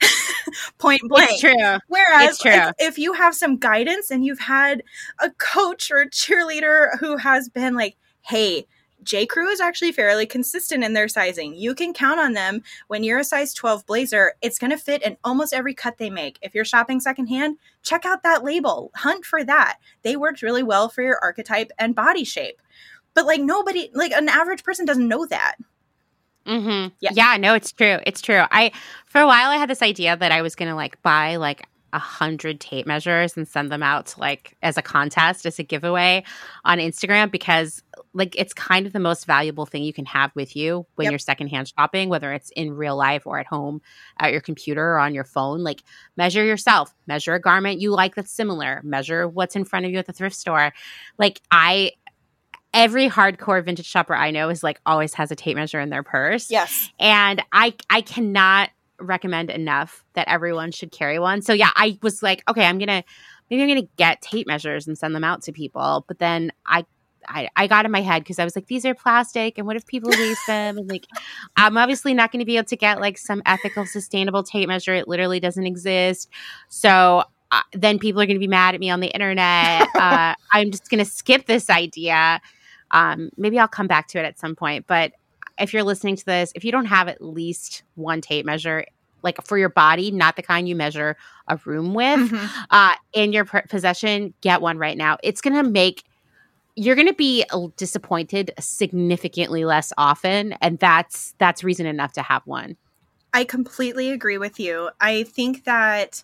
Point 0.77 1.01
blank. 1.05 1.31
It's 1.31 1.41
true. 1.41 1.77
Whereas 1.87 2.31
it's 2.31 2.39
true. 2.39 2.51
If, 2.51 2.73
if 2.79 2.97
you 2.97 3.13
have 3.13 3.33
some 3.33 3.57
guidance 3.57 4.11
and 4.11 4.25
you've 4.25 4.39
had 4.39 4.83
a 5.19 5.29
coach 5.31 5.89
or 5.89 6.01
a 6.01 6.09
cheerleader 6.09 6.99
who 6.99 7.17
has 7.17 7.49
been 7.49 7.75
like, 7.75 7.95
hey, 8.21 8.65
J. 9.03 9.25
Crew 9.25 9.47
is 9.47 9.61
actually 9.61 9.93
fairly 9.93 10.25
consistent 10.25 10.83
in 10.83 10.93
their 10.93 11.07
sizing. 11.07 11.55
You 11.55 11.73
can 11.73 11.93
count 11.93 12.19
on 12.19 12.33
them 12.33 12.61
when 12.87 13.03
you're 13.03 13.19
a 13.19 13.23
size 13.23 13.53
12 13.53 13.85
blazer, 13.85 14.33
it's 14.41 14.59
going 14.59 14.71
to 14.71 14.77
fit 14.77 15.03
in 15.03 15.17
almost 15.23 15.53
every 15.53 15.73
cut 15.73 15.97
they 15.97 16.09
make. 16.09 16.37
If 16.41 16.53
you're 16.53 16.65
shopping 16.65 16.99
secondhand, 16.99 17.57
check 17.81 18.05
out 18.05 18.23
that 18.23 18.43
label, 18.43 18.91
hunt 18.95 19.23
for 19.23 19.43
that. 19.45 19.77
They 20.01 20.17
worked 20.17 20.41
really 20.41 20.63
well 20.63 20.89
for 20.89 21.01
your 21.01 21.19
archetype 21.21 21.71
and 21.79 21.95
body 21.95 22.25
shape. 22.25 22.61
But 23.13 23.25
like 23.25 23.41
nobody, 23.41 23.89
like 23.93 24.11
an 24.11 24.29
average 24.29 24.63
person 24.63 24.85
doesn't 24.85 25.07
know 25.07 25.25
that. 25.25 25.55
Mm-hmm. 26.45 26.93
Yeah. 26.99 27.11
yeah, 27.13 27.37
no, 27.37 27.53
it's 27.53 27.71
true. 27.71 27.99
It's 28.05 28.21
true. 28.21 28.43
I 28.51 28.71
for 29.05 29.21
a 29.21 29.27
while 29.27 29.51
I 29.51 29.57
had 29.57 29.69
this 29.69 29.81
idea 29.81 30.17
that 30.17 30.31
I 30.31 30.41
was 30.41 30.55
gonna 30.55 30.75
like 30.75 31.01
buy 31.01 31.35
like 31.35 31.67
a 31.93 31.99
hundred 31.99 32.59
tape 32.59 32.85
measures 32.85 33.35
and 33.35 33.47
send 33.47 33.71
them 33.71 33.81
out 33.81 34.07
to 34.07 34.19
like 34.19 34.55
as 34.61 34.77
a 34.77 34.81
contest 34.81 35.45
as 35.45 35.57
a 35.59 35.63
giveaway 35.63 36.23
on 36.63 36.77
Instagram 36.77 37.31
because 37.31 37.83
like 38.13 38.35
it's 38.37 38.53
kind 38.53 38.85
of 38.85 38.93
the 38.93 38.99
most 38.99 39.25
valuable 39.25 39.65
thing 39.65 39.83
you 39.83 39.93
can 39.93 40.05
have 40.05 40.31
with 40.35 40.55
you 40.55 40.85
when 40.95 41.05
yep. 41.05 41.11
you're 41.11 41.19
secondhand 41.19 41.71
shopping, 41.77 42.09
whether 42.09 42.33
it's 42.33 42.51
in 42.51 42.73
real 42.73 42.95
life 42.95 43.25
or 43.25 43.39
at 43.39 43.45
home 43.45 43.81
at 44.19 44.31
your 44.31 44.41
computer 44.41 44.93
or 44.93 44.99
on 44.99 45.13
your 45.13 45.23
phone. 45.23 45.63
Like 45.63 45.83
measure 46.17 46.43
yourself, 46.43 46.93
measure 47.07 47.35
a 47.35 47.41
garment 47.41 47.79
you 47.79 47.91
like 47.91 48.15
that's 48.15 48.31
similar, 48.31 48.81
measure 48.83 49.27
what's 49.27 49.55
in 49.55 49.65
front 49.65 49.85
of 49.85 49.91
you 49.91 49.97
at 49.97 50.05
the 50.05 50.13
thrift 50.13 50.35
store. 50.35 50.73
Like 51.17 51.41
I 51.51 51.91
every 52.73 53.09
hardcore 53.09 53.63
vintage 53.63 53.85
shopper 53.85 54.15
I 54.15 54.31
know 54.31 54.49
is 54.49 54.63
like 54.63 54.79
always 54.85 55.13
has 55.15 55.31
a 55.31 55.35
tape 55.35 55.55
measure 55.55 55.79
in 55.79 55.89
their 55.89 56.03
purse. 56.03 56.49
Yes. 56.49 56.89
And 56.99 57.41
I 57.51 57.73
I 57.89 58.01
cannot 58.01 58.69
recommend 58.99 59.49
enough 59.49 60.03
that 60.13 60.27
everyone 60.27 60.71
should 60.71 60.91
carry 60.91 61.19
one. 61.19 61.41
So 61.41 61.53
yeah, 61.53 61.71
I 61.75 61.97
was 62.01 62.21
like, 62.21 62.43
okay, 62.49 62.65
I'm 62.65 62.77
gonna 62.77 63.03
maybe 63.49 63.63
I'm 63.63 63.69
gonna 63.69 63.87
get 63.97 64.21
tape 64.21 64.47
measures 64.47 64.87
and 64.87 64.97
send 64.97 65.15
them 65.15 65.23
out 65.23 65.41
to 65.43 65.51
people. 65.51 66.05
But 66.07 66.19
then 66.19 66.51
I 66.65 66.85
I, 67.27 67.49
I 67.55 67.67
got 67.67 67.85
in 67.85 67.91
my 67.91 68.01
head 68.01 68.23
because 68.23 68.39
I 68.39 68.43
was 68.43 68.55
like, 68.55 68.67
these 68.67 68.85
are 68.85 68.95
plastic, 68.95 69.57
and 69.57 69.67
what 69.67 69.75
if 69.75 69.85
people 69.85 70.09
waste 70.09 70.47
them? 70.47 70.77
And 70.77 70.89
like, 70.89 71.05
I'm 71.57 71.77
obviously 71.77 72.13
not 72.13 72.31
going 72.31 72.39
to 72.39 72.45
be 72.45 72.57
able 72.57 72.65
to 72.67 72.77
get 72.77 72.99
like 72.99 73.17
some 73.17 73.41
ethical, 73.45 73.85
sustainable 73.85 74.41
tape 74.41 74.67
measure. 74.67 74.93
It 74.93 75.07
literally 75.07 75.39
doesn't 75.39 75.65
exist. 75.65 76.29
So 76.69 77.23
uh, 77.51 77.61
then 77.73 77.99
people 77.99 78.21
are 78.21 78.25
going 78.25 78.35
to 78.35 78.39
be 78.39 78.47
mad 78.47 78.73
at 78.73 78.79
me 78.79 78.89
on 78.89 78.99
the 78.99 79.07
internet. 79.07 79.87
uh, 79.95 80.33
I'm 80.53 80.71
just 80.71 80.89
going 80.89 81.03
to 81.03 81.09
skip 81.09 81.45
this 81.45 81.69
idea. 81.69 82.41
Um, 82.91 83.29
maybe 83.37 83.59
I'll 83.59 83.67
come 83.67 83.87
back 83.87 84.07
to 84.09 84.19
it 84.19 84.25
at 84.25 84.39
some 84.39 84.55
point. 84.55 84.85
But 84.87 85.13
if 85.59 85.73
you're 85.73 85.83
listening 85.83 86.15
to 86.17 86.25
this, 86.25 86.51
if 86.55 86.63
you 86.63 86.71
don't 86.71 86.85
have 86.85 87.07
at 87.07 87.21
least 87.21 87.83
one 87.95 88.21
tape 88.21 88.45
measure, 88.45 88.85
like 89.23 89.45
for 89.45 89.57
your 89.57 89.69
body, 89.69 90.11
not 90.11 90.35
the 90.35 90.41
kind 90.41 90.67
you 90.67 90.75
measure 90.75 91.17
a 91.47 91.59
room 91.65 91.93
with, 91.93 92.31
mm-hmm. 92.31 92.63
uh, 92.71 92.95
in 93.13 93.33
your 93.33 93.45
possession, 93.45 94.33
get 94.41 94.61
one 94.61 94.77
right 94.77 94.97
now. 94.97 95.17
It's 95.23 95.41
going 95.41 95.61
to 95.61 95.69
make 95.69 96.03
you're 96.75 96.95
going 96.95 97.07
to 97.07 97.13
be 97.13 97.43
disappointed 97.75 98.53
significantly 98.57 99.65
less 99.65 99.91
often 99.97 100.53
and 100.61 100.79
that's 100.79 101.33
that's 101.37 101.61
reason 101.61 101.85
enough 101.85 102.13
to 102.13 102.21
have 102.21 102.41
one 102.45 102.77
i 103.33 103.43
completely 103.43 104.11
agree 104.11 104.37
with 104.37 104.59
you 104.59 104.89
i 105.01 105.23
think 105.23 105.65
that 105.65 106.23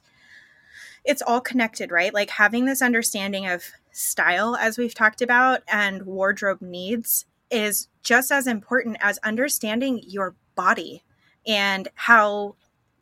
it's 1.05 1.21
all 1.21 1.41
connected 1.41 1.91
right 1.91 2.13
like 2.13 2.29
having 2.31 2.65
this 2.65 2.81
understanding 2.81 3.47
of 3.47 3.63
style 3.91 4.55
as 4.55 4.77
we've 4.77 4.95
talked 4.95 5.21
about 5.21 5.61
and 5.67 6.03
wardrobe 6.03 6.61
needs 6.61 7.25
is 7.51 7.87
just 8.03 8.31
as 8.31 8.47
important 8.47 8.97
as 8.99 9.17
understanding 9.19 10.01
your 10.05 10.35
body 10.55 11.03
and 11.47 11.87
how 11.93 12.55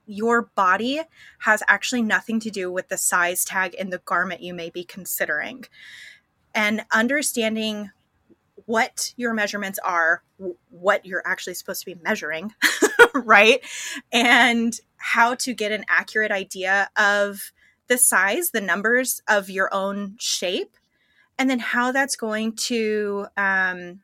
your 0.06 0.44
body 0.56 1.02
has 1.40 1.64
actually 1.68 2.02
nothing 2.02 2.40
to 2.40 2.50
do 2.50 2.72
with 2.72 2.90
the 2.90 2.98
size 2.98 3.46
tag 3.46 3.74
in 3.74 3.90
the 3.90 4.00
garment 4.00 4.42
you 4.42 4.54
may 4.54 4.70
be 4.70 4.84
considering 4.84 5.66
and 6.54 6.86
understanding 6.92 7.90
what 8.66 9.14
your 9.18 9.34
measurements 9.34 9.80
are, 9.84 10.24
what 10.70 11.06
you're 11.06 11.24
actually 11.26 11.54
supposed 11.54 11.82
to 11.82 11.86
be 11.86 12.00
measuring, 12.04 12.54
right? 13.16 13.60
And 14.12 14.80
how 14.98 15.36
to 15.36 15.54
get 15.54 15.72
an 15.72 15.86
accurate 15.88 16.32
idea 16.32 16.90
of 16.96 17.52
the 17.94 17.98
size, 18.00 18.50
the 18.50 18.60
numbers 18.60 19.22
of 19.28 19.52
your 19.52 19.72
own 19.72 20.16
shape, 20.20 20.78
and 21.38 21.48
then 21.48 21.60
how 21.60 21.92
that's 21.92 22.16
going 22.16 22.56
to 22.56 23.28
um, 23.38 24.00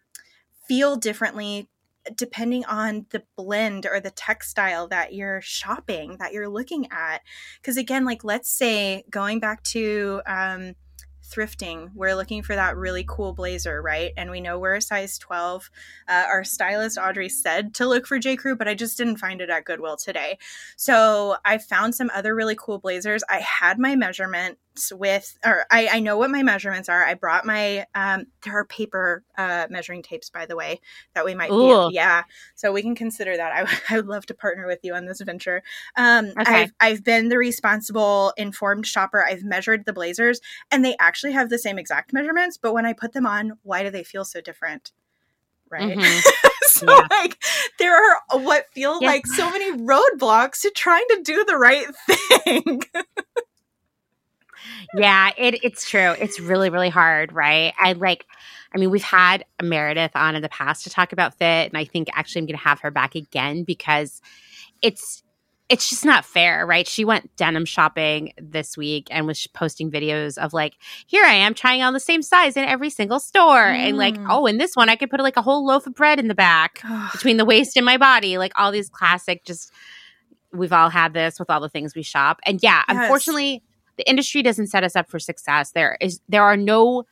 feel 0.67 0.95
differently 0.95 1.67
depending 2.15 2.63
on 2.65 3.07
the 3.09 3.23
blend 3.35 3.87
or 3.87 3.99
the 3.99 4.11
textile 4.11 4.87
that 4.87 5.15
you're 5.15 5.41
shopping, 5.41 6.17
that 6.19 6.33
you're 6.33 6.47
looking 6.47 6.87
at. 6.91 7.21
Because 7.59 7.77
again, 7.77 8.05
like 8.05 8.23
let's 8.23 8.51
say 8.51 9.05
going 9.09 9.39
back 9.39 9.63
to, 9.63 10.21
um, 10.27 10.75
thrifting, 11.29 11.91
we're 11.93 12.15
looking 12.15 12.43
for 12.43 12.55
that 12.55 12.75
really 12.75 13.05
cool 13.07 13.33
blazer, 13.33 13.81
right? 13.81 14.11
And 14.17 14.31
we 14.31 14.41
know 14.41 14.59
we're 14.59 14.75
a 14.75 14.81
size 14.81 15.17
12. 15.17 15.69
Uh, 16.07 16.25
our 16.27 16.43
stylist 16.43 16.97
Audrey 16.97 17.29
said 17.29 17.73
to 17.75 17.87
look 17.87 18.07
for 18.07 18.19
J. 18.19 18.35
Crew, 18.35 18.55
but 18.55 18.67
I 18.67 18.73
just 18.73 18.97
didn't 18.97 19.17
find 19.17 19.41
it 19.41 19.49
at 19.49 19.65
Goodwill 19.65 19.97
today. 19.97 20.37
So 20.75 21.37
I 21.45 21.57
found 21.57 21.95
some 21.95 22.11
other 22.13 22.35
really 22.35 22.55
cool 22.57 22.79
blazers. 22.79 23.23
I 23.29 23.39
had 23.39 23.79
my 23.79 23.95
measurement 23.95 24.57
with 24.95 25.37
or 25.45 25.65
I, 25.71 25.89
I 25.93 25.99
know 25.99 26.17
what 26.17 26.29
my 26.29 26.43
measurements 26.43 26.89
are 26.89 27.03
i 27.03 27.13
brought 27.13 27.45
my 27.45 27.85
um 27.95 28.25
there 28.43 28.57
are 28.57 28.65
paper 28.65 29.23
uh 29.37 29.67
measuring 29.69 30.01
tapes 30.01 30.29
by 30.29 30.45
the 30.45 30.55
way 30.55 30.79
that 31.13 31.25
we 31.25 31.35
might 31.35 31.51
Ooh. 31.51 31.89
be 31.89 31.95
yeah 31.95 32.23
so 32.55 32.71
we 32.71 32.81
can 32.81 32.95
consider 32.95 33.35
that 33.37 33.53
I, 33.53 33.79
I 33.93 33.97
would 33.97 34.07
love 34.07 34.25
to 34.27 34.33
partner 34.33 34.67
with 34.67 34.79
you 34.83 34.93
on 34.93 35.05
this 35.05 35.21
venture 35.21 35.63
um 35.95 36.31
okay. 36.39 36.63
I've, 36.63 36.71
I've 36.79 37.03
been 37.03 37.29
the 37.29 37.37
responsible 37.37 38.33
informed 38.37 38.85
shopper 38.85 39.25
i've 39.25 39.43
measured 39.43 39.85
the 39.85 39.93
blazers 39.93 40.41
and 40.71 40.83
they 40.83 40.95
actually 40.99 41.33
have 41.33 41.49
the 41.49 41.59
same 41.59 41.77
exact 41.77 42.13
measurements 42.13 42.57
but 42.57 42.73
when 42.73 42.85
i 42.85 42.93
put 42.93 43.13
them 43.13 43.25
on 43.25 43.53
why 43.63 43.83
do 43.83 43.89
they 43.89 44.03
feel 44.03 44.25
so 44.25 44.41
different 44.41 44.91
right 45.69 45.97
mm-hmm. 45.97 46.49
so 46.63 46.85
yeah. 46.89 47.07
like 47.09 47.41
there 47.77 47.95
are 47.95 48.39
what 48.39 48.65
feel 48.73 48.99
yeah. 49.01 49.07
like 49.07 49.27
so 49.27 49.49
many 49.49 49.77
roadblocks 49.77 50.61
to 50.61 50.71
trying 50.71 51.05
to 51.09 51.21
do 51.23 51.43
the 51.45 51.57
right 51.57 51.85
thing 52.43 52.81
yeah, 54.95 55.31
it, 55.37 55.63
it's 55.63 55.89
true. 55.89 56.11
It's 56.19 56.39
really, 56.39 56.69
really 56.69 56.89
hard, 56.89 57.31
right? 57.31 57.73
I 57.79 57.93
like, 57.93 58.25
I 58.73 58.77
mean, 58.77 58.89
we've 58.91 59.03
had 59.03 59.45
Meredith 59.61 60.11
on 60.15 60.35
in 60.35 60.41
the 60.41 60.49
past 60.49 60.83
to 60.83 60.89
talk 60.89 61.13
about 61.13 61.35
fit, 61.35 61.69
and 61.69 61.77
I 61.77 61.85
think 61.85 62.09
actually 62.13 62.41
I'm 62.41 62.45
going 62.45 62.57
to 62.57 62.63
have 62.63 62.81
her 62.81 62.91
back 62.91 63.15
again 63.15 63.63
because 63.63 64.21
it's 64.81 65.23
it's 65.69 65.87
just 65.87 66.03
not 66.03 66.25
fair, 66.25 66.65
right? 66.65 66.87
She 66.87 67.05
went 67.05 67.35
denim 67.35 67.63
shopping 67.63 68.33
this 68.41 68.75
week 68.75 69.07
and 69.11 69.27
was 69.27 69.45
posting 69.45 69.91
videos 69.91 70.35
of 70.39 70.51
like, 70.51 70.73
here 71.05 71.23
I 71.23 71.35
am 71.35 71.53
trying 71.53 71.83
on 71.83 71.93
the 71.93 71.99
same 71.99 72.23
size 72.23 72.57
in 72.57 72.65
every 72.65 72.89
single 72.89 73.19
store. 73.19 73.67
Mm. 73.67 73.77
And 73.77 73.97
like, 73.97 74.15
mm. 74.15 74.25
oh, 74.27 74.47
in 74.47 74.57
this 74.57 74.75
one, 74.75 74.89
I 74.89 74.95
could 74.95 75.11
put 75.11 75.19
like 75.19 75.37
a 75.37 75.43
whole 75.43 75.63
loaf 75.63 75.85
of 75.85 75.93
bread 75.93 76.19
in 76.19 76.27
the 76.27 76.33
back 76.33 76.81
between 77.11 77.37
the 77.37 77.45
waist 77.45 77.77
and 77.77 77.85
my 77.85 77.97
body. 77.97 78.39
Like 78.39 78.51
all 78.55 78.71
these 78.71 78.89
classic, 78.89 79.45
just, 79.45 79.71
we've 80.51 80.73
all 80.73 80.89
had 80.89 81.13
this 81.13 81.37
with 81.37 81.51
all 81.51 81.59
the 81.59 81.69
things 81.69 81.93
we 81.93 82.01
shop. 82.01 82.39
And 82.47 82.59
yeah, 82.63 82.83
yes. 82.89 82.97
unfortunately, 83.01 83.61
the 83.99 84.09
industry 84.09 84.41
doesn't 84.41 84.67
set 84.67 84.85
us 84.85 84.95
up 84.95 85.09
for 85.09 85.19
success. 85.19 85.71
There 85.71 85.97
is 85.99 86.21
there 86.29 86.43
are 86.43 86.55
no, 86.55 87.03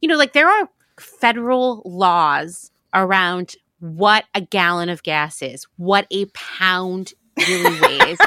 you 0.00 0.08
know, 0.08 0.16
like 0.16 0.32
there 0.32 0.48
are 0.48 0.66
federal 0.98 1.82
laws 1.84 2.72
around 2.94 3.54
what 3.80 4.24
a 4.34 4.40
gallon 4.40 4.88
of 4.88 5.02
gas 5.02 5.42
is, 5.42 5.66
what 5.76 6.06
a 6.10 6.24
pound 6.32 7.12
really 7.36 7.80
weighs. 7.82 8.18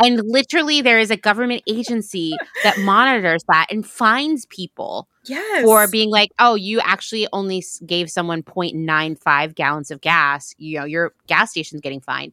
and 0.00 0.20
literally 0.24 0.82
there 0.82 0.98
is 0.98 1.12
a 1.12 1.16
government 1.16 1.62
agency 1.68 2.36
that 2.64 2.76
monitors 2.78 3.44
that 3.46 3.68
and 3.70 3.86
fines 3.86 4.44
people 4.46 5.06
yes. 5.26 5.64
for 5.64 5.86
being 5.86 6.10
like, 6.10 6.32
"Oh, 6.40 6.56
you 6.56 6.80
actually 6.80 7.28
only 7.32 7.64
gave 7.86 8.10
someone 8.10 8.42
0.95 8.42 9.54
gallons 9.54 9.92
of 9.92 10.00
gas. 10.00 10.52
You 10.58 10.80
know, 10.80 10.84
your 10.84 11.14
gas 11.28 11.52
station's 11.52 11.80
getting 11.80 12.00
fined." 12.00 12.32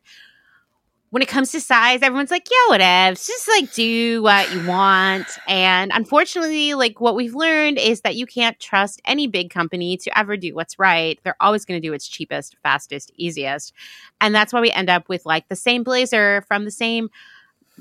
When 1.13 1.21
it 1.21 1.27
comes 1.27 1.51
to 1.51 1.61
size, 1.61 1.99
everyone's 2.01 2.31
like, 2.31 2.47
yeah, 2.49 2.69
whatever. 2.69 3.13
Just 3.13 3.47
like 3.47 3.71
do 3.71 4.23
what 4.23 4.51
you 4.51 4.65
want. 4.65 5.27
And 5.47 5.91
unfortunately, 5.93 6.73
like 6.73 6.99
what 6.99 7.13
we've 7.13 7.35
learned 7.35 7.77
is 7.77 8.01
that 8.01 8.15
you 8.15 8.25
can't 8.25 8.59
trust 8.59 8.99
any 9.05 9.27
big 9.27 9.51
company 9.51 9.95
to 9.97 10.17
ever 10.17 10.35
do 10.37 10.55
what's 10.55 10.79
right. 10.79 11.19
They're 11.21 11.35
always 11.39 11.65
going 11.65 11.79
to 11.79 11.87
do 11.87 11.91
what's 11.91 12.07
cheapest, 12.07 12.57
fastest, 12.63 13.11
easiest. 13.15 13.73
And 14.21 14.33
that's 14.33 14.51
why 14.51 14.59
we 14.59 14.71
end 14.71 14.89
up 14.89 15.07
with 15.07 15.23
like 15.23 15.47
the 15.49 15.55
same 15.55 15.83
blazer 15.83 16.41
from 16.47 16.65
the 16.65 16.71
same 16.71 17.11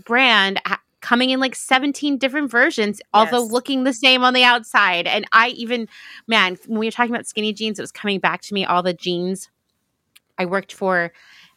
brand 0.04 0.60
coming 1.00 1.30
in 1.30 1.40
like 1.40 1.54
17 1.54 2.18
different 2.18 2.50
versions, 2.50 2.98
yes. 2.98 3.08
although 3.14 3.46
looking 3.46 3.84
the 3.84 3.94
same 3.94 4.24
on 4.24 4.34
the 4.34 4.44
outside. 4.44 5.06
And 5.06 5.24
I 5.32 5.48
even, 5.48 5.88
man, 6.26 6.58
when 6.66 6.80
we 6.80 6.86
were 6.86 6.92
talking 6.92 7.14
about 7.14 7.26
skinny 7.26 7.54
jeans, 7.54 7.78
it 7.78 7.82
was 7.82 7.92
coming 7.92 8.20
back 8.20 8.42
to 8.42 8.52
me 8.52 8.66
all 8.66 8.82
the 8.82 8.92
jeans. 8.92 9.48
I 10.36 10.44
worked 10.44 10.74
for 10.74 11.12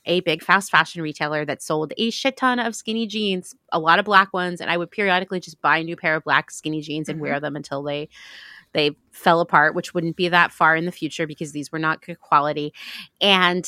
a 0.06 0.20
big 0.22 0.44
fast 0.44 0.72
fashion 0.72 1.02
retailer 1.02 1.46
that 1.46 1.62
sold 1.62 1.94
a 1.98 2.10
shit 2.10 2.38
ton 2.38 2.60
of 2.60 2.76
skinny 2.76 3.08
jeans, 3.08 3.56
a 3.72 3.80
lot 3.80 4.00
of 4.00 4.06
black 4.06 4.34
ones, 4.34 4.62
and 4.62 4.70
I 4.70 4.78
would 4.78 4.92
periodically 4.92 5.40
just 5.40 5.62
buy 5.62 5.78
a 5.80 5.84
new 5.84 5.96
pair 5.96 6.16
of 6.16 6.24
black 6.24 6.52
skinny 6.52 6.82
jeans 6.82 7.10
and 7.10 7.18
mm-hmm. 7.18 7.24
wear 7.24 7.40
them 7.40 7.56
until 7.56 7.84
they 7.84 8.10
they 8.74 8.92
fell 9.12 9.40
apart, 9.40 9.74
which 9.74 9.94
wouldn't 9.94 10.18
be 10.18 10.28
that 10.30 10.52
far 10.52 10.76
in 10.76 10.86
the 10.86 10.92
future 10.92 11.26
because 11.26 11.54
these 11.54 11.72
were 11.72 11.80
not 11.80 12.06
good 12.06 12.20
quality. 12.20 12.74
And 13.22 13.66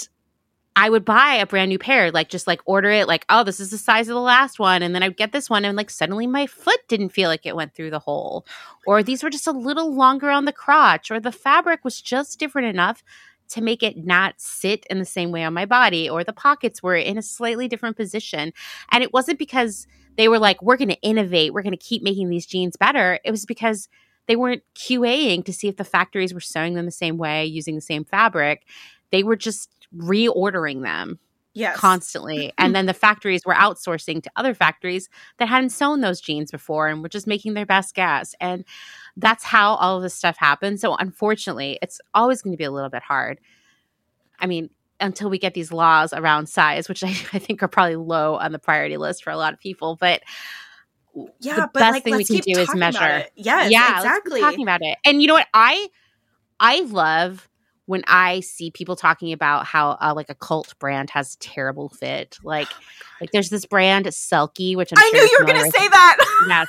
I 0.76 0.92
would 0.92 1.06
buy 1.06 1.36
a 1.36 1.48
brand 1.48 1.70
new 1.70 1.80
pair, 1.80 2.12
like 2.12 2.30
just 2.30 2.46
like 2.46 2.62
order 2.66 2.92
it, 2.92 3.08
like, 3.08 3.26
oh, 3.30 3.44
this 3.44 3.60
is 3.60 3.72
the 3.72 3.80
size 3.80 4.10
of 4.10 4.14
the 4.14 4.22
last 4.22 4.60
one. 4.60 4.84
And 4.84 4.94
then 4.94 5.02
I'd 5.02 5.18
get 5.18 5.32
this 5.32 5.50
one, 5.50 5.66
and 5.66 5.76
like 5.76 5.90
suddenly 5.90 6.28
my 6.28 6.46
foot 6.46 6.80
didn't 6.88 7.10
feel 7.10 7.30
like 7.30 7.48
it 7.48 7.56
went 7.56 7.74
through 7.74 7.90
the 7.90 7.98
hole. 7.98 8.46
Or 8.86 9.02
these 9.02 9.24
were 9.24 9.32
just 9.32 9.48
a 9.48 9.52
little 9.52 9.92
longer 9.92 10.30
on 10.30 10.46
the 10.46 10.54
crotch, 10.54 11.10
or 11.10 11.20
the 11.20 11.32
fabric 11.32 11.84
was 11.84 12.00
just 12.00 12.38
different 12.38 12.68
enough 12.68 13.04
to 13.50 13.62
make 13.62 13.84
it 13.84 13.98
not 14.06 14.36
sit 14.38 14.86
in 14.90 15.00
the 15.00 15.06
same 15.06 15.32
way 15.32 15.44
on 15.44 15.54
my 15.54 15.66
body, 15.66 16.10
or 16.10 16.24
the 16.24 16.34
pockets 16.34 16.84
were 16.84 16.96
in 16.96 17.18
a 17.18 17.22
slightly 17.22 17.68
different 17.68 17.98
position. 17.98 18.54
And 18.92 19.04
it 19.04 19.14
wasn't 19.14 19.40
because 19.40 19.88
they 20.18 20.28
were 20.28 20.40
like, 20.40 20.62
we're 20.62 20.78
going 20.78 20.90
to 20.90 21.02
innovate, 21.02 21.54
we're 21.54 21.62
going 21.62 21.72
to 21.72 21.78
keep 21.78 22.04
making 22.04 22.30
these 22.30 22.46
jeans 22.46 22.76
better. 22.76 23.20
It 23.24 23.32
was 23.32 23.46
because 23.46 23.88
they 24.28 24.36
weren't 24.36 24.64
QAing 24.76 25.46
to 25.46 25.54
see 25.54 25.68
if 25.68 25.78
the 25.78 25.84
factories 25.84 26.34
were 26.34 26.40
sewing 26.40 26.74
them 26.74 26.86
the 26.86 26.92
same 26.92 27.18
way, 27.18 27.46
using 27.46 27.76
the 27.76 27.82
same 27.82 28.04
fabric. 28.04 28.66
They 29.12 29.24
were 29.24 29.38
just 29.38 29.70
reordering 29.96 30.84
them 30.84 31.20
yes. 31.58 31.78
constantly. 31.78 32.54
and 32.58 32.76
then 32.76 32.86
the 32.86 32.94
factories 32.94 33.42
were 33.46 33.54
outsourcing 33.54 34.22
to 34.24 34.32
other 34.36 34.54
factories 34.54 35.10
that 35.38 35.48
hadn't 35.48 35.70
sewn 35.70 36.02
those 36.02 36.22
jeans 36.22 36.52
before 36.52 36.88
and 36.88 37.02
were 37.02 37.10
just 37.10 37.28
making 37.28 37.54
their 37.54 37.66
best 37.66 37.96
guess. 37.96 38.36
And 38.40 38.64
that's 39.16 39.44
how 39.44 39.76
all 39.76 39.98
of 39.98 40.04
this 40.04 40.14
stuff 40.14 40.38
happens. 40.38 40.82
So 40.82 40.96
unfortunately, 40.96 41.80
it's 41.82 42.00
always 42.14 42.42
going 42.42 42.54
to 42.54 42.58
be 42.58 42.64
a 42.64 42.72
little 42.72 42.90
bit 42.90 43.04
hard. 43.04 43.40
I 44.40 44.48
mean, 44.48 44.70
until 45.00 45.30
we 45.30 45.38
get 45.38 45.54
these 45.54 45.72
laws 45.72 46.14
around 46.14 46.48
size, 46.48 46.88
which 46.88 47.04
I, 47.04 47.10
I 47.34 47.40
think 47.40 47.62
are 47.64 47.68
probably 47.68 47.96
low 47.96 48.36
on 48.36 48.52
the 48.52 48.60
priority 48.60 48.98
list 48.98 49.24
for 49.24 49.32
a 49.32 49.38
lot 49.38 49.54
of 49.54 49.60
people, 49.60 49.98
but 50.00 50.22
yeah, 51.40 51.56
the 51.56 51.62
but 51.62 51.74
best 51.74 51.94
like, 51.94 52.04
thing 52.04 52.16
we 52.16 52.24
can 52.24 52.38
do 52.38 52.60
is 52.60 52.76
measure. 52.76 53.26
Yes, 53.36 53.72
yeah, 53.72 53.98
exactly. 53.98 54.40
talking 54.40 54.62
about 54.62 54.82
it, 54.84 55.00
and 55.04 55.20
you 55.20 55.28
know 55.28 55.34
what? 55.34 55.48
I 55.52 55.88
I 56.60 56.82
love 56.82 57.50
when 57.88 58.04
I 58.06 58.42
see 58.42 58.70
people 58.70 58.96
talking 58.96 59.34
about 59.34 59.66
how 59.66 59.98
uh, 60.02 60.14
like 60.16 60.30
a 60.30 60.36
cult 60.36 60.78
brand 60.78 61.10
has 61.10 61.36
terrible 61.38 61.90
fit. 61.90 62.38
Like, 62.48 62.68
oh 62.72 63.18
like 63.20 63.32
there's 63.32 63.50
this 63.50 63.66
brand 63.66 64.06
Selkie, 64.06 64.76
which 64.78 64.94
I'm 64.94 65.00
i 65.00 65.10
sure 65.12 65.14
knew 65.14 65.30
you 65.32 65.38
were 65.40 65.46
going 65.46 65.66
to 65.66 65.78
say 65.78 65.88
that. 65.88 66.18
yes, 66.48 66.68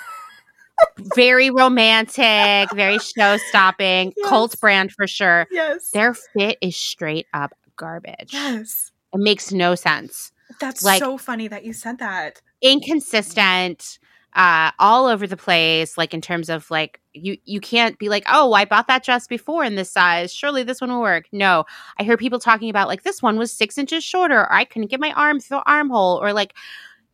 very 1.14 1.50
romantic, 1.50 2.70
very 2.74 2.98
show 2.98 3.36
stopping, 3.48 4.12
yes. 4.16 4.28
cult 4.28 4.58
brand 4.60 4.90
for 4.92 5.06
sure. 5.06 5.46
Yes. 5.50 5.90
Their 5.90 6.14
fit 6.14 6.58
is 6.60 6.76
straight 6.76 7.26
up 7.32 7.52
garbage. 7.76 8.32
Yes. 8.32 8.90
It 9.14 9.20
makes 9.20 9.52
no 9.52 9.74
sense. 9.74 10.32
That's 10.60 10.82
like, 10.82 10.98
so 10.98 11.16
funny 11.16 11.48
that 11.48 11.64
you 11.64 11.72
said 11.72 11.98
that. 11.98 12.40
Inconsistent, 12.60 13.98
uh, 14.38 14.70
all 14.78 15.06
over 15.06 15.26
the 15.26 15.36
place, 15.36 15.98
like 15.98 16.14
in 16.14 16.20
terms 16.20 16.48
of 16.48 16.70
like 16.70 17.00
you 17.12 17.36
you 17.44 17.60
can't 17.60 17.98
be 17.98 18.08
like, 18.08 18.22
oh, 18.28 18.52
I 18.52 18.64
bought 18.64 18.86
that 18.86 19.04
dress 19.04 19.26
before 19.26 19.64
in 19.64 19.74
this 19.74 19.90
size. 19.90 20.32
Surely 20.32 20.62
this 20.62 20.80
one 20.80 20.90
will 20.90 21.00
work. 21.00 21.26
No. 21.32 21.64
I 21.98 22.04
hear 22.04 22.16
people 22.16 22.38
talking 22.38 22.70
about 22.70 22.86
like 22.86 23.02
this 23.02 23.20
one 23.20 23.36
was 23.36 23.52
six 23.52 23.76
inches 23.76 24.04
shorter, 24.04 24.38
or 24.40 24.52
I 24.52 24.64
couldn't 24.64 24.92
get 24.92 25.00
my 25.00 25.12
arm 25.12 25.40
through 25.40 25.58
the 25.58 25.70
armhole, 25.70 26.22
or 26.22 26.32
like 26.32 26.54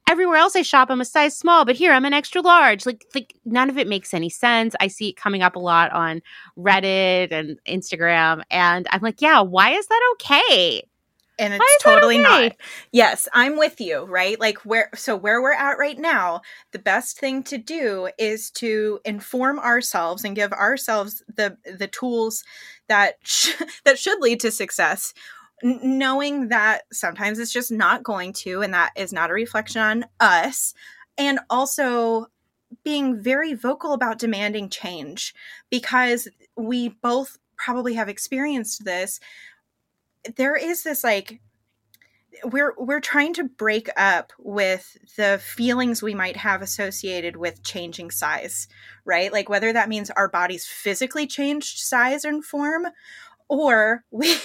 everywhere 0.09 0.37
else 0.37 0.55
I 0.55 0.61
shop, 0.61 0.91
I'm 0.91 1.01
a 1.01 1.05
size 1.07 1.35
small, 1.35 1.65
but 1.65 1.77
here 1.77 1.93
I'm 1.93 2.05
an 2.05 2.13
extra 2.13 2.43
large. 2.43 2.85
Like, 2.85 3.07
like 3.15 3.35
none 3.47 3.71
of 3.71 3.79
it 3.79 3.89
makes 3.89 4.13
any 4.13 4.29
sense. 4.29 4.75
I 4.79 4.89
see 4.89 5.09
it 5.09 5.17
coming 5.17 5.43
up 5.43 5.57
a 5.57 5.61
lot 5.61 5.93
on 5.93 6.21
Reddit 6.59 7.33
and 7.33 7.59
Instagram, 7.67 8.43
and 8.51 8.87
I'm 8.91 9.01
like, 9.01 9.23
yeah, 9.23 9.41
why 9.41 9.71
is 9.71 9.87
that 9.87 10.03
okay? 10.15 10.83
And 11.39 11.55
it's 11.55 11.83
totally 11.83 12.21
okay? 12.21 12.49
not. 12.49 12.57
Yes, 12.93 13.29
I'm 13.33 13.59
with 13.59 13.81
you, 13.81 14.05
right? 14.05 14.39
Like 14.39 14.59
where 14.59 14.89
so 14.95 15.17
where 15.17 15.43
we're 15.43 15.53
at 15.53 15.79
right 15.79 15.99
now, 15.99 16.43
the 16.71 16.79
best 16.79 17.19
thing 17.19 17.43
to 17.45 17.59
do 17.59 18.09
is 18.19 18.51
to 18.53 19.01
inform 19.05 19.59
ourselves 19.59 20.25
and 20.25 20.37
give 20.37 20.53
ourselves 20.53 21.25
the 21.35 21.57
the 21.79 21.89
tools 21.89 22.45
that 22.89 23.17
sh- 23.25 23.55
that 23.85 23.99
should 23.99 24.21
lead 24.21 24.41
to 24.41 24.51
success 24.51 25.13
knowing 25.63 26.49
that 26.49 26.83
sometimes 26.93 27.39
it's 27.39 27.53
just 27.53 27.73
not 27.73 28.03
going 28.03 28.33
to, 28.33 28.61
and 28.61 28.75
that 28.75 28.93
is 28.97 29.13
not 29.13 29.31
a 29.31 29.35
reflection 29.35 29.81
on 29.81 30.05
us. 30.21 30.75
And 31.17 31.39
also 31.49 32.27
being 32.83 33.23
very 33.23 33.55
vocal 33.55 33.93
about 33.93 34.19
demanding 34.19 34.69
change 34.69 35.35
because 35.71 36.29
we 36.57 36.89
both 36.89 37.39
probably 37.57 37.95
have 37.95 38.09
experienced 38.09 38.85
this. 38.85 39.21
There 40.37 40.57
is 40.57 40.83
this 40.83 41.05
like, 41.05 41.41
we're 42.45 42.75
we're 42.77 43.01
trying 43.01 43.33
to 43.35 43.45
break 43.45 43.89
up 43.97 44.33
with 44.39 44.97
the 45.17 45.41
feelings 45.43 46.03
we 46.03 46.15
might 46.15 46.37
have 46.37 46.63
associated 46.63 47.37
with 47.37 47.63
changing 47.63 48.11
size 48.11 48.67
right 49.05 49.33
like 49.33 49.49
whether 49.49 49.73
that 49.73 49.89
means 49.89 50.11
our 50.11 50.29
bodies 50.29 50.67
physically 50.67 51.29
changed 51.29 51.79
size 51.79 52.25
and 52.25 52.45
form 52.45 52.87
or 53.49 54.05
we 54.11 54.37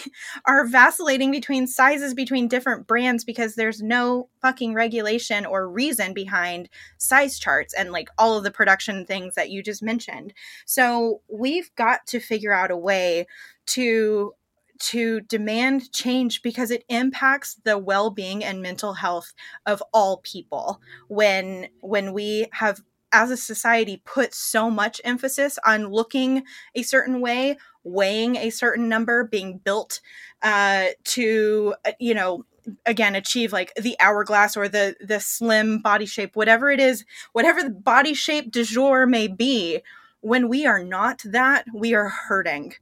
are 0.45 0.65
vacillating 0.67 1.31
between 1.31 1.67
sizes 1.67 2.13
between 2.13 2.47
different 2.47 2.87
brands 2.87 3.23
because 3.23 3.55
there's 3.55 3.81
no 3.81 4.29
fucking 4.41 4.73
regulation 4.73 5.45
or 5.45 5.69
reason 5.69 6.13
behind 6.13 6.69
size 6.97 7.39
charts 7.39 7.73
and 7.73 7.91
like 7.91 8.09
all 8.17 8.37
of 8.37 8.43
the 8.43 8.51
production 8.51 9.05
things 9.05 9.35
that 9.35 9.49
you 9.49 9.63
just 9.63 9.81
mentioned. 9.81 10.33
So 10.65 11.21
we've 11.29 11.73
got 11.75 12.05
to 12.07 12.19
figure 12.19 12.53
out 12.53 12.71
a 12.71 12.77
way 12.77 13.27
to 13.67 14.33
to 14.79 15.21
demand 15.21 15.91
change 15.91 16.41
because 16.41 16.71
it 16.71 16.85
impacts 16.89 17.55
the 17.63 17.77
well-being 17.77 18.43
and 18.43 18.61
mental 18.61 18.93
health 18.93 19.33
of 19.65 19.83
all 19.93 20.17
people. 20.17 20.81
When 21.07 21.67
when 21.81 22.13
we 22.13 22.47
have 22.53 22.81
as 23.11 23.31
a 23.31 23.37
society 23.37 24.01
put 24.05 24.33
so 24.33 24.69
much 24.69 25.01
emphasis 25.03 25.57
on 25.65 25.87
looking 25.87 26.43
a 26.75 26.83
certain 26.83 27.21
way 27.21 27.57
weighing 27.83 28.35
a 28.35 28.49
certain 28.49 28.87
number 28.89 29.23
being 29.23 29.57
built 29.57 30.01
uh, 30.41 30.87
to 31.03 31.73
uh, 31.85 31.91
you 31.99 32.13
know 32.13 32.45
again 32.85 33.15
achieve 33.15 33.51
like 33.51 33.73
the 33.75 33.95
hourglass 33.99 34.55
or 34.55 34.67
the 34.67 34.95
the 35.01 35.19
slim 35.19 35.79
body 35.79 36.05
shape 36.05 36.35
whatever 36.35 36.69
it 36.69 36.79
is 36.79 37.03
whatever 37.31 37.63
the 37.63 37.69
body 37.69 38.13
shape 38.13 38.51
du 38.51 38.63
jour 38.63 39.05
may 39.05 39.27
be 39.27 39.79
when 40.21 40.49
we 40.49 40.65
are 40.65 40.83
not 40.83 41.21
that 41.25 41.65
we 41.73 41.93
are 41.93 42.09
hurting 42.09 42.73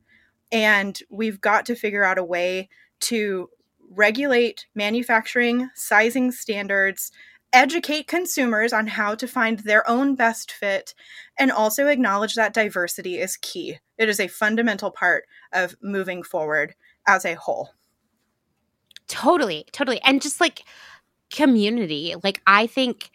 and 0.52 1.00
we've 1.10 1.42
got 1.42 1.66
to 1.66 1.76
figure 1.76 2.04
out 2.04 2.18
a 2.18 2.24
way 2.24 2.70
to 3.00 3.50
regulate 3.90 4.66
manufacturing 4.76 5.70
sizing 5.76 6.32
standards 6.32 7.12
educate 7.54 8.08
consumers 8.08 8.74
on 8.74 8.88
how 8.88 9.16
to 9.16 9.28
find 9.28 9.60
their 9.60 9.88
own 9.90 10.16
best 10.16 10.52
fit, 10.52 10.94
and 11.40 11.52
also 11.52 11.88
acknowledge 11.88 12.36
that 12.36 12.54
diversity 12.54 13.18
is 13.18 13.38
key. 13.38 13.80
It 13.98 14.10
is 14.10 14.20
a 14.20 14.28
fundamental 14.28 14.92
part 14.92 15.26
of 15.54 15.76
moving 15.82 16.24
forward 16.24 16.76
as 17.08 17.26
a 17.26 17.36
whole. 17.36 17.72
Totally, 19.08 19.66
totally. 19.72 20.02
And 20.04 20.22
just 20.22 20.42
like 20.42 20.64
community, 21.32 22.16
like 22.24 22.42
I 22.46 22.68
think 22.68 23.10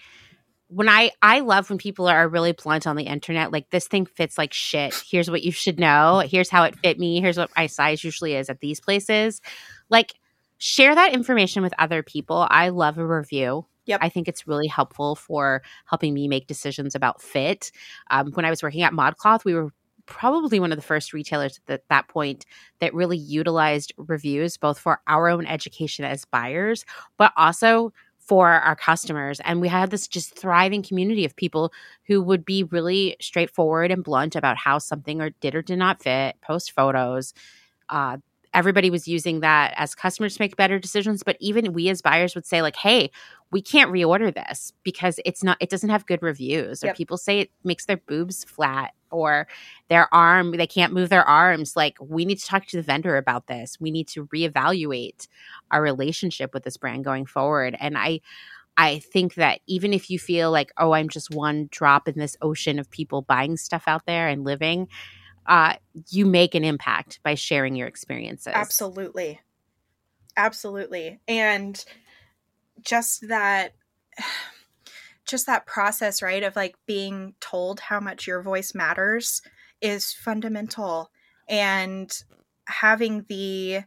when 0.74 0.88
I 0.88 1.10
I 1.20 1.40
love 1.40 1.68
when 1.68 1.78
people 1.78 2.08
are 2.08 2.28
really 2.28 2.52
blunt 2.52 2.86
on 2.86 2.96
the 2.96 3.04
internet, 3.04 3.52
like 3.52 3.70
this 3.70 3.86
thing 3.86 4.06
fits 4.06 4.38
like 4.38 4.52
shit. 4.52 4.94
Here's 5.06 5.30
what 5.30 5.42
you 5.42 5.52
should 5.52 5.78
know. 5.78 6.22
Here's 6.24 6.48
how 6.48 6.64
it 6.64 6.76
fit 6.76 6.98
me. 6.98 7.20
Here's 7.20 7.36
what 7.36 7.50
my 7.56 7.66
size 7.66 8.02
usually 8.02 8.34
is 8.34 8.48
at 8.48 8.60
these 8.60 8.80
places. 8.80 9.40
Like 9.90 10.14
share 10.58 10.94
that 10.94 11.12
information 11.12 11.62
with 11.62 11.74
other 11.78 12.02
people. 12.02 12.46
I 12.50 12.70
love 12.70 12.96
a 12.96 13.06
review. 13.06 13.66
Yep. 13.86 14.00
I 14.02 14.08
think 14.08 14.28
it's 14.28 14.46
really 14.46 14.68
helpful 14.68 15.16
for 15.16 15.62
helping 15.86 16.14
me 16.14 16.28
make 16.28 16.46
decisions 16.46 16.94
about 16.94 17.20
fit. 17.20 17.72
Um, 18.10 18.30
when 18.32 18.44
I 18.44 18.50
was 18.50 18.62
working 18.62 18.82
at 18.82 18.92
ModCloth, 18.92 19.44
we 19.44 19.54
were 19.54 19.70
probably 20.06 20.60
one 20.60 20.72
of 20.72 20.78
the 20.78 20.82
first 20.82 21.12
retailers 21.12 21.60
at 21.68 21.82
that 21.88 22.08
point 22.08 22.46
that 22.78 22.94
really 22.94 23.16
utilized 23.16 23.92
reviews 23.96 24.56
both 24.56 24.78
for 24.78 25.00
our 25.06 25.28
own 25.28 25.46
education 25.46 26.04
as 26.04 26.24
buyers, 26.24 26.84
but 27.18 27.32
also 27.36 27.92
for 28.26 28.48
our 28.48 28.76
customers. 28.76 29.40
And 29.40 29.60
we 29.60 29.68
had 29.68 29.90
this 29.90 30.06
just 30.06 30.34
thriving 30.38 30.82
community 30.82 31.24
of 31.24 31.34
people 31.36 31.72
who 32.06 32.22
would 32.22 32.44
be 32.44 32.62
really 32.64 33.16
straightforward 33.20 33.90
and 33.90 34.04
blunt 34.04 34.36
about 34.36 34.56
how 34.56 34.78
something 34.78 35.20
or 35.20 35.30
did 35.30 35.54
or 35.54 35.62
did 35.62 35.78
not 35.78 36.02
fit, 36.02 36.40
post 36.40 36.72
photos. 36.72 37.34
Uh, 37.88 38.18
everybody 38.54 38.90
was 38.90 39.08
using 39.08 39.40
that 39.40 39.72
as 39.76 39.94
customers 39.94 40.36
to 40.36 40.42
make 40.42 40.56
better 40.56 40.78
decisions 40.78 41.22
but 41.22 41.38
even 41.40 41.72
we 41.72 41.88
as 41.88 42.02
buyers 42.02 42.34
would 42.34 42.44
say 42.44 42.60
like 42.60 42.76
hey 42.76 43.10
we 43.50 43.62
can't 43.62 43.90
reorder 43.90 44.32
this 44.34 44.74
because 44.82 45.18
it's 45.24 45.42
not 45.42 45.56
it 45.58 45.70
doesn't 45.70 45.88
have 45.88 46.04
good 46.04 46.22
reviews 46.22 46.84
or 46.84 46.88
Yep. 46.88 46.96
people 46.96 47.16
say 47.16 47.40
it 47.40 47.50
makes 47.64 47.86
their 47.86 47.96
boobs 47.96 48.44
flat 48.44 48.92
or 49.12 49.46
their 49.88 50.12
arm 50.14 50.52
they 50.52 50.66
can't 50.66 50.92
move 50.92 51.08
their 51.08 51.24
arms 51.24 51.76
like 51.76 51.96
we 52.00 52.24
need 52.24 52.38
to 52.38 52.46
talk 52.46 52.66
to 52.66 52.76
the 52.76 52.82
vendor 52.82 53.16
about 53.16 53.46
this 53.46 53.78
we 53.80 53.90
need 53.90 54.08
to 54.08 54.26
reevaluate 54.26 55.28
our 55.70 55.82
relationship 55.82 56.52
with 56.54 56.64
this 56.64 56.76
brand 56.76 57.04
going 57.04 57.26
forward 57.26 57.76
and 57.78 57.96
i 57.96 58.20
i 58.76 58.98
think 58.98 59.34
that 59.34 59.60
even 59.66 59.92
if 59.92 60.10
you 60.10 60.18
feel 60.18 60.50
like 60.50 60.72
oh 60.78 60.92
i'm 60.92 61.08
just 61.08 61.34
one 61.34 61.68
drop 61.70 62.08
in 62.08 62.18
this 62.18 62.36
ocean 62.42 62.78
of 62.78 62.90
people 62.90 63.22
buying 63.22 63.56
stuff 63.56 63.84
out 63.86 64.06
there 64.06 64.28
and 64.28 64.44
living 64.44 64.88
uh 65.46 65.74
you 66.10 66.24
make 66.24 66.54
an 66.54 66.64
impact 66.64 67.20
by 67.22 67.34
sharing 67.34 67.74
your 67.76 67.88
experiences 67.88 68.52
Absolutely. 68.54 69.40
Absolutely. 70.36 71.20
And 71.28 71.82
just 72.80 73.28
that 73.28 73.74
just 75.26 75.46
that 75.46 75.66
process, 75.66 76.22
right, 76.22 76.42
of 76.42 76.56
like 76.56 76.76
being 76.86 77.34
told 77.40 77.80
how 77.80 78.00
much 78.00 78.26
your 78.26 78.42
voice 78.42 78.74
matters 78.74 79.42
is 79.80 80.12
fundamental 80.12 81.10
and 81.48 82.12
having 82.66 83.24
the 83.28 83.80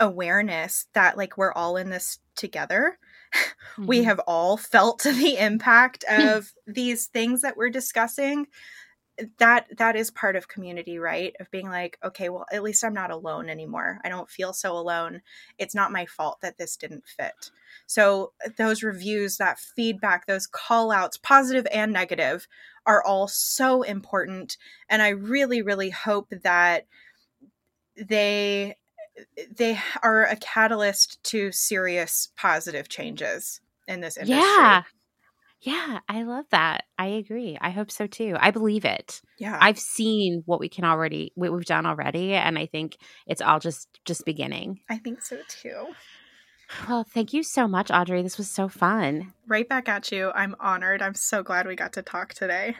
awareness 0.00 0.86
that 0.94 1.16
like 1.16 1.38
we're 1.38 1.52
all 1.52 1.76
in 1.76 1.90
this 1.90 2.18
together. 2.36 2.98
We 3.86 4.02
Mhm. 4.02 4.04
have 4.04 4.20
all 4.20 4.56
felt 4.56 5.02
the 5.04 5.36
impact 5.38 6.04
of 6.04 6.52
these 6.66 7.06
things 7.08 7.42
that 7.42 7.56
we're 7.56 7.70
discussing 7.70 8.46
that 9.38 9.66
that 9.78 9.96
is 9.96 10.10
part 10.10 10.36
of 10.36 10.48
community 10.48 10.98
right? 10.98 11.34
Of 11.38 11.50
being 11.50 11.68
like 11.68 11.98
okay 12.04 12.28
well 12.28 12.46
at 12.52 12.62
least 12.62 12.84
i'm 12.84 12.94
not 12.94 13.10
alone 13.10 13.48
anymore. 13.48 14.00
I 14.04 14.08
don't 14.08 14.30
feel 14.30 14.52
so 14.52 14.76
alone. 14.76 15.22
It's 15.58 15.74
not 15.74 15.92
my 15.92 16.06
fault 16.06 16.38
that 16.42 16.58
this 16.58 16.76
didn't 16.76 17.06
fit. 17.06 17.50
So 17.86 18.32
uh, 18.44 18.50
those 18.56 18.82
reviews 18.82 19.36
that 19.36 19.58
feedback 19.58 20.26
those 20.26 20.46
call 20.46 20.90
outs 20.90 21.16
positive 21.16 21.66
and 21.72 21.92
negative 21.92 22.48
are 22.86 23.02
all 23.02 23.26
so 23.28 23.82
important 23.82 24.58
and 24.90 25.00
i 25.00 25.08
really 25.08 25.62
really 25.62 25.88
hope 25.88 26.28
that 26.42 26.86
they 27.96 28.76
they 29.56 29.78
are 30.02 30.24
a 30.24 30.36
catalyst 30.36 31.22
to 31.22 31.50
serious 31.52 32.28
positive 32.36 32.88
changes 32.88 33.60
in 33.86 34.00
this 34.00 34.16
industry. 34.16 34.42
Yeah 34.42 34.82
yeah 35.64 35.98
i 36.08 36.22
love 36.22 36.44
that 36.50 36.84
i 36.98 37.06
agree 37.06 37.58
i 37.60 37.70
hope 37.70 37.90
so 37.90 38.06
too 38.06 38.36
i 38.38 38.50
believe 38.50 38.84
it 38.84 39.20
yeah 39.38 39.58
i've 39.60 39.78
seen 39.78 40.42
what 40.46 40.60
we 40.60 40.68
can 40.68 40.84
already 40.84 41.32
what 41.34 41.52
we've 41.52 41.64
done 41.64 41.86
already 41.86 42.34
and 42.34 42.58
i 42.58 42.66
think 42.66 42.96
it's 43.26 43.40
all 43.40 43.58
just 43.58 43.88
just 44.04 44.24
beginning 44.24 44.80
I 44.88 44.98
think 44.98 45.22
so 45.22 45.38
too 45.48 45.86
well 46.88 47.04
thank 47.04 47.32
you 47.32 47.42
so 47.42 47.66
much 47.66 47.90
audrey 47.90 48.22
this 48.22 48.38
was 48.38 48.50
so 48.50 48.68
fun 48.68 49.32
right 49.46 49.68
back 49.68 49.88
at 49.88 50.10
you. 50.12 50.30
I'm 50.34 50.56
honored. 50.60 51.02
I'm 51.02 51.14
so 51.14 51.42
glad 51.42 51.66
we 51.66 51.76
got 51.76 51.92
to 51.94 52.02
talk 52.02 52.34
today. 52.34 52.74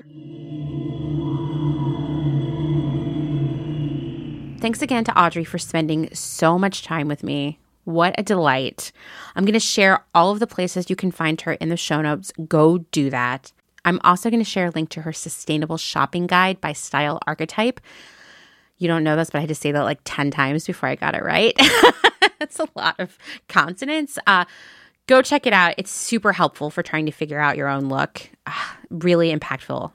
Thanks 4.61 4.81
again 4.81 5.05
to 5.05 5.19
Audrey 5.21 5.45
for 5.45 5.59
spending 5.59 6.09
so 6.15 6.59
much 6.59 6.83
time 6.83 7.07
with 7.07 7.23
me. 7.23 7.59
What 7.85 8.15
a 8.19 8.23
delight. 8.23 8.93
I'm 9.37 9.45
going 9.45 9.55
to 9.55 9.61
share 9.61 10.05
all 10.15 10.31
of 10.31 10.41
the 10.41 10.47
places 10.47 10.89
you 10.89 10.97
can 10.97 11.11
find 11.11 11.41
her 11.43 11.53
in 11.55 11.69
the 11.69 11.77
show 11.77 12.01
notes. 12.01 12.33
Go 12.49 12.79
do 12.79 13.11
that. 13.11 13.53
I'm 13.85 14.01
also 14.03 14.31
going 14.31 14.43
to 14.43 14.49
share 14.49 14.67
a 14.67 14.71
link 14.71 14.89
to 14.91 15.03
her 15.03 15.13
sustainable 15.13 15.77
shopping 15.77 16.27
guide 16.27 16.61
by 16.61 16.73
Style 16.73 17.21
Archetype. 17.27 17.81
You 18.79 18.89
don't 18.89 19.05
know 19.05 19.17
this, 19.17 19.31
but 19.31 19.39
I 19.39 19.41
had 19.43 19.49
to 19.49 19.55
say 19.55 19.73
that 19.73 19.83
like 19.83 20.01
10 20.05 20.31
times 20.31 20.67
before 20.67 20.89
I 20.89 20.95
got 20.95 21.15
it 21.15 21.23
right. 21.23 21.59
That's 22.39 22.59
a 22.59 22.69
lot 22.75 22.99
of 22.99 23.19
consonants. 23.49 24.19
Uh, 24.27 24.47
go 25.07 25.23
check 25.23 25.47
it 25.47 25.53
out. 25.53 25.75
It's 25.79 25.91
super 25.91 26.33
helpful 26.33 26.71
for 26.71 26.83
trying 26.83 27.07
to 27.07 27.13
figure 27.13 27.39
out 27.39 27.57
your 27.57 27.69
own 27.69 27.89
look. 27.89 28.31
Ah, 28.47 28.79
really 28.91 29.35
impactful. 29.35 29.93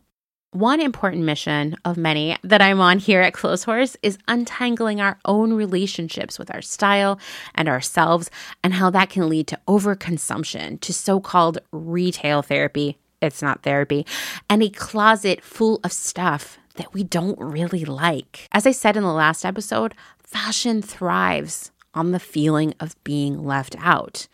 One 0.51 0.81
important 0.81 1.25
mission 1.25 1.75
of 1.85 1.95
many 1.95 2.35
that 2.41 2.59
I'm 2.59 2.81
on 2.81 2.97
here 2.97 3.21
at 3.21 3.33
Clotheshorse 3.33 3.95
is 4.01 4.17
untangling 4.27 4.99
our 4.99 5.19
own 5.23 5.53
relationships 5.53 6.39
with 6.39 6.51
our 6.51 6.63
style 6.63 7.19
and 7.53 7.69
ourselves, 7.69 8.31
and 8.63 8.73
how 8.73 8.89
that 8.89 9.11
can 9.11 9.29
lead 9.29 9.45
to 9.49 9.59
overconsumption, 9.67 10.81
to 10.81 10.91
so 10.91 11.19
called 11.19 11.59
retail 11.71 12.41
therapy. 12.41 12.97
It's 13.21 13.43
not 13.43 13.61
therapy, 13.61 14.07
and 14.49 14.63
a 14.63 14.69
closet 14.69 15.43
full 15.43 15.79
of 15.83 15.91
stuff 15.91 16.57
that 16.77 16.95
we 16.95 17.03
don't 17.03 17.39
really 17.39 17.85
like. 17.85 18.47
As 18.51 18.65
I 18.65 18.71
said 18.71 18.97
in 18.97 19.03
the 19.03 19.13
last 19.13 19.45
episode, 19.45 19.93
fashion 20.17 20.81
thrives 20.81 21.69
on 21.93 22.11
the 22.11 22.19
feeling 22.19 22.73
of 22.79 22.95
being 23.03 23.45
left 23.45 23.75
out 23.77 24.27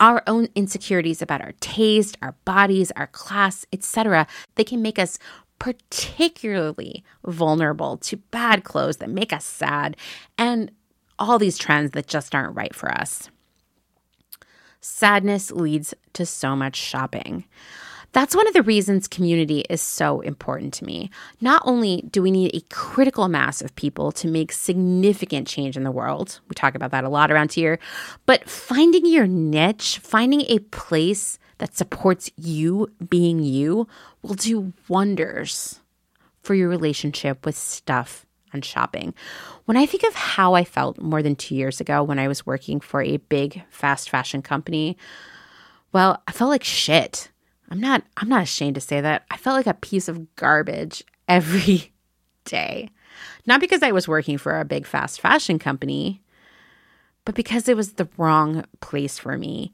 our 0.00 0.22
own 0.26 0.48
insecurities 0.54 1.22
about 1.22 1.40
our 1.40 1.52
taste, 1.60 2.18
our 2.20 2.34
bodies, 2.44 2.90
our 2.96 3.06
class, 3.06 3.64
etc. 3.72 4.26
They 4.56 4.64
can 4.64 4.82
make 4.82 4.98
us 4.98 5.18
particularly 5.64 7.02
vulnerable 7.24 7.96
to 7.96 8.18
bad 8.18 8.64
clothes 8.64 8.98
that 8.98 9.08
make 9.08 9.32
us 9.32 9.46
sad 9.46 9.96
and 10.36 10.70
all 11.18 11.38
these 11.38 11.56
trends 11.56 11.92
that 11.92 12.06
just 12.06 12.34
aren't 12.34 12.54
right 12.54 12.74
for 12.74 12.92
us. 12.92 13.30
Sadness 14.82 15.50
leads 15.50 15.94
to 16.12 16.26
so 16.26 16.54
much 16.54 16.76
shopping. 16.76 17.46
That's 18.12 18.36
one 18.36 18.46
of 18.46 18.52
the 18.52 18.62
reasons 18.62 19.08
community 19.08 19.60
is 19.70 19.80
so 19.80 20.20
important 20.20 20.74
to 20.74 20.84
me. 20.84 21.08
Not 21.40 21.62
only 21.64 22.02
do 22.10 22.20
we 22.20 22.30
need 22.30 22.54
a 22.54 22.60
critical 22.68 23.28
mass 23.28 23.62
of 23.62 23.74
people 23.74 24.12
to 24.12 24.28
make 24.28 24.52
significant 24.52 25.48
change 25.48 25.78
in 25.78 25.84
the 25.84 25.90
world, 25.90 26.40
we 26.46 26.54
talk 26.54 26.74
about 26.74 26.90
that 26.90 27.04
a 27.04 27.08
lot 27.08 27.32
around 27.32 27.54
here, 27.54 27.78
but 28.26 28.50
finding 28.50 29.06
your 29.06 29.26
niche, 29.26 29.98
finding 30.02 30.42
a 30.42 30.58
place 30.58 31.38
that 31.58 31.76
supports 31.76 32.30
you 32.36 32.90
being 33.08 33.40
you 33.40 33.86
will 34.22 34.34
do 34.34 34.72
wonders 34.88 35.80
for 36.42 36.54
your 36.54 36.68
relationship 36.68 37.44
with 37.44 37.56
stuff 37.56 38.26
and 38.52 38.64
shopping. 38.64 39.14
When 39.64 39.76
I 39.76 39.86
think 39.86 40.04
of 40.04 40.14
how 40.14 40.54
I 40.54 40.64
felt 40.64 41.00
more 41.00 41.22
than 41.22 41.36
two 41.36 41.54
years 41.54 41.80
ago 41.80 42.02
when 42.02 42.18
I 42.18 42.28
was 42.28 42.46
working 42.46 42.80
for 42.80 43.02
a 43.02 43.16
big 43.16 43.62
fast 43.70 44.08
fashion 44.08 44.42
company, 44.42 44.96
well, 45.92 46.22
I 46.26 46.32
felt 46.32 46.50
like 46.50 46.64
shit. 46.64 47.30
I'm 47.70 47.80
not 47.80 48.02
I'm 48.16 48.28
not 48.28 48.42
ashamed 48.42 48.76
to 48.76 48.80
say 48.80 49.00
that. 49.00 49.24
I 49.30 49.36
felt 49.36 49.56
like 49.56 49.66
a 49.66 49.74
piece 49.74 50.08
of 50.08 50.34
garbage 50.36 51.02
every 51.28 51.92
day. 52.44 52.90
Not 53.46 53.60
because 53.60 53.82
I 53.82 53.92
was 53.92 54.08
working 54.08 54.38
for 54.38 54.58
a 54.58 54.64
big 54.64 54.86
fast 54.86 55.20
fashion 55.20 55.58
company, 55.58 56.22
but 57.24 57.34
because 57.34 57.68
it 57.68 57.76
was 57.76 57.92
the 57.92 58.08
wrong 58.16 58.64
place 58.80 59.18
for 59.18 59.38
me. 59.38 59.72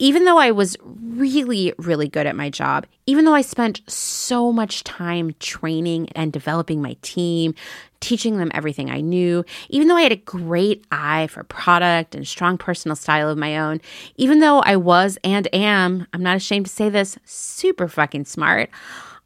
Even 0.00 0.24
though 0.24 0.38
I 0.38 0.50
was 0.50 0.76
really, 0.82 1.72
really 1.78 2.08
good 2.08 2.26
at 2.26 2.34
my 2.34 2.50
job, 2.50 2.84
even 3.06 3.24
though 3.24 3.34
I 3.34 3.42
spent 3.42 3.80
so 3.86 4.50
much 4.50 4.82
time 4.82 5.34
training 5.38 6.08
and 6.16 6.32
developing 6.32 6.82
my 6.82 6.96
team, 7.02 7.54
teaching 8.00 8.36
them 8.36 8.50
everything 8.54 8.90
I 8.90 9.00
knew, 9.00 9.44
even 9.70 9.86
though 9.86 9.96
I 9.96 10.02
had 10.02 10.10
a 10.10 10.16
great 10.16 10.84
eye 10.90 11.28
for 11.28 11.44
product 11.44 12.16
and 12.16 12.26
strong 12.26 12.58
personal 12.58 12.96
style 12.96 13.30
of 13.30 13.38
my 13.38 13.56
own, 13.56 13.80
even 14.16 14.40
though 14.40 14.60
I 14.60 14.76
was 14.76 15.16
and 15.22 15.46
am, 15.54 16.08
I'm 16.12 16.24
not 16.24 16.36
ashamed 16.36 16.66
to 16.66 16.72
say 16.72 16.88
this, 16.88 17.16
super 17.24 17.86
fucking 17.86 18.24
smart, 18.24 18.70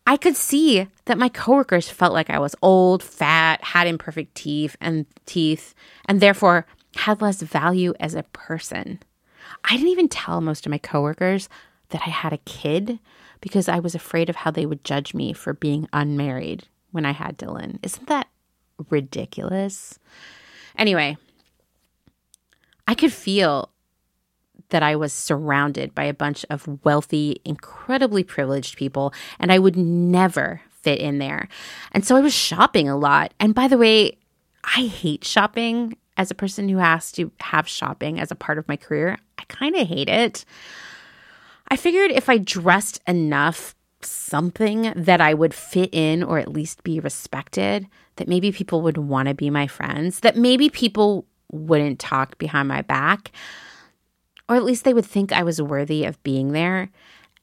I 0.07 0.19
could 0.19 0.37
see 0.37 0.87
that 1.07 1.19
my 1.19 1.31
coworkers 1.31 1.89
felt 1.89 2.13
like 2.13 2.29
I 2.31 2.39
was 2.39 2.55
old, 2.61 3.03
fat, 3.03 3.65
had 3.65 3.87
imperfect 3.87 4.35
teeth 4.35 4.77
and 4.83 5.07
teeth, 5.25 5.75
and 6.05 6.21
therefore 6.21 6.67
had 6.97 7.23
less 7.23 7.41
value 7.41 7.95
as 8.01 8.15
a 8.15 8.23
person. 8.23 9.01
I 9.65 9.77
didn't 9.77 9.89
even 9.89 10.09
tell 10.09 10.41
most 10.41 10.67
of 10.67 10.71
my 10.71 10.79
coworkers 10.79 11.49
that 11.91 12.03
I 12.07 12.11
had 12.11 12.33
a 12.33 12.39
kid 12.39 12.99
because 13.41 13.69
I 13.69 13.79
was 13.79 13.95
afraid 13.95 14.29
of 14.29 14.37
how 14.37 14.51
they 14.51 14.67
would 14.67 14.85
judge 14.85 15.15
me 15.15 15.33
for 15.33 15.53
being 15.53 15.89
unmarried 15.93 16.67
when 16.91 17.07
I 17.07 17.13
had 17.13 17.39
Dylan. 17.39 17.79
Isn't 17.83 18.09
that 18.09 18.29
ridiculous? 18.91 19.99
Anyway, 20.77 21.17
I 22.87 22.95
could 22.95 23.13
feel 23.13 23.71
that 24.71 24.83
I 24.83 24.97
was 24.97 25.13
surrounded 25.13 25.95
by 25.95 26.05
a 26.05 26.15
bunch 26.15 26.45
of 26.51 26.85
wealthy, 26.85 27.41
incredibly 27.45 28.23
privileged 28.23 28.77
people, 28.77 29.13
and 29.39 29.51
I 29.51 29.59
would 29.59 29.77
never 29.77 30.61
fit 30.71 31.01
in 31.01 31.19
there. 31.19 31.49
And 31.93 32.05
so 32.05 32.17
I 32.17 32.21
was 32.21 32.35
shopping 32.35 32.89
a 32.89 32.97
lot. 32.97 33.33
And 33.41 33.55
by 33.55 33.69
the 33.69 33.79
way, 33.79 34.19
I 34.65 34.83
hate 34.83 35.25
shopping 35.25 35.97
as 36.19 36.31
a 36.31 36.35
person 36.35 36.69
who 36.69 36.77
has 36.77 37.11
to 37.13 37.31
have 37.41 37.69
shopping 37.69 38.21
as 38.21 38.31
a 38.31 38.37
part 38.37 38.59
of 38.59 38.69
my 38.69 38.77
career. 38.77 39.17
I 39.39 39.45
kind 39.45 39.75
of 39.77 39.87
hate 39.87 40.09
it. 40.09 40.45
I 41.69 41.77
figured 41.77 42.11
if 42.11 42.29
I 42.29 42.39
dressed 42.39 43.01
enough 43.07 43.75
something 44.01 44.93
that 44.95 45.21
I 45.21 45.35
would 45.35 45.55
fit 45.55 45.91
in 45.93 46.23
or 46.23 46.39
at 46.39 46.53
least 46.53 46.83
be 46.83 47.01
respected, 47.01 47.87
that 48.17 48.29
maybe 48.29 48.53
people 48.53 48.83
would 48.83 48.99
want 48.99 49.29
to 49.29 49.35
be 49.35 49.49
my 49.49 49.67
friends, 49.67 50.21
that 50.21 50.37
maybe 50.37 50.69
people 50.69 51.25
wouldn't 51.51 51.99
talk 51.99 52.37
behind 52.39 52.69
my 52.69 52.83
back, 52.83 53.31
or 54.49 54.57
at 54.57 54.65
least 54.65 54.85
they 54.85 54.95
would 54.95 55.07
think 55.07 55.33
I 55.33 55.43
was 55.43 55.63
worthy 55.63 56.05
of 56.05 56.23
being 56.23 56.53
there. 56.53 56.91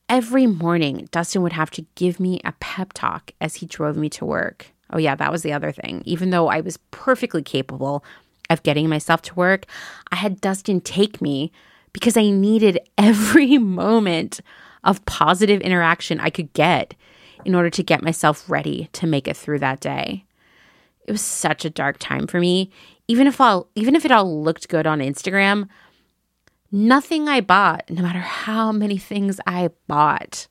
Every 0.07 0.45
morning, 0.45 1.07
Dustin 1.11 1.41
would 1.41 1.53
have 1.53 1.71
to 1.71 1.85
give 1.95 2.19
me 2.19 2.39
a 2.43 2.53
pep 2.59 2.93
talk 2.93 3.31
as 3.41 3.55
he 3.55 3.65
drove 3.65 3.97
me 3.97 4.09
to 4.09 4.25
work. 4.25 4.67
Oh, 4.91 4.99
yeah, 4.99 5.15
that 5.15 5.31
was 5.31 5.41
the 5.41 5.53
other 5.53 5.71
thing. 5.71 6.03
Even 6.05 6.29
though 6.29 6.47
I 6.47 6.61
was 6.61 6.77
perfectly 6.91 7.41
capable 7.41 8.03
of 8.49 8.63
getting 8.63 8.89
myself 8.89 9.21
to 9.23 9.35
work, 9.35 9.65
I 10.11 10.15
had 10.17 10.41
Dustin 10.41 10.81
take 10.81 11.21
me 11.21 11.51
because 11.93 12.17
I 12.17 12.29
needed 12.29 12.79
every 12.97 13.57
moment 13.57 14.41
of 14.83 15.05
positive 15.05 15.61
interaction 15.61 16.19
I 16.19 16.29
could 16.29 16.53
get 16.53 16.93
in 17.43 17.55
order 17.55 17.69
to 17.69 17.83
get 17.83 18.03
myself 18.03 18.49
ready 18.49 18.89
to 18.93 19.07
make 19.07 19.27
it 19.27 19.37
through 19.37 19.59
that 19.59 19.79
day. 19.79 20.25
It 21.07 21.11
was 21.11 21.21
such 21.21 21.65
a 21.65 21.69
dark 21.69 21.97
time 21.99 22.27
for 22.27 22.39
me. 22.39 22.71
Even 23.07 23.27
if 23.27 23.39
all 23.39 23.67
even 23.75 23.95
if 23.95 24.05
it 24.05 24.11
all 24.11 24.43
looked 24.43 24.67
good 24.67 24.87
on 24.87 24.99
Instagram, 24.99 25.67
nothing 26.71 27.29
I 27.29 27.41
bought, 27.41 27.89
no 27.89 28.01
matter 28.01 28.19
how 28.19 28.71
many 28.71 28.97
things 28.97 29.39
I 29.45 29.69
bought, 29.87 30.47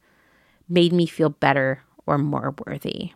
made 0.69 0.93
me 0.93 1.07
feel 1.07 1.31
better 1.31 1.83
or 2.07 2.19
more 2.19 2.55
worthy. 2.67 3.13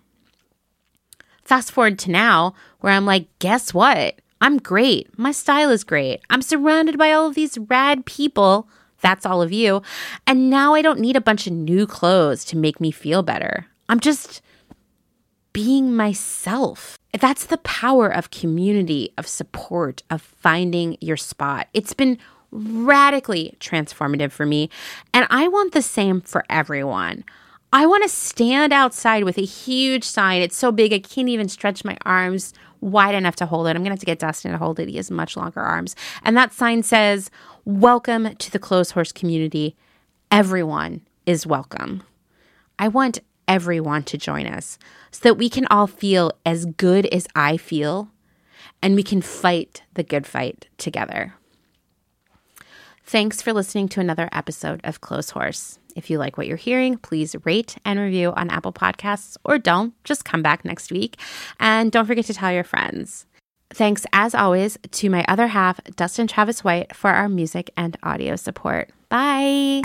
Fast 1.45 1.73
forward 1.73 1.99
to 2.01 2.11
now, 2.11 2.55
where 2.81 2.93
I'm 2.93 3.07
like, 3.07 3.27
guess 3.39 3.73
what? 3.73 4.21
I'm 4.40 4.59
great. 4.59 5.19
My 5.19 5.32
style 5.32 5.70
is 5.70 5.85
great. 5.85 6.20
I'm 6.31 6.43
surrounded 6.43 6.98
by 6.98 7.12
all 7.12 7.27
of 7.27 7.35
these 7.35 7.59
rad 7.59 8.06
people. 8.06 8.69
That's 9.01 9.27
all 9.27 9.43
of 9.43 9.52
you. 9.52 9.82
And 10.27 10.51
now 10.51 10.74
I 10.74 10.82
don't 10.82 11.01
need 11.01 11.16
a 11.16 11.20
bunch 11.20 11.47
of 11.47 11.52
new 11.52 11.86
clothes 11.86 12.44
to 12.47 12.56
make 12.56 12.81
me 12.81 12.90
feel 12.90 13.23
better. 13.23 13.66
I'm 13.89 14.01
just 14.01 14.43
being 15.52 15.94
myself. 15.94 16.98
That's 17.19 17.47
the 17.47 17.59
power 17.59 18.09
of 18.09 18.31
community, 18.31 19.12
of 19.19 19.27
support, 19.27 20.02
of 20.10 20.23
finding 20.23 20.97
your 21.01 21.16
spot. 21.16 21.69
It's 21.73 21.94
been 21.94 22.19
radically 22.51 23.56
transformative 23.60 24.31
for 24.31 24.47
me. 24.47 24.70
And 25.12 25.27
I 25.31 25.48
want 25.48 25.73
the 25.73 25.82
same 25.82 26.20
for 26.20 26.44
everyone. 26.48 27.24
I 27.73 27.85
want 27.85 28.03
to 28.03 28.09
stand 28.09 28.73
outside 28.73 29.24
with 29.24 29.36
a 29.36 29.45
huge 29.45 30.05
sign. 30.05 30.40
It's 30.40 30.57
so 30.57 30.73
big, 30.73 30.93
I 30.95 31.01
can't 31.01 31.28
even 31.28 31.49
stretch 31.49 31.85
my 31.85 31.99
arms 32.07 32.55
wide 32.81 33.15
enough 33.15 33.36
to 33.36 33.47
hold 33.47 33.66
it. 33.66 33.70
I'm 33.70 33.82
going 33.82 33.86
to 33.86 33.90
have 33.90 33.99
to 34.01 34.07
get 34.07 34.19
Dustin 34.19 34.53
to 34.53 34.59
hold 34.59 34.81
it. 34.81 34.89
He 34.89 34.97
has 34.97 35.11
much 35.11 35.36
longer 35.36 35.61
arms. 35.61 35.95
And 36.24 36.35
that 36.36 36.55
sign 36.55 36.82
says, 36.82 37.31
Welcome 37.66 38.36
to 38.36 38.51
the 38.51 38.59
close 38.59 38.93
Clotheshorse 38.93 39.12
community. 39.12 39.77
Everyone 40.31 41.03
is 41.27 41.47
welcome. 41.47 42.03
I 42.78 42.89
want 42.89 43.19
everyone 43.47 44.05
to 44.05 44.16
join 44.16 44.47
us 44.47 44.78
so 45.11 45.20
that 45.24 45.35
we 45.35 45.51
can 45.51 45.66
all 45.66 45.86
feel 45.86 46.32
as 46.47 46.65
good 46.65 47.05
as 47.07 47.27
I 47.35 47.59
feel 47.59 48.09
and 48.81 48.95
we 48.95 49.03
can 49.03 49.20
fight 49.20 49.82
the 49.93 50.03
good 50.03 50.27
fight 50.27 50.69
together. 50.78 51.35
Thanks 53.05 53.43
for 53.43 53.53
listening 53.53 53.89
to 53.90 54.01
another 54.01 54.31
episode 54.32 54.81
of 54.85 55.03
Clotheshorse. 55.03 55.78
If 55.99 56.09
you 56.11 56.19
like 56.19 56.39
what 56.39 56.47
you're 56.47 56.57
hearing, 56.57 56.97
please 56.97 57.35
rate 57.45 57.77
and 57.85 57.99
review 57.99 58.33
on 58.37 58.51
Apple 58.51 58.73
Podcasts 58.73 59.37
or 59.45 59.59
don't. 59.59 59.93
Just 60.05 60.25
come 60.25 60.43
back 60.43 60.65
next 60.65 60.93
week. 60.93 61.19
And 61.59 61.91
don't 61.91 62.07
forget 62.07 62.25
to 62.27 62.35
tell 62.35 62.53
your 62.53 62.62
friends. 62.62 63.27
Thanks, 63.70 64.07
as 64.12 64.33
always, 64.33 64.79
to 64.93 65.11
my 65.11 65.25
other 65.27 65.49
half, 65.49 65.83
Dustin 65.97 66.29
Travis 66.29 66.62
White, 66.62 66.95
for 66.95 67.11
our 67.11 67.29
music 67.29 67.70
and 67.77 67.99
audio 68.03 68.37
support. 68.37 68.91
Bye. 69.09 69.83